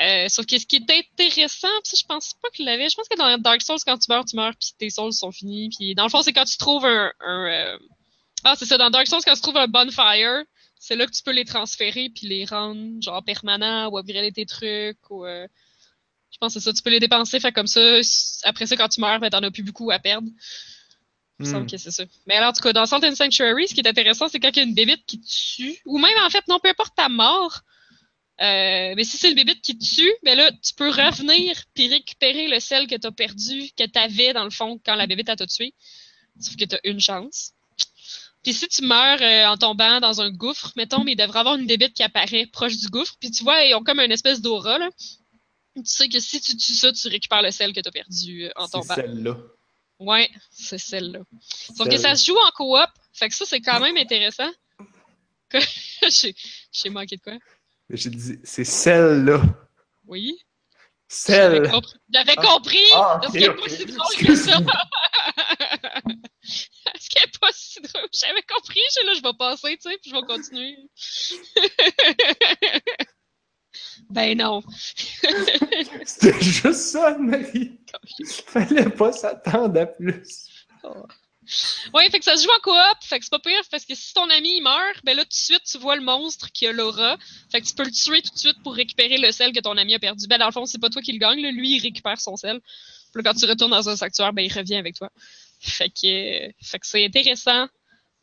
Euh, 0.00 0.28
sauf 0.28 0.46
que 0.46 0.56
ce 0.56 0.64
qui 0.64 0.76
est 0.76 0.90
intéressant, 0.90 1.66
ça, 1.82 1.96
je 1.98 2.04
pense 2.06 2.34
pas 2.40 2.50
qu'il 2.50 2.66
l'avait. 2.66 2.88
Je 2.88 2.94
pense 2.94 3.08
que 3.08 3.18
dans 3.18 3.36
Dark 3.38 3.62
Souls, 3.62 3.80
quand 3.84 3.98
tu 3.98 4.06
meurs, 4.08 4.24
tu 4.24 4.36
meurs, 4.36 4.54
puis 4.54 4.70
tes 4.78 4.90
souls 4.90 5.12
sont 5.12 5.32
finis. 5.32 5.70
Puis 5.76 5.96
dans 5.96 6.04
le 6.04 6.10
fond, 6.10 6.22
c'est 6.22 6.32
quand 6.32 6.44
tu 6.44 6.56
trouves 6.56 6.86
un... 6.86 7.12
un, 7.18 7.46
euh, 7.46 7.78
Ah, 8.44 8.54
c'est 8.56 8.66
ça. 8.66 8.78
Dans 8.78 8.90
Dark 8.90 9.08
Souls, 9.08 9.22
quand 9.24 9.34
tu 9.34 9.40
trouves 9.40 9.56
un 9.56 9.66
bonfire, 9.66 10.44
c'est 10.78 10.94
là 10.94 11.06
que 11.06 11.12
tu 11.12 11.24
peux 11.24 11.32
les 11.32 11.44
transférer 11.44 12.10
puis 12.14 12.28
les 12.28 12.44
rendre 12.44 13.02
genre 13.02 13.24
permanents 13.24 13.88
ou 13.88 13.98
upgrader 13.98 14.30
tes 14.30 14.46
trucs 14.46 15.10
ou 15.10 15.26
je 16.32 16.38
pense 16.38 16.54
que 16.54 16.60
c'est 16.60 16.64
ça 16.64 16.72
tu 16.72 16.82
peux 16.82 16.90
les 16.90 17.00
dépenser 17.00 17.38
fait 17.40 17.52
comme 17.52 17.66
ça 17.66 17.80
après 18.44 18.66
ça 18.66 18.76
quand 18.76 18.88
tu 18.88 19.00
meurs 19.00 19.20
ben 19.20 19.30
t'en 19.30 19.42
as 19.42 19.50
plus 19.50 19.62
beaucoup 19.62 19.90
à 19.90 19.98
perdre 19.98 20.28
il 21.38 21.46
me 21.46 21.50
semble 21.50 21.64
Hmm. 21.64 21.70
que 21.70 21.76
c'est 21.76 21.90
ça 21.90 22.04
mais 22.26 22.34
alors 22.34 22.50
en 22.50 22.52
tout 22.52 22.62
cas 22.62 22.72
dans 22.72 22.86
Salt 22.86 23.04
and 23.04 23.14
Sanctuary 23.14 23.68
ce 23.68 23.74
qui 23.74 23.80
est 23.80 23.88
intéressant 23.88 24.28
c'est 24.28 24.40
quand 24.40 24.50
il 24.50 24.56
y 24.56 24.60
a 24.60 24.64
une 24.64 24.74
bébite 24.74 25.04
qui 25.06 25.20
tue 25.20 25.78
ou 25.86 25.98
même 25.98 26.16
en 26.24 26.30
fait 26.30 26.46
non 26.48 26.58
peu 26.62 26.68
importe 26.68 26.94
ta 26.96 27.08
mort 27.08 27.62
euh, 28.40 28.94
mais 28.96 29.04
si 29.04 29.16
c'est 29.18 29.28
une 29.28 29.36
bébite 29.36 29.62
qui 29.62 29.78
tue, 29.78 30.10
ben 30.24 30.36
là, 30.36 30.50
tu 30.50 30.74
peux 30.74 30.88
revenir 30.88 31.54
puis 31.74 31.88
récupérer 31.88 32.48
le 32.48 32.58
sel 32.58 32.88
que 32.88 32.96
t'as 32.96 33.12
perdu, 33.12 33.70
que 33.76 33.86
t'avais 33.86 34.32
dans 34.32 34.42
le 34.42 34.50
fond 34.50 34.80
quand 34.84 34.96
la 34.96 35.06
bébite 35.06 35.26
t'a 35.26 35.46
tué. 35.46 35.74
Sauf 36.40 36.56
que 36.56 36.64
t'as 36.64 36.80
une 36.82 36.98
chance. 36.98 37.52
Puis 38.42 38.54
si 38.54 38.66
tu 38.66 38.84
meurs 38.84 39.22
euh, 39.22 39.46
en 39.46 39.56
tombant 39.56 40.00
dans 40.00 40.20
un 40.20 40.30
gouffre, 40.30 40.72
mettons, 40.76 41.04
mais 41.04 41.12
il 41.12 41.16
devrait 41.16 41.38
avoir 41.38 41.56
une 41.56 41.66
bébite 41.66 41.94
qui 41.94 42.02
apparaît 42.02 42.46
proche 42.46 42.78
du 42.78 42.88
gouffre. 42.88 43.14
Puis 43.20 43.30
tu 43.30 43.44
vois, 43.44 43.62
ils 43.64 43.74
ont 43.74 43.84
comme 43.84 44.00
une 44.00 44.10
espèce 44.10 44.40
d'aura, 44.40 44.78
là. 44.78 44.88
Tu 45.76 45.82
sais 45.84 46.08
que 46.08 46.20
si 46.20 46.40
tu 46.40 46.56
tues 46.56 46.74
ça, 46.74 46.92
tu 46.92 47.08
récupères 47.08 47.42
le 47.42 47.50
sel 47.50 47.72
que 47.72 47.80
t'as 47.80 47.90
perdu 47.90 48.44
euh, 48.44 48.50
en 48.56 48.66
C'est 48.66 48.72
tombant. 48.72 48.94
celle-là. 48.94 49.36
Ouais, 49.98 50.30
c'est 50.50 50.78
celle-là. 50.78 51.20
Sauf 51.76 51.88
que 51.88 51.96
ça 51.96 52.14
se 52.16 52.26
joue 52.26 52.36
en 52.36 52.50
coop. 52.52 52.90
Fait 53.12 53.28
que 53.28 53.34
ça, 53.34 53.44
c'est 53.46 53.60
quand 53.60 53.80
même 53.80 53.96
intéressant. 53.96 54.50
J'ai 56.72 56.90
manqué 56.90 57.16
de 57.16 57.22
quoi? 57.22 57.38
J'ai 57.90 58.10
dit, 58.10 58.38
c'est 58.42 58.64
celle-là. 58.64 59.42
Oui. 60.06 60.36
Celle. 61.08 61.52
J'avais 61.56 61.68
compris. 61.70 61.94
J'avais 62.12 62.36
compris! 62.36 62.78
Ah, 62.94 63.18
Parce 63.20 63.34
ok, 63.34 63.38
qu'elle 63.38 63.42
est 63.42 63.48
ok. 63.50 63.60
pas 63.60 63.68
si 63.68 63.84
drôle 63.84 64.16
que 64.26 64.34
ça! 64.34 64.60
Parce 66.84 67.08
qu'elle 67.08 67.24
est 67.24 67.38
pas 67.38 67.50
si 67.52 67.80
drôle. 67.82 68.08
J'avais 68.14 68.42
compris, 68.42 68.80
je 68.96 69.06
là, 69.06 69.14
je 69.14 69.22
vais 69.22 69.34
passer, 69.38 69.76
tu 69.76 69.90
sais, 69.90 69.98
puis 69.98 70.10
je 70.10 70.14
vais 70.16 70.22
continuer. 70.22 70.76
ben 74.12 74.38
non. 74.38 74.62
C'était 76.04 76.40
juste 76.40 76.74
ça, 76.74 77.16
Marie. 77.18 77.78
Fallait 78.46 78.90
pas 78.90 79.12
s'attendre 79.12 79.80
à 79.80 79.86
plus. 79.86 80.48
Ouais, 81.92 82.08
fait 82.08 82.18
que 82.18 82.24
ça 82.24 82.36
se 82.36 82.44
joue 82.44 82.50
en 82.50 82.60
coop, 82.60 83.02
fait 83.02 83.18
que 83.18 83.24
c'est 83.24 83.30
pas 83.30 83.38
pire, 83.40 83.62
parce 83.70 83.84
que 83.84 83.94
si 83.94 84.14
ton 84.14 84.30
ami 84.30 84.58
il 84.58 84.62
meurt, 84.62 85.04
ben 85.04 85.16
là 85.16 85.24
tout 85.24 85.30
de 85.30 85.34
suite 85.34 85.62
tu 85.64 85.76
vois 85.78 85.96
le 85.96 86.02
monstre 86.02 86.52
qui 86.52 86.68
a 86.68 86.72
l'aura, 86.72 87.18
fait 87.50 87.60
que 87.60 87.66
tu 87.66 87.74
peux 87.74 87.82
le 87.82 87.90
tuer 87.90 88.22
tout 88.22 88.32
de 88.32 88.38
suite 88.38 88.62
pour 88.62 88.74
récupérer 88.74 89.18
le 89.18 89.32
sel 89.32 89.52
que 89.52 89.60
ton 89.60 89.76
ami 89.76 89.94
a 89.94 89.98
perdu. 89.98 90.26
Ben 90.28 90.38
dans 90.38 90.46
le 90.46 90.52
fond, 90.52 90.66
c'est 90.66 90.80
pas 90.80 90.88
toi 90.88 91.02
qui 91.02 91.12
le 91.12 91.18
gagne, 91.18 91.42
là. 91.42 91.50
lui 91.50 91.76
il 91.76 91.80
récupère 91.80 92.20
son 92.20 92.36
sel. 92.36 92.60
Puis 93.12 93.22
là, 93.22 93.32
quand 93.32 93.38
tu 93.38 93.46
retournes 93.46 93.72
dans 93.72 93.88
un 93.88 93.96
sanctuaire, 93.96 94.32
ben 94.32 94.42
il 94.42 94.52
revient 94.52 94.76
avec 94.76 94.94
toi. 94.94 95.10
Fait 95.60 95.90
que, 95.90 96.52
fait 96.62 96.78
que 96.78 96.86
c'est 96.86 97.04
intéressant 97.04 97.66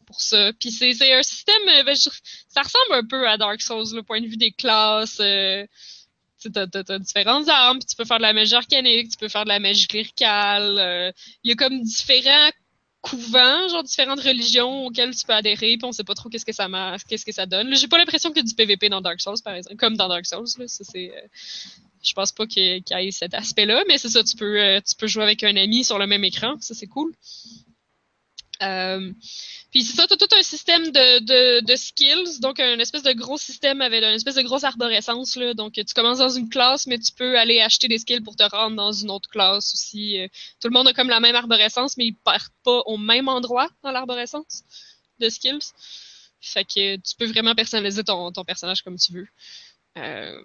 pour 0.09 0.21
ça. 0.21 0.51
C'est 0.59 1.13
un 1.13 1.23
système, 1.23 1.61
euh, 1.67 1.83
ben, 1.83 1.95
ça 1.95 2.61
ressemble 2.61 2.93
un 2.93 3.05
peu 3.05 3.27
à 3.27 3.37
Dark 3.37 3.61
Souls, 3.61 3.93
le 3.93 4.01
point 4.01 4.21
de 4.21 4.27
vue 4.27 4.37
des 4.37 4.51
classes. 4.51 5.19
Euh, 5.19 5.65
tu 6.41 6.51
t'as 6.51 6.65
différentes 6.99 7.47
armes, 7.47 7.79
puis 7.79 7.85
tu 7.85 7.95
peux 7.95 8.05
faire 8.05 8.17
de 8.17 8.23
la 8.23 8.33
magie 8.33 8.55
arcanique, 8.55 9.09
tu 9.11 9.17
peux 9.17 9.27
faire 9.27 9.43
de 9.43 9.49
la 9.49 9.59
magie 9.59 9.87
cléricale. 9.87 10.79
euh, 10.79 11.11
Il 11.43 11.49
y 11.49 11.51
a 11.51 11.55
comme 11.55 11.81
différents 11.81 12.49
couvents, 13.01 13.67
genre 13.69 13.83
différentes 13.83 14.21
religions 14.21 14.87
auxquelles 14.87 15.15
tu 15.15 15.25
peux 15.25 15.33
adhérer, 15.33 15.77
puis 15.77 15.85
on 15.85 15.91
sait 15.91 16.03
pas 16.03 16.15
trop 16.15 16.27
qu'est-ce 16.29 16.45
que 16.45 16.53
ça 16.53 16.67
qu'est-ce 17.07 17.25
que 17.25 17.31
ça 17.31 17.45
donne. 17.45 17.75
J'ai 17.75 17.87
pas 17.87 17.97
l'impression 17.97 18.29
qu'il 18.29 18.37
y 18.37 18.45
a 18.45 18.47
du 18.47 18.55
PVP 18.55 18.89
dans 18.89 19.01
Dark 19.01 19.21
Souls, 19.21 19.41
par 19.43 19.53
exemple, 19.53 19.75
comme 19.75 19.95
dans 19.95 20.07
Dark 20.07 20.25
Souls. 20.25 20.47
Là, 20.57 20.67
ça, 20.67 20.83
c'est, 20.83 21.11
je 22.03 22.13
pense 22.13 22.31
pas 22.31 22.47
qu'il 22.47 22.63
y 22.63 22.93
ait 22.93 23.11
cet 23.11 23.33
aspect-là, 23.33 23.83
mais 23.87 23.97
c'est 23.97 24.09
ça, 24.09 24.23
tu 24.23 24.35
peux, 24.35 24.81
tu 24.81 24.95
peux 24.95 25.07
jouer 25.07 25.23
avec 25.23 25.43
un 25.43 25.55
ami 25.55 25.83
sur 25.83 25.99
le 25.99 26.07
même 26.07 26.23
écran, 26.23 26.55
ça 26.59 26.73
c'est 26.73 26.87
cool. 26.87 27.13
Euh, 28.61 29.13
puis 29.71 29.83
c'est 29.83 29.95
ça, 29.95 30.05
t'as 30.07 30.17
tout 30.17 30.27
un 30.37 30.43
système 30.43 30.91
de, 30.91 31.19
de, 31.19 31.65
de 31.65 31.75
skills, 31.75 32.39
donc 32.41 32.59
un 32.59 32.77
espèce 32.79 33.03
de 33.03 33.13
gros 33.13 33.37
système 33.37 33.81
avec 33.81 34.03
une 34.03 34.15
espèce 34.15 34.35
de 34.35 34.41
grosse 34.41 34.63
arborescence. 34.63 35.35
Là. 35.35 35.53
Donc 35.53 35.73
tu 35.73 35.93
commences 35.95 36.17
dans 36.17 36.29
une 36.29 36.49
classe, 36.49 36.87
mais 36.87 36.99
tu 36.99 37.11
peux 37.11 37.37
aller 37.37 37.61
acheter 37.61 37.87
des 37.87 37.99
skills 37.99 38.21
pour 38.21 38.35
te 38.35 38.43
rendre 38.43 38.75
dans 38.75 38.91
une 38.91 39.11
autre 39.11 39.29
classe 39.29 39.73
aussi. 39.73 40.19
Euh, 40.19 40.27
Tout 40.61 40.67
le 40.67 40.73
monde 40.73 40.87
a 40.87 40.93
comme 40.93 41.09
la 41.09 41.19
même 41.19 41.35
arborescence, 41.35 41.95
mais 41.97 42.07
ils 42.07 42.15
partent 42.15 42.53
pas 42.63 42.81
au 42.85 42.97
même 42.97 43.27
endroit 43.27 43.69
dans 43.83 43.91
l'arborescence 43.91 44.63
de 45.19 45.29
skills. 45.29 45.71
Fait 46.41 46.65
que 46.65 46.95
tu 46.95 47.15
peux 47.17 47.25
vraiment 47.25 47.55
personnaliser 47.55 48.03
ton, 48.03 48.31
ton 48.31 48.43
personnage 48.43 48.81
comme 48.81 48.97
tu 48.97 49.13
veux. 49.13 49.27
Euh, 49.97 50.41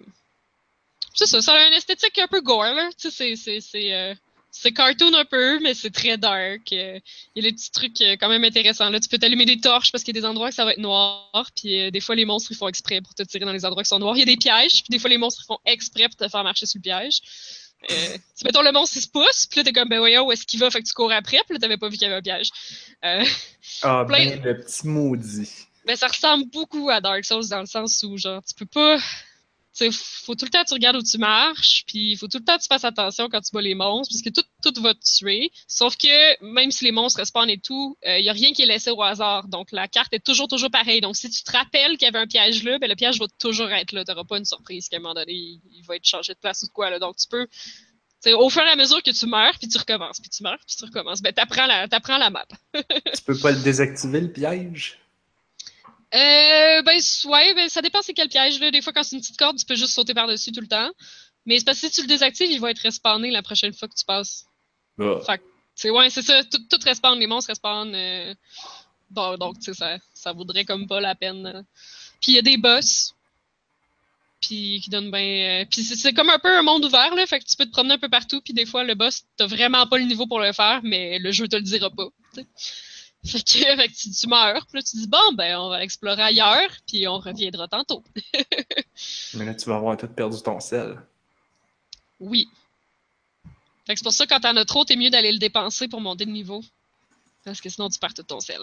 c'est 1.13 1.27
ça, 1.27 1.41
ça 1.41 1.53
a 1.53 1.67
une 1.67 1.73
esthétique 1.73 2.17
un 2.19 2.27
peu 2.27 2.41
gore, 2.41 2.63
là. 2.63 2.89
Tu 2.97 3.09
sais, 3.09 3.35
c'est, 3.35 4.17
c'est, 4.57 4.71
cartoon 4.71 5.13
un 5.13 5.25
peu, 5.25 5.59
mais 5.59 5.73
c'est 5.73 5.89
très 5.91 6.17
dark. 6.17 6.71
Euh, 6.73 6.99
Il 7.35 7.43
y 7.43 7.47
a 7.47 7.49
des 7.49 7.55
petits 7.55 7.71
trucs 7.71 7.99
euh, 8.01 8.15
quand 8.19 8.29
même 8.29 8.43
intéressants. 8.43 8.89
Là, 8.89 8.99
tu 8.99 9.09
peux 9.09 9.17
t'allumer 9.17 9.45
des 9.45 9.59
torches 9.59 9.91
parce 9.91 10.03
qu'il 10.03 10.15
y 10.15 10.17
a 10.17 10.21
des 10.21 10.25
endroits 10.27 10.49
que 10.49 10.55
ça 10.55 10.65
va 10.65 10.71
être 10.71 10.79
noir. 10.79 11.49
Puis 11.55 11.79
euh, 11.81 11.91
des 11.91 11.99
fois, 11.99 12.15
les 12.15 12.25
monstres, 12.25 12.51
ils 12.51 12.57
font 12.57 12.67
exprès 12.67 13.01
pour 13.01 13.13
te 13.13 13.23
tirer 13.23 13.45
dans 13.45 13.51
les 13.53 13.65
endroits 13.65 13.83
qui 13.83 13.89
sont 13.89 13.99
noirs. 13.99 14.15
Il 14.15 14.19
y 14.19 14.23
a 14.23 14.25
des 14.25 14.37
pièges. 14.37 14.73
Puis 14.83 14.89
des 14.89 14.99
fois, 14.99 15.09
les 15.09 15.17
monstres, 15.17 15.41
ils 15.43 15.47
font 15.47 15.59
exprès 15.65 16.07
pour 16.07 16.15
te 16.15 16.27
faire 16.27 16.43
marcher 16.43 16.65
sur 16.65 16.77
le 16.79 16.81
piège. 16.83 17.19
Euh, 17.91 18.17
tu 18.37 18.45
mettons 18.45 18.61
le 18.63 18.71
monstre, 18.71 18.97
il 18.97 19.01
se 19.01 19.07
pousse. 19.07 19.45
Puis 19.49 19.59
là, 19.59 19.63
t'es 19.63 19.73
comme, 19.73 19.89
ben 19.89 19.99
voyons, 19.99 20.25
où 20.25 20.31
est-ce 20.31 20.45
qu'il 20.45 20.59
va? 20.59 20.71
Fait 20.71 20.81
que 20.81 20.87
tu 20.87 20.93
cours 20.93 21.11
après. 21.11 21.37
Puis 21.45 21.53
là, 21.53 21.59
t'avais 21.59 21.77
pas 21.77 21.87
vu 21.89 21.97
qu'il 21.97 22.03
y 22.07 22.11
avait 22.11 22.15
un 22.15 22.21
piège. 22.21 22.49
Euh, 23.03 23.23
Ah, 23.83 24.03
Plein- 24.07 24.25
ben, 24.37 24.41
le 24.43 24.57
petit 24.63 24.87
maudit. 24.87 25.49
mais 25.85 25.95
ça 25.95 26.07
ressemble 26.07 26.45
beaucoup 26.49 26.89
à 26.89 26.99
Dark 27.01 27.23
Souls 27.25 27.47
dans 27.49 27.59
le 27.59 27.65
sens 27.67 28.01
où, 28.03 28.17
genre, 28.17 28.41
tu 28.47 28.55
peux 28.55 28.65
pas. 28.65 28.97
Tu 29.77 29.91
sais, 29.91 29.97
faut 30.25 30.35
tout 30.35 30.45
le 30.45 30.51
temps 30.51 30.63
que 30.63 30.69
tu 30.69 30.73
regardes 30.73 30.95
où 30.95 31.03
tu 31.03 31.17
marches, 31.17 31.83
puis 31.85 32.11
il 32.11 32.17
faut 32.17 32.27
tout 32.27 32.37
le 32.37 32.45
temps 32.45 32.55
que 32.57 32.61
tu 32.61 32.67
fasses 32.67 32.85
attention 32.85 33.27
quand 33.29 33.41
tu 33.41 33.51
bats 33.51 33.61
les 33.61 33.75
monstres, 33.75 34.13
parce 34.13 34.21
que 34.21 34.29
tout, 34.29 34.47
tout 34.63 34.81
va 34.81 34.93
te 34.93 35.03
tuer. 35.03 35.51
Sauf 35.67 35.97
que, 35.97 36.43
même 36.43 36.71
si 36.71 36.85
les 36.85 36.91
monstres 36.91 37.19
respawnent 37.19 37.49
et 37.49 37.59
tout, 37.59 37.97
il 38.05 38.23
y 38.23 38.29
a 38.29 38.33
rien 38.33 38.53
qui 38.53 38.61
est 38.61 38.65
laissé 38.67 38.89
au 38.91 39.01
hasard. 39.03 39.49
Donc, 39.49 39.71
la 39.73 39.87
carte 39.89 40.13
est 40.13 40.23
toujours, 40.23 40.47
toujours 40.47 40.71
pareille. 40.71 41.01
Donc, 41.01 41.17
si 41.17 41.29
tu 41.29 41.43
te 41.43 41.51
rappelles 41.51 41.97
qu'il 41.97 42.05
y 42.05 42.07
avait 42.07 42.19
un 42.19 42.27
piège 42.27 42.63
là, 42.63 42.79
ben, 42.79 42.89
le 42.89 42.95
piège 42.95 43.19
va 43.19 43.25
toujours 43.37 43.69
être 43.71 43.91
là. 43.91 44.05
T'auras 44.05 44.23
pas 44.23 44.37
une 44.37 44.45
surprise 44.45 44.87
qu'à 44.87 44.97
un 44.97 45.01
moment 45.01 45.13
donné, 45.13 45.33
il, 45.33 45.61
il 45.71 45.83
va 45.85 45.97
être 45.97 46.05
changé 46.05 46.33
de 46.33 46.39
place 46.39 46.63
ou 46.63 46.67
de 46.67 46.71
quoi, 46.71 46.89
là. 46.89 46.99
Donc, 46.99 47.17
tu 47.17 47.27
peux. 47.27 47.47
tu 48.23 48.31
au 48.33 48.49
fur 48.49 48.63
et 48.63 48.69
à 48.69 48.75
mesure 48.75 49.03
que 49.03 49.11
tu 49.11 49.25
meurs, 49.25 49.57
puis 49.59 49.67
tu 49.67 49.77
recommences, 49.77 50.19
puis 50.19 50.29
tu 50.29 50.41
meurs, 50.43 50.59
puis 50.65 50.75
tu 50.77 50.85
recommences, 50.85 51.21
ben 51.21 51.33
t'apprends 51.33 51.65
la, 51.65 51.87
t'apprends 51.87 52.17
la 52.17 52.29
map. 52.29 52.47
Tu 52.73 53.21
peux 53.25 53.37
pas 53.37 53.51
le 53.51 53.59
désactiver, 53.59 54.21
le 54.21 54.31
piège? 54.31 54.99
Euh, 56.15 56.81
ben, 56.81 56.99
ouais, 57.25 57.53
ben, 57.53 57.69
ça 57.69 57.81
dépend 57.81 58.01
c'est 58.01 58.13
quel 58.13 58.29
piège, 58.29 58.59
là. 58.59 58.71
Des 58.71 58.81
fois, 58.81 58.93
quand 58.93 59.03
c'est 59.03 59.15
une 59.15 59.21
petite 59.21 59.37
corde, 59.37 59.57
tu 59.57 59.65
peux 59.65 59.75
juste 59.75 59.93
sauter 59.93 60.13
par-dessus 60.13 60.51
tout 60.51 60.61
le 60.61 60.67
temps. 60.67 60.89
Mais 61.45 61.59
c'est 61.59 61.65
parce 61.65 61.79
que 61.81 61.87
si 61.87 61.93
tu 61.93 62.01
le 62.01 62.07
désactives, 62.07 62.49
il 62.51 62.59
va 62.59 62.71
être 62.71 62.79
respawné 62.79 63.31
la 63.31 63.41
prochaine 63.43 63.73
fois 63.73 63.87
que 63.87 63.95
tu 63.95 64.05
passes. 64.05 64.45
Ah. 64.99 65.19
C'est, 65.75 65.89
ouais, 65.89 66.09
c'est 66.09 66.21
ça. 66.21 66.43
Tout, 66.45 66.59
tout 66.69 66.79
respawn, 66.83 67.19
les 67.19 67.27
monstres 67.27 67.49
respawn. 67.49 67.93
euh, 67.93 68.33
Bon, 69.11 69.37
donc, 69.37 69.59
tu 69.59 69.65
sais, 69.65 69.73
ça, 69.73 69.97
ça 70.13 70.31
vaudrait 70.31 70.65
comme 70.65 70.87
pas 70.87 70.99
la 71.01 71.15
peine. 71.15 71.65
Puis 72.21 72.31
il 72.31 72.35
y 72.35 72.39
a 72.39 72.41
des 72.41 72.57
boss. 72.57 73.13
Puis 74.41 74.79
qui 74.83 74.89
donnent 74.89 75.11
ben. 75.11 75.63
euh, 75.63 75.65
Puis 75.69 75.83
c'est, 75.83 76.13
comme 76.13 76.29
un 76.29 76.39
peu 76.39 76.49
un 76.49 76.61
monde 76.63 76.85
ouvert, 76.85 77.13
là. 77.13 77.25
Fait 77.27 77.39
que 77.39 77.45
tu 77.45 77.57
peux 77.57 77.65
te 77.65 77.71
promener 77.71 77.95
un 77.95 77.99
peu 77.99 78.09
partout. 78.09 78.41
Puis 78.41 78.53
des 78.53 78.65
fois, 78.65 78.83
le 78.83 78.95
boss, 78.95 79.23
t'as 79.37 79.47
vraiment 79.47 79.85
pas 79.85 79.97
le 79.97 80.05
niveau 80.05 80.27
pour 80.27 80.39
le 80.39 80.53
faire, 80.53 80.79
mais 80.83 81.19
le 81.19 81.31
jeu 81.31 81.47
te 81.47 81.55
le 81.57 81.61
dira 81.61 81.89
pas. 81.89 82.07
Fait 83.25 83.43
que, 83.43 83.51
fait 83.75 83.87
que 83.87 83.93
tu, 83.93 84.11
tu 84.11 84.27
meurs, 84.27 84.65
puis 84.67 84.77
là 84.77 84.83
tu 84.83 84.97
dis 84.97 85.07
bon 85.07 85.33
ben 85.33 85.57
on 85.57 85.69
va 85.69 85.83
explorer 85.83 86.21
ailleurs, 86.21 86.69
puis 86.87 87.07
on 87.07 87.17
reviendra 87.17 87.67
tantôt. 87.67 88.03
Mais 89.33 89.45
là, 89.45 89.53
tu 89.53 89.69
vas 89.69 89.75
avoir 89.75 89.97
tout 89.97 90.07
perdu 90.07 90.41
ton 90.41 90.59
sel. 90.59 90.97
Oui. 92.19 92.47
Fait 93.85 93.93
que 93.93 93.99
c'est 93.99 94.03
pour 94.03 94.13
ça 94.13 94.25
quand 94.25 94.39
t'en 94.39 94.55
as 94.55 94.65
trop, 94.65 94.85
t'es 94.85 94.95
mieux 94.95 95.09
d'aller 95.09 95.31
le 95.31 95.37
dépenser 95.37 95.87
pour 95.87 96.01
monter 96.01 96.25
de 96.25 96.31
niveau. 96.31 96.63
Parce 97.43 97.61
que 97.61 97.69
sinon 97.69 97.89
tu 97.89 97.99
perds 97.99 98.13
tout 98.13 98.23
ton 98.23 98.39
sel. 98.39 98.61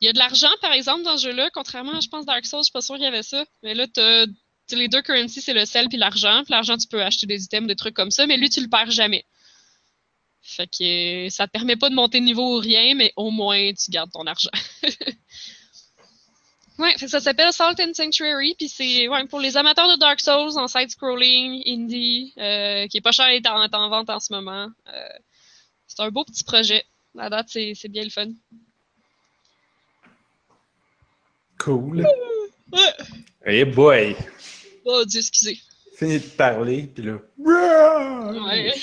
Il 0.00 0.06
y 0.06 0.08
a 0.08 0.12
de 0.12 0.18
l'argent, 0.18 0.50
par 0.60 0.72
exemple, 0.72 1.02
dans 1.02 1.16
ce 1.16 1.26
jeu-là, 1.26 1.50
contrairement 1.52 1.96
à 1.96 2.00
je 2.00 2.08
pense 2.08 2.26
Dark 2.26 2.44
Souls, 2.44 2.60
je 2.60 2.64
suis 2.64 2.72
pas 2.72 2.82
sûre 2.82 2.96
qu'il 2.96 3.04
y 3.04 3.08
avait 3.08 3.22
ça. 3.22 3.44
Mais 3.62 3.74
là, 3.74 3.86
t'as 3.92 4.26
les 4.72 4.88
deux 4.88 5.02
currencies, 5.02 5.40
c'est 5.40 5.54
le 5.54 5.64
sel 5.64 5.88
puis 5.88 5.96
l'argent. 5.96 6.42
Puis 6.44 6.52
l'argent, 6.52 6.76
tu 6.76 6.86
peux 6.86 7.02
acheter 7.02 7.26
des 7.26 7.44
items, 7.44 7.66
des 7.66 7.76
trucs 7.76 7.94
comme 7.94 8.10
ça, 8.10 8.26
mais 8.26 8.36
lui, 8.36 8.50
tu 8.50 8.60
le 8.60 8.68
perds 8.68 8.90
jamais. 8.90 9.24
Fait 10.48 10.68
que 10.68 11.26
euh, 11.26 11.30
ça 11.30 11.46
te 11.46 11.52
permet 11.52 11.74
pas 11.76 11.90
de 11.90 11.94
monter 11.94 12.20
de 12.20 12.24
niveau 12.24 12.56
ou 12.56 12.60
rien, 12.60 12.94
mais 12.94 13.12
au 13.16 13.30
moins 13.30 13.72
tu 13.72 13.90
gardes 13.90 14.12
ton 14.12 14.26
argent. 14.26 14.50
Ouais, 16.78 16.92
fait 16.98 17.06
que 17.06 17.10
ça 17.10 17.20
s'appelle 17.20 17.54
Salt 17.54 17.80
and 17.80 17.94
Sanctuary, 17.94 18.54
puis 18.54 18.68
c'est 18.68 19.08
ouais, 19.08 19.26
pour 19.28 19.40
les 19.40 19.56
amateurs 19.56 19.88
de 19.88 19.98
Dark 19.98 20.20
Souls 20.20 20.58
en 20.58 20.68
side-scrolling, 20.68 21.62
indie, 21.66 22.34
euh, 22.36 22.86
qui 22.88 22.98
est 22.98 23.00
pas 23.00 23.12
cher 23.12 23.28
et 23.28 23.36
est 23.36 23.46
en, 23.46 23.62
en 23.64 23.88
vente 23.88 24.10
en 24.10 24.20
ce 24.20 24.30
moment. 24.34 24.68
Euh, 24.88 25.08
c'est 25.86 26.00
un 26.00 26.10
beau 26.10 26.22
petit 26.24 26.44
projet. 26.44 26.84
À 27.18 27.30
date, 27.30 27.46
c'est 27.48 27.72
c'est 27.74 27.88
bien 27.88 28.04
le 28.04 28.10
fun. 28.10 28.28
Cool. 31.58 32.06
Ouais. 32.70 32.80
Hey 33.46 33.64
boy! 33.64 34.14
Oh 34.84 35.02
Dieu, 35.06 35.20
excusez. 35.20 35.58
Fini 35.96 36.18
de 36.18 36.26
parler, 36.26 36.90
puis 36.94 37.04
là. 37.04 37.18
Ouais. 37.38 38.74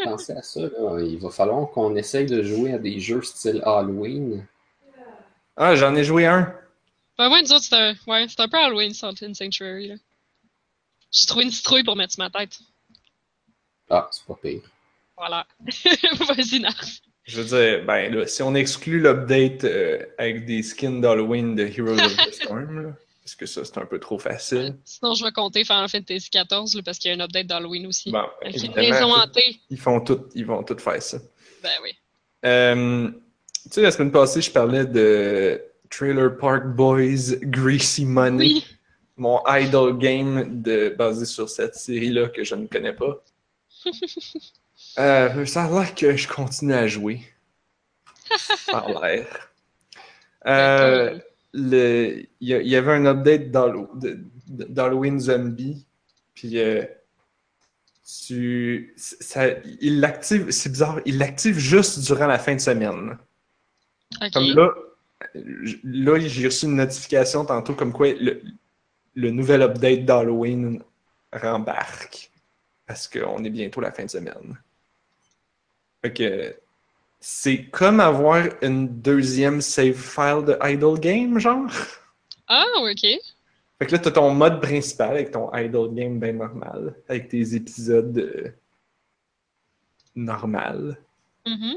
On 0.00 0.10
penser 0.10 0.32
à 0.32 0.42
ça. 0.42 0.60
là. 0.60 1.00
Il 1.00 1.16
va 1.20 1.30
falloir 1.30 1.70
qu'on 1.70 1.94
essaye 1.94 2.26
de 2.26 2.42
jouer 2.42 2.72
à 2.72 2.78
des 2.78 2.98
jeux 2.98 3.22
style 3.22 3.62
Halloween. 3.64 4.44
Ah, 5.56 5.76
j'en 5.76 5.94
ai 5.94 6.02
joué 6.02 6.26
un. 6.26 6.52
Ben, 7.16 7.30
ouais, 7.30 7.42
nous 7.42 7.52
autres, 7.52 7.62
c'est 7.64 7.76
un, 7.76 7.94
ouais, 8.08 8.26
c'est 8.28 8.40
un 8.40 8.48
peu 8.48 8.56
Halloween, 8.56 8.92
Salt 8.92 9.22
and 9.22 9.34
Sanctuary. 9.34 9.86
là. 9.86 9.94
J'ai 11.12 11.26
trouvé 11.26 11.44
une 11.44 11.52
citrouille 11.52 11.84
pour 11.84 11.94
mettre 11.94 12.14
sur 12.14 12.24
ma 12.24 12.30
tête. 12.30 12.58
Ah, 13.88 14.08
c'est 14.10 14.24
pas 14.26 14.36
pire. 14.42 14.62
Voilà. 15.16 15.46
Vas-y, 15.64 16.58
Nars. 16.58 16.84
Je 17.24 17.40
veux 17.40 17.44
dire, 17.56 17.84
ben 17.84 18.12
là, 18.12 18.26
si 18.26 18.42
on 18.42 18.56
exclut 18.56 19.00
l'update 19.00 19.62
euh, 19.62 20.04
avec 20.18 20.44
des 20.44 20.64
skins 20.64 21.00
d'Halloween 21.00 21.54
de 21.54 21.66
Heroes 21.66 22.00
of 22.04 22.16
the 22.16 22.32
Storm, 22.34 22.82
là, 22.82 22.92
parce 23.28 23.36
que 23.36 23.44
ça, 23.44 23.62
c'est 23.62 23.76
un 23.78 23.84
peu 23.84 24.00
trop 24.00 24.18
facile. 24.18 24.78
Sinon, 24.86 25.12
je 25.12 25.22
vais 25.22 25.32
compter 25.32 25.62
Final 25.62 25.86
Fantasy 25.86 26.30
XIV 26.30 26.76
là, 26.76 26.82
parce 26.82 26.98
qu'il 26.98 27.10
y 27.10 27.14
a 27.14 27.16
un 27.18 27.20
update 27.20 27.46
d'Halloween 27.46 27.86
aussi. 27.86 28.10
Bon, 28.10 28.24
une 28.42 28.74
maison 28.74 29.12
hantée. 29.12 29.60
ils 29.68 29.78
font 29.78 30.00
tout, 30.00 30.24
ils 30.34 30.46
vont 30.46 30.62
tout 30.62 30.78
faire 30.78 31.02
ça. 31.02 31.18
Ben 31.62 31.68
oui. 31.82 31.90
Euh, 32.46 33.10
tu 33.64 33.70
sais, 33.70 33.82
la 33.82 33.90
semaine 33.90 34.12
passée, 34.12 34.40
je 34.40 34.50
parlais 34.50 34.86
de 34.86 35.62
Trailer 35.90 36.38
Park 36.38 36.68
Boys 36.68 37.36
Greasy 37.42 38.06
Money, 38.06 38.44
Oui. 38.44 38.66
mon 39.18 39.42
idol 39.46 39.98
game 39.98 40.62
de, 40.62 40.88
basé 40.96 41.26
sur 41.26 41.50
cette 41.50 41.74
série-là 41.74 42.28
que 42.30 42.44
je 42.44 42.54
ne 42.54 42.66
connais 42.66 42.94
pas. 42.94 43.22
Euh, 44.98 45.44
ça 45.44 45.64
a 45.64 45.70
l'air 45.70 45.94
que 45.94 46.16
je 46.16 46.26
continue 46.26 46.72
à 46.72 46.86
jouer. 46.88 47.20
Ça 48.66 48.78
a 48.78 49.06
l'air. 49.06 49.26
Euh, 50.46 51.18
le- 51.52 52.24
Il 52.40 52.48
y, 52.48 52.76
avait 52.76 52.92
un 52.92 53.06
update 53.06 53.50
d'Halloween 54.46 55.18
Zombie, 55.20 55.86
puis 56.34 56.58
euh, 56.58 56.84
tu, 58.26 58.94
ça, 58.96 59.48
il 59.80 60.00
l'active, 60.00 60.50
c'est 60.50 60.70
bizarre, 60.70 61.00
il 61.04 61.18
l'active 61.18 61.58
juste 61.58 62.00
durant 62.06 62.26
la 62.26 62.38
fin 62.38 62.54
de 62.54 62.60
semaine. 62.60 63.18
Comme 64.32 64.54
là, 64.54 64.72
là 65.84 66.18
j'ai 66.18 66.46
reçu 66.46 66.66
une 66.66 66.76
notification 66.76 67.44
tantôt 67.44 67.74
comme 67.74 67.92
quoi 67.92 68.12
le, 68.14 68.40
le 69.14 69.30
nouvel 69.30 69.62
update 69.62 70.04
d'Halloween 70.04 70.82
rembarque. 71.32 72.30
Parce 72.86 73.06
qu'on 73.06 73.44
est 73.44 73.50
bientôt 73.50 73.82
la 73.82 73.92
fin 73.92 74.04
de 74.04 74.10
semaine. 74.10 74.58
Fait 76.00 76.12
que 76.12 76.56
c'est 77.20 77.64
comme 77.66 78.00
avoir 78.00 78.44
une 78.62 79.00
deuxième 79.00 79.60
save 79.60 79.94
file 79.94 80.44
de 80.46 80.56
Idle 80.62 81.00
Game, 81.00 81.38
genre. 81.38 81.70
Ah, 82.46 82.64
ok. 82.80 83.02
Fait 83.78 83.86
que 83.86 83.92
là, 83.92 83.98
t'as 83.98 84.10
ton 84.10 84.32
mode 84.34 84.60
principal 84.60 85.10
avec 85.10 85.30
ton 85.30 85.52
Idle 85.54 85.94
Game 85.94 86.18
bien 86.18 86.32
normal, 86.32 86.94
avec 87.08 87.28
tes 87.28 87.54
épisodes 87.54 88.18
euh, 88.18 88.50
normal. 90.16 90.98
Mhm. 91.46 91.76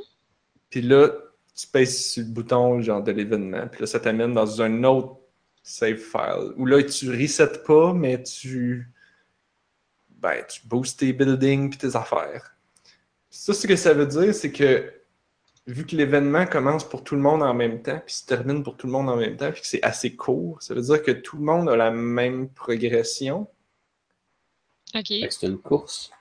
Puis 0.69 0.81
là, 0.81 1.09
tu 1.55 1.67
pèses 1.67 2.11
sur 2.11 2.23
le 2.23 2.29
bouton 2.29 2.81
genre 2.81 3.03
de 3.03 3.11
l'événement. 3.11 3.67
Puis 3.67 3.81
là, 3.81 3.87
ça 3.87 3.99
t'amène 3.99 4.33
dans 4.33 4.61
un 4.61 4.83
autre 4.83 5.17
save 5.63 5.97
file. 5.97 6.53
Où 6.57 6.65
là, 6.65 6.81
tu 6.83 7.09
resets 7.09 7.61
pas, 7.65 7.93
mais 7.93 8.21
tu. 8.23 8.89
Ben, 10.09 10.43
tu 10.47 10.67
boostes 10.67 10.99
tes 10.99 11.13
buildings 11.13 11.71
puis 11.71 11.79
tes 11.79 11.95
affaires. 11.95 12.55
Ça, 13.29 13.53
ce 13.53 13.65
que 13.65 13.75
ça 13.75 13.93
veut 13.93 14.05
dire, 14.05 14.35
c'est 14.35 14.51
que 14.51 15.00
vu 15.67 15.85
que 15.85 15.95
l'événement 15.95 16.45
commence 16.45 16.83
pour 16.87 17.03
tout 17.03 17.15
le 17.15 17.21
monde 17.21 17.43
en 17.43 17.53
même 17.53 17.81
temps, 17.81 18.01
puis 18.05 18.15
se 18.15 18.25
termine 18.25 18.63
pour 18.63 18.77
tout 18.77 18.87
le 18.87 18.93
monde 18.93 19.09
en 19.09 19.15
même 19.15 19.37
temps, 19.37 19.51
puis 19.51 19.61
que 19.61 19.67
c'est 19.67 19.83
assez 19.83 20.15
court, 20.15 20.61
ça 20.61 20.73
veut 20.73 20.81
dire 20.81 21.01
que 21.03 21.11
tout 21.11 21.37
le 21.37 21.43
monde 21.43 21.69
a 21.69 21.75
la 21.75 21.91
même 21.91 22.49
progression. 22.49 23.47
Ok. 24.95 25.03
Que 25.07 25.29
c'est 25.29 25.47
une 25.47 25.59
course. 25.59 26.11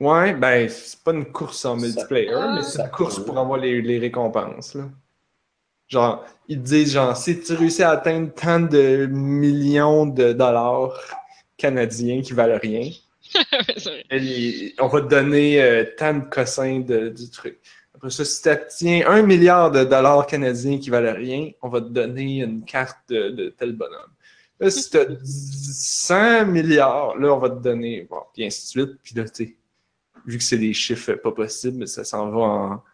Ouais, 0.00 0.32
ben, 0.34 0.68
c'est 0.68 1.02
pas 1.02 1.12
une 1.12 1.30
course 1.32 1.64
en 1.64 1.76
multiplayer, 1.76 2.32
Ah. 2.32 2.54
mais 2.56 2.62
c'est 2.62 2.80
une 2.80 2.90
course 2.90 3.18
pour 3.24 3.36
avoir 3.38 3.58
les, 3.58 3.82
les 3.82 3.98
récompenses, 3.98 4.74
là. 4.74 4.88
Genre, 5.88 6.24
ils 6.48 6.58
te 6.58 6.64
disent, 6.66 6.92
genre, 6.92 7.16
si 7.16 7.40
tu 7.40 7.54
réussis 7.54 7.82
à 7.82 7.90
atteindre 7.90 8.32
tant 8.34 8.60
de 8.60 9.06
millions 9.10 10.04
de 10.06 10.32
dollars 10.34 11.00
canadiens 11.56 12.20
qui 12.20 12.34
valent 12.34 12.58
rien, 12.60 12.90
on 14.80 14.86
va 14.88 15.00
te 15.00 15.06
donner 15.08 15.62
euh, 15.62 15.84
tant 15.96 16.14
de 16.14 16.24
cossins 16.24 16.80
de- 16.80 17.08
du 17.08 17.30
truc. 17.30 17.58
Après 17.98 18.10
ça, 18.10 18.24
si 18.24 18.40
tu 18.40 18.48
obtiens 18.48 19.08
un 19.08 19.22
milliard 19.22 19.72
de 19.72 19.82
dollars 19.82 20.24
canadiens 20.24 20.78
qui 20.78 20.88
valent 20.88 21.14
rien, 21.14 21.50
on 21.62 21.68
va 21.68 21.80
te 21.80 21.88
donner 21.88 22.42
une 22.42 22.64
carte 22.64 22.96
de, 23.08 23.30
de 23.30 23.48
tel 23.48 23.72
bonhomme. 23.72 24.12
Là, 24.60 24.70
si 24.70 24.88
tu 24.88 24.98
as 24.98 25.06
100 25.24 26.46
milliards, 26.46 27.16
là, 27.16 27.34
on 27.34 27.38
va 27.38 27.50
te 27.50 27.60
donner, 27.60 28.06
bon, 28.08 28.20
puis 28.32 28.44
ainsi 28.44 28.62
de 28.62 28.68
suite. 28.68 29.00
Puis 29.02 29.16
là, 29.16 29.28
tu 29.28 29.58
vu 30.26 30.38
que 30.38 30.44
c'est 30.44 30.58
des 30.58 30.72
chiffres 30.72 31.14
pas 31.14 31.32
possibles, 31.32 31.88
ça 31.88 32.04
s'en 32.04 32.30
va 32.30 32.38
en, 32.38 32.84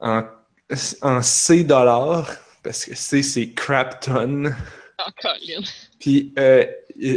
en, 0.00 0.24
en 1.00 1.22
C 1.22 1.64
dollars, 1.64 2.30
parce 2.62 2.84
que 2.84 2.94
C, 2.94 3.22
c'est 3.22 3.52
crap 3.52 4.00
ton. 4.00 4.44
Oh, 4.98 5.10
Colin. 5.22 5.62
Puis 5.98 6.34
euh, 6.38 6.66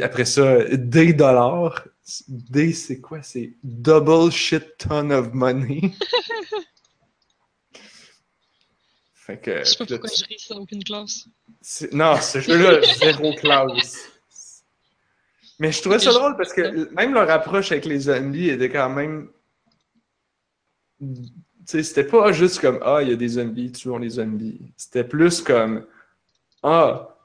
après 0.02 0.26
ça, 0.26 0.64
D 0.64 1.12
dollars. 1.12 1.86
D, 2.28 2.72
c'est 2.74 3.02
quoi? 3.02 3.22
C'est 3.24 3.54
double 3.64 4.32
shit 4.32 4.78
ton 4.78 5.10
of 5.10 5.34
money. 5.34 5.92
fait 9.14 9.38
que. 9.42 9.60
Je 9.60 9.64
sais 9.64 9.78
pas 9.78 9.86
pourquoi 9.86 10.10
tu- 10.10 10.20
je 10.20 10.26
ris, 10.28 10.40
ça 10.40 10.54
n'a 10.56 10.62
aucune 10.62 10.84
classe. 10.84 11.28
c'est- 11.62 11.92
Non, 11.94 12.16
ce 12.22 12.40
jeu-là, 12.42 12.82
zéro 13.00 13.34
classe. 13.34 14.12
Mais 15.58 15.72
je 15.72 15.82
trouvais 15.82 16.00
ça 16.00 16.12
drôle 16.12 16.36
parce 16.38 16.52
que 16.54 16.94
même 16.94 17.14
leur 17.14 17.30
approche 17.30 17.72
avec 17.72 17.86
les 17.86 18.00
zombies 18.02 18.50
était 18.50 18.70
quand 18.70 18.90
même. 18.90 19.30
Tu 21.00 21.16
sais, 21.66 21.82
c'était 21.84 22.04
pas 22.04 22.32
juste 22.34 22.60
comme 22.60 22.80
Ah, 22.84 23.00
il 23.02 23.10
y 23.10 23.14
a 23.14 23.16
des 23.16 23.28
zombies, 23.30 23.72
tuons 23.72 23.98
les 23.98 24.10
zombies. 24.12 24.60
C'était 24.78 25.04
plus 25.06 25.42
comme 25.42 25.88
Ah, 26.62 27.18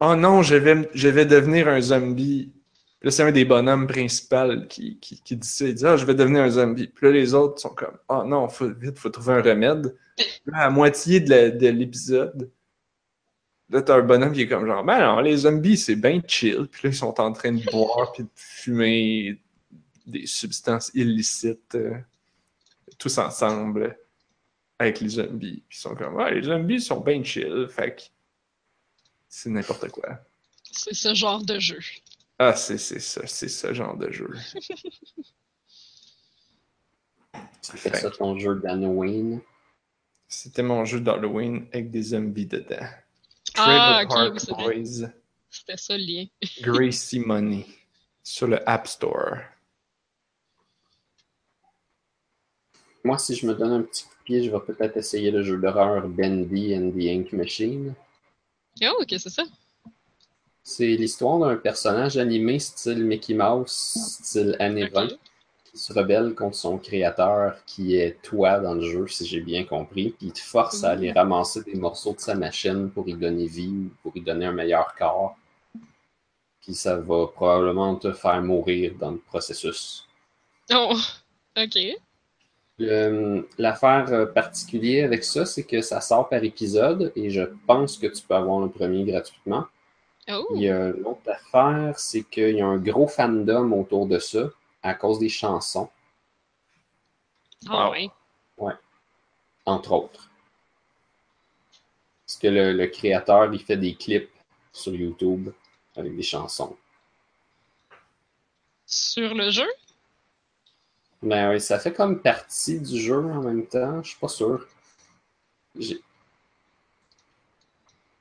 oh 0.00 0.14
non, 0.14 0.42
je 0.42 0.56
vais, 0.56 0.88
je 0.94 1.08
vais 1.08 1.24
devenir 1.26 1.68
un 1.68 1.80
zombie. 1.80 2.52
Puis 3.00 3.06
Là, 3.06 3.10
c'est 3.10 3.22
un 3.22 3.32
des 3.32 3.44
bonhommes 3.44 3.86
principaux 3.86 4.66
qui, 4.68 4.98
qui, 4.98 5.20
qui 5.22 5.36
dit 5.36 5.48
ça. 5.48 5.66
Il 5.66 5.74
dit 5.74 5.86
Ah, 5.86 5.96
je 5.96 6.04
vais 6.04 6.14
devenir 6.14 6.42
un 6.42 6.50
zombie. 6.50 6.86
Puis 6.86 7.06
là, 7.06 7.12
les 7.12 7.34
autres 7.34 7.60
sont 7.60 7.70
comme 7.70 7.96
Ah 8.08 8.24
non, 8.26 8.48
faut, 8.48 8.68
vite, 8.68 8.98
faut 8.98 9.10
trouver 9.10 9.34
un 9.34 9.42
remède. 9.42 9.96
Puis 10.16 10.26
Là, 10.46 10.64
à 10.66 10.70
moitié 10.70 11.20
de 11.20 11.68
l'épisode, 11.68 12.50
Là, 13.70 13.82
t'as 13.82 13.96
un 13.98 14.02
bonhomme 14.02 14.32
qui 14.32 14.42
est 14.42 14.48
comme 14.48 14.66
genre, 14.66 14.82
ben 14.82 14.98
non, 14.98 15.20
les 15.20 15.36
zombies, 15.36 15.76
c'est 15.76 15.94
bien 15.94 16.20
chill. 16.26 16.66
Puis 16.70 16.80
là, 16.82 16.90
ils 16.90 16.96
sont 16.96 17.20
en 17.20 17.32
train 17.32 17.52
de 17.52 17.62
boire 17.70 18.10
puis 18.12 18.24
de 18.24 18.28
fumer 18.34 19.38
des 20.06 20.26
substances 20.26 20.90
illicites 20.92 21.76
euh, 21.76 21.96
tous 22.98 23.16
ensemble 23.18 23.96
avec 24.76 24.98
les 24.98 25.10
zombies. 25.10 25.62
Puis 25.68 25.78
ils 25.78 25.82
sont 25.82 25.94
comme, 25.94 26.16
ouais, 26.16 26.34
les 26.34 26.42
zombies 26.42 26.80
sont 26.80 26.98
bien 27.00 27.22
chill. 27.22 27.68
Fait 27.70 27.94
que 27.94 28.02
c'est 29.28 29.50
n'importe 29.50 29.88
quoi. 29.90 30.18
C'est 30.72 30.94
ce 30.94 31.14
genre 31.14 31.44
de 31.44 31.60
jeu. 31.60 31.78
Ah, 32.42 32.56
c'est 32.56 32.78
c'est 32.78 33.00
ça, 33.00 33.20
c'est 33.26 33.50
ce 33.50 33.74
genre 33.74 33.98
de 33.98 34.10
jeu. 34.10 34.30
Tu 37.62 37.76
fais 37.76 37.94
ça 37.94 38.10
ton 38.10 38.38
jeu 38.38 38.54
d'Halloween? 38.54 39.42
C'était 40.26 40.62
mon 40.62 40.86
jeu 40.86 41.00
d'Halloween 41.00 41.66
avec 41.70 41.90
des 41.90 42.02
zombies 42.02 42.46
dedans. 42.46 42.86
Ah, 43.54 43.54
Trailer 43.54 44.00
ok, 44.02 44.08
Park 44.08 44.32
oui, 44.32 44.40
c'est 44.40 44.52
vrai. 44.52 44.64
Boys, 44.64 45.10
C'était 45.50 45.76
ça 45.76 45.98
le 45.98 46.04
lien. 46.04 46.24
Gracie 46.62 47.20
Money 47.20 47.66
sur 48.22 48.46
le 48.46 48.66
App 48.66 48.88
Store. 48.88 49.36
Moi, 53.04 53.18
si 53.18 53.34
je 53.34 53.46
me 53.46 53.54
donne 53.54 53.72
un 53.72 53.82
petit 53.82 54.04
coup 54.04 54.14
de 54.18 54.24
pied, 54.24 54.42
je 54.42 54.50
vais 54.50 54.60
peut-être 54.60 54.96
essayer 54.96 55.30
le 55.30 55.42
jeu 55.42 55.58
d'horreur 55.58 56.08
Bendy 56.08 56.74
and 56.74 56.92
the 56.92 57.02
Ink 57.04 57.34
Machine. 57.34 57.94
Oh, 58.82 59.02
ok, 59.02 59.14
c'est 59.18 59.28
ça. 59.28 59.44
C'est 60.62 60.86
l'histoire 60.86 61.38
d'un 61.38 61.56
personnage 61.56 62.16
animé 62.18 62.58
style 62.58 63.04
Mickey 63.04 63.34
Mouse, 63.34 63.70
style 64.22 64.56
années 64.60 64.88
20, 64.88 65.04
Ok. 65.04 65.18
qui 65.64 65.78
se 65.78 65.92
rebelle 65.92 66.34
contre 66.34 66.56
son 66.56 66.78
créateur, 66.78 67.56
qui 67.64 67.96
est 67.96 68.20
toi 68.22 68.58
dans 68.60 68.74
le 68.74 68.82
jeu, 68.82 69.06
si 69.08 69.26
j'ai 69.26 69.40
bien 69.40 69.64
compris, 69.64 70.10
puis 70.10 70.26
il 70.28 70.32
te 70.32 70.40
force 70.40 70.84
à 70.84 70.90
aller 70.90 71.12
ramasser 71.12 71.62
des 71.62 71.74
morceaux 71.74 72.12
de 72.14 72.20
sa 72.20 72.34
machine 72.34 72.90
pour 72.90 73.08
y 73.08 73.14
donner 73.14 73.46
vie 73.46 73.68
ou 73.68 73.90
pour 74.02 74.16
y 74.16 74.20
donner 74.20 74.46
un 74.46 74.52
meilleur 74.52 74.94
corps. 74.96 75.36
Puis 76.60 76.74
ça 76.74 76.96
va 76.96 77.26
probablement 77.28 77.96
te 77.96 78.12
faire 78.12 78.42
mourir 78.42 78.92
dans 79.00 79.12
le 79.12 79.18
processus. 79.18 80.06
Oh, 80.72 80.94
ok. 81.56 81.78
Le- 82.78 83.48
L'affaire 83.58 84.06
euh, 84.12 84.26
particulière 84.26 85.06
avec 85.06 85.24
ça, 85.24 85.44
c'est 85.46 85.64
que 85.64 85.80
ça 85.80 86.00
sort 86.00 86.28
par 86.28 86.44
épisode 86.44 87.12
et 87.16 87.30
je 87.30 87.42
pense 87.66 87.96
que 87.98 88.06
tu 88.06 88.22
peux 88.22 88.34
avoir 88.34 88.60
le 88.60 88.68
premier 88.70 89.04
gratuitement. 89.04 89.64
Oh! 90.30 90.46
Il 90.54 90.62
y 90.62 90.68
a 90.68 90.88
l'autre 90.90 91.28
affaire, 91.30 91.98
c'est 91.98 92.22
qu'il 92.24 92.56
y 92.56 92.60
a 92.60 92.66
un 92.66 92.78
gros 92.78 93.08
fandom 93.08 93.72
autour 93.72 94.06
de 94.06 94.18
ça 94.18 94.50
à 94.82 94.94
cause 94.94 95.18
des 95.18 95.28
chansons, 95.28 95.90
Ah 97.68 97.88
Wow. 97.90 98.10
ouais. 98.58 98.74
entre 99.66 99.92
autres. 99.92 100.30
Parce 102.26 102.38
que 102.38 102.46
le, 102.46 102.72
le 102.72 102.86
créateur, 102.86 103.52
il 103.52 103.62
fait 103.62 103.76
des 103.76 103.94
clips 103.94 104.30
sur 104.72 104.94
YouTube 104.94 105.50
avec 105.96 106.16
des 106.16 106.22
chansons. 106.22 106.74
Sur 108.84 109.32
le 109.34 109.50
jeu? 109.50 109.66
Mais 111.22 111.48
oui, 111.48 111.60
ça 111.62 111.78
fait 111.78 111.94
comme 111.94 112.20
partie 112.20 112.78
du 112.78 113.00
jeu 113.00 113.16
en 113.24 113.40
même 113.42 113.66
temps, 113.66 114.02
je 114.02 114.10
suis 114.10 114.18
pas 114.18 114.28
sûr. 114.28 114.66
J'ai 115.76 116.00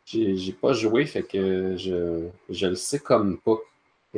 j'ai 0.10 0.36
j'ai 0.38 0.54
pas 0.54 0.74
joué, 0.74 1.06
fait 1.06 1.24
que 1.24 1.78
je, 1.78 2.28
je 2.50 2.68
le 2.68 2.76
sais 2.76 3.00
comme 3.00 3.40
pas. 3.40 3.58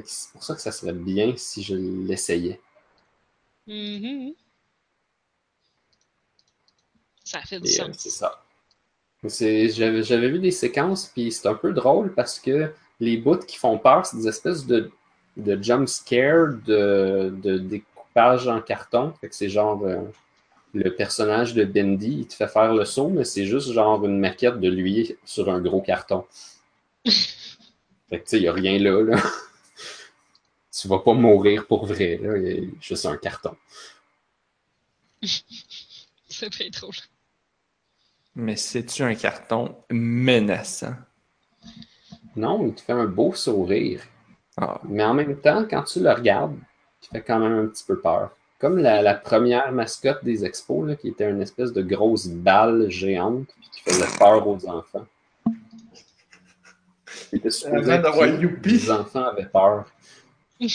C'est 0.05 0.31
pour 0.31 0.43
ça 0.43 0.55
que 0.55 0.61
ça 0.61 0.71
serait 0.71 0.93
bien 0.93 1.35
si 1.37 1.63
je 1.63 1.75
l'essayais. 1.75 2.59
Mhm. 3.67 4.35
Ça 7.23 7.41
fait 7.41 7.59
du 7.59 7.65
Et, 7.65 7.79
euh, 7.81 7.87
sens. 7.87 7.97
c'est 7.97 8.09
ça. 8.09 8.43
Mais 9.23 9.29
c'est- 9.29 9.69
J'avais 9.69 10.03
j'avais 10.03 10.29
vu 10.29 10.39
des 10.39 10.51
séquences, 10.51 11.07
puis 11.13 11.31
c'est 11.33 11.47
un 11.47 11.55
peu 11.55 11.73
drôle 11.73 12.13
parce 12.15 12.39
que 12.39 12.73
les 12.99 13.17
bouts 13.17 13.39
qui 13.39 13.57
font 13.57 13.77
peur, 13.79 14.05
c'est 14.05 14.17
des 14.17 14.27
espèces 14.29 14.65
de, 14.67 14.91
de 15.37 15.61
jump 15.63 15.87
scare, 15.89 16.49
de, 16.65 17.33
de 17.43 17.57
découpage 17.59 18.47
en 18.47 18.61
carton. 18.61 19.13
Fait 19.21 19.29
que 19.29 19.35
c'est 19.35 19.49
genre 19.49 19.83
euh, 19.85 20.01
le 20.73 20.95
personnage 20.95 21.53
de 21.53 21.65
Bendy, 21.65 22.19
il 22.19 22.27
te 22.27 22.33
fait 22.33 22.47
faire 22.47 22.73
le 22.73 22.85
saut, 22.85 23.09
mais 23.09 23.23
c'est 23.23 23.45
juste 23.45 23.71
genre 23.71 24.05
une 24.05 24.19
maquette 24.19 24.59
de 24.59 24.69
lui 24.69 25.15
sur 25.25 25.49
un 25.49 25.59
gros 25.59 25.81
carton. 25.81 26.25
fait 27.05 27.11
que 28.09 28.15
tu 28.15 28.21
sais, 28.25 28.37
il 28.37 28.43
n'y 28.43 28.47
a 28.47 28.53
rien 28.53 28.79
là, 28.79 29.01
là. 29.03 29.21
Tu 30.73 30.87
vas 30.87 30.99
pas 30.99 31.13
mourir 31.13 31.67
pour 31.67 31.85
vrai, 31.85 32.17
là. 32.21 32.37
Il 32.37 32.47
y 32.47 32.57
a 32.57 32.69
juste 32.79 33.05
un 33.05 33.17
carton. 33.17 33.55
C'est 36.29 36.57
pas 36.57 36.69
drôle. 36.69 36.95
Mais 38.35 38.55
c'est-tu 38.55 39.03
un 39.03 39.13
carton 39.15 39.75
menaçant? 39.89 40.95
Non, 42.35 42.65
il 42.65 42.73
te 42.73 42.81
fait 42.81 42.93
un 42.93 43.05
beau 43.05 43.33
sourire. 43.33 44.01
Ah, 44.57 44.79
Mais 44.87 45.03
en 45.03 45.13
même 45.13 45.39
temps, 45.39 45.65
quand 45.69 45.83
tu 45.83 45.99
le 45.99 46.11
regardes, 46.11 46.57
il 47.03 47.07
fait 47.09 47.21
quand 47.21 47.39
même 47.39 47.65
un 47.65 47.67
petit 47.67 47.83
peu 47.83 47.99
peur. 47.99 48.31
Comme 48.61 48.77
la, 48.77 49.01
la 49.01 49.15
première 49.15 49.71
mascotte 49.71 50.23
des 50.23 50.45
expos, 50.45 50.87
là, 50.87 50.95
qui 50.95 51.07
était 51.07 51.27
une 51.29 51.41
espèce 51.41 51.73
de 51.73 51.81
grosse 51.81 52.27
balle 52.27 52.89
géante 52.91 53.47
puis 53.59 53.69
qui 53.71 53.81
faisait 53.81 54.17
peur 54.19 54.47
aux 54.47 54.63
enfants. 54.67 55.07
Il 57.33 57.39
était 57.39 57.49
supposé 57.49 57.91
Youpi. 58.39 58.69
Les 58.73 58.91
enfants 58.91 59.25
avaient 59.25 59.47
peur. 59.47 59.91
Il 60.59 60.69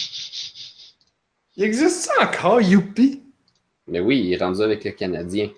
existe 1.63 2.01
ça 2.07 2.13
encore, 2.21 2.61
Youpi? 2.61 3.23
Mais 3.87 4.01
oui, 4.01 4.19
il 4.21 4.33
est 4.33 4.43
rendu 4.45 4.61
avec 4.63 4.83
le 4.85 4.91
Canadien. 4.91 5.51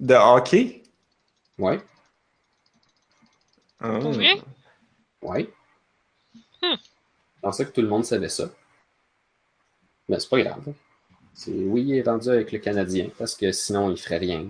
De 0.00 0.14
hockey? 0.14 0.82
Ouais, 1.58 1.80
Ah. 3.78 3.98
Vrai? 3.98 4.40
ouais. 5.20 5.52
Hmm. 6.62 6.76
Je 7.36 7.40
pensais 7.42 7.66
que 7.66 7.72
tout 7.72 7.82
le 7.82 7.88
monde 7.88 8.04
savait 8.06 8.28
ça. 8.30 8.48
Mais 10.12 10.20
c'est 10.20 10.28
pas 10.28 10.42
grave. 10.42 10.74
C'est 11.32 11.50
oui, 11.52 11.84
il 11.88 11.94
est 11.96 12.02
rendu 12.02 12.28
avec 12.28 12.52
le 12.52 12.58
Canadien 12.58 13.08
parce 13.18 13.34
que 13.34 13.50
sinon 13.50 13.90
il 13.90 13.96
ferait 13.96 14.18
rien. 14.18 14.44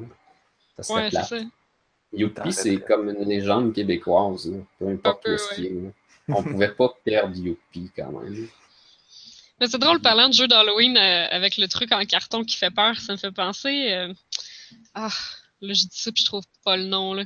Ça 0.77 0.83
serait 0.83 0.95
Ouais, 0.95 1.05
c'est 1.05 1.11
plate. 1.11 1.29
ça. 1.29 1.37
Youpi, 2.13 2.53
c'est 2.53 2.77
comme 2.81 3.09
une 3.09 3.25
légende 3.29 3.73
québécoise, 3.73 4.51
là. 4.51 4.59
peu 4.79 4.89
importe 4.89 5.23
peu, 5.23 5.35
est. 5.35 5.71
là. 5.71 5.91
On 6.29 6.43
pouvait 6.43 6.73
pas 6.73 6.93
perdre 7.05 7.37
Youpi 7.37 7.91
quand 7.97 8.11
même. 8.11 8.49
Mais 9.61 9.69
c'est 9.69 9.79
drôle, 9.79 10.01
parlant 10.01 10.29
de 10.29 10.35
jeu 10.35 10.49
d'Halloween 10.49 10.97
euh, 10.97 11.27
avec 11.31 11.57
le 11.57 11.69
truc 11.69 11.93
en 11.93 12.05
carton 12.05 12.43
qui 12.45 12.57
fait 12.57 12.73
peur, 12.73 12.99
ça 12.99 13.13
me 13.13 13.17
fait 13.19 13.31
penser. 13.31 13.93
euh, 13.93 14.13
Ah, 14.95 15.09
là, 15.61 15.73
je 15.75 15.85
dis 15.85 15.89
ça 15.93 16.11
puis 16.11 16.23
je 16.23 16.27
trouve 16.29 16.43
pas 16.65 16.77
le 16.77 16.85
nom, 16.87 17.15
là. 17.15 17.23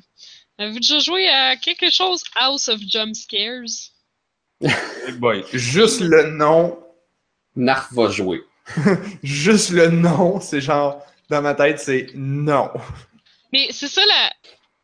Avez-vous 0.58 0.80
déjà 0.80 0.98
joué 0.98 1.26
à 1.28 1.56
quelque 1.56 1.90
chose 1.90 2.22
House 2.36 2.68
of 2.68 2.80
Jump 2.86 3.14
Scares? 3.16 3.90
Hey 4.60 5.12
boy, 5.18 5.44
juste 5.52 6.00
le 6.00 6.30
nom, 6.30 6.78
Narf 7.56 7.92
va 7.92 8.08
jouer. 8.10 8.44
juste 9.22 9.70
le 9.70 9.88
nom, 9.90 10.40
c'est 10.40 10.60
genre, 10.60 11.02
dans 11.30 11.40
ma 11.42 11.54
tête, 11.54 11.78
c'est 11.80 12.08
non. 12.14 12.70
Mais 13.52 13.68
c'est 13.72 13.88
ça 13.88 14.04
la. 14.06 14.32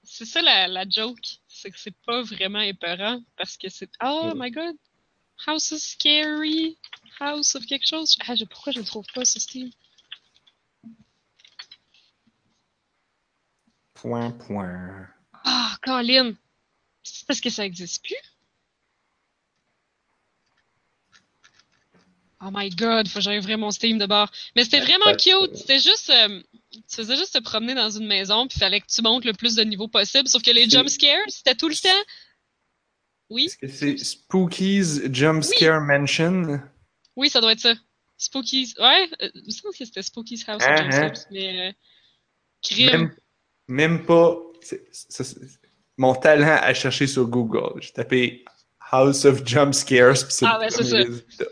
C'est 0.04 0.24
ça 0.24 0.42
la, 0.42 0.68
la 0.68 0.84
joke. 0.88 1.18
C'est 1.48 1.70
que 1.70 1.78
c'est 1.78 1.94
pas 2.06 2.22
vraiment 2.22 2.60
épeurant 2.60 3.20
parce 3.36 3.56
que 3.56 3.68
c'est. 3.68 3.90
Oh 4.02 4.32
Mm. 4.34 4.38
my 4.42 4.50
god! 4.50 4.76
House 5.46 5.72
of 5.72 5.80
Scary! 5.80 6.78
House 7.20 7.54
of 7.56 7.66
quelque 7.66 7.86
chose. 7.86 8.16
Ah, 8.26 8.34
je- 8.34 8.44
pourquoi 8.44 8.72
je 8.72 8.78
le 8.78 8.84
trouve 8.84 9.04
pas, 9.14 9.24
ce 9.24 9.38
Steam? 9.40 9.70
Point, 13.94 14.32
point. 14.32 15.08
Ah, 15.44 15.76
Colin! 15.84 16.34
C'est 17.02 17.26
parce 17.26 17.40
que 17.40 17.50
ça 17.50 17.64
existe 17.64 18.04
plus? 18.04 18.16
Oh 22.44 22.50
my 22.52 22.70
god, 22.70 23.06
faut 23.08 23.18
que 23.18 23.20
j'aille 23.24 23.38
ouvrir 23.38 23.56
mon 23.58 23.70
Steam 23.70 23.98
de 23.98 24.06
bord. 24.06 24.30
Mais 24.56 24.64
c'était 24.64 24.80
vraiment 24.80 25.12
cute. 25.16 25.54
C'était 25.56 25.78
juste. 25.78 26.10
euh, 26.10 26.40
tu 26.72 26.80
faisais 26.96 27.16
juste 27.16 27.34
te 27.34 27.38
promener 27.38 27.74
dans 27.74 27.90
une 27.90 28.06
maison, 28.06 28.48
puis 28.48 28.58
fallait 28.58 28.80
que 28.80 28.86
tu 28.86 29.00
montes 29.02 29.24
le 29.24 29.32
plus 29.32 29.54
de 29.54 29.62
niveaux 29.62 29.88
possible. 29.88 30.26
Sauf 30.28 30.42
que 30.42 30.50
les 30.50 30.64
C'est- 30.64 30.70
jump 30.70 30.88
scares, 30.88 31.20
c'était 31.28 31.54
tout 31.54 31.68
le 31.68 31.74
temps. 31.76 31.88
Oui? 33.30 33.44
Est-ce 33.44 33.56
que 33.58 33.68
c'est 33.68 33.96
Spooky's 33.96 35.02
Jump 35.12 35.42
Oui. 35.48 35.56
Scare 35.56 35.80
Mansion? 35.82 36.60
Oui, 37.16 37.30
ça 37.30 37.40
doit 37.40 37.52
être 37.52 37.60
ça. 37.60 37.74
Spooky's. 38.18 38.74
Ouais, 38.78 39.08
euh, 39.22 39.30
il 39.34 39.44
me 39.46 39.50
semble 39.50 39.74
que 39.74 39.84
c'était 39.84 40.02
Spooky's 40.02 40.48
House 40.48 40.62
hein. 40.66 40.90
Scares, 40.90 41.12
mais. 41.30 41.68
Euh, 41.68 41.72
crime. 42.62 42.90
Même, 42.90 43.16
même 43.68 44.04
pas. 44.06 44.36
mon 45.96 46.14
talent 46.14 46.58
à 46.60 46.74
chercher 46.74 47.06
sur 47.06 47.26
Google. 47.26 47.80
J'ai 47.80 47.92
tapé 47.92 48.44
House 48.90 49.24
of 49.24 49.46
Jump 49.46 49.74
Scares, 49.74 50.14
puis 50.14 50.26
c'est 50.30 50.46
Ah, 50.46 50.54
le 50.58 50.64
ouais, 50.64 50.70
c'est 50.70 51.04
premier 51.04 51.20
ça. 51.30 51.44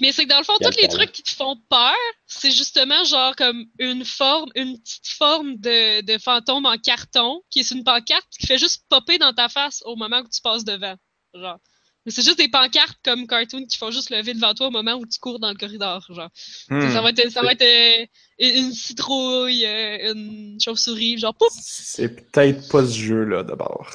Mais 0.00 0.12
c'est 0.12 0.24
que 0.24 0.30
dans 0.30 0.38
le 0.38 0.44
fond, 0.44 0.56
tous 0.60 0.76
les 0.80 0.88
trucs 0.88 1.12
qui 1.12 1.22
te 1.22 1.30
font 1.30 1.56
peur, 1.70 1.94
c'est 2.26 2.50
justement 2.50 3.02
genre 3.04 3.34
comme 3.34 3.66
une 3.78 4.04
forme, 4.04 4.50
une 4.54 4.78
petite 4.78 5.08
forme 5.08 5.56
de, 5.56 6.02
de 6.02 6.18
fantôme 6.18 6.66
en 6.66 6.76
carton 6.76 7.42
qui 7.50 7.60
est 7.60 7.70
une 7.70 7.82
pancarte 7.82 8.26
qui 8.38 8.46
fait 8.46 8.58
juste 8.58 8.84
popper 8.88 9.18
dans 9.18 9.32
ta 9.32 9.48
face 9.48 9.82
au 9.86 9.96
moment 9.96 10.18
où 10.20 10.28
tu 10.28 10.40
passes 10.42 10.64
devant. 10.64 10.96
Genre. 11.34 11.58
Mais 12.04 12.12
c'est 12.12 12.22
juste 12.22 12.38
des 12.38 12.48
pancartes 12.48 12.98
comme 13.04 13.26
cartoon 13.26 13.66
qui 13.66 13.76
font 13.78 13.90
juste 13.90 14.10
lever 14.10 14.34
devant 14.34 14.54
toi 14.54 14.68
au 14.68 14.70
moment 14.70 14.94
où 14.94 15.06
tu 15.06 15.18
cours 15.18 15.40
dans 15.40 15.48
le 15.48 15.56
corridor. 15.56 16.04
Genre. 16.08 16.30
Hmm. 16.68 16.92
Ça 16.92 17.00
va 17.00 17.10
être, 17.10 17.30
ça 17.30 17.42
va 17.42 17.52
être 17.52 17.62
euh, 17.62 18.06
une 18.38 18.72
citrouille, 18.72 19.66
euh, 19.66 20.12
une 20.12 20.58
chauve-souris, 20.60 21.18
genre 21.18 21.34
pouf! 21.34 21.52
C'est 21.58 22.08
peut-être 22.08 22.68
pas 22.68 22.86
ce 22.86 22.96
jeu-là 22.96 23.42
d'abord. 23.42 23.90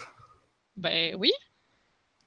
Ben 0.76 1.16
oui, 1.18 1.32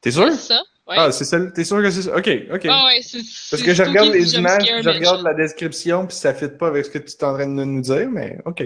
T'es 0.00 0.10
sûr? 0.10 0.30
c'est 0.32 0.54
ça. 0.54 0.62
Ouais. 0.86 0.96
Ah, 0.98 1.10
c'est 1.12 1.24
ça. 1.24 1.40
T'es 1.50 1.64
sûr 1.64 1.80
que 1.80 1.90
c'est 1.90 2.02
ça? 2.02 2.16
Ok, 2.16 2.28
ok. 2.52 2.66
Ah 2.68 2.84
ouais, 2.86 3.00
c'est 3.00 3.18
Parce 3.50 3.62
que 3.62 3.72
je 3.72 3.82
regarde 3.82 4.10
les 4.10 4.34
images, 4.34 4.64
je 4.82 4.88
regarde 4.90 5.22
la... 5.22 5.32
description, 5.32 6.06
puis 6.06 6.14
ça 6.16 6.34
fit 6.34 6.48
pas 6.48 6.68
avec 6.68 6.84
ce 6.84 6.90
que 6.90 6.98
tu 6.98 7.06
es 7.10 7.24
en 7.24 7.32
train 7.34 7.46
de 7.46 7.64
nous 7.64 7.80
dire, 7.80 8.08
mais 8.10 8.38
ok. 8.44 8.60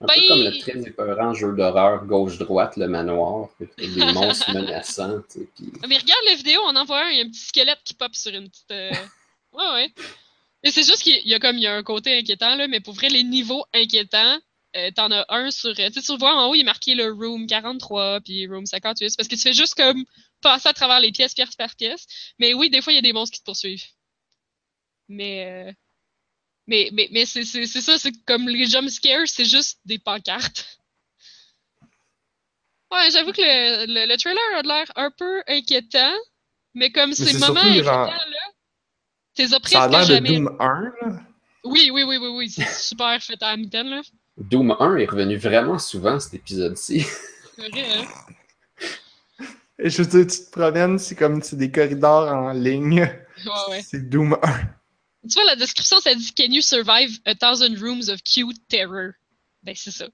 Un 0.00 0.06
Ben, 0.06 0.14
peu 0.16 0.20
comme 0.28 0.38
le 0.40 0.52
il- 0.52 0.60
très 0.60 0.76
épeurant 0.80 1.32
jeu 1.34 1.52
d'horreur 1.52 2.04
gauche-droite, 2.06 2.76
le 2.76 2.88
manoir, 2.88 3.48
des 3.78 3.86
monstres 4.12 4.50
menaçants. 4.52 5.20
tu 5.32 5.38
sais, 5.40 5.48
puis- 5.54 5.72
Mais 5.88 5.96
regarde 5.98 6.24
la 6.26 6.34
vidéo, 6.34 6.60
on 6.66 6.74
en 6.74 6.84
voit 6.84 7.04
un, 7.06 7.10
il 7.10 7.18
y 7.18 7.20
a 7.20 7.24
un 7.24 7.28
petit 7.28 7.38
squelette 7.46 7.78
qui 7.84 7.94
pop 7.94 8.12
sur 8.12 8.34
une 8.34 8.48
petite. 8.48 8.70
euh, 8.72 8.90
Ouais, 9.52 9.64
ouais. 9.74 9.92
Mais 10.64 10.70
c'est 10.72 10.82
juste 10.82 11.02
qu'il 11.02 11.28
y 11.28 11.34
a 11.34 11.38
comme 11.38 11.56
il 11.58 11.62
y 11.62 11.66
a 11.68 11.74
un 11.76 11.82
côté 11.84 12.18
inquiétant, 12.18 12.56
là, 12.56 12.66
mais 12.66 12.80
pour 12.80 12.94
vrai, 12.94 13.08
les 13.08 13.22
niveaux 13.22 13.64
inquiétants, 13.72 14.38
euh, 14.76 14.90
t'en 14.96 15.12
as 15.12 15.24
un 15.28 15.52
sur. 15.52 15.70
euh, 15.70 15.74
Tu 15.74 16.00
sais, 16.00 16.12
tu 16.12 16.18
vois 16.18 16.34
en 16.34 16.48
haut, 16.48 16.54
il 16.56 16.60
est 16.62 16.64
marqué 16.64 16.94
le 16.96 17.12
room 17.12 17.46
43 17.46 18.20
puis 18.24 18.48
room 18.48 18.66
58. 18.66 19.10
c'est 19.10 19.16
Parce 19.16 19.28
que 19.28 19.36
tu 19.36 19.42
fais 19.42 19.52
juste 19.52 19.74
comme 19.76 20.04
passer 20.42 20.68
à 20.68 20.74
travers 20.74 21.00
les 21.00 21.12
pièces, 21.12 21.34
pièce 21.34 21.56
par 21.56 21.74
pièce. 21.76 22.06
Mais 22.38 22.52
oui, 22.54 22.68
des 22.70 22.82
fois, 22.82 22.92
il 22.92 22.96
y 22.96 22.98
a 22.98 23.02
des 23.02 23.12
monstres 23.14 23.34
qui 23.36 23.40
te 23.40 23.46
poursuivent. 23.46 23.84
Mais. 25.08 25.68
euh, 25.68 25.72
Mais, 26.68 26.90
mais, 26.92 27.08
mais 27.12 27.26
c'est 27.26 27.44
c'est- 27.44 27.66
c'est 27.66 27.80
ça, 27.80 27.98
c'est 27.98 28.12
comme 28.24 28.48
les 28.48 28.66
jump 28.66 28.88
scares, 28.88 29.26
c'est 29.26 29.44
juste 29.44 29.80
des 29.84 29.98
pancartes. 29.98 30.78
Ouais, 32.90 33.10
j'avoue 33.10 33.32
que 33.32 33.40
le, 33.40 33.86
le, 33.86 34.06
le 34.06 34.16
trailer 34.16 34.40
a 34.58 34.62
l'air 34.62 34.92
un 34.96 35.10
peu 35.10 35.42
inquiétant, 35.48 36.12
mais 36.74 36.92
comme 36.92 37.14
ces 37.14 37.32
c'est 37.32 37.38
moments 37.38 37.54
surtout, 37.60 37.66
inquiétants, 37.66 37.84
genre, 37.84 38.06
là, 38.06 38.38
t'es 39.34 39.44
as 39.44 39.48
Ça 39.48 39.54
a 39.56 39.60
presque 39.60 39.90
l'air 39.90 40.00
de 40.06 40.14
jamais. 40.14 40.28
Doom 40.28 40.56
1, 40.60 40.82
là. 40.82 41.20
Oui, 41.64 41.90
oui, 41.92 42.02
oui, 42.04 42.16
oui, 42.18 42.28
oui, 42.28 42.50
c'est 42.50 42.68
super 42.88 43.20
fait 43.22 43.42
à 43.42 43.52
la 43.52 43.56
mitaine, 43.56 43.88
là. 43.88 44.02
Doom 44.36 44.76
1 44.78 44.96
est 44.96 45.06
revenu 45.06 45.36
vraiment 45.36 45.78
souvent 45.78 46.20
cet 46.20 46.34
épisode-ci. 46.34 47.04
C'est 47.56 47.68
vrai, 47.70 47.98
hein? 47.98 48.06
Et 49.84 49.90
je 49.90 50.00
veux 50.02 50.08
dire, 50.08 50.32
tu 50.32 50.44
te 50.44 50.50
promènes, 50.50 50.98
c'est 50.98 51.16
comme 51.16 51.42
c'est 51.42 51.56
des 51.56 51.70
corridors 51.72 52.32
en 52.32 52.52
ligne. 52.52 53.00
Ouais, 53.44 53.50
ouais. 53.70 53.82
C'est 53.82 54.08
Doom 54.08 54.38
1. 54.40 55.28
Tu 55.28 55.34
vois, 55.34 55.44
la 55.44 55.56
description, 55.56 55.98
ça 56.00 56.14
dit 56.14 56.32
Can 56.34 56.44
you 56.50 56.62
survive 56.62 57.18
a 57.24 57.34
thousand 57.34 57.74
rooms 57.80 58.08
of 58.08 58.22
cute 58.22 58.56
terror? 58.68 59.10
Ben, 59.64 59.74
c'est 59.76 59.90
ça. 59.90 60.06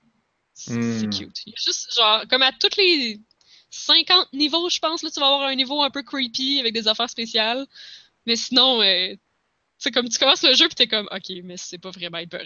C'est 0.55 0.73
Hmm. 0.75 1.11
cute. 1.11 1.37
Il 1.47 1.51
y 1.51 1.55
a 1.55 1.57
juste, 1.65 1.95
genre, 1.97 2.23
comme 2.31 2.43
à 2.43 2.51
tous 2.53 2.77
les 2.79 3.21
50 3.71 4.33
niveaux, 4.33 4.69
je 4.71 4.79
pense, 4.79 5.03
là, 5.03 5.11
tu 5.11 5.21
vas 5.21 5.27
avoir 5.27 5.49
un 5.49 5.55
niveau 5.55 5.83
un 5.83 5.91
peu 5.91 6.03
creepy 6.03 6.61
avec 6.61 6.73
des 6.73 6.89
affaires 6.89 7.11
spéciales. 7.11 7.67
Mais 8.27 8.37
sinon, 8.37 8.81
euh, 8.83 9.15
c'est 9.79 9.91
comme 9.91 10.09
tu 10.09 10.19
commences 10.19 10.43
le 10.43 10.55
jeu 10.55 10.69
pis 10.69 10.75
t'es 10.75 10.89
comme, 10.89 11.09
ok, 11.13 11.31
mais 11.45 11.57
c'est 11.57 11.79
pas 11.79 11.91
vraiment 11.91 12.19
épeurant. 12.19 12.45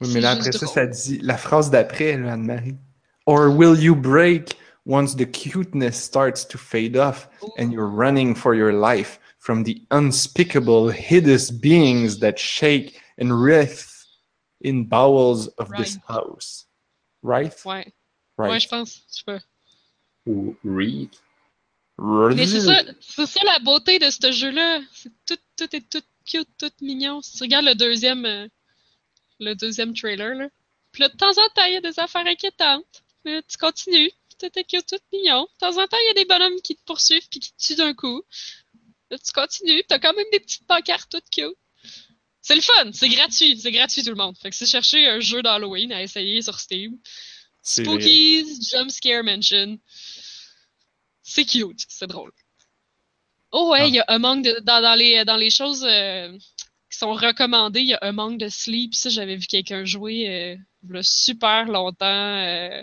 Oui, 0.00 0.08
mais 0.14 0.20
là, 0.20 0.30
après 0.32 0.52
ça, 0.52 0.64
drôle. 0.66 0.74
ça 0.74 0.86
dit 0.86 1.18
la 1.22 1.36
phrase 1.36 1.70
d'après, 1.70 2.14
Anne-Marie. 2.14 2.76
Or 3.26 3.54
will 3.54 3.78
you 3.80 3.94
break 3.94 4.56
once 4.84 5.14
the 5.14 5.26
cuteness 5.26 5.96
starts 5.96 6.44
to 6.44 6.58
fade 6.58 6.96
off 6.96 7.28
and 7.58 7.72
you're 7.72 7.88
running 7.88 8.34
for 8.34 8.54
your 8.54 8.72
life 8.72 9.18
from 9.38 9.64
the 9.64 9.82
unspeakable, 9.90 10.88
hideous 10.88 11.50
beings 11.50 12.18
that 12.20 12.38
shake 12.38 13.00
and 13.18 13.32
writhe 13.32 14.04
in 14.60 14.84
bowels 14.84 15.48
of 15.58 15.68
this 15.76 15.96
Right. 15.96 16.04
house? 16.08 16.66
Right? 17.22 17.54
ouais. 17.64 17.92
Right. 18.36 18.50
Ouais, 18.52 18.60
je 18.60 18.68
pense. 18.68 19.02
Je 19.16 19.24
pas. 19.24 19.40
Ou 20.26 20.56
Reed. 20.64 21.10
Mais 21.98 22.46
c'est 22.46 22.60
ça, 22.62 22.82
c'est 23.00 23.26
ça 23.26 23.40
la 23.44 23.58
beauté 23.58 23.98
de 23.98 24.08
ce 24.08 24.32
jeu-là. 24.32 24.80
C'est 24.92 25.12
tout, 25.26 25.36
tout 25.56 25.76
est 25.76 25.90
tout 25.90 26.02
cute, 26.24 26.48
tout 26.56 26.72
mignon. 26.80 27.20
Si 27.20 27.36
tu 27.36 27.42
regardes 27.42 27.66
le 27.66 27.74
deuxième, 27.74 28.24
euh, 28.24 28.48
le 29.38 29.54
deuxième 29.54 29.92
trailer, 29.92 30.34
là. 30.34 30.48
Puis 30.92 31.02
là, 31.02 31.08
de 31.10 31.16
temps 31.16 31.30
en 31.30 31.48
temps, 31.54 31.64
il 31.66 31.74
y 31.74 31.76
a 31.76 31.80
des 31.82 31.98
affaires 32.00 32.26
inquiétantes. 32.26 33.02
Mais 33.24 33.42
tu 33.42 33.58
continues. 33.58 34.10
Est 34.46 34.64
cute, 34.64 34.86
tout 34.86 34.96
mignon. 35.12 35.42
De 35.42 35.58
temps 35.58 35.78
en 35.82 35.86
temps, 35.86 35.96
il 36.04 36.08
y 36.08 36.10
a 36.10 36.14
des 36.14 36.24
bonhommes 36.24 36.60
qui 36.62 36.76
te 36.76 36.82
poursuivent 36.84 37.26
puis 37.30 37.40
qui 37.40 37.52
te 37.52 37.58
tuent 37.62 37.76
d'un 37.76 37.94
coup. 37.94 38.22
Là, 39.10 39.18
tu 39.18 39.32
continues. 39.32 39.82
T'as 39.88 39.98
quand 39.98 40.14
même 40.14 40.26
des 40.32 40.40
petites 40.40 40.66
pancartes 40.66 41.10
toutes 41.10 41.28
cute. 41.30 41.56
C'est 42.42 42.54
le 42.54 42.62
fun, 42.62 42.90
c'est 42.92 43.08
gratuit, 43.08 43.58
c'est 43.58 43.70
gratuit 43.72 44.02
tout 44.02 44.10
le 44.10 44.16
monde. 44.16 44.36
Fait 44.38 44.50
que 44.50 44.56
c'est 44.56 44.66
chercher 44.66 45.06
un 45.08 45.20
jeu 45.20 45.42
d'Halloween 45.42 45.92
à 45.92 46.02
essayer 46.02 46.40
sur 46.42 46.58
Steam. 46.58 46.98
Spookies, 47.62 48.62
Jump 48.70 48.90
Scare 48.90 49.22
Mansion. 49.22 49.78
C'est 51.22 51.44
cute, 51.44 51.84
c'est 51.88 52.06
drôle. 52.06 52.32
Oh 53.52 53.70
ouais, 53.72 53.80
Ah. 53.82 53.86
il 53.86 53.94
y 53.94 53.98
a 54.00 54.04
Among 54.08 54.42
the, 54.42 54.60
dans, 54.62 54.80
dans 54.80 54.94
les, 54.94 55.24
dans 55.24 55.36
les 55.36 55.50
choses 55.50 55.84
euh, 55.84 56.32
qui 56.90 56.98
sont 56.98 57.12
recommandées, 57.12 57.80
il 57.80 57.88
y 57.88 57.94
a 57.94 57.98
Among 57.98 58.38
the 58.38 58.48
Sleep. 58.48 58.94
Ça, 58.94 59.10
j'avais 59.10 59.36
vu 59.36 59.46
quelqu'un 59.46 59.84
jouer 59.84 60.28
euh, 60.28 60.56
il 60.84 60.94
y 60.94 60.98
a 60.98 61.02
super 61.02 61.66
longtemps 61.66 62.06
euh, 62.06 62.82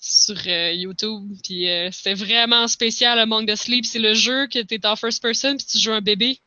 sur 0.00 0.36
euh, 0.46 0.72
YouTube. 0.72 1.30
Puis 1.44 1.68
euh, 1.68 1.90
c'était 1.92 2.14
vraiment 2.14 2.66
spécial 2.68 3.18
Among 3.18 3.46
the 3.46 3.56
Sleep. 3.56 3.84
C'est 3.84 3.98
le 3.98 4.14
jeu 4.14 4.46
que 4.46 4.60
t'es 4.62 4.84
en 4.86 4.96
first 4.96 5.22
person 5.22 5.56
puis 5.56 5.66
tu 5.66 5.78
joues 5.78 5.92
un 5.92 6.00
bébé. 6.00 6.40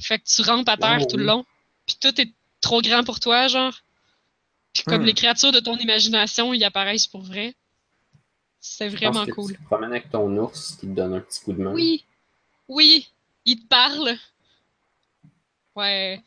Fait 0.00 0.18
que 0.18 0.24
tu 0.24 0.42
rampes 0.42 0.68
à 0.68 0.76
terre 0.76 0.98
Oh, 1.02 1.06
tout 1.10 1.16
le 1.16 1.24
long. 1.24 1.44
Puis 1.86 1.96
tout 2.00 2.20
est 2.20 2.32
trop 2.60 2.80
grand 2.82 3.04
pour 3.04 3.20
toi, 3.20 3.48
genre. 3.48 3.74
Puis 4.72 4.84
comme 4.84 5.02
Hmm. 5.02 5.06
les 5.06 5.14
créatures 5.14 5.52
de 5.52 5.60
ton 5.60 5.76
imagination, 5.78 6.54
ils 6.54 6.62
apparaissent 6.64 7.06
pour 7.06 7.22
vrai. 7.22 7.54
C'est 8.60 8.88
vraiment 8.88 9.24
que 9.24 9.32
cool. 9.32 9.52
Tu 9.52 9.58
te 9.58 9.64
promènes 9.64 9.90
avec 9.90 10.10
ton 10.10 10.36
ours 10.36 10.76
qui 10.78 10.86
te 10.86 10.92
donne 10.92 11.14
un 11.14 11.20
petit 11.20 11.40
coup 11.42 11.52
de 11.54 11.62
main. 11.62 11.72
Oui, 11.72 12.04
oui, 12.68 13.08
il 13.46 13.58
te 13.60 13.66
parle. 13.66 14.16
Ouais. 15.74 16.20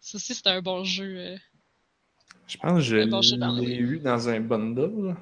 Ça 0.00 0.16
aussi, 0.16 0.34
c'est 0.34 0.46
un 0.46 0.62
bon 0.62 0.82
jeu. 0.84 1.14
euh. 1.16 1.36
Je 2.48 2.56
pense 2.56 2.72
que 2.74 2.80
je 2.80 3.04
bon 3.04 3.20
l'ai 3.60 3.76
eu 3.76 3.98
dans 3.98 4.28
un 4.28 4.40
bundle. 4.40 5.14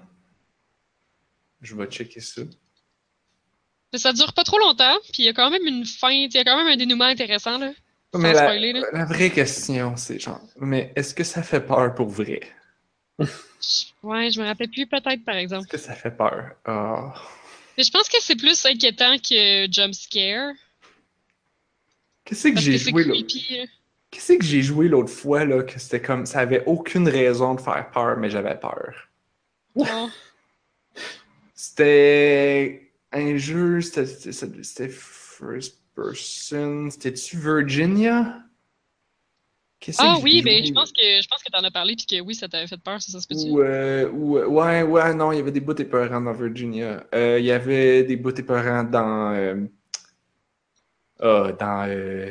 Je 1.61 1.75
vais 1.75 1.87
checker 1.87 2.21
ça. 2.21 2.43
Mais 3.93 3.99
ça 3.99 4.13
dure 4.13 4.33
pas 4.35 4.45
trop 4.45 4.59
longtemps, 4.59 4.97
puis 5.05 5.23
il 5.23 5.25
y 5.25 5.29
a 5.29 5.33
quand 5.33 5.51
même 5.51 5.67
une 5.67 5.85
fin, 5.87 6.11
il 6.11 6.33
y 6.33 6.39
a 6.39 6.45
quand 6.45 6.57
même 6.57 6.67
un 6.67 6.77
dénouement 6.77 7.07
intéressant, 7.07 7.59
là. 7.59 7.73
Mais 8.15 8.33
la, 8.33 8.43
spoiler, 8.45 8.73
là. 8.73 8.83
la 8.93 9.05
vraie 9.05 9.31
question, 9.31 9.97
c'est 9.97 10.19
genre, 10.19 10.41
mais 10.57 10.93
est-ce 10.97 11.15
que 11.15 11.25
ça 11.25 11.43
fait 11.43 11.61
peur 11.61 11.95
pour 11.95 12.09
vrai? 12.09 12.41
Ouais, 14.05 14.31
je 14.31 14.41
me 14.41 14.47
rappelle 14.47 14.71
plus, 14.71 14.87
peut-être, 14.87 15.25
par 15.25 15.35
Est-ce 15.35 15.43
exemple. 15.43 15.67
que 15.67 15.77
ça 15.79 15.93
fait 15.95 16.13
peur? 16.17 16.53
Ah. 16.65 17.13
Mais 17.77 17.83
je 17.83 17.91
pense 17.91 18.09
que 18.09 18.17
c'est 18.21 18.37
plus 18.37 18.65
inquiétant 18.65 19.17
que 19.19 19.71
Jump 19.71 19.93
Scare. 19.95 20.53
Qu'est-ce 22.25 22.49
que 22.49 22.61
j'ai 22.61 22.79
joué 22.79 23.05
l'autre 23.05 23.27
creepy. 23.27 23.59
euh. 23.61 23.67
Qu'est-ce 24.11 24.33
que 24.35 24.45
j'ai 24.45 24.63
joué 24.63 24.89
l'autre 24.89 25.11
fois 25.13 25.45
là 25.45 25.63
que 25.65 25.79
c'était 25.79 26.01
comme 26.01 26.25
ça 26.25 26.39
avait 26.41 26.63
aucune 26.67 27.09
raison 27.09 27.55
de 27.55 27.61
faire 27.61 27.91
peur 27.91 28.17
mais 28.17 28.31
j'avais 28.31 28.57
peur? 28.59 29.09
Oh. 29.75 30.09
C'était 31.61 32.93
un 33.11 33.37
jeu, 33.37 33.81
c'était 33.81 34.89
first 34.89 35.81
person, 35.93 36.89
c'était-tu 36.89 37.37
Virginia? 37.37 38.45
Ah 39.99 40.19
oui, 40.23 40.41
mais 40.45 40.59
joué, 40.59 40.67
je 40.67 40.73
pense 40.73 40.93
que 40.93 41.03
je 41.03 41.27
pense 41.27 41.43
que 41.43 41.51
t'en 41.51 41.65
as 41.65 41.73
parlé 41.73 41.97
puis 41.97 42.07
que 42.07 42.21
oui, 42.21 42.37
ça 42.37 42.49
t'avait 42.49 42.69
fait 42.69 42.81
peur, 42.81 43.03
ça, 43.03 43.11
ça 43.11 43.21
se 43.21 43.27
peut-tu? 43.27 43.51
Euh, 43.59 44.07
euh, 44.07 44.47
ouais, 44.47 44.85
ouais, 44.85 45.15
non, 45.15 45.33
il 45.33 45.39
y 45.39 45.41
avait 45.41 45.51
des 45.51 45.59
bouts 45.59 45.75
épeurants 45.83 46.21
dans 46.21 46.33
Virginia. 46.33 47.05
Euh, 47.13 47.41
il 47.41 47.47
y 47.47 47.51
avait 47.51 48.05
des 48.05 48.15
bouts 48.17 48.39
épeurants 48.39 48.85
dans. 48.85 49.33
euh, 49.35 49.67
ah, 51.19 51.51
dans. 51.59 51.89
Euh, 51.89 52.31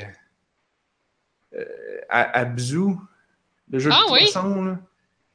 euh, 1.54 1.99
à- 2.08 2.40
Abzu, 2.40 2.95
le 3.70 3.80
jeu 3.80 3.91
Ah 3.91 4.04
de 4.08 4.14
oui? 4.14 4.20
poisson, 4.22 4.64
là. 4.64 4.80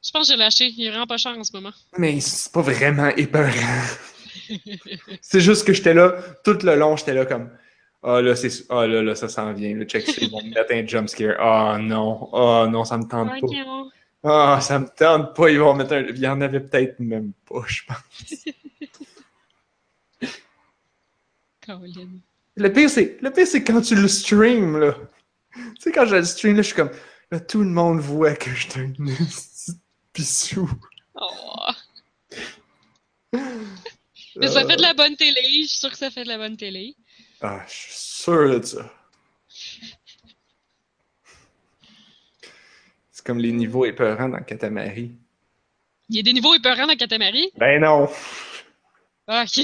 Je 0.03 0.11
pense 0.11 0.27
que 0.27 0.33
j'ai 0.33 0.37
lâché. 0.37 0.73
Il 0.77 0.85
est 0.85 0.89
vraiment 0.89 1.07
pas 1.07 1.17
cher 1.17 1.37
en 1.37 1.43
ce 1.43 1.53
moment. 1.53 1.71
Mais 1.97 2.19
c'est 2.19 2.51
pas 2.51 2.61
vraiment 2.61 3.09
épeurant. 3.09 3.81
c'est 5.21 5.39
juste 5.39 5.65
que 5.65 5.73
j'étais 5.73 5.93
là, 5.93 6.15
tout 6.43 6.57
le 6.63 6.75
long, 6.75 6.97
j'étais 6.97 7.13
là 7.13 7.25
comme. 7.25 7.49
Ah 8.03 8.21
là, 8.21 8.35
c'est. 8.35 8.49
Ah 8.69 8.85
là, 8.85 9.01
là, 9.01 9.15
ça 9.15 9.29
s'en 9.29 9.53
vient. 9.53 9.73
Le 9.73 9.85
check, 9.85 10.05
ils 10.21 10.29
vont 10.29 10.43
me 10.43 10.53
mettre 10.53 10.73
un 10.73 10.85
jumpscare. 10.85 11.37
Ah 11.39 11.77
non. 11.79 12.29
Ah 12.33 12.67
non, 12.69 12.83
ça 12.83 12.97
me 12.97 13.05
tente 13.05 13.29
pas. 13.29 13.47
Ah, 14.25 14.59
ça 14.61 14.79
me 14.79 14.87
tente 14.87 15.33
pas. 15.35 15.49
Ils 15.49 15.59
vont 15.59 15.73
mettre 15.73 15.93
un. 15.93 16.01
Il 16.01 16.19
y 16.19 16.27
en 16.27 16.41
avait 16.41 16.59
peut-être 16.59 16.99
même 16.99 17.31
pas, 17.47 17.63
je 17.65 17.81
pense. 17.87 18.45
Le 22.55 22.71
pire, 22.71 22.89
c'est, 22.89 23.17
le 23.21 23.31
pire, 23.31 23.47
c'est 23.47 23.63
quand 23.63 23.81
tu 23.81 23.95
le 23.95 24.07
stream, 24.07 24.77
là. 24.77 24.95
Tu 25.55 25.61
sais, 25.79 25.91
quand 25.91 26.05
je 26.05 26.15
le 26.15 26.23
stream, 26.23 26.55
là, 26.55 26.61
je 26.61 26.67
suis 26.67 26.75
comme. 26.75 26.91
Là, 27.31 27.39
tout 27.39 27.59
le 27.59 27.69
monde 27.69 27.99
voit 27.99 28.35
que 28.35 28.51
je 28.51 28.69
suis 28.69 28.79
un 28.79 28.93
pissou. 30.13 30.69
Oh. 31.15 31.69
Mais 34.35 34.47
ça 34.47 34.65
fait 34.65 34.77
de 34.77 34.81
la 34.81 34.93
bonne 34.93 35.15
télé. 35.15 35.41
Je 35.43 35.67
suis 35.67 35.79
sûre 35.79 35.91
que 35.91 35.97
ça 35.97 36.11
fait 36.11 36.23
de 36.23 36.29
la 36.29 36.37
bonne 36.37 36.57
télé. 36.57 36.95
Ah, 37.41 37.63
je 37.67 37.73
suis 37.73 37.93
sûr 37.93 38.59
de 38.59 38.65
ça. 38.65 38.93
C'est 43.11 43.25
comme 43.25 43.39
les 43.39 43.51
niveaux 43.51 43.85
épeurants 43.85 44.29
dans 44.29 44.41
Katamari. 44.43 45.11
Il 46.09 46.15
y 46.15 46.19
a 46.19 46.23
des 46.23 46.33
niveaux 46.33 46.53
épeurants 46.53 46.87
dans 46.87 46.95
Katamari? 46.95 47.51
Ben 47.57 47.81
non! 47.81 48.03
Ok. 49.27 49.57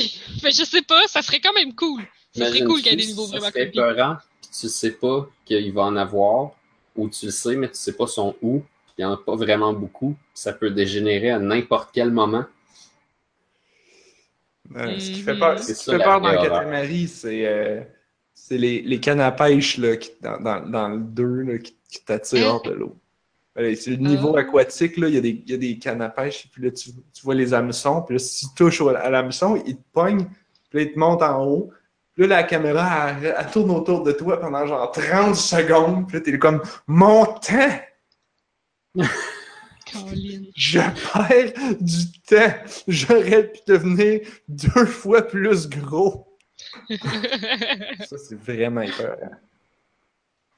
Mais 0.43 0.51
je 0.51 0.63
sais 0.63 0.81
pas, 0.81 1.07
ça 1.07 1.21
serait 1.21 1.41
quand 1.41 1.53
même 1.53 1.76
cool. 1.76 2.03
Ça 2.35 2.47
serait 2.47 2.63
cool 2.63 2.81
qu'il 2.81 2.91
y 2.91 2.93
ait 2.93 2.97
des 2.97 3.07
niveaux 3.07 3.26
ça 3.27 3.38
vraiment 3.38 3.51
creepy. 3.51 3.77
épeurant, 3.77 4.17
puis 4.41 4.51
tu 4.59 4.69
sais 4.69 4.91
pas 4.91 5.27
qu'il 5.45 5.73
va 5.73 5.81
en 5.84 5.95
avoir, 5.95 6.51
ou 6.95 7.09
tu 7.09 7.26
le 7.26 7.31
sais, 7.31 7.55
mais 7.55 7.69
tu 7.69 7.76
sais 7.76 7.93
pas 7.93 8.07
son 8.07 8.35
où, 8.41 8.63
il 8.99 9.03
y 9.03 9.05
en 9.05 9.13
a 9.13 9.17
pas 9.17 9.35
vraiment 9.35 9.71
beaucoup. 9.71 10.15
Ça 10.34 10.51
peut 10.51 10.69
dégénérer 10.71 11.31
à 11.31 11.39
n'importe 11.39 11.91
quel 11.93 12.11
moment. 12.11 12.43
Euh, 14.76 14.99
ce 14.99 15.09
qui 15.09 15.19
Mhm. 15.19 15.26
fait 15.26 15.35
peur, 15.35 15.57
ce 15.57 15.65
C'est 15.67 15.73
qui 15.73 15.84
ça, 15.85 15.91
fait 15.93 15.97
la 15.99 16.03
peur 16.05 16.21
dans 16.21 16.27
vraie 16.27 16.38
horreur. 16.38 16.51
Katamari, 16.51 17.07
c'est 17.07 17.47
euh, 17.47 17.81
c'est 18.34 18.57
les, 18.57 18.81
les 18.81 18.99
cannes 18.99 19.21
à 19.21 19.31
pêche 19.31 19.77
là, 19.77 19.95
qui, 19.95 20.11
dans, 20.21 20.38
dans, 20.41 20.59
dans 20.69 20.89
le 20.89 20.99
2 20.99 21.41
là, 21.43 21.57
qui, 21.59 21.77
qui 21.89 22.03
t'attirent 22.03 22.47
Hein? 22.47 22.51
hors 22.55 22.61
de 22.63 22.71
l'eau. 22.73 22.95
Voilà, 23.55 23.73
c'est 23.76 23.91
le 23.91 23.97
niveau 23.97 24.35
Ah. 24.35 24.41
aquatique, 24.41 24.97
là, 24.97 25.07
il 25.07 25.15
y, 25.15 25.17
a 25.17 25.21
des, 25.21 25.30
il 25.45 25.49
y 25.49 25.53
a 25.53 25.57
des 25.57 25.77
cannes 25.80 26.01
à 26.01 26.09
pêche, 26.09 26.45
et 26.45 26.49
puis 26.51 26.63
là, 26.63 26.71
tu, 26.71 26.91
tu 26.91 27.23
vois 27.23 27.35
les 27.35 27.53
hameçons, 27.53 28.01
puis 28.03 28.15
là, 28.15 28.19
si 28.19 28.47
tu 28.49 28.53
touches 28.55 28.81
à 28.81 29.09
l'hameçon, 29.09 29.61
il 29.65 29.77
te 29.77 29.84
pogne, 29.93 30.26
puis 30.69 30.80
là, 30.80 30.81
il 30.81 30.91
te 30.93 30.99
monte 30.99 31.21
en 31.23 31.45
haut. 31.45 31.71
Puis 32.13 32.27
là, 32.27 32.35
la 32.38 32.43
caméra, 32.43 33.11
elle, 33.21 33.34
elle 33.38 33.51
tourne 33.51 33.71
autour 33.71 34.03
de 34.03 34.11
toi 34.11 34.39
pendant 34.39 34.65
genre 34.67 34.91
30 34.91 35.35
secondes, 35.35 36.05
puis 36.07 36.17
là, 36.17 36.21
t'es 36.23 36.38
comme 36.38 36.61
«Mon 36.88 37.26
temps! 37.26 37.80
Caroline. 39.85 40.51
Je 40.55 40.79
perds 40.79 41.77
du 41.79 42.11
temps! 42.27 42.53
J'aurais 42.87 43.51
pu 43.51 43.59
devenir 43.67 44.21
deux 44.47 44.85
fois 44.85 45.21
plus 45.23 45.67
gros!» 45.67 46.27
Ça, 46.89 48.17
c'est 48.17 48.39
vraiment 48.39 48.81
hyper. 48.81 49.17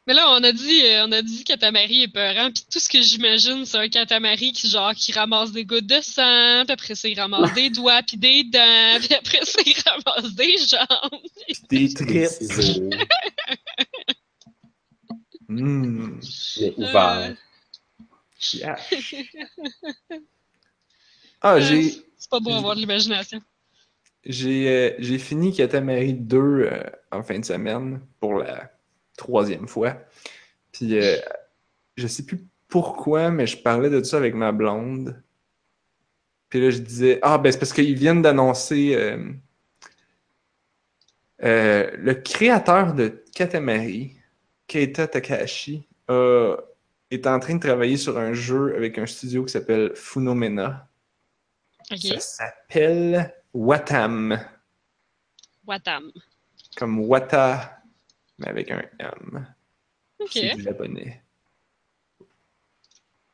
Mais 0.07 0.15
là, 0.15 0.31
on 0.31 0.43
a 0.43 0.51
dit, 0.51 0.81
euh, 0.83 1.05
on 1.05 1.11
a 1.11 1.21
dit 1.21 1.43
Katamari 1.43 2.03
est 2.03 2.07
peurant, 2.07 2.51
puis 2.51 2.63
tout 2.71 2.79
ce 2.79 2.89
que 2.89 3.01
j'imagine, 3.01 3.65
c'est 3.65 3.77
un 3.77 3.87
Katamari 3.87 4.51
qui, 4.51 4.67
genre, 4.67 4.93
qui 4.95 5.11
ramasse 5.11 5.51
des 5.51 5.63
gouttes 5.63 5.85
de 5.85 6.01
sang, 6.01 6.63
puis 6.65 6.73
après 6.73 6.95
ça, 6.95 7.07
il 7.07 7.19
ramasse 7.19 7.53
des 7.53 7.69
doigts, 7.69 8.01
puis 8.01 8.17
des 8.17 8.43
dents, 8.43 8.99
puis 8.99 9.13
après 9.13 9.45
ça, 9.45 9.61
il 9.63 9.75
ramasse 9.85 10.33
des 10.33 10.57
jambes. 10.57 11.21
Des 11.69 11.87
Des 11.87 11.93
tripes. 11.93 12.93
Mmh. 15.53 16.21
mais 16.61 16.73
ouverts. 16.77 17.35
Yash. 18.53 19.15
Ah, 21.41 21.59
j'ai, 21.59 21.89
C'est 22.17 22.29
pas 22.29 22.39
beau 22.39 22.51
avoir 22.53 22.75
de 22.75 22.81
l'imagination. 22.81 23.41
j'ai, 24.25 24.69
euh, 24.69 24.95
j'ai 24.99 25.17
fini 25.17 25.53
Katamari 25.53 26.13
2 26.13 26.37
euh, 26.37 26.83
en 27.11 27.23
fin 27.23 27.39
de 27.39 27.45
semaine 27.45 28.01
pour 28.19 28.35
la 28.35 28.71
troisième 29.17 29.67
fois. 29.67 29.97
Puis 30.71 30.97
euh, 30.99 31.17
je 31.97 32.07
sais 32.07 32.23
plus 32.23 32.45
pourquoi, 32.67 33.31
mais 33.31 33.47
je 33.47 33.57
parlais 33.57 33.89
de 33.89 34.01
ça 34.03 34.17
avec 34.17 34.33
ma 34.35 34.51
blonde. 34.51 35.21
Puis 36.49 36.61
là, 36.61 36.69
je 36.69 36.79
disais, 36.79 37.19
ah, 37.21 37.37
ben 37.37 37.51
c'est 37.51 37.59
parce 37.59 37.73
qu'ils 37.73 37.95
viennent 37.95 38.21
d'annoncer 38.21 38.93
euh, 38.95 39.31
euh, 41.43 41.89
le 41.97 42.13
créateur 42.13 42.93
de 42.93 43.23
Katamari, 43.33 44.15
Keita 44.67 45.07
Takahashi, 45.07 45.87
euh, 46.09 46.55
est 47.11 47.27
en 47.27 47.39
train 47.39 47.55
de 47.55 47.59
travailler 47.59 47.97
sur 47.97 48.17
un 48.17 48.33
jeu 48.33 48.75
avec 48.75 48.97
un 48.97 49.05
studio 49.05 49.43
qui 49.45 49.51
s'appelle 49.51 49.91
Funomena. 49.95 50.87
Ça 51.95 52.19
s'appelle 52.19 53.35
Watam. 53.53 54.39
Watam. 55.67 56.11
Comme 56.77 57.01
Wata, 57.01 57.81
mais 58.39 58.47
avec 58.47 58.71
un 58.71 58.81
M. 58.99 59.45
C'est 60.29 60.55
du 60.55 60.63
japonais. 60.63 61.21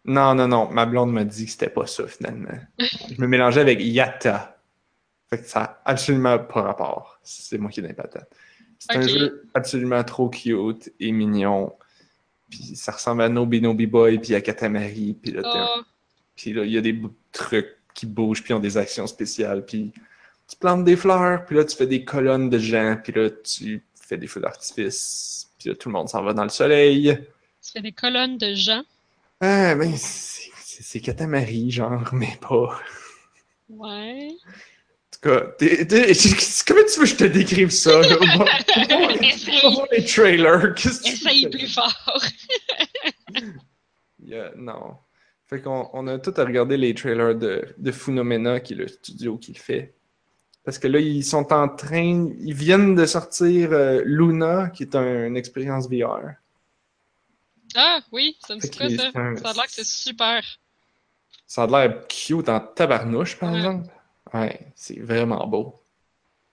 Non, 0.06 0.34
non, 0.34 0.48
non. 0.48 0.70
Ma 0.72 0.86
blonde 0.86 1.12
m'a 1.12 1.26
dit 1.26 1.46
que 1.46 1.52
c'était 1.52 1.70
pas 1.70 1.86
ça, 1.86 2.08
finalement. 2.08 2.58
Je 2.80 3.22
me 3.22 3.28
mélangeais 3.28 3.62
avec 3.62 3.80
Yata. 3.82 4.58
Fait 5.30 5.40
que 5.40 5.46
ça 5.46 5.62
a 5.62 5.92
absolument 5.92 6.40
pas 6.40 6.62
rapport. 6.62 7.20
C'est 7.22 7.58
moi 7.58 7.70
qui 7.70 7.82
ai 7.82 7.84
des 7.84 7.94
patates. 7.94 8.34
C'est 8.80 8.96
un 8.96 9.02
jeu 9.02 9.50
absolument 9.54 10.04
trop 10.04 10.30
cute 10.30 10.94
et 11.00 11.12
mignon. 11.12 11.76
Puis 12.50 12.76
ça 12.76 12.92
ressemble 12.92 13.22
à 13.22 13.30
Nobi 13.30 13.62
Nobi 13.62 13.88
Boy, 13.88 14.20
puis 14.20 14.36
à 14.36 14.42
Katamari. 14.42 15.18
Puis 15.22 15.32
là, 15.32 15.42
Oh, 15.44 15.82
puis 16.36 16.54
là, 16.54 16.64
il 16.64 16.72
y 16.72 16.78
a 16.78 16.82
des 16.82 17.00
trucs 17.32 17.78
qui 17.94 18.06
bougent, 18.06 18.44
puis 18.44 18.54
ils 18.54 18.56
ont 18.56 18.60
des 18.60 18.78
actions 18.78 19.08
spéciales. 19.08 19.66
Puis 19.66 19.92
tu 20.48 20.56
plantes 20.56 20.86
des 20.86 20.96
fleurs, 20.96 21.46
puis 21.46 21.56
là, 21.56 21.66
tu 21.66 21.76
fais 21.76 21.88
des 21.88 22.06
colonnes 22.06 22.50
de 22.50 22.60
gens, 22.60 22.98
puis 23.04 23.12
là, 23.12 23.30
tu 23.30 23.84
fais 23.96 24.18
des 24.18 24.28
feux 24.28 24.40
d'artifice. 24.40 25.50
Puis 25.60 25.70
là, 25.70 25.76
tout 25.76 25.90
le 25.90 25.94
monde 25.94 26.08
s'en 26.08 26.24
va 26.24 26.34
dans 26.34 26.44
le 26.44 26.50
soleil. 26.50 27.18
tu 27.62 27.72
fais 27.72 27.82
des 27.82 27.92
colonnes 27.92 28.38
de 28.38 28.54
gens? 28.54 28.84
Ah, 29.42 29.76
ben, 29.76 29.94
c'est 29.98 31.02
Katamari, 31.02 31.72
genre, 31.72 32.10
mais 32.14 32.38
pas. 32.40 32.80
Ouais. 33.70 34.30
En 35.18 35.30
tout 35.30 35.36
cas, 35.36 35.42
t'es- 35.58 35.86
t'es- 35.88 36.14
comment 36.68 36.82
tu 36.94 37.00
veux 37.00 37.06
que 37.06 37.12
je 37.12 37.16
te 37.16 37.24
décrive 37.24 37.70
ça? 37.72 38.02
les- 38.02 38.10
trailers. 40.06 40.76
Qu'est-ce 40.76 41.00
que 41.00 41.06
tu 41.08 41.14
Essaye 41.14 41.50
plus 41.50 41.74
fort. 41.74 42.20
Non. 44.58 44.98
Fait 45.48 45.62
qu'on 45.62 45.90
on 45.94 46.08
a 46.08 46.20
tout 46.20 46.34
à 46.36 46.44
regarder 46.44 46.76
les 46.76 46.94
trailers 46.94 47.34
de, 47.36 47.64
de 47.78 47.92
Funomena, 47.94 48.60
qui 48.60 48.74
est 48.74 48.76
le 48.76 48.88
studio 48.90 49.38
qui 49.38 49.54
le 49.54 49.60
fait. 49.60 49.94
Parce 50.66 50.78
que 50.78 50.90
là, 50.90 51.00
ils 51.00 51.24
sont 51.24 51.54
en 51.54 51.70
train. 51.70 52.28
Ils 52.42 52.54
viennent 52.54 52.94
de 52.96 53.06
sortir 53.06 53.72
euh, 53.72 54.02
Luna, 54.04 54.70
qui 54.70 54.84
est 54.84 54.94
un- 54.96 55.28
une 55.28 55.38
expérience 55.38 55.88
VR. 55.90 56.32
Ah, 57.76 58.00
oui, 58.12 58.36
ça 58.46 58.56
me 58.56 58.60
dit 58.60 58.70
quoi, 58.72 58.90
ça? 58.90 59.10
un- 59.16 59.38
Ça 59.38 59.50
a 59.50 59.54
l'air 59.54 59.64
que 59.66 59.72
c'est 59.72 59.86
super. 59.86 60.44
Ça 61.46 61.64
a 61.64 61.68
l'air 61.68 62.06
cute 62.10 62.50
en 62.50 62.60
tabarnouche, 62.60 63.38
par 63.38 63.52
Ouais. 63.54 63.60
exemple. 63.60 63.88
Ouais, 64.34 64.72
c'est 64.76 65.00
vraiment 65.00 65.48
beau. 65.48 65.82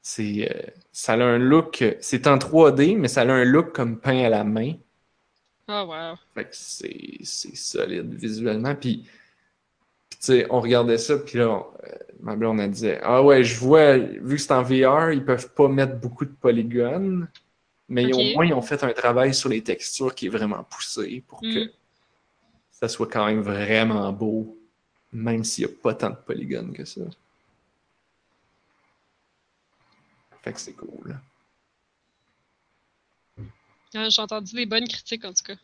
C'est, 0.02 0.48
euh, 0.50 0.70
ça 0.92 1.14
a 1.14 1.18
un 1.24 1.38
look. 1.38 1.84
C'est 2.00 2.26
en 2.28 2.38
3D, 2.38 2.96
mais 2.96 3.08
ça 3.08 3.22
a 3.22 3.32
un 3.32 3.44
look 3.44 3.74
comme 3.74 4.00
peint 4.00 4.24
à 4.24 4.28
la 4.30 4.44
main. 4.44 4.74
Oh, 5.68 5.84
wow. 5.86 6.18
Fait 6.34 6.44
que 6.44 6.50
c'est 6.52 7.18
c'est 7.24 7.56
solide 7.56 8.14
visuellement. 8.14 8.74
Puis, 8.74 9.06
tu 10.10 10.16
sais, 10.20 10.46
on 10.50 10.60
regardait 10.60 10.98
ça, 10.98 11.18
puis 11.18 11.38
là, 11.38 11.50
on- 11.50 11.66
euh, 11.84 11.96
ma 12.20 12.36
blonde, 12.36 12.60
elle 12.60 12.70
disait 12.70 13.00
Ah 13.02 13.22
ouais, 13.22 13.44
je 13.44 13.58
vois, 13.58 13.96
vu 13.98 14.36
que 14.36 14.42
c'est 14.42 14.52
en 14.52 14.62
VR, 14.62 15.12
ils 15.12 15.24
peuvent 15.24 15.52
pas 15.54 15.68
mettre 15.68 15.96
beaucoup 15.98 16.24
de 16.24 16.32
polygones, 16.32 17.28
mais 17.88 18.12
au 18.14 18.24
moins, 18.24 18.46
ils 18.46 18.54
ont 18.54 18.62
fait 18.62 18.84
un 18.84 18.92
travail 18.92 19.34
sur 19.34 19.48
les 19.50 19.62
textures 19.62 20.14
qui 20.14 20.26
est 20.26 20.30
vraiment 20.30 20.64
poussé 20.64 21.24
pour 21.28 21.48
que 21.48 21.60
Mm. 21.60 21.70
ça 22.70 22.88
soit 22.88 23.08
quand 23.08 23.26
même 23.26 23.40
vraiment 23.40 24.12
beau, 24.12 24.58
même 25.12 25.44
s'il 25.44 25.66
n'y 25.66 25.72
a 25.72 25.76
pas 25.82 25.94
tant 25.94 26.10
de 26.10 26.16
polygones 26.16 26.72
que 26.72 26.84
ça. 26.84 27.02
Fait 30.44 30.52
que 30.52 30.60
c'est 30.60 30.74
cool. 30.74 31.18
Ah, 33.94 34.10
J'ai 34.10 34.20
entendu 34.20 34.54
des 34.54 34.66
bonnes 34.66 34.86
critiques, 34.86 35.24
en 35.24 35.32
tout 35.32 35.42
cas. 35.42 35.54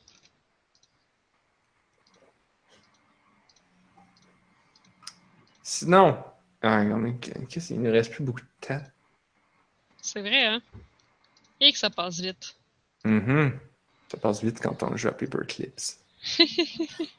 Sinon, 5.63 6.17
ah, 6.63 6.83
qu'est-ce 7.49 7.69
qu'il 7.69 7.83
ne 7.83 7.91
reste 7.91 8.11
plus 8.13 8.25
beaucoup 8.25 8.41
de 8.41 8.67
temps. 8.67 8.83
C'est 10.01 10.23
vrai, 10.23 10.47
hein? 10.47 10.63
Et 11.61 11.71
que 11.73 11.79
ça 11.79 11.91
passe 11.91 12.21
vite. 12.21 12.57
Mhm. 13.05 13.61
Ça 14.11 14.17
passe 14.17 14.43
vite 14.43 14.61
quand 14.61 14.83
on 14.83 14.97
joue 14.97 15.09
à 15.09 15.13
Paperclips. 15.13 15.99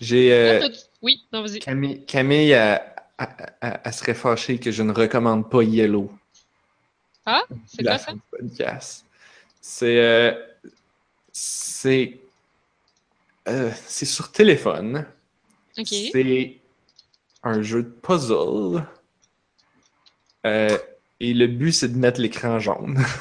J'ai. 0.00 0.32
euh, 0.32 0.68
Oui, 1.02 1.26
non, 1.32 1.42
vas-y. 1.42 1.58
Camille, 1.58 2.06
Camille 2.06 2.50
elle, 2.50 2.80
elle- 3.18 3.54
elle- 3.60 3.80
elle 3.84 3.92
serait 3.94 4.14
fâchée 4.14 4.60
que 4.60 4.70
je 4.70 4.84
ne 4.84 4.92
recommande 4.92 5.50
pas 5.50 5.62
Yellow. 5.64 6.12
Ah, 7.26 7.42
c'est 7.66 7.82
quoi 7.82 7.98
ça? 7.98 8.12
podcast. 8.30 9.04
C'est. 9.60 9.98
euh, 10.00 10.32
c'est. 11.32 12.18
euh, 13.48 13.70
c'est 13.86 14.04
sur 14.06 14.30
téléphone. 14.32 15.04
Ok. 15.76 15.88
C'est 15.88 16.60
un 17.42 17.62
jeu 17.62 17.82
de 17.82 17.88
puzzle. 17.88 18.86
Euh, 20.46 20.78
et 21.18 21.34
le 21.34 21.46
but, 21.48 21.72
c'est 21.72 21.88
de 21.88 21.98
mettre 21.98 22.20
l'écran 22.20 22.58
jaune. 22.58 22.98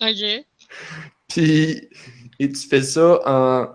Ok. 0.00 0.44
Puis, 1.28 1.88
et 2.40 2.48
tu 2.52 2.68
fais 2.68 2.82
ça 2.82 3.20
en. 3.24 3.68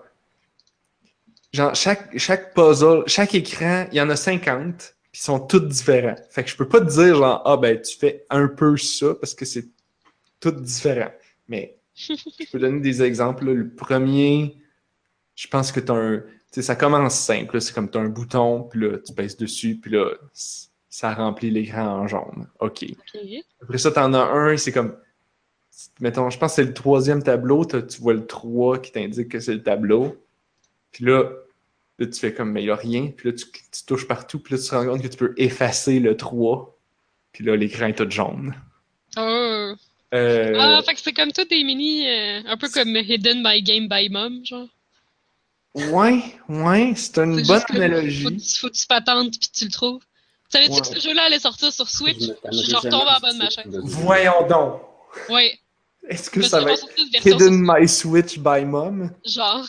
Genre, 1.53 1.73
chaque, 1.73 2.15
chaque 2.17 2.53
puzzle, 2.53 3.03
chaque 3.07 3.33
écran, 3.35 3.87
il 3.91 3.97
y 3.97 4.01
en 4.01 4.09
a 4.09 4.17
50, 4.17 4.95
sont 5.23 5.39
tous 5.39 5.59
différents. 5.59 6.15
Fait 6.29 6.43
que 6.43 6.49
je 6.49 6.55
peux 6.55 6.67
pas 6.67 6.79
te 6.81 6.89
dire, 6.89 7.15
genre, 7.15 7.41
ah 7.45 7.57
ben, 7.57 7.81
tu 7.81 7.97
fais 7.97 8.25
un 8.29 8.47
peu 8.47 8.77
ça, 8.77 9.15
parce 9.15 9.33
que 9.33 9.45
c'est 9.45 9.65
tout 10.39 10.51
différent. 10.51 11.11
Mais, 11.47 11.77
je 11.95 12.49
peux 12.51 12.59
donner 12.59 12.79
des 12.79 13.01
exemples. 13.01 13.45
là. 13.45 13.53
Le 13.53 13.69
premier, 13.69 14.57
je 15.35 15.47
pense 15.47 15.71
que 15.71 15.79
tu 15.79 15.91
as 15.91 15.95
un. 15.95 16.19
Tu 16.19 16.25
sais, 16.51 16.61
ça 16.61 16.75
commence 16.75 17.15
simple, 17.15 17.59
c'est 17.61 17.73
comme 17.73 17.89
tu 17.89 17.97
as 17.97 18.01
un 18.01 18.09
bouton, 18.09 18.63
puis 18.63 18.79
là, 18.79 18.97
tu 18.97 19.13
pèses 19.13 19.37
dessus, 19.37 19.75
puis 19.75 19.91
là, 19.91 20.11
ça 20.89 21.13
remplit 21.13 21.51
l'écran 21.51 21.85
en 21.85 22.07
jaune. 22.07 22.47
OK. 22.59 22.85
Après 23.61 23.77
ça, 23.77 23.91
t'en 23.91 24.13
as 24.13 24.23
un, 24.23 24.57
c'est 24.57 24.71
comme. 24.71 24.95
Mettons, 25.99 26.29
je 26.29 26.37
pense 26.37 26.51
que 26.51 26.55
c'est 26.55 26.67
le 26.67 26.73
troisième 26.73 27.23
tableau, 27.23 27.65
tu 27.65 28.01
vois 28.01 28.13
le 28.13 28.25
3 28.25 28.79
qui 28.79 28.91
t'indique 28.91 29.29
que 29.29 29.39
c'est 29.39 29.53
le 29.53 29.63
tableau. 29.63 30.17
Puis 30.91 31.05
là, 31.05 31.29
là, 31.99 32.07
tu 32.07 32.19
fais 32.19 32.33
comme, 32.33 32.51
mais 32.51 32.61
il 32.61 32.65
n'y 32.65 32.71
a 32.71 32.75
rien. 32.75 33.07
Puis 33.15 33.29
là, 33.29 33.35
tu, 33.37 33.45
tu 33.45 33.83
touches 33.85 34.07
partout. 34.07 34.39
Puis 34.39 34.55
là, 34.55 34.61
tu 34.61 34.69
te 34.69 34.75
rends 34.75 34.85
compte 34.85 35.01
que 35.01 35.07
tu 35.07 35.17
peux 35.17 35.33
effacer 35.37 35.99
le 35.99 36.15
3. 36.17 36.77
Puis 37.31 37.43
là, 37.45 37.55
l'écran 37.55 37.87
est 37.87 37.93
tout 37.95 38.09
jaune. 38.09 38.55
Oh. 39.17 39.73
Euh, 40.13 40.55
Ah, 40.57 40.81
fait 40.85 40.95
que 40.95 41.01
c'est 41.01 41.13
comme 41.13 41.31
tout 41.31 41.43
des 41.45 41.63
mini, 41.63 42.07
euh, 42.07 42.41
un 42.47 42.57
peu 42.57 42.67
comme 42.69 42.95
Hidden 42.95 43.43
by 43.43 43.61
Game 43.61 43.87
by 43.87 44.09
Mom, 44.09 44.43
genre. 44.43 44.67
Ouais, 45.75 46.23
ouais, 46.47 46.93
c'est 46.95 47.19
une 47.19 47.37
C'est 47.43 47.47
bonne 47.47 47.61
Faut, 47.69 47.75
analogie. 47.75 48.23
que- 48.37 48.57
faut 48.59 48.69
que 48.69 48.73
tu 48.73 48.87
patentes 48.87 49.31
puis 49.39 49.49
tu 49.53 49.65
le 49.65 49.71
trouves. 49.71 50.01
Savais-tu 50.51 50.73
Ouais. 50.73 50.81
que 50.81 50.87
ce 50.87 50.99
jeu-là 50.99 51.23
allait 51.25 51.37
sortir 51.39 51.71
sur 51.71 51.87
Switch? 51.87 52.21
Je 52.51 52.71
tombé 52.89 52.95
en 52.95 53.19
bas 53.19 53.31
de 53.31 53.37
ma 53.37 53.49
chaîne. 53.51 53.79
Voyons 53.83 54.47
donc. 54.49 54.81
Ouais. 55.29 55.59
Est-ce 56.07 56.31
que 56.31 56.41
ça 56.41 56.59
va 56.61 56.71
être 56.73 56.87
Hidden 57.23 57.59
My 57.61 57.87
Switch 57.87 58.39
by 58.39 58.65
Mom? 58.65 59.11
Genre. 59.25 59.67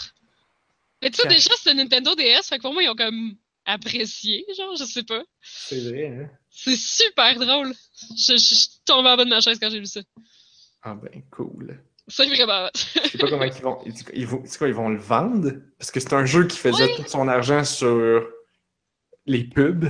Mais 1.03 1.11
tu 1.11 1.23
sais, 1.23 1.29
déjà, 1.29 1.51
c'est 1.63 1.75
Nintendo 1.75 2.15
DS, 2.15 2.43
fait 2.49 2.57
que 2.59 2.63
pour 2.63 2.73
moi, 2.73 2.83
ils 2.83 2.89
ont 2.89 2.95
comme 2.95 3.35
apprécié, 3.65 4.45
genre, 4.57 4.77
je 4.77 4.85
sais 4.85 5.03
pas. 5.03 5.23
C'est 5.43 5.81
vrai, 5.89 6.07
hein? 6.09 6.31
C'est 6.51 6.77
super 6.77 7.39
drôle. 7.39 7.73
Je, 8.17 8.33
je, 8.33 8.39
je 8.39 8.55
suis 8.55 8.69
tombé 8.85 9.09
en 9.09 9.17
bas 9.17 9.25
de 9.25 9.31
ma 9.31 9.41
chaise 9.41 9.59
quand 9.61 9.71
j'ai 9.71 9.79
vu 9.81 9.87
ça. 9.87 10.01
Ah 10.83 10.95
ben, 10.95 11.23
cool. 11.31 11.83
C'est 12.09 12.27
vraiment. 12.27 12.69
Je 12.75 13.09
sais 13.09 13.19
pas 13.19 13.29
comment 13.29 13.45
ils 13.45 13.53
vont. 13.63 13.79
Ils, 13.87 13.95
ils 14.15 14.27
vont 14.27 14.43
c'est 14.45 14.59
quoi, 14.59 14.69
ils 14.69 14.75
vont 14.75 14.89
le 14.89 14.99
vendre? 14.99 15.53
Parce 15.79 15.91
que 15.91 16.01
c'est 16.01 16.13
un 16.13 16.25
jeu 16.27 16.47
qui 16.47 16.57
faisait 16.59 16.89
tout 16.97 17.05
son 17.07 17.29
argent 17.29 17.65
sur 17.65 18.27
les 19.27 19.45
pubs. 19.45 19.87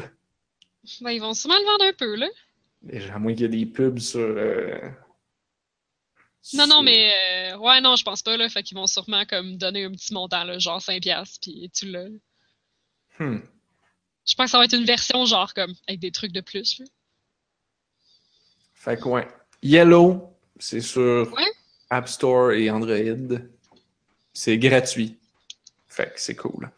Ben, 1.00 1.10
ils 1.12 1.20
vont 1.20 1.32
sûrement 1.34 1.58
le 1.58 1.64
vendre 1.64 1.84
un 1.86 1.92
peu, 1.92 2.14
là. 2.16 2.28
Déjà, 2.82 3.14
à 3.14 3.18
moins 3.18 3.32
qu'il 3.32 3.42
y 3.42 3.44
ait 3.44 3.64
des 3.64 3.66
pubs 3.66 3.98
sur. 3.98 4.20
euh, 4.20 4.78
Non, 6.54 6.66
non, 6.66 6.82
mais 6.82 7.12
euh, 7.52 7.58
ouais, 7.58 7.80
non, 7.80 7.96
je 7.96 8.02
pense 8.02 8.22
pas, 8.22 8.36
là. 8.36 8.48
Fait 8.48 8.62
qu'ils 8.62 8.76
vont 8.76 8.86
sûrement 8.86 9.24
comme 9.26 9.56
donner 9.56 9.84
un 9.84 9.92
petit 9.92 10.12
montant, 10.14 10.44
là, 10.44 10.58
genre 10.58 10.80
5$, 10.80 11.38
puis 11.40 11.70
tu 11.72 11.86
l'as. 11.86 12.08
Hmm. 13.18 13.40
Je 14.26 14.34
pense 14.34 14.46
que 14.46 14.50
ça 14.50 14.58
va 14.58 14.64
être 14.64 14.74
une 14.76 14.84
version, 14.84 15.24
genre, 15.26 15.52
comme, 15.54 15.74
avec 15.86 16.00
des 16.00 16.10
trucs 16.10 16.32
de 16.32 16.40
plus, 16.40 16.78
là. 16.78 16.86
Fait 18.74 18.98
que, 18.98 19.04
ouais. 19.08 19.28
Yellow, 19.62 20.34
c'est 20.58 20.80
sur 20.80 21.30
Ouais. 21.34 21.50
App 21.90 22.08
Store 22.08 22.52
et 22.52 22.70
Android. 22.70 23.38
C'est 24.32 24.56
gratuit. 24.56 25.18
Fait 25.88 26.06
que 26.06 26.20
c'est 26.20 26.36
cool. 26.36 26.70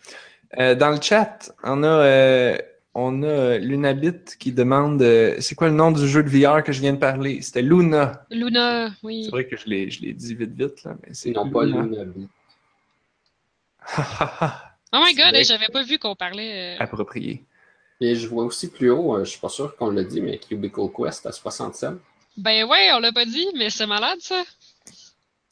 Euh, 0.58 0.74
dans 0.74 0.90
le 0.90 1.00
chat, 1.00 1.52
on 1.62 1.82
a 1.82 1.86
euh, 1.86 2.58
on 2.94 3.22
a 3.22 3.26
euh, 3.26 3.58
Lunabit 3.58 4.36
qui 4.38 4.52
demande 4.52 5.00
euh, 5.02 5.36
c'est 5.40 5.54
quoi 5.54 5.68
le 5.68 5.74
nom 5.74 5.92
du 5.92 6.06
jeu 6.06 6.22
de 6.22 6.28
VR 6.28 6.62
que 6.62 6.72
je 6.72 6.80
viens 6.80 6.92
de 6.92 6.98
parler? 6.98 7.40
C'était 7.42 7.62
Luna. 7.62 8.26
Luna, 8.30 8.90
oui. 9.02 9.24
C'est 9.24 9.30
vrai 9.30 9.46
que 9.46 9.56
je 9.56 9.66
l'ai 9.66 9.90
je 9.90 10.02
l'ai 10.02 10.12
dit 10.12 10.34
vite 10.34 10.52
vite 10.52 10.84
là, 10.84 10.96
mais 11.02 11.14
c'est 11.14 11.30
Non, 11.30 11.48
pas 11.50 11.64
Luna. 11.64 11.82
Lunabi. 11.82 12.28
Oh 14.94 14.98
my 15.02 15.14
god, 15.14 15.34
j'avais 15.42 15.68
pas 15.72 15.82
vu 15.82 15.98
qu'on 15.98 16.14
parlait. 16.14 16.76
euh, 16.76 16.82
Approprié. 16.82 17.44
Et 18.00 18.14
je 18.14 18.26
vois 18.26 18.44
aussi 18.44 18.68
plus 18.70 18.90
haut, 18.90 19.16
euh, 19.16 19.24
je 19.24 19.30
suis 19.30 19.40
pas 19.40 19.48
sûr 19.48 19.76
qu'on 19.76 19.90
l'a 19.90 20.04
dit, 20.04 20.20
mais 20.20 20.38
Cubicle 20.38 20.88
Quest 20.94 21.24
à 21.26 21.32
60 21.32 21.74
cents. 21.74 21.94
Ben 22.36 22.64
ouais, 22.64 22.90
on 22.94 22.98
l'a 22.98 23.12
pas 23.12 23.24
dit, 23.24 23.46
mais 23.56 23.70
c'est 23.70 23.86
malade 23.86 24.18
ça. 24.20 24.42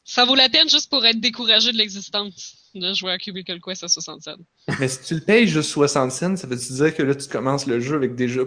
Ça 0.03 0.25
vaut 0.25 0.35
la 0.35 0.49
peine 0.49 0.67
juste 0.69 0.89
pour 0.89 1.05
être 1.05 1.19
découragé 1.19 1.71
de 1.71 1.77
l'existence 1.77 2.57
de 2.73 2.93
jouer 2.93 3.11
à 3.11 3.17
Cubicle 3.17 3.59
Quest 3.59 3.83
à 3.83 3.87
67. 3.87 4.35
Mais 4.79 4.87
si 4.87 5.01
tu 5.03 5.15
le 5.15 5.21
payes 5.21 5.47
juste 5.47 5.71
60 5.71 6.11
cents, 6.11 6.35
ça 6.35 6.47
veut-tu 6.47 6.73
dire 6.73 6.95
que 6.95 7.03
là, 7.03 7.15
tu 7.15 7.27
commences 7.27 7.65
le 7.67 7.79
jeu 7.79 7.95
avec 7.95 8.15
déjà 8.15 8.41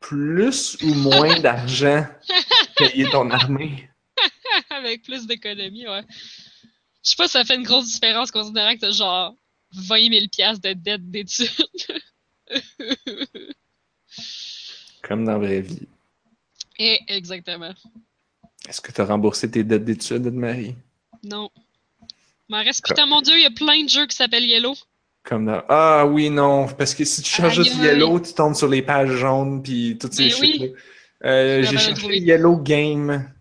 plus 0.00 0.76
ou 0.82 0.94
moins 0.94 1.38
d'argent 1.40 2.06
payer 2.76 3.08
ton 3.10 3.30
armée? 3.30 3.88
Avec 4.70 5.02
plus 5.02 5.26
d'économie, 5.26 5.88
ouais. 5.88 6.02
Je 7.02 7.10
sais 7.10 7.16
pas 7.16 7.26
si 7.26 7.32
ça 7.32 7.44
fait 7.44 7.56
une 7.56 7.64
grosse 7.64 7.92
différence 7.92 8.30
considérant 8.30 8.74
que 8.74 8.80
t'as 8.80 8.90
genre 8.90 9.34
20 9.72 10.08
000 10.10 10.26
piastres 10.30 10.62
de 10.62 10.72
dette 10.74 11.10
d'études. 11.10 11.48
Comme 15.02 15.24
dans 15.24 15.32
la 15.32 15.38
vraie 15.38 15.60
vie. 15.60 15.88
Et 16.78 17.00
exactement. 17.08 17.74
Est-ce 18.68 18.80
que 18.80 18.92
tu 18.92 19.00
as 19.00 19.04
remboursé 19.04 19.50
tes 19.50 19.64
dettes 19.64 19.84
d'études, 19.84 20.26
Anne-Marie? 20.26 20.76
Non. 21.22 21.50
M'en 22.48 22.62
reste 22.62 22.84
putain, 22.84 23.06
mon 23.06 23.20
dieu, 23.20 23.34
il 23.36 23.42
y 23.42 23.46
a 23.46 23.50
plein 23.50 23.82
de 23.84 23.88
jeux 23.88 24.06
qui 24.06 24.16
s'appellent 24.16 24.44
Yellow. 24.44 24.74
Comme 25.22 25.46
dans... 25.46 25.62
Ah 25.68 26.06
oui, 26.06 26.28
non, 26.28 26.66
parce 26.68 26.94
que 26.94 27.04
si 27.04 27.22
tu 27.22 27.30
cherches 27.30 27.58
Aïe, 27.58 27.64
juste. 27.64 27.78
Yellow, 27.78 28.20
tu 28.20 28.34
tombes 28.34 28.54
sur 28.54 28.68
les 28.68 28.82
pages 28.82 29.10
jaunes 29.12 29.62
puis 29.62 29.96
toutes 29.98 30.12
ces. 30.12 30.74
Euh, 31.24 31.62
Je 31.62 31.70
J'ai 31.70 31.78
cherché. 31.78 32.18
Yellow 32.18 32.56
Game. 32.56 33.32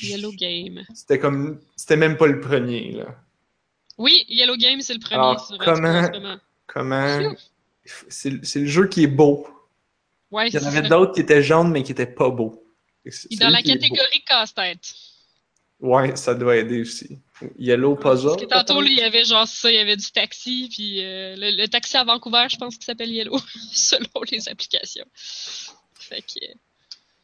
Yellow 0.00 0.32
Game. 0.32 0.84
C'était 0.94 1.18
comme... 1.18 1.60
C'était 1.76 1.96
même 1.96 2.16
pas 2.16 2.28
le 2.28 2.40
premier, 2.40 2.92
là. 2.92 3.06
Oui, 3.98 4.24
Yellow 4.28 4.56
Game, 4.56 4.80
c'est 4.80 4.94
le 4.94 5.00
premier 5.00 5.20
Ah, 5.20 5.36
sur 5.38 5.58
comment? 5.58 6.38
Comment... 6.66 7.34
C'est 8.08 8.30
le 8.30 8.66
jeu 8.66 8.86
qui 8.86 9.02
est 9.02 9.08
beau. 9.08 9.46
Ouais, 10.30 10.48
Il 10.48 10.54
y 10.54 10.58
en 10.58 10.66
avait 10.66 10.88
d'autres 10.88 11.14
qui 11.14 11.20
étaient 11.20 11.42
jaunes, 11.42 11.70
mais 11.72 11.82
qui 11.82 11.92
étaient 11.92 12.06
pas 12.06 12.30
beaux. 12.30 12.64
Puis 13.04 13.36
dans 13.36 13.50
la 13.50 13.62
catégorie 13.62 14.22
casse-tête. 14.24 14.94
Ouais, 15.80 16.14
ça 16.14 16.34
doit 16.34 16.56
aider 16.56 16.80
aussi. 16.82 17.18
Yellow 17.58 17.94
Puzzle. 17.96 18.28
Parce 18.30 18.42
que 18.42 18.46
tantôt, 18.46 18.80
là, 18.80 18.88
il 18.88 18.96
y 18.98 19.02
avait 19.02 19.24
genre 19.24 19.46
ça, 19.46 19.70
il 19.70 19.76
y 19.76 19.78
avait 19.78 19.96
du 19.96 20.10
taxi, 20.10 20.68
puis 20.72 21.04
euh, 21.04 21.34
le, 21.36 21.56
le 21.56 21.68
taxi 21.68 21.96
à 21.96 22.04
Vancouver, 22.04 22.46
je 22.50 22.56
pense 22.56 22.76
qu'il 22.76 22.84
s'appelle 22.84 23.10
Yellow, 23.10 23.38
selon 23.72 24.22
les 24.30 24.48
applications. 24.48 25.06
Fait 25.14 26.22
que. 26.22 26.44
euh, 26.44 26.54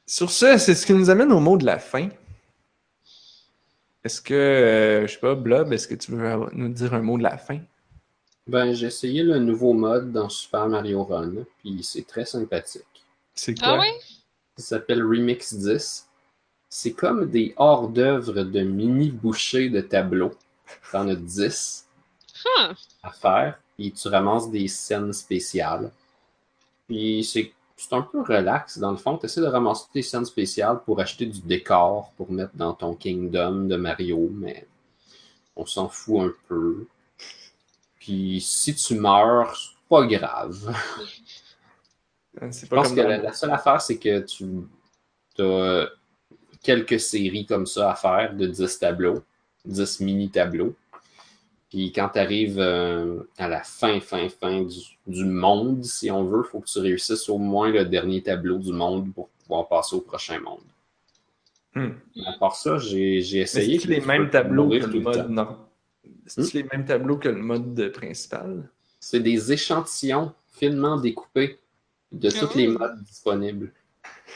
Sur 0.06 0.30
ce, 0.30 0.58
c'est 0.58 0.74
ce 0.74 0.86
qui 0.86 0.92
nous 0.92 1.10
amène 1.10 1.32
au 1.32 1.40
mot 1.40 1.56
de 1.56 1.64
la 1.66 1.78
fin. 1.78 2.08
Est-ce 4.04 4.22
que, 4.22 4.34
euh, 4.34 5.06
je 5.06 5.12
sais 5.12 5.18
pas, 5.18 5.34
Blob, 5.34 5.72
est-ce 5.72 5.88
que 5.88 5.94
tu 5.94 6.12
veux 6.12 6.36
nous 6.52 6.68
dire 6.68 6.94
un 6.94 7.02
mot 7.02 7.18
de 7.18 7.22
la 7.24 7.36
fin? 7.36 7.58
Ben, 8.46 8.72
j'ai 8.72 8.86
essayé 8.86 9.22
le 9.22 9.38
nouveau 9.38 9.74
mode 9.74 10.12
dans 10.12 10.28
Super 10.30 10.68
Mario 10.68 11.04
Run, 11.04 11.44
puis 11.58 11.82
c'est 11.82 12.06
très 12.06 12.24
sympathique. 12.24 12.82
C'est 13.34 13.54
quoi? 13.58 13.68
Ah 13.74 13.78
ouais? 13.80 13.92
Ça 14.56 14.64
s'appelle 14.76 15.02
Remix 15.02 15.52
10. 15.54 16.07
C'est 16.70 16.92
comme 16.92 17.30
des 17.30 17.54
hors-d'œuvre 17.56 18.42
de 18.42 18.60
mini-bouchées 18.62 19.70
de 19.70 19.80
tableaux. 19.80 20.32
T'en 20.92 21.08
as 21.08 21.16
10 21.16 21.86
Huh. 22.44 22.74
à 23.02 23.10
faire, 23.10 23.58
puis 23.76 23.92
tu 23.92 24.08
ramasses 24.08 24.50
des 24.50 24.68
scènes 24.68 25.12
spéciales. 25.12 25.90
Puis 26.88 27.24
c'est 27.24 27.52
c'est 27.76 27.92
un 27.94 28.02
peu 28.02 28.22
relax, 28.22 28.78
dans 28.78 28.90
le 28.90 28.96
fond. 28.96 29.16
Tu 29.18 29.26
essaies 29.26 29.40
de 29.40 29.46
ramasser 29.46 29.86
des 29.94 30.02
scènes 30.02 30.24
spéciales 30.24 30.80
pour 30.84 31.00
acheter 31.00 31.26
du 31.26 31.40
décor 31.40 32.12
pour 32.16 32.30
mettre 32.32 32.54
dans 32.56 32.74
ton 32.74 32.94
Kingdom 32.94 33.66
de 33.68 33.76
Mario, 33.76 34.30
mais 34.32 34.66
on 35.56 35.66
s'en 35.66 35.88
fout 35.88 36.20
un 36.22 36.32
peu. 36.48 36.86
Puis 38.00 38.40
si 38.40 38.74
tu 38.74 38.94
meurs, 38.94 39.54
c'est 39.56 39.88
pas 39.88 40.06
grave. 40.06 40.74
C'est 42.50 42.66
Je 42.66 42.70
pas 42.70 42.76
pense 42.76 42.88
comme 42.88 42.96
que 42.96 43.00
la, 43.00 43.18
la 43.18 43.32
seule 43.32 43.50
affaire, 43.50 43.80
c'est 43.80 43.98
que 43.98 44.20
tu 44.20 44.44
as 45.40 45.88
quelques 46.62 47.00
séries 47.00 47.46
comme 47.46 47.66
ça 47.66 47.92
à 47.92 47.94
faire 47.94 48.34
de 48.34 48.46
10 48.46 48.78
tableaux, 48.78 49.22
10 49.64 50.00
mini-tableaux. 50.00 50.74
Puis 51.70 51.92
quand 51.92 52.08
tu 52.08 52.18
arrives 52.18 52.58
à 52.60 53.48
la 53.48 53.62
fin, 53.62 54.00
fin, 54.00 54.28
fin 54.28 54.62
du, 54.62 54.78
du 55.06 55.24
monde, 55.24 55.84
si 55.84 56.10
on 56.10 56.24
veut, 56.24 56.42
il 56.46 56.50
faut 56.50 56.60
que 56.60 56.66
tu 56.68 56.78
réussisses 56.78 57.28
au 57.28 57.36
moins 57.38 57.70
le 57.70 57.84
dernier 57.84 58.22
tableau 58.22 58.56
du 58.58 58.72
monde 58.72 59.12
pour 59.12 59.28
pouvoir 59.42 59.68
passer 59.68 59.94
au 59.96 60.00
prochain 60.00 60.40
monde. 60.40 60.60
Hmm. 61.74 61.90
À 62.26 62.32
part 62.38 62.56
ça, 62.56 62.78
j'ai 62.78 63.18
essayé. 63.18 63.46
c'est 63.46 63.66
les 63.66 63.78
puis 63.78 64.00
tu 64.00 64.06
mêmes 64.06 64.30
tableaux 64.30 64.68
que 64.70 64.76
le 64.86 65.00
mode 65.00 65.30
non. 65.30 65.56
C'est 66.26 66.54
les 66.54 66.62
mêmes 66.64 66.84
tableaux 66.86 67.18
que 67.18 67.28
le 67.28 67.40
mode 67.42 67.74
de 67.74 67.88
principal? 67.88 68.68
C'est 68.98 69.20
des 69.20 69.52
échantillons 69.52 70.32
finement 70.58 70.98
découpés 70.98 71.58
de 72.10 72.30
tous 72.30 72.54
les 72.56 72.68
Oh. 72.68 72.78
modes 72.78 73.02
disponibles. 73.04 73.72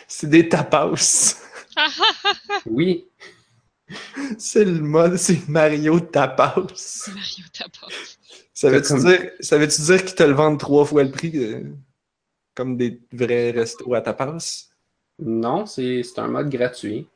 C'est 0.06 0.28
des 0.28 0.48
tapas. 0.48 0.92
Oui, 2.66 3.04
C'est 4.38 4.64
le 4.64 4.80
mode, 4.80 5.16
c'est 5.16 5.48
Mario 5.48 5.98
tapas. 6.00 6.66
Mario 7.14 7.44
Tapas. 7.52 8.18
Ça 8.54 8.70
veut-tu 8.70 8.88
Comme- 8.88 9.00
dire, 9.04 9.30
ça 9.40 9.58
veut-tu 9.58 9.80
dire 9.82 10.04
qu'ils 10.04 10.14
te 10.14 10.22
le 10.22 10.32
vendent 10.34 10.58
trois 10.58 10.84
fois 10.84 11.04
le 11.04 11.10
prix 11.10 11.32
euh, 11.36 11.64
comme 12.54 12.76
des 12.76 13.00
vrais 13.12 13.50
restos 13.52 13.94
à 13.94 14.02
tapas? 14.02 14.38
non, 15.20 15.64
c'est 15.64 16.02
c'est 16.02 16.18
un 16.18 16.28
mode 16.28 16.50
gratuit. 16.50 17.06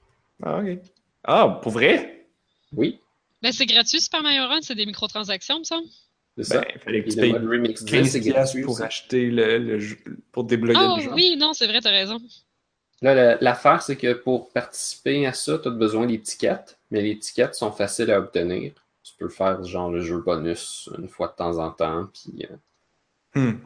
Ah, 0.43 0.61
ok. 0.63 0.79
Ah, 1.25 1.59
pour 1.63 1.73
vrai? 1.73 2.27
Oui, 2.73 3.01
Ben, 3.43 3.53
c'est 3.53 3.67
gratuit, 3.67 4.01
Super 4.01 4.23
Mario 4.23 4.47
Run, 4.47 4.61
c'est 4.63 4.75
des 4.75 4.87
microtransactions, 4.87 5.59
me 5.61 5.65
semble. 5.65 5.89
c'est 6.37 6.45
ça. 6.45 6.61
Ben, 6.61 6.67
il 6.75 6.81
fallait 6.81 7.05
que 7.05 7.11
tu 7.11 7.19
payes 7.19 7.33
mode 7.33 7.45
Remix 7.45 7.83
10, 7.83 7.91
15 7.91 8.13
c'est 8.13 8.21
piastres 8.21 8.33
gratuit 8.35 8.63
pour 8.63 8.81
acheter 8.83 9.31
le, 9.31 9.59
le 9.59 9.79
jeu, 9.79 9.97
pour 10.33 10.45
débloquer 10.45 10.79
Oh 10.79 10.97
le 10.97 11.03
jeu. 11.03 11.11
oui, 11.15 11.37
non, 11.37 11.53
c'est 11.55 11.67
vrai, 11.67 11.81
t'as 11.81 11.91
raison. 11.91 12.19
Là, 13.03 13.15
la- 13.15 13.37
l'affaire, 13.41 13.83
c'est 13.83 13.97
que 13.97 14.15
pour 14.15 14.51
participer 14.51 15.27
à 15.27 15.33
ça, 15.33 15.59
tu 15.59 15.69
as 15.69 15.71
besoin 15.71 16.07
d'étiquettes, 16.07 16.79
mais 16.91 17.03
les 17.03 17.11
étiquettes 17.11 17.55
sont 17.55 17.71
faciles 17.73 18.11
à 18.11 18.19
obtenir. 18.19 18.73
Tu 19.03 19.13
peux 19.19 19.29
faire 19.29 19.63
genre 19.65 19.91
le 19.91 20.01
jeu 20.01 20.19
bonus 20.21 20.89
une 20.99 21.09
fois 21.09 21.29
de 21.29 21.35
temps 21.35 21.59
en 21.59 21.71
temps, 21.71 22.09
puis 22.13 22.47
euh, 22.51 22.57
Hmm. 23.35 23.59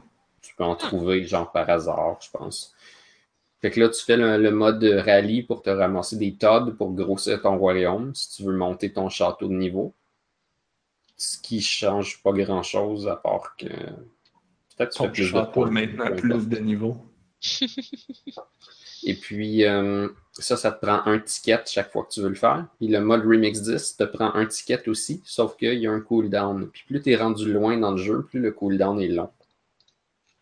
tu 0.43 0.55
peux 0.57 0.65
en 0.65 0.75
trouver 0.75 1.25
genre 1.25 1.53
par 1.53 1.71
hasard, 1.71 2.19
je 2.21 2.31
pense. 2.31 2.75
Fait 3.61 3.71
que 3.71 3.79
là, 3.81 3.89
tu 3.89 4.03
fais 4.03 4.17
le, 4.17 4.37
le 4.39 4.51
mode 4.51 4.83
rallye 4.83 5.43
pour 5.43 5.63
te 5.63 5.71
ramasser 5.71 6.17
des 6.17 6.35
Todd 6.35 6.77
pour 6.77 6.93
grossir 6.93 7.41
ton 7.43 7.57
royaume, 7.59 8.15
si 8.15 8.37
tu 8.37 8.43
veux 8.45 8.57
monter 8.57 8.93
ton 8.93 9.09
château 9.09 9.47
de 9.49 9.53
niveau. 9.55 9.95
Ce 11.17 11.39
qui 11.39 11.61
change 11.61 12.23
pas 12.23 12.33
grand 12.33 12.63
chose 12.63 13.07
à 13.07 13.15
part 13.17 13.55
que 13.57 13.67
peut-être 14.77 14.91
tu 14.93 14.99
fais 15.03 15.11
plus 15.11 15.23
de 15.23 15.29
château 15.29 15.53
points. 15.53 15.71
maintenant 15.71 16.17
plus 16.17 16.49
de 16.49 16.57
niveau. 16.59 16.97
Et 19.05 19.15
puis, 19.15 19.65
euh, 19.65 20.09
ça, 20.33 20.57
ça 20.57 20.73
te 20.73 20.85
prend 20.85 21.03
un 21.07 21.19
ticket 21.19 21.61
chaque 21.67 21.91
fois 21.91 22.05
que 22.05 22.11
tu 22.11 22.21
veux 22.21 22.29
le 22.29 22.35
faire. 22.35 22.67
Puis 22.79 22.89
le 22.89 23.01
mode 23.01 23.23
Remix 23.23 23.63
10 23.63 23.97
te 23.97 24.05
prend 24.05 24.35
un 24.35 24.47
ticket 24.47 24.89
aussi, 24.89 25.23
sauf 25.25 25.57
qu'il 25.57 25.79
y 25.79 25.87
a 25.87 25.93
un 25.93 26.01
cooldown. 26.01 26.69
Puis 26.69 26.85
plus 26.87 27.01
tu 27.03 27.11
es 27.13 27.17
rendu 27.17 27.53
loin 27.53 27.77
dans 27.77 27.93
le 27.93 27.97
jeu, 27.97 28.23
plus 28.23 28.41
le 28.41 28.53
cooldown 28.53 29.01
est 29.01 29.09
long. 29.09 29.31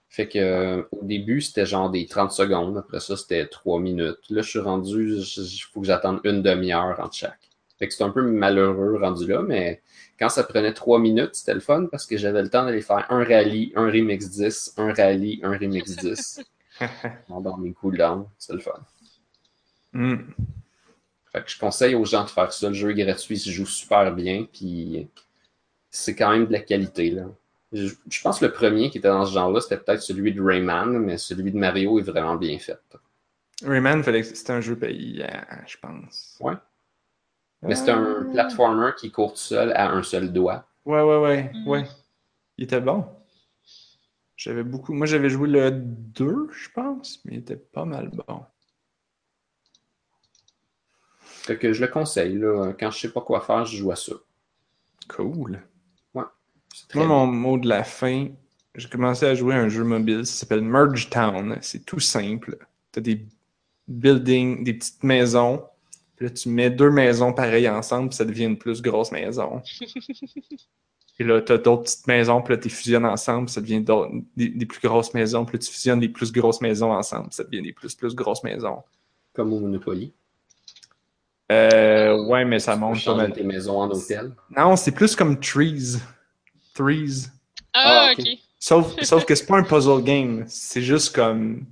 Fait 0.09 0.29
que 0.29 0.39
euh, 0.39 0.83
au 0.93 1.05
début, 1.05 1.41
c'était 1.41 1.67
genre 1.67 1.91
des 1.91 2.07
30 2.07 2.33
secondes. 2.33 2.79
Après 2.79 3.01
ça, 3.01 3.17
c'était 3.17 3.47
3 3.47 3.79
minutes. 3.81 4.19
Là, 4.31 4.43
je 4.43 4.49
suis 4.49 4.59
rendu, 4.59 5.17
il 5.17 5.61
faut 5.73 5.81
que 5.81 5.87
j'attende 5.87 6.21
une 6.25 6.43
demi-heure 6.43 6.99
entre 6.99 7.15
chaque. 7.15 7.39
Fait 7.79 7.87
que 7.87 7.95
c'est 7.95 8.03
un 8.03 8.11
peu 8.11 8.23
malheureux 8.23 8.99
rendu 9.01 9.27
là, 9.29 9.43
mais 9.43 9.83
quand 10.19 10.29
ça 10.29 10.43
prenait 10.43 10.73
3 10.73 10.99
minutes, 10.99 11.35
c'était 11.35 11.55
le 11.55 11.61
fun 11.61 11.87
parce 11.91 12.07
que 12.07 12.17
j'avais 12.17 12.43
le 12.43 12.51
temps 12.51 12.65
d'aller 12.65 12.81
faire 12.81 13.07
un 13.11 13.23
rallye, 13.23 13.73
un 13.77 13.87
remix 13.87 14.29
10, 14.29 14.75
un 14.79 14.93
rallye, 14.93 15.41
un 15.45 15.57
remix 15.57 15.95
10. 15.95 16.41
dans 17.29 17.57
mes 17.59 17.73
cooldowns, 17.73 18.27
c'est 18.39 18.53
le 18.53 18.61
fun. 18.61 18.73
Hmm. 19.93 20.17
Fait 21.33 21.43
que 21.45 21.51
je 21.51 21.59
conseille 21.59 21.95
aux 21.95 22.05
gens 22.05 22.25
de 22.25 22.31
faire 22.31 22.53
ça. 22.53 22.69
Le 22.69 22.75
jeu 22.75 22.91
est 22.91 23.05
gratuit, 23.05 23.37
il 23.37 23.41
se 23.41 23.51
joue 23.51 23.67
super 23.67 24.13
bien, 24.15 24.47
puis 24.53 25.09
c'est 25.91 26.15
quand 26.15 26.31
même 26.31 26.47
de 26.47 26.53
la 26.53 26.61
qualité. 26.61 27.11
Là. 27.11 27.25
Je, 27.73 27.95
je 28.11 28.23
pense 28.23 28.39
que 28.41 28.47
le 28.47 28.53
premier 28.53 28.91
qui 28.91 28.99
était 28.99 29.09
dans 29.09 29.27
ce 29.27 29.33
genre-là, 29.35 29.61
c'était 29.61 29.77
peut-être 29.77 30.03
celui 30.03 30.33
de 30.33 30.41
Rayman, 30.43 30.99
mais 30.99 31.19
celui 31.19 31.51
de 31.53 31.59
Mario 31.59 31.99
est 31.99 32.03
vraiment 32.03 32.37
bien 32.37 32.59
fait. 32.59 32.81
Rayman, 33.65 34.03
fallait 34.03 34.23
que 34.23 34.29
c'était 34.29 34.53
un 34.53 34.61
jeu 34.61 34.77
payant, 34.77 35.27
je 35.67 35.77
pense. 35.79 36.39
Ouais. 36.41 36.55
Mais 37.63 37.75
c'est 37.75 37.91
un 37.91 38.25
Ah. 38.29 38.33
platformer 38.33 38.91
qui 38.97 39.11
court 39.11 39.33
tout 39.33 39.39
seul 39.39 39.73
à 39.73 39.91
un 39.91 40.03
seul 40.03 40.33
doigt. 40.33 40.65
Ouais, 40.87 41.03
ouais, 41.03 41.19
ouais, 41.19 41.51
Mhm. 41.53 41.67
ouais. 41.69 41.85
Il 42.57 42.65
était 42.65 42.81
bon. 42.81 43.05
J'avais 44.39 44.63
beaucoup. 44.63 44.95
Moi, 44.95 45.07
j'avais 45.07 45.29
joué 45.29 45.49
le 45.49 45.73
2, 45.73 46.49
je 46.53 46.69
pense, 46.71 47.21
mais 47.25 47.35
il 47.35 47.39
était 47.41 47.57
pas 47.57 47.85
mal 47.85 48.09
bon. 48.09 48.41
Fait 51.21 51.59
que 51.59 51.73
je 51.73 51.81
le 51.81 51.89
conseille. 51.89 52.39
Là. 52.39 52.73
Quand 52.79 52.93
je 52.93 53.01
sais 53.01 53.13
pas 53.13 53.21
quoi 53.21 53.41
faire, 53.41 53.65
je 53.65 53.77
joue 53.77 53.91
à 53.91 53.97
ça. 53.97 54.13
Cool. 55.09 55.61
Moi, 56.15 56.33
bien. 56.95 57.07
mon 57.07 57.27
mot 57.27 57.59
de 57.59 57.69
la 57.69 57.83
fin, 57.83 58.29
j'ai 58.77 58.89
commencé 58.89 59.27
à 59.27 59.35
jouer 59.35 59.57
à 59.57 59.59
un 59.59 59.69
jeu 59.69 59.83
mobile, 59.83 60.25
ça 60.25 60.35
s'appelle 60.35 60.63
Merge 60.63 61.11
Town. 61.11 61.59
C'est 61.61 61.85
tout 61.85 61.99
simple. 62.01 62.65
T'as 62.93 63.01
des 63.01 63.27
buildings, 63.89 64.63
des 64.63 64.75
petites 64.75 65.03
maisons. 65.03 65.65
Puis 66.15 66.27
là, 66.27 66.33
tu 66.33 66.49
mets 66.49 66.71
deux 66.71 66.91
maisons 66.91 67.33
pareilles 67.33 67.69
ensemble, 67.69 68.11
puis 68.11 68.17
ça 68.17 68.25
devient 68.25 68.45
une 68.45 68.59
plus 68.59 68.83
grosse 68.83 69.11
maison. 69.11 69.63
Et 71.21 71.25
là, 71.25 71.41
t'as 71.43 71.59
d'autres 71.59 71.83
petites 71.83 72.07
maisons, 72.07 72.41
puis 72.43 72.55
là, 72.55 72.61
tu 72.61 72.71
fusionnes 72.71 73.05
ensemble, 73.05 73.47
puis 73.47 73.55
ça 73.55 73.61
devient 73.61 73.85
des, 74.37 74.49
des 74.51 74.67
plus 74.67 74.81
grosses 74.81 75.13
maisons, 75.15 75.45
puis 75.45 75.57
là, 75.57 75.65
tu 75.65 75.71
fusionnes 75.73 75.99
des 76.01 76.09
plus 76.09 76.31
grosses 76.31 76.61
maisons 76.61 76.93
ensemble, 76.93 77.29
puis 77.29 77.35
ça 77.37 77.45
devient 77.45 77.63
des 77.63 77.73
plus 77.73 77.95
plus 77.95 78.15
grosses 78.15 78.45
maisons. 78.45 78.83
Comme 79.33 79.53
au 79.53 79.59
Monopoly. 79.61 80.13
Euh, 81.51 82.25
ouais, 82.27 82.45
mais 82.45 82.59
ça 82.59 82.75
Tu 82.75 82.81
monte 82.81 83.05
pas 83.05 83.15
mal. 83.15 83.33
tes 83.33 83.43
maisons 83.43 83.81
en 83.81 83.91
hôtel. 83.91 84.33
Non, 84.57 84.77
c'est 84.77 84.93
plus 84.93 85.17
comme 85.17 85.41
Trees. 85.41 85.97
Trees. 86.75 87.27
Ah, 87.73 88.09
Ah, 88.09 88.13
ok. 88.17 88.27
Sauf, 88.59 88.95
sauf 89.03 89.25
que 89.25 89.35
c'est 89.35 89.47
pas 89.47 89.57
un 89.59 89.63
puzzle 89.63 90.03
game. 90.03 90.45
C'est 90.47 90.83
juste 90.83 91.15
comme. 91.15 91.65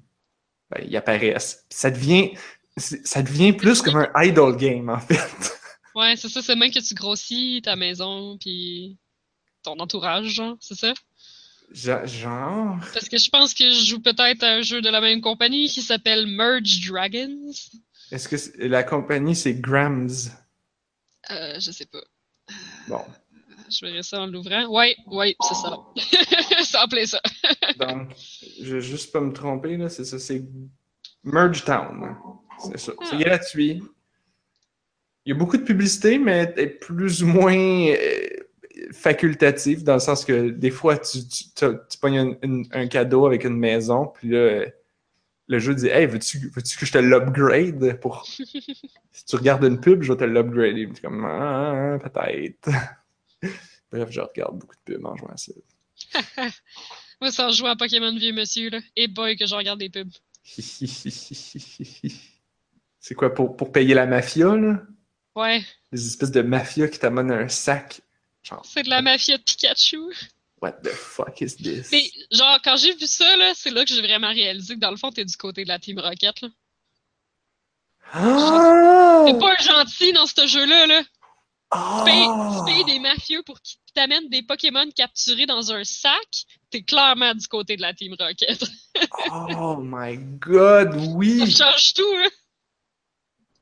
Ben, 0.71 0.85
ils 0.89 0.97
apparaissent. 0.97 1.65
Ça 1.71 1.91
devient. 1.91 2.31
Ça 2.79 3.23
devient 3.23 3.53
plus 3.53 3.81
comme 3.81 3.97
un 3.97 4.23
idle 4.23 4.57
game, 4.57 4.89
en 4.91 4.99
fait. 4.99 5.19
Ouais, 5.95 6.15
c'est 6.17 6.29
ça, 6.29 6.43
c'est 6.43 6.57
même 6.57 6.71
que 6.71 6.79
tu 6.79 6.95
grossis 6.95 7.63
ta 7.65 7.75
maison, 7.75 8.37
puis 8.39 8.99
ton 9.67 9.79
entourage, 9.81 10.27
genre, 10.29 10.57
c'est 10.61 10.75
ça? 10.79 10.95
Genre. 11.73 12.79
Parce 12.95 13.09
que 13.09 13.19
je 13.19 13.29
pense 13.29 13.53
que 13.53 13.69
je 13.69 13.85
joue 13.85 14.01
peut-être 14.01 14.43
à 14.45 14.49
un 14.55 14.63
jeu 14.63 14.81
de 14.81 14.89
la 14.89 15.01
même 15.01 15.21
compagnie 15.21 15.69
qui 15.69 15.83
s'appelle 15.83 16.27
Merge 16.27 16.87
Dragons. 16.89 17.51
Est-ce 18.13 18.29
que 18.29 18.37
c'est- 18.37 18.69
la 18.69 18.85
compagnie, 18.85 19.35
c'est 19.35 19.55
Grams? 19.55 20.09
Euh, 21.33 21.55
je 21.59 21.71
sais 21.73 21.87
pas. 21.87 22.05
Bon. 22.89 23.01
Je 23.69 23.85
verrai 23.85 24.05
ça 24.05 24.21
en 24.21 24.27
l'ouvrant. 24.27 24.67
Ouais, 24.69 24.97
ouais, 25.09 25.35
c'est 25.41 25.55
ça. 25.57 25.77
c'est 26.63 26.77
en 26.79 27.07
ça. 27.07 27.21
Donc, 27.81 28.11
je 28.63 28.77
vais 28.77 28.81
juste 28.81 29.11
pas 29.11 29.21
me 29.21 29.33
tromper, 29.33 29.77
là. 29.77 29.89
C'est 29.89 30.05
ça, 30.05 30.21
c'est 30.21 30.45
Merge 31.25 31.65
Town. 31.65 32.17
C'est 32.63 32.79
ça. 32.79 32.93
C'est 33.03 33.17
Ah. 33.17 33.25
gratuit. 33.25 33.83
Il 35.25 35.31
y 35.31 35.33
a 35.33 35.35
beaucoup 35.35 35.57
de 35.57 35.65
publicité, 35.65 36.19
mais 36.21 36.47
plus 36.81 37.25
ou 37.25 37.27
moins 37.27 37.57
facultative, 38.93 39.83
dans 39.85 39.95
le 39.95 40.01
sens 40.01 40.25
que 40.25 40.51
des 40.51 40.71
fois, 40.71 40.99
tu, 40.99 41.19
tu, 41.27 41.99
pognes 42.01 42.19
un, 42.19 42.37
une- 42.43 42.67
un 42.73 42.87
cadeau 42.87 43.27
avec 43.27 43.45
une 43.45 43.57
maison, 43.57 44.07
puis 44.07 44.29
là, 44.31 44.67
le 45.49 45.59
jeu 45.59 45.75
dit 45.75 45.87
Hey, 45.89 46.07
veux-tu 46.07 46.39
veux 46.39 46.61
que 46.63 46.87
je 46.87 46.93
te 46.93 46.99
l'upgrade 46.99 48.01
pour. 48.01 48.25
si 48.27 49.25
tu 49.27 49.37
regardes 49.37 49.65
une 49.65 49.81
pub, 49.81 50.03
je 50.03 50.13
vais 50.13 50.19
te 50.19 50.25
l'upgrader. 50.25 50.87
Puis 50.89 51.01
comme 51.03 51.25
Ah, 51.25 51.99
peut-être. 52.03 52.69
Bref, 53.93 54.09
je 54.11 54.21
regarde 54.21 54.59
beaucoup 54.59 54.75
de 54.75 54.81
pubs 54.95 55.05
en 55.07 55.17
jouant 55.17 55.29
à 55.31 55.37
ça. 55.37 55.53
Moi, 57.21 57.31
ça 57.31 57.47
en 57.49 57.51
joue 57.51 57.67
à 57.67 57.77
Pokémon 57.77 58.15
Vieux 58.17 58.33
Monsieur, 58.33 58.71
là. 58.71 58.81
Et 58.97 59.09
boy, 59.09 59.37
que 59.37 59.47
je 59.47 59.55
regarde 59.55 59.79
des 59.79 59.89
pubs. 59.89 60.11
C'est 63.01 63.15
quoi, 63.15 63.33
pour, 63.33 63.57
pour 63.57 63.73
payer 63.73 63.95
la 63.95 64.07
mafia, 64.07 64.55
là? 64.57 64.83
Ouais, 65.35 65.63
Des 65.93 66.07
espèces 66.07 66.31
de 66.31 66.43
mafia 66.43 66.89
qui 66.89 66.99
t'amènent 66.99 67.31
un 67.31 67.49
sac. 67.49 68.01
C'est 68.65 68.83
de 68.85 68.91
la 68.91 69.03
mafia 69.03 69.39
de 69.39 69.43
Pikachu. 69.43 69.99
what 70.61 70.73
the 70.83 70.91
fuck 70.91 71.41
is 71.41 71.57
this? 71.57 71.91
Mais, 71.93 72.11
genre, 72.31 72.59
quand 72.63 72.77
j'ai 72.77 72.95
vu 72.95 73.07
ça, 73.07 73.37
là, 73.37 73.53
c'est 73.55 73.71
là 73.71 73.85
que 73.85 73.93
j'ai 73.95 74.01
vraiment 74.03 74.29
réalisé 74.29 74.75
que 74.75 74.81
dans 74.81 74.91
le 74.91 74.97
fond, 74.97 75.11
t'es 75.11 75.25
du 75.25 75.37
côté 75.37 75.65
de 75.65 75.69
la 75.69 75.79
Team 75.79 75.99
Rocket, 75.99 76.41
là. 76.41 76.49
Ah! 78.13 79.25
T'es 79.27 79.39
pas 79.39 79.53
un 79.59 79.63
gentil 79.63 80.13
dans 80.13 80.27
ce 80.27 80.47
jeu-là, 80.47 80.87
là. 80.87 81.03
Ah! 81.71 82.05
Tu 82.07 82.13
payes, 82.13 82.27
tu 82.27 82.65
payes 82.85 82.95
des 82.95 83.01
mafieux 83.01 83.43
pour 83.43 83.61
qu'ils 83.61 83.79
t'amènent 83.95 84.29
des 84.29 84.43
Pokémon 84.43 84.89
capturés 84.95 85.47
dans 85.47 85.73
un 85.73 85.83
sac. 85.83 86.45
T'es 86.71 86.83
clairement 86.83 87.35
du 87.35 87.49
côté 87.49 87.77
de 87.77 87.83
la 87.83 87.93
Team 87.95 88.15
Rocket. 88.19 88.65
Oh 89.59 89.77
my 89.79 90.17
god, 90.17 90.93
Ça 90.93 91.07
oui! 91.17 91.51
change 91.51 91.93
tout, 91.95 92.17
là. 92.17 92.29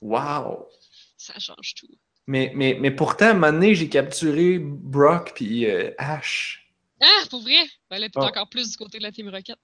Wow! 0.00 0.68
Ça 1.16 1.38
change 1.40 1.74
tout. 1.74 1.88
Mais, 2.26 2.52
mais, 2.54 2.76
mais 2.80 2.90
pourtant, 2.90 3.26
à 3.26 3.30
un 3.30 3.34
moment 3.34 3.52
donné, 3.52 3.74
j'ai 3.74 3.88
capturé 3.88 4.58
Brock 4.58 5.32
puis 5.34 5.66
euh, 5.66 5.90
Ash. 5.98 6.70
Ah, 7.00 7.22
pour 7.28 7.42
vrai? 7.42 7.62
Ben 7.90 7.98
là, 7.98 8.08
t'es 8.08 8.18
Ah. 8.20 8.24
encore 8.26 8.48
plus 8.48 8.70
du 8.70 8.76
côté 8.76 8.98
de 8.98 9.02
la 9.02 9.12
Team 9.12 9.28
Rocket. 9.28 9.56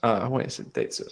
Ah 0.00 0.28
ouais, 0.30 0.48
c'est 0.48 0.72
peut-être 0.72 0.92
ça. 0.94 1.04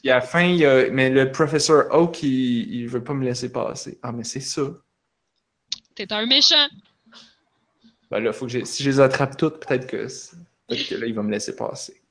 Puis 0.00 0.10
à 0.10 0.16
la 0.16 0.20
fin, 0.20 0.42
il 0.44 0.56
y 0.58 0.66
a... 0.66 0.90
mais 0.90 1.08
le 1.08 1.32
professeur 1.32 1.86
Oak, 1.94 2.22
il, 2.22 2.74
il 2.74 2.86
veut 2.88 3.02
pas 3.02 3.14
me 3.14 3.24
laisser 3.24 3.50
passer. 3.50 3.98
Ah, 4.02 4.12
mais 4.12 4.24
c'est 4.24 4.40
ça. 4.40 4.62
T'es 5.94 6.12
un 6.12 6.26
méchant. 6.26 6.68
Ben 8.10 8.20
là, 8.20 8.32
faut 8.34 8.44
que 8.46 8.52
j'ai- 8.52 8.64
si 8.66 8.82
je 8.82 8.90
les 8.90 9.00
attrape 9.00 9.36
toutes, 9.38 9.66
peut-être 9.66 9.86
que, 9.86 10.06
peut-être 10.68 10.88
que 10.88 10.94
là, 10.96 11.06
il 11.06 11.14
va 11.14 11.22
me 11.22 11.30
laisser 11.30 11.56
passer. 11.56 12.01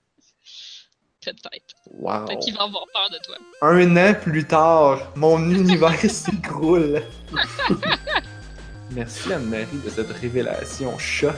Peut-être. 1.24 1.76
Wow. 2.00 2.26
Peut-être 2.26 2.40
qu'il 2.40 2.56
va 2.56 2.64
avoir 2.64 2.84
peur 2.94 3.10
de 3.12 3.18
toi. 3.24 3.36
Un 3.62 3.96
an 3.98 4.14
plus 4.20 4.46
tard, 4.46 5.00
mon 5.16 5.38
univers 5.50 6.00
s'écroule. 6.10 7.04
Merci 8.92 9.32
Anne-Marie 9.34 9.68
de 9.86 9.90
cette 9.90 10.12
révélation 10.12 10.98
choc. 10.98 11.36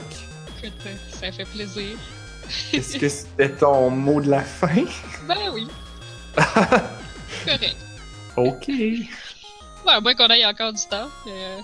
Écoute, 0.62 0.72
euh, 0.86 0.94
ça 1.10 1.30
fait 1.30 1.44
plaisir. 1.44 1.96
Est-ce 2.72 2.98
que 2.98 3.08
c'était 3.08 3.50
ton 3.50 3.90
mot 3.90 4.20
de 4.20 4.30
la 4.30 4.40
fin? 4.40 4.68
Ben 5.28 5.36
oui, 5.54 5.66
correct. 6.36 7.76
ok. 8.36 8.68
Ouais, 8.68 10.00
moins 10.02 10.14
qu'on 10.14 10.26
aille 10.26 10.44
encore 10.46 10.72
du 10.72 10.82
temps. 10.90 11.08
Euh, 11.28 11.58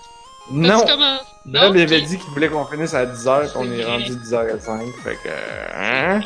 Non, 0.51 0.84
comment... 0.86 1.18
Non? 1.44 1.60
avait 1.62 1.84
Ok. 1.84 2.06
dit 2.06 2.18
qu'il 2.18 2.30
voulait 2.30 2.48
qu'on 2.48 2.64
finisse 2.66 2.94
à 2.94 3.05
10h, 3.06 3.52
qu'on 3.52 3.70
est 3.70 3.84
rendu 3.84 4.12
10h05. 4.12 4.92
Fait 5.02 5.16
que. 5.16 5.28
Hein? 5.74 6.20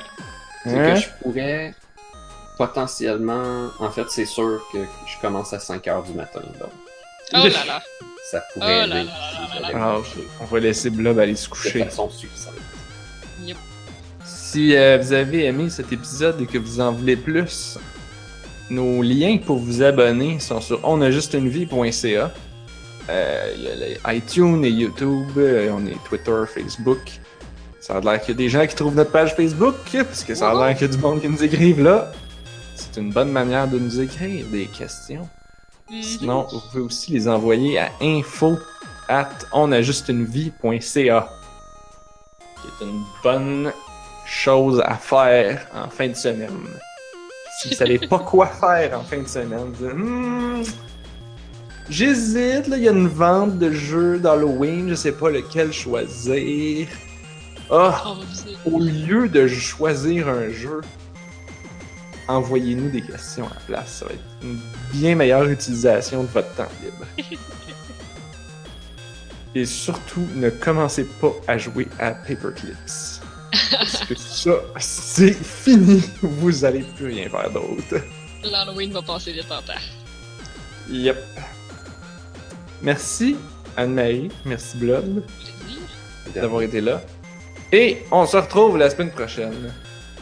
C'est 0.65 0.79
Hein? 0.79 0.95
que 0.95 1.01
je 1.01 1.09
pourrais 1.23 1.75
potentiellement. 2.57 3.69
En 3.79 3.91
fait, 3.91 4.05
c'est 4.11 4.25
sûr 4.27 4.61
que 4.73 4.79
je 5.07 5.21
commence 5.21 5.53
à 5.53 5.59
5 5.59 5.85
h 5.85 6.07
du 6.07 6.13
matin. 6.15 6.41
Donc, 6.61 6.71
Oh 7.33 7.37
là 7.39 7.65
là. 7.67 7.83
ça 8.31 8.43
pourrait 8.53 8.83
Oh 8.85 8.89
là 8.89 9.01
aider 9.01 9.09
là 9.09 9.13
si 9.31 9.53
là 9.53 9.59
j'avais 9.61 9.73
là 9.73 9.97
Ah. 9.97 10.21
On 10.41 10.45
va 10.45 10.61
laisser 10.61 10.91
Blob 10.91 11.19
aller 11.19 11.35
se 11.37 11.47
de 11.47 11.51
coucher. 11.51 11.85
façon 11.85 12.11
suffisante. 12.11 12.55
Yep. 13.43 13.57
Si 14.25 14.77
euh, 14.77 14.99
vous 15.01 15.13
avez 15.13 15.45
aimé 15.47 15.69
cet 15.71 15.93
épisode 15.93 16.41
et 16.41 16.47
que 16.47 16.59
vous 16.59 16.81
en 16.81 16.93
voulez 16.93 17.17
plus, 17.17 17.77
nos 18.71 19.03
liens 19.03 19.39
pour 19.39 19.59
vous 19.59 19.83
abonner 19.83 20.39
sont 20.39 20.61
sur 20.61 20.87
onajustunevie.ca. 20.87 22.31
Euh, 23.11 23.53
Il 23.57 23.63
y 23.63 23.69
a 23.69 23.75
les 23.75 23.99
iTunes 24.19 24.65
et 24.65 24.71
YouTube, 24.71 25.27
euh, 25.37 25.71
on 25.77 25.85
est 25.87 25.97
Twitter, 26.09 26.43
Facebook. 26.53 27.01
Ça 27.81 27.97
a 27.97 28.01
l'air 28.01 28.21
qu'il 28.21 28.31
y 28.31 28.33
a 28.33 28.39
des 28.39 28.49
gens 28.49 28.67
qui 28.67 28.75
trouvent 28.75 28.95
notre 28.95 29.11
page 29.11 29.35
Facebook, 29.35 29.75
parce 29.93 30.25
que 30.25 30.35
ça 30.35 30.51
a 30.51 30.55
l'air 30.55 30.77
qu'il 30.79 30.87
y 30.87 30.91
a 30.91 30.95
du 30.95 30.99
monde 31.03 31.21
qui 31.21 31.29
nous 31.29 31.43
écrivent 31.43 31.83
là. 31.83 32.13
C'est 32.95 33.01
une 33.01 33.11
bonne 33.11 33.33
manière 33.33 33.67
de 33.67 33.77
nous 33.77 33.99
écrire 33.99 34.47
des 34.53 34.67
questions. 34.67 35.29
Mhm. 35.91 36.03
Sinon, 36.05 36.47
vous 36.53 36.61
pouvez 36.61 36.81
aussi 36.85 37.11
les 37.11 37.27
envoyer 37.27 37.77
à 37.77 37.91
info 38.01 38.57
at 39.09 39.31
onajustunevie.ca 39.51 41.29
qui 42.55 42.69
est 42.69 42.87
une 42.87 43.03
bonne 43.25 43.73
chose 44.25 44.81
à 44.87 44.95
faire 44.95 45.67
en 45.75 45.91
fin 45.91 46.07
de 46.07 46.15
semaine. 46.15 46.57
Si 47.59 47.71
vous 47.71 47.75
savez 47.75 47.99
pas 47.99 48.21
quoi 48.21 48.47
faire 48.47 49.01
en 49.01 49.03
fin 49.03 49.23
de 49.23 49.27
semaine, 49.27 49.73
vous 49.73 49.87
dites, 49.87 49.97
Hmm, 49.97 50.63
j'hésite, 51.91 52.69
là, 52.69 52.77
il 52.77 52.85
y 52.85 52.89
a 52.89 52.93
une 52.93 53.09
vente 53.09 53.59
de 53.59 53.73
jeux 53.73 54.21
d'Halloween, 54.21 54.91
je 54.91 54.95
sais 54.95 55.11
pas 55.11 55.31
lequel 55.31 55.73
choisir. 55.73 56.87
Ah, 57.73 58.05
aider. 58.47 58.57
au 58.67 58.79
lieu 58.79 59.29
de 59.29 59.49
choisir 59.49 60.29
un 60.29 60.49
jeu, 60.51 60.81
envoyez-nous 62.29 62.91
des 62.91 63.03
questions 63.03 63.47
à 63.47 63.55
la 63.55 63.61
place. 63.67 63.99
Ça 63.99 64.07
va 64.07 64.13
être 64.13 64.21
une 64.43 64.59
bien 64.93 65.15
meilleure 65.15 65.49
utilisation 65.49 66.23
de 66.23 66.29
votre 66.29 66.53
temps 66.55 66.69
libre. 66.83 67.07
Et 69.55 69.67
surtout, 69.67 70.27
ne 70.35 70.51
commencez 70.51 71.05
pas 71.05 71.33
à 71.47 71.57
jouer 71.59 71.87
à 72.01 72.11
Paperclips. 72.13 73.21
Parce 73.71 74.05
que 74.05 74.15
ça, 74.17 74.55
c'est 74.79 75.33
fini. 75.33 76.03
Vous 76.23 76.65
allez 76.65 76.83
plus 76.97 77.07
rien 77.07 77.29
faire 77.29 77.51
d'autre. 77.51 78.03
L'Halloween 78.43 78.93
va 78.93 79.03
passer 79.03 79.33
vite 79.33 79.51
en 79.53 79.63
temps. 79.63 79.79
Yep. 80.91 81.17
Merci 82.83 83.37
Anne-Marie, 83.77 84.31
merci 84.45 84.77
Blob 84.77 85.23
Plaisir. 85.23 85.81
d'avoir 86.35 86.63
été 86.63 86.81
là. 86.81 87.03
Et 87.73 88.03
on 88.11 88.27
se 88.27 88.37
retrouve 88.37 88.79
la 88.79 88.91
semaine 88.91 89.11
prochaine. 89.11 89.73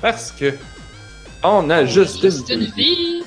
Parce 0.00 0.32
que 0.32 0.54
on 1.42 1.70
a 1.70 1.84
juste 1.84 2.20
Juste 2.22 2.48
une 2.48 2.62
une 2.62 2.66
vie. 2.66 3.22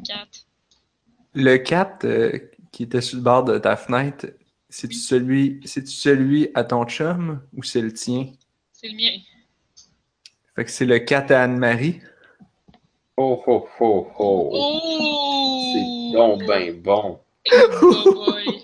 Cat. 0.00 0.28
Le 1.34 1.56
4 1.56 2.04
euh, 2.04 2.38
qui 2.70 2.84
était 2.84 3.00
sur 3.00 3.16
le 3.16 3.22
bord 3.22 3.44
de 3.44 3.58
ta 3.58 3.76
fenêtre, 3.76 4.26
c'est-tu 4.68 4.96
celui, 4.96 5.60
c'est 5.64 5.86
celui 5.86 6.50
à 6.54 6.64
ton 6.64 6.84
chum 6.84 7.42
ou 7.54 7.62
c'est 7.62 7.80
le 7.80 7.92
tien? 7.92 8.32
C'est 8.72 8.88
le 8.88 8.96
mien. 8.96 9.18
Fait 10.56 10.64
que 10.64 10.70
c'est 10.70 10.86
le 10.86 10.98
4 10.98 11.30
à 11.30 11.42
Anne-Marie. 11.44 12.00
Oh, 13.16 13.42
oh, 13.46 13.68
oh, 13.80 14.12
oh. 14.18 14.50
Oh! 14.52 15.72
C'est 15.72 16.16
donc 16.16 16.46
ben 16.46 16.80
bon. 16.80 17.20
Oh 17.82 18.12
boy. 18.14 18.62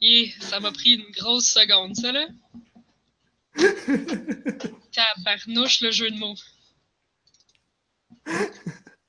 Yeah, 0.00 0.30
ça 0.40 0.60
m'a 0.60 0.72
pris 0.72 0.94
une 0.94 1.10
grosse 1.12 1.46
seconde, 1.46 1.94
ça, 1.94 2.12
là. 2.12 2.26
Tabarnouche, 4.92 5.82
le 5.82 5.90
jeu 5.90 6.10
de 6.10 6.18
mots. 6.18 6.34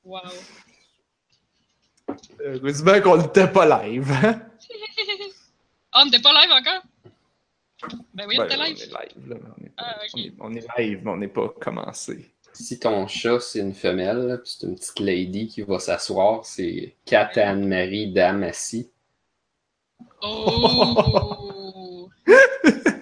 Wow. 0.03 0.19
Heureusement 2.43 3.01
qu'on 3.01 3.17
n'était 3.17 3.47
pas 3.47 3.83
live. 3.83 4.11
hein? 4.23 4.41
Ah, 5.91 6.01
on 6.01 6.05
n'était 6.05 6.21
pas 6.21 6.31
live 6.33 6.51
encore? 6.51 6.83
Ben 8.13 8.25
oui, 8.27 8.35
on 8.37 8.41
Ben, 8.41 8.45
était 8.45 8.57
on 8.57 8.63
live. 8.63 8.77
est 8.81 8.85
live, 8.87 9.29
là, 9.29 9.35
mais 9.41 9.49
on 9.57 9.65
est 9.65 9.69
pas- 9.69 9.83
Ah, 9.83 9.97
ok. 10.03 10.09
on 10.13 10.19
est- 10.19 10.33
on 10.39 10.53
est 10.55 10.67
live, 10.77 11.01
mais 11.03 11.11
on 11.11 11.17
n'est 11.17 11.27
pas 11.27 11.49
commencé. 11.49 12.31
Si 12.53 12.79
ton 12.79 13.07
chat, 13.07 13.39
c'est 13.39 13.59
une 13.59 13.73
femelle, 13.73 14.39
c'est 14.45 14.67
une 14.67 14.75
petite 14.75 14.99
lady 14.99 15.47
qui 15.47 15.61
va 15.63 15.79
s'asseoir, 15.79 16.45
c'est 16.45 16.95
Kat 17.05 17.31
Anne-Marie 17.35 18.11
Damassi. 18.13 18.89
Oh! 20.21 22.09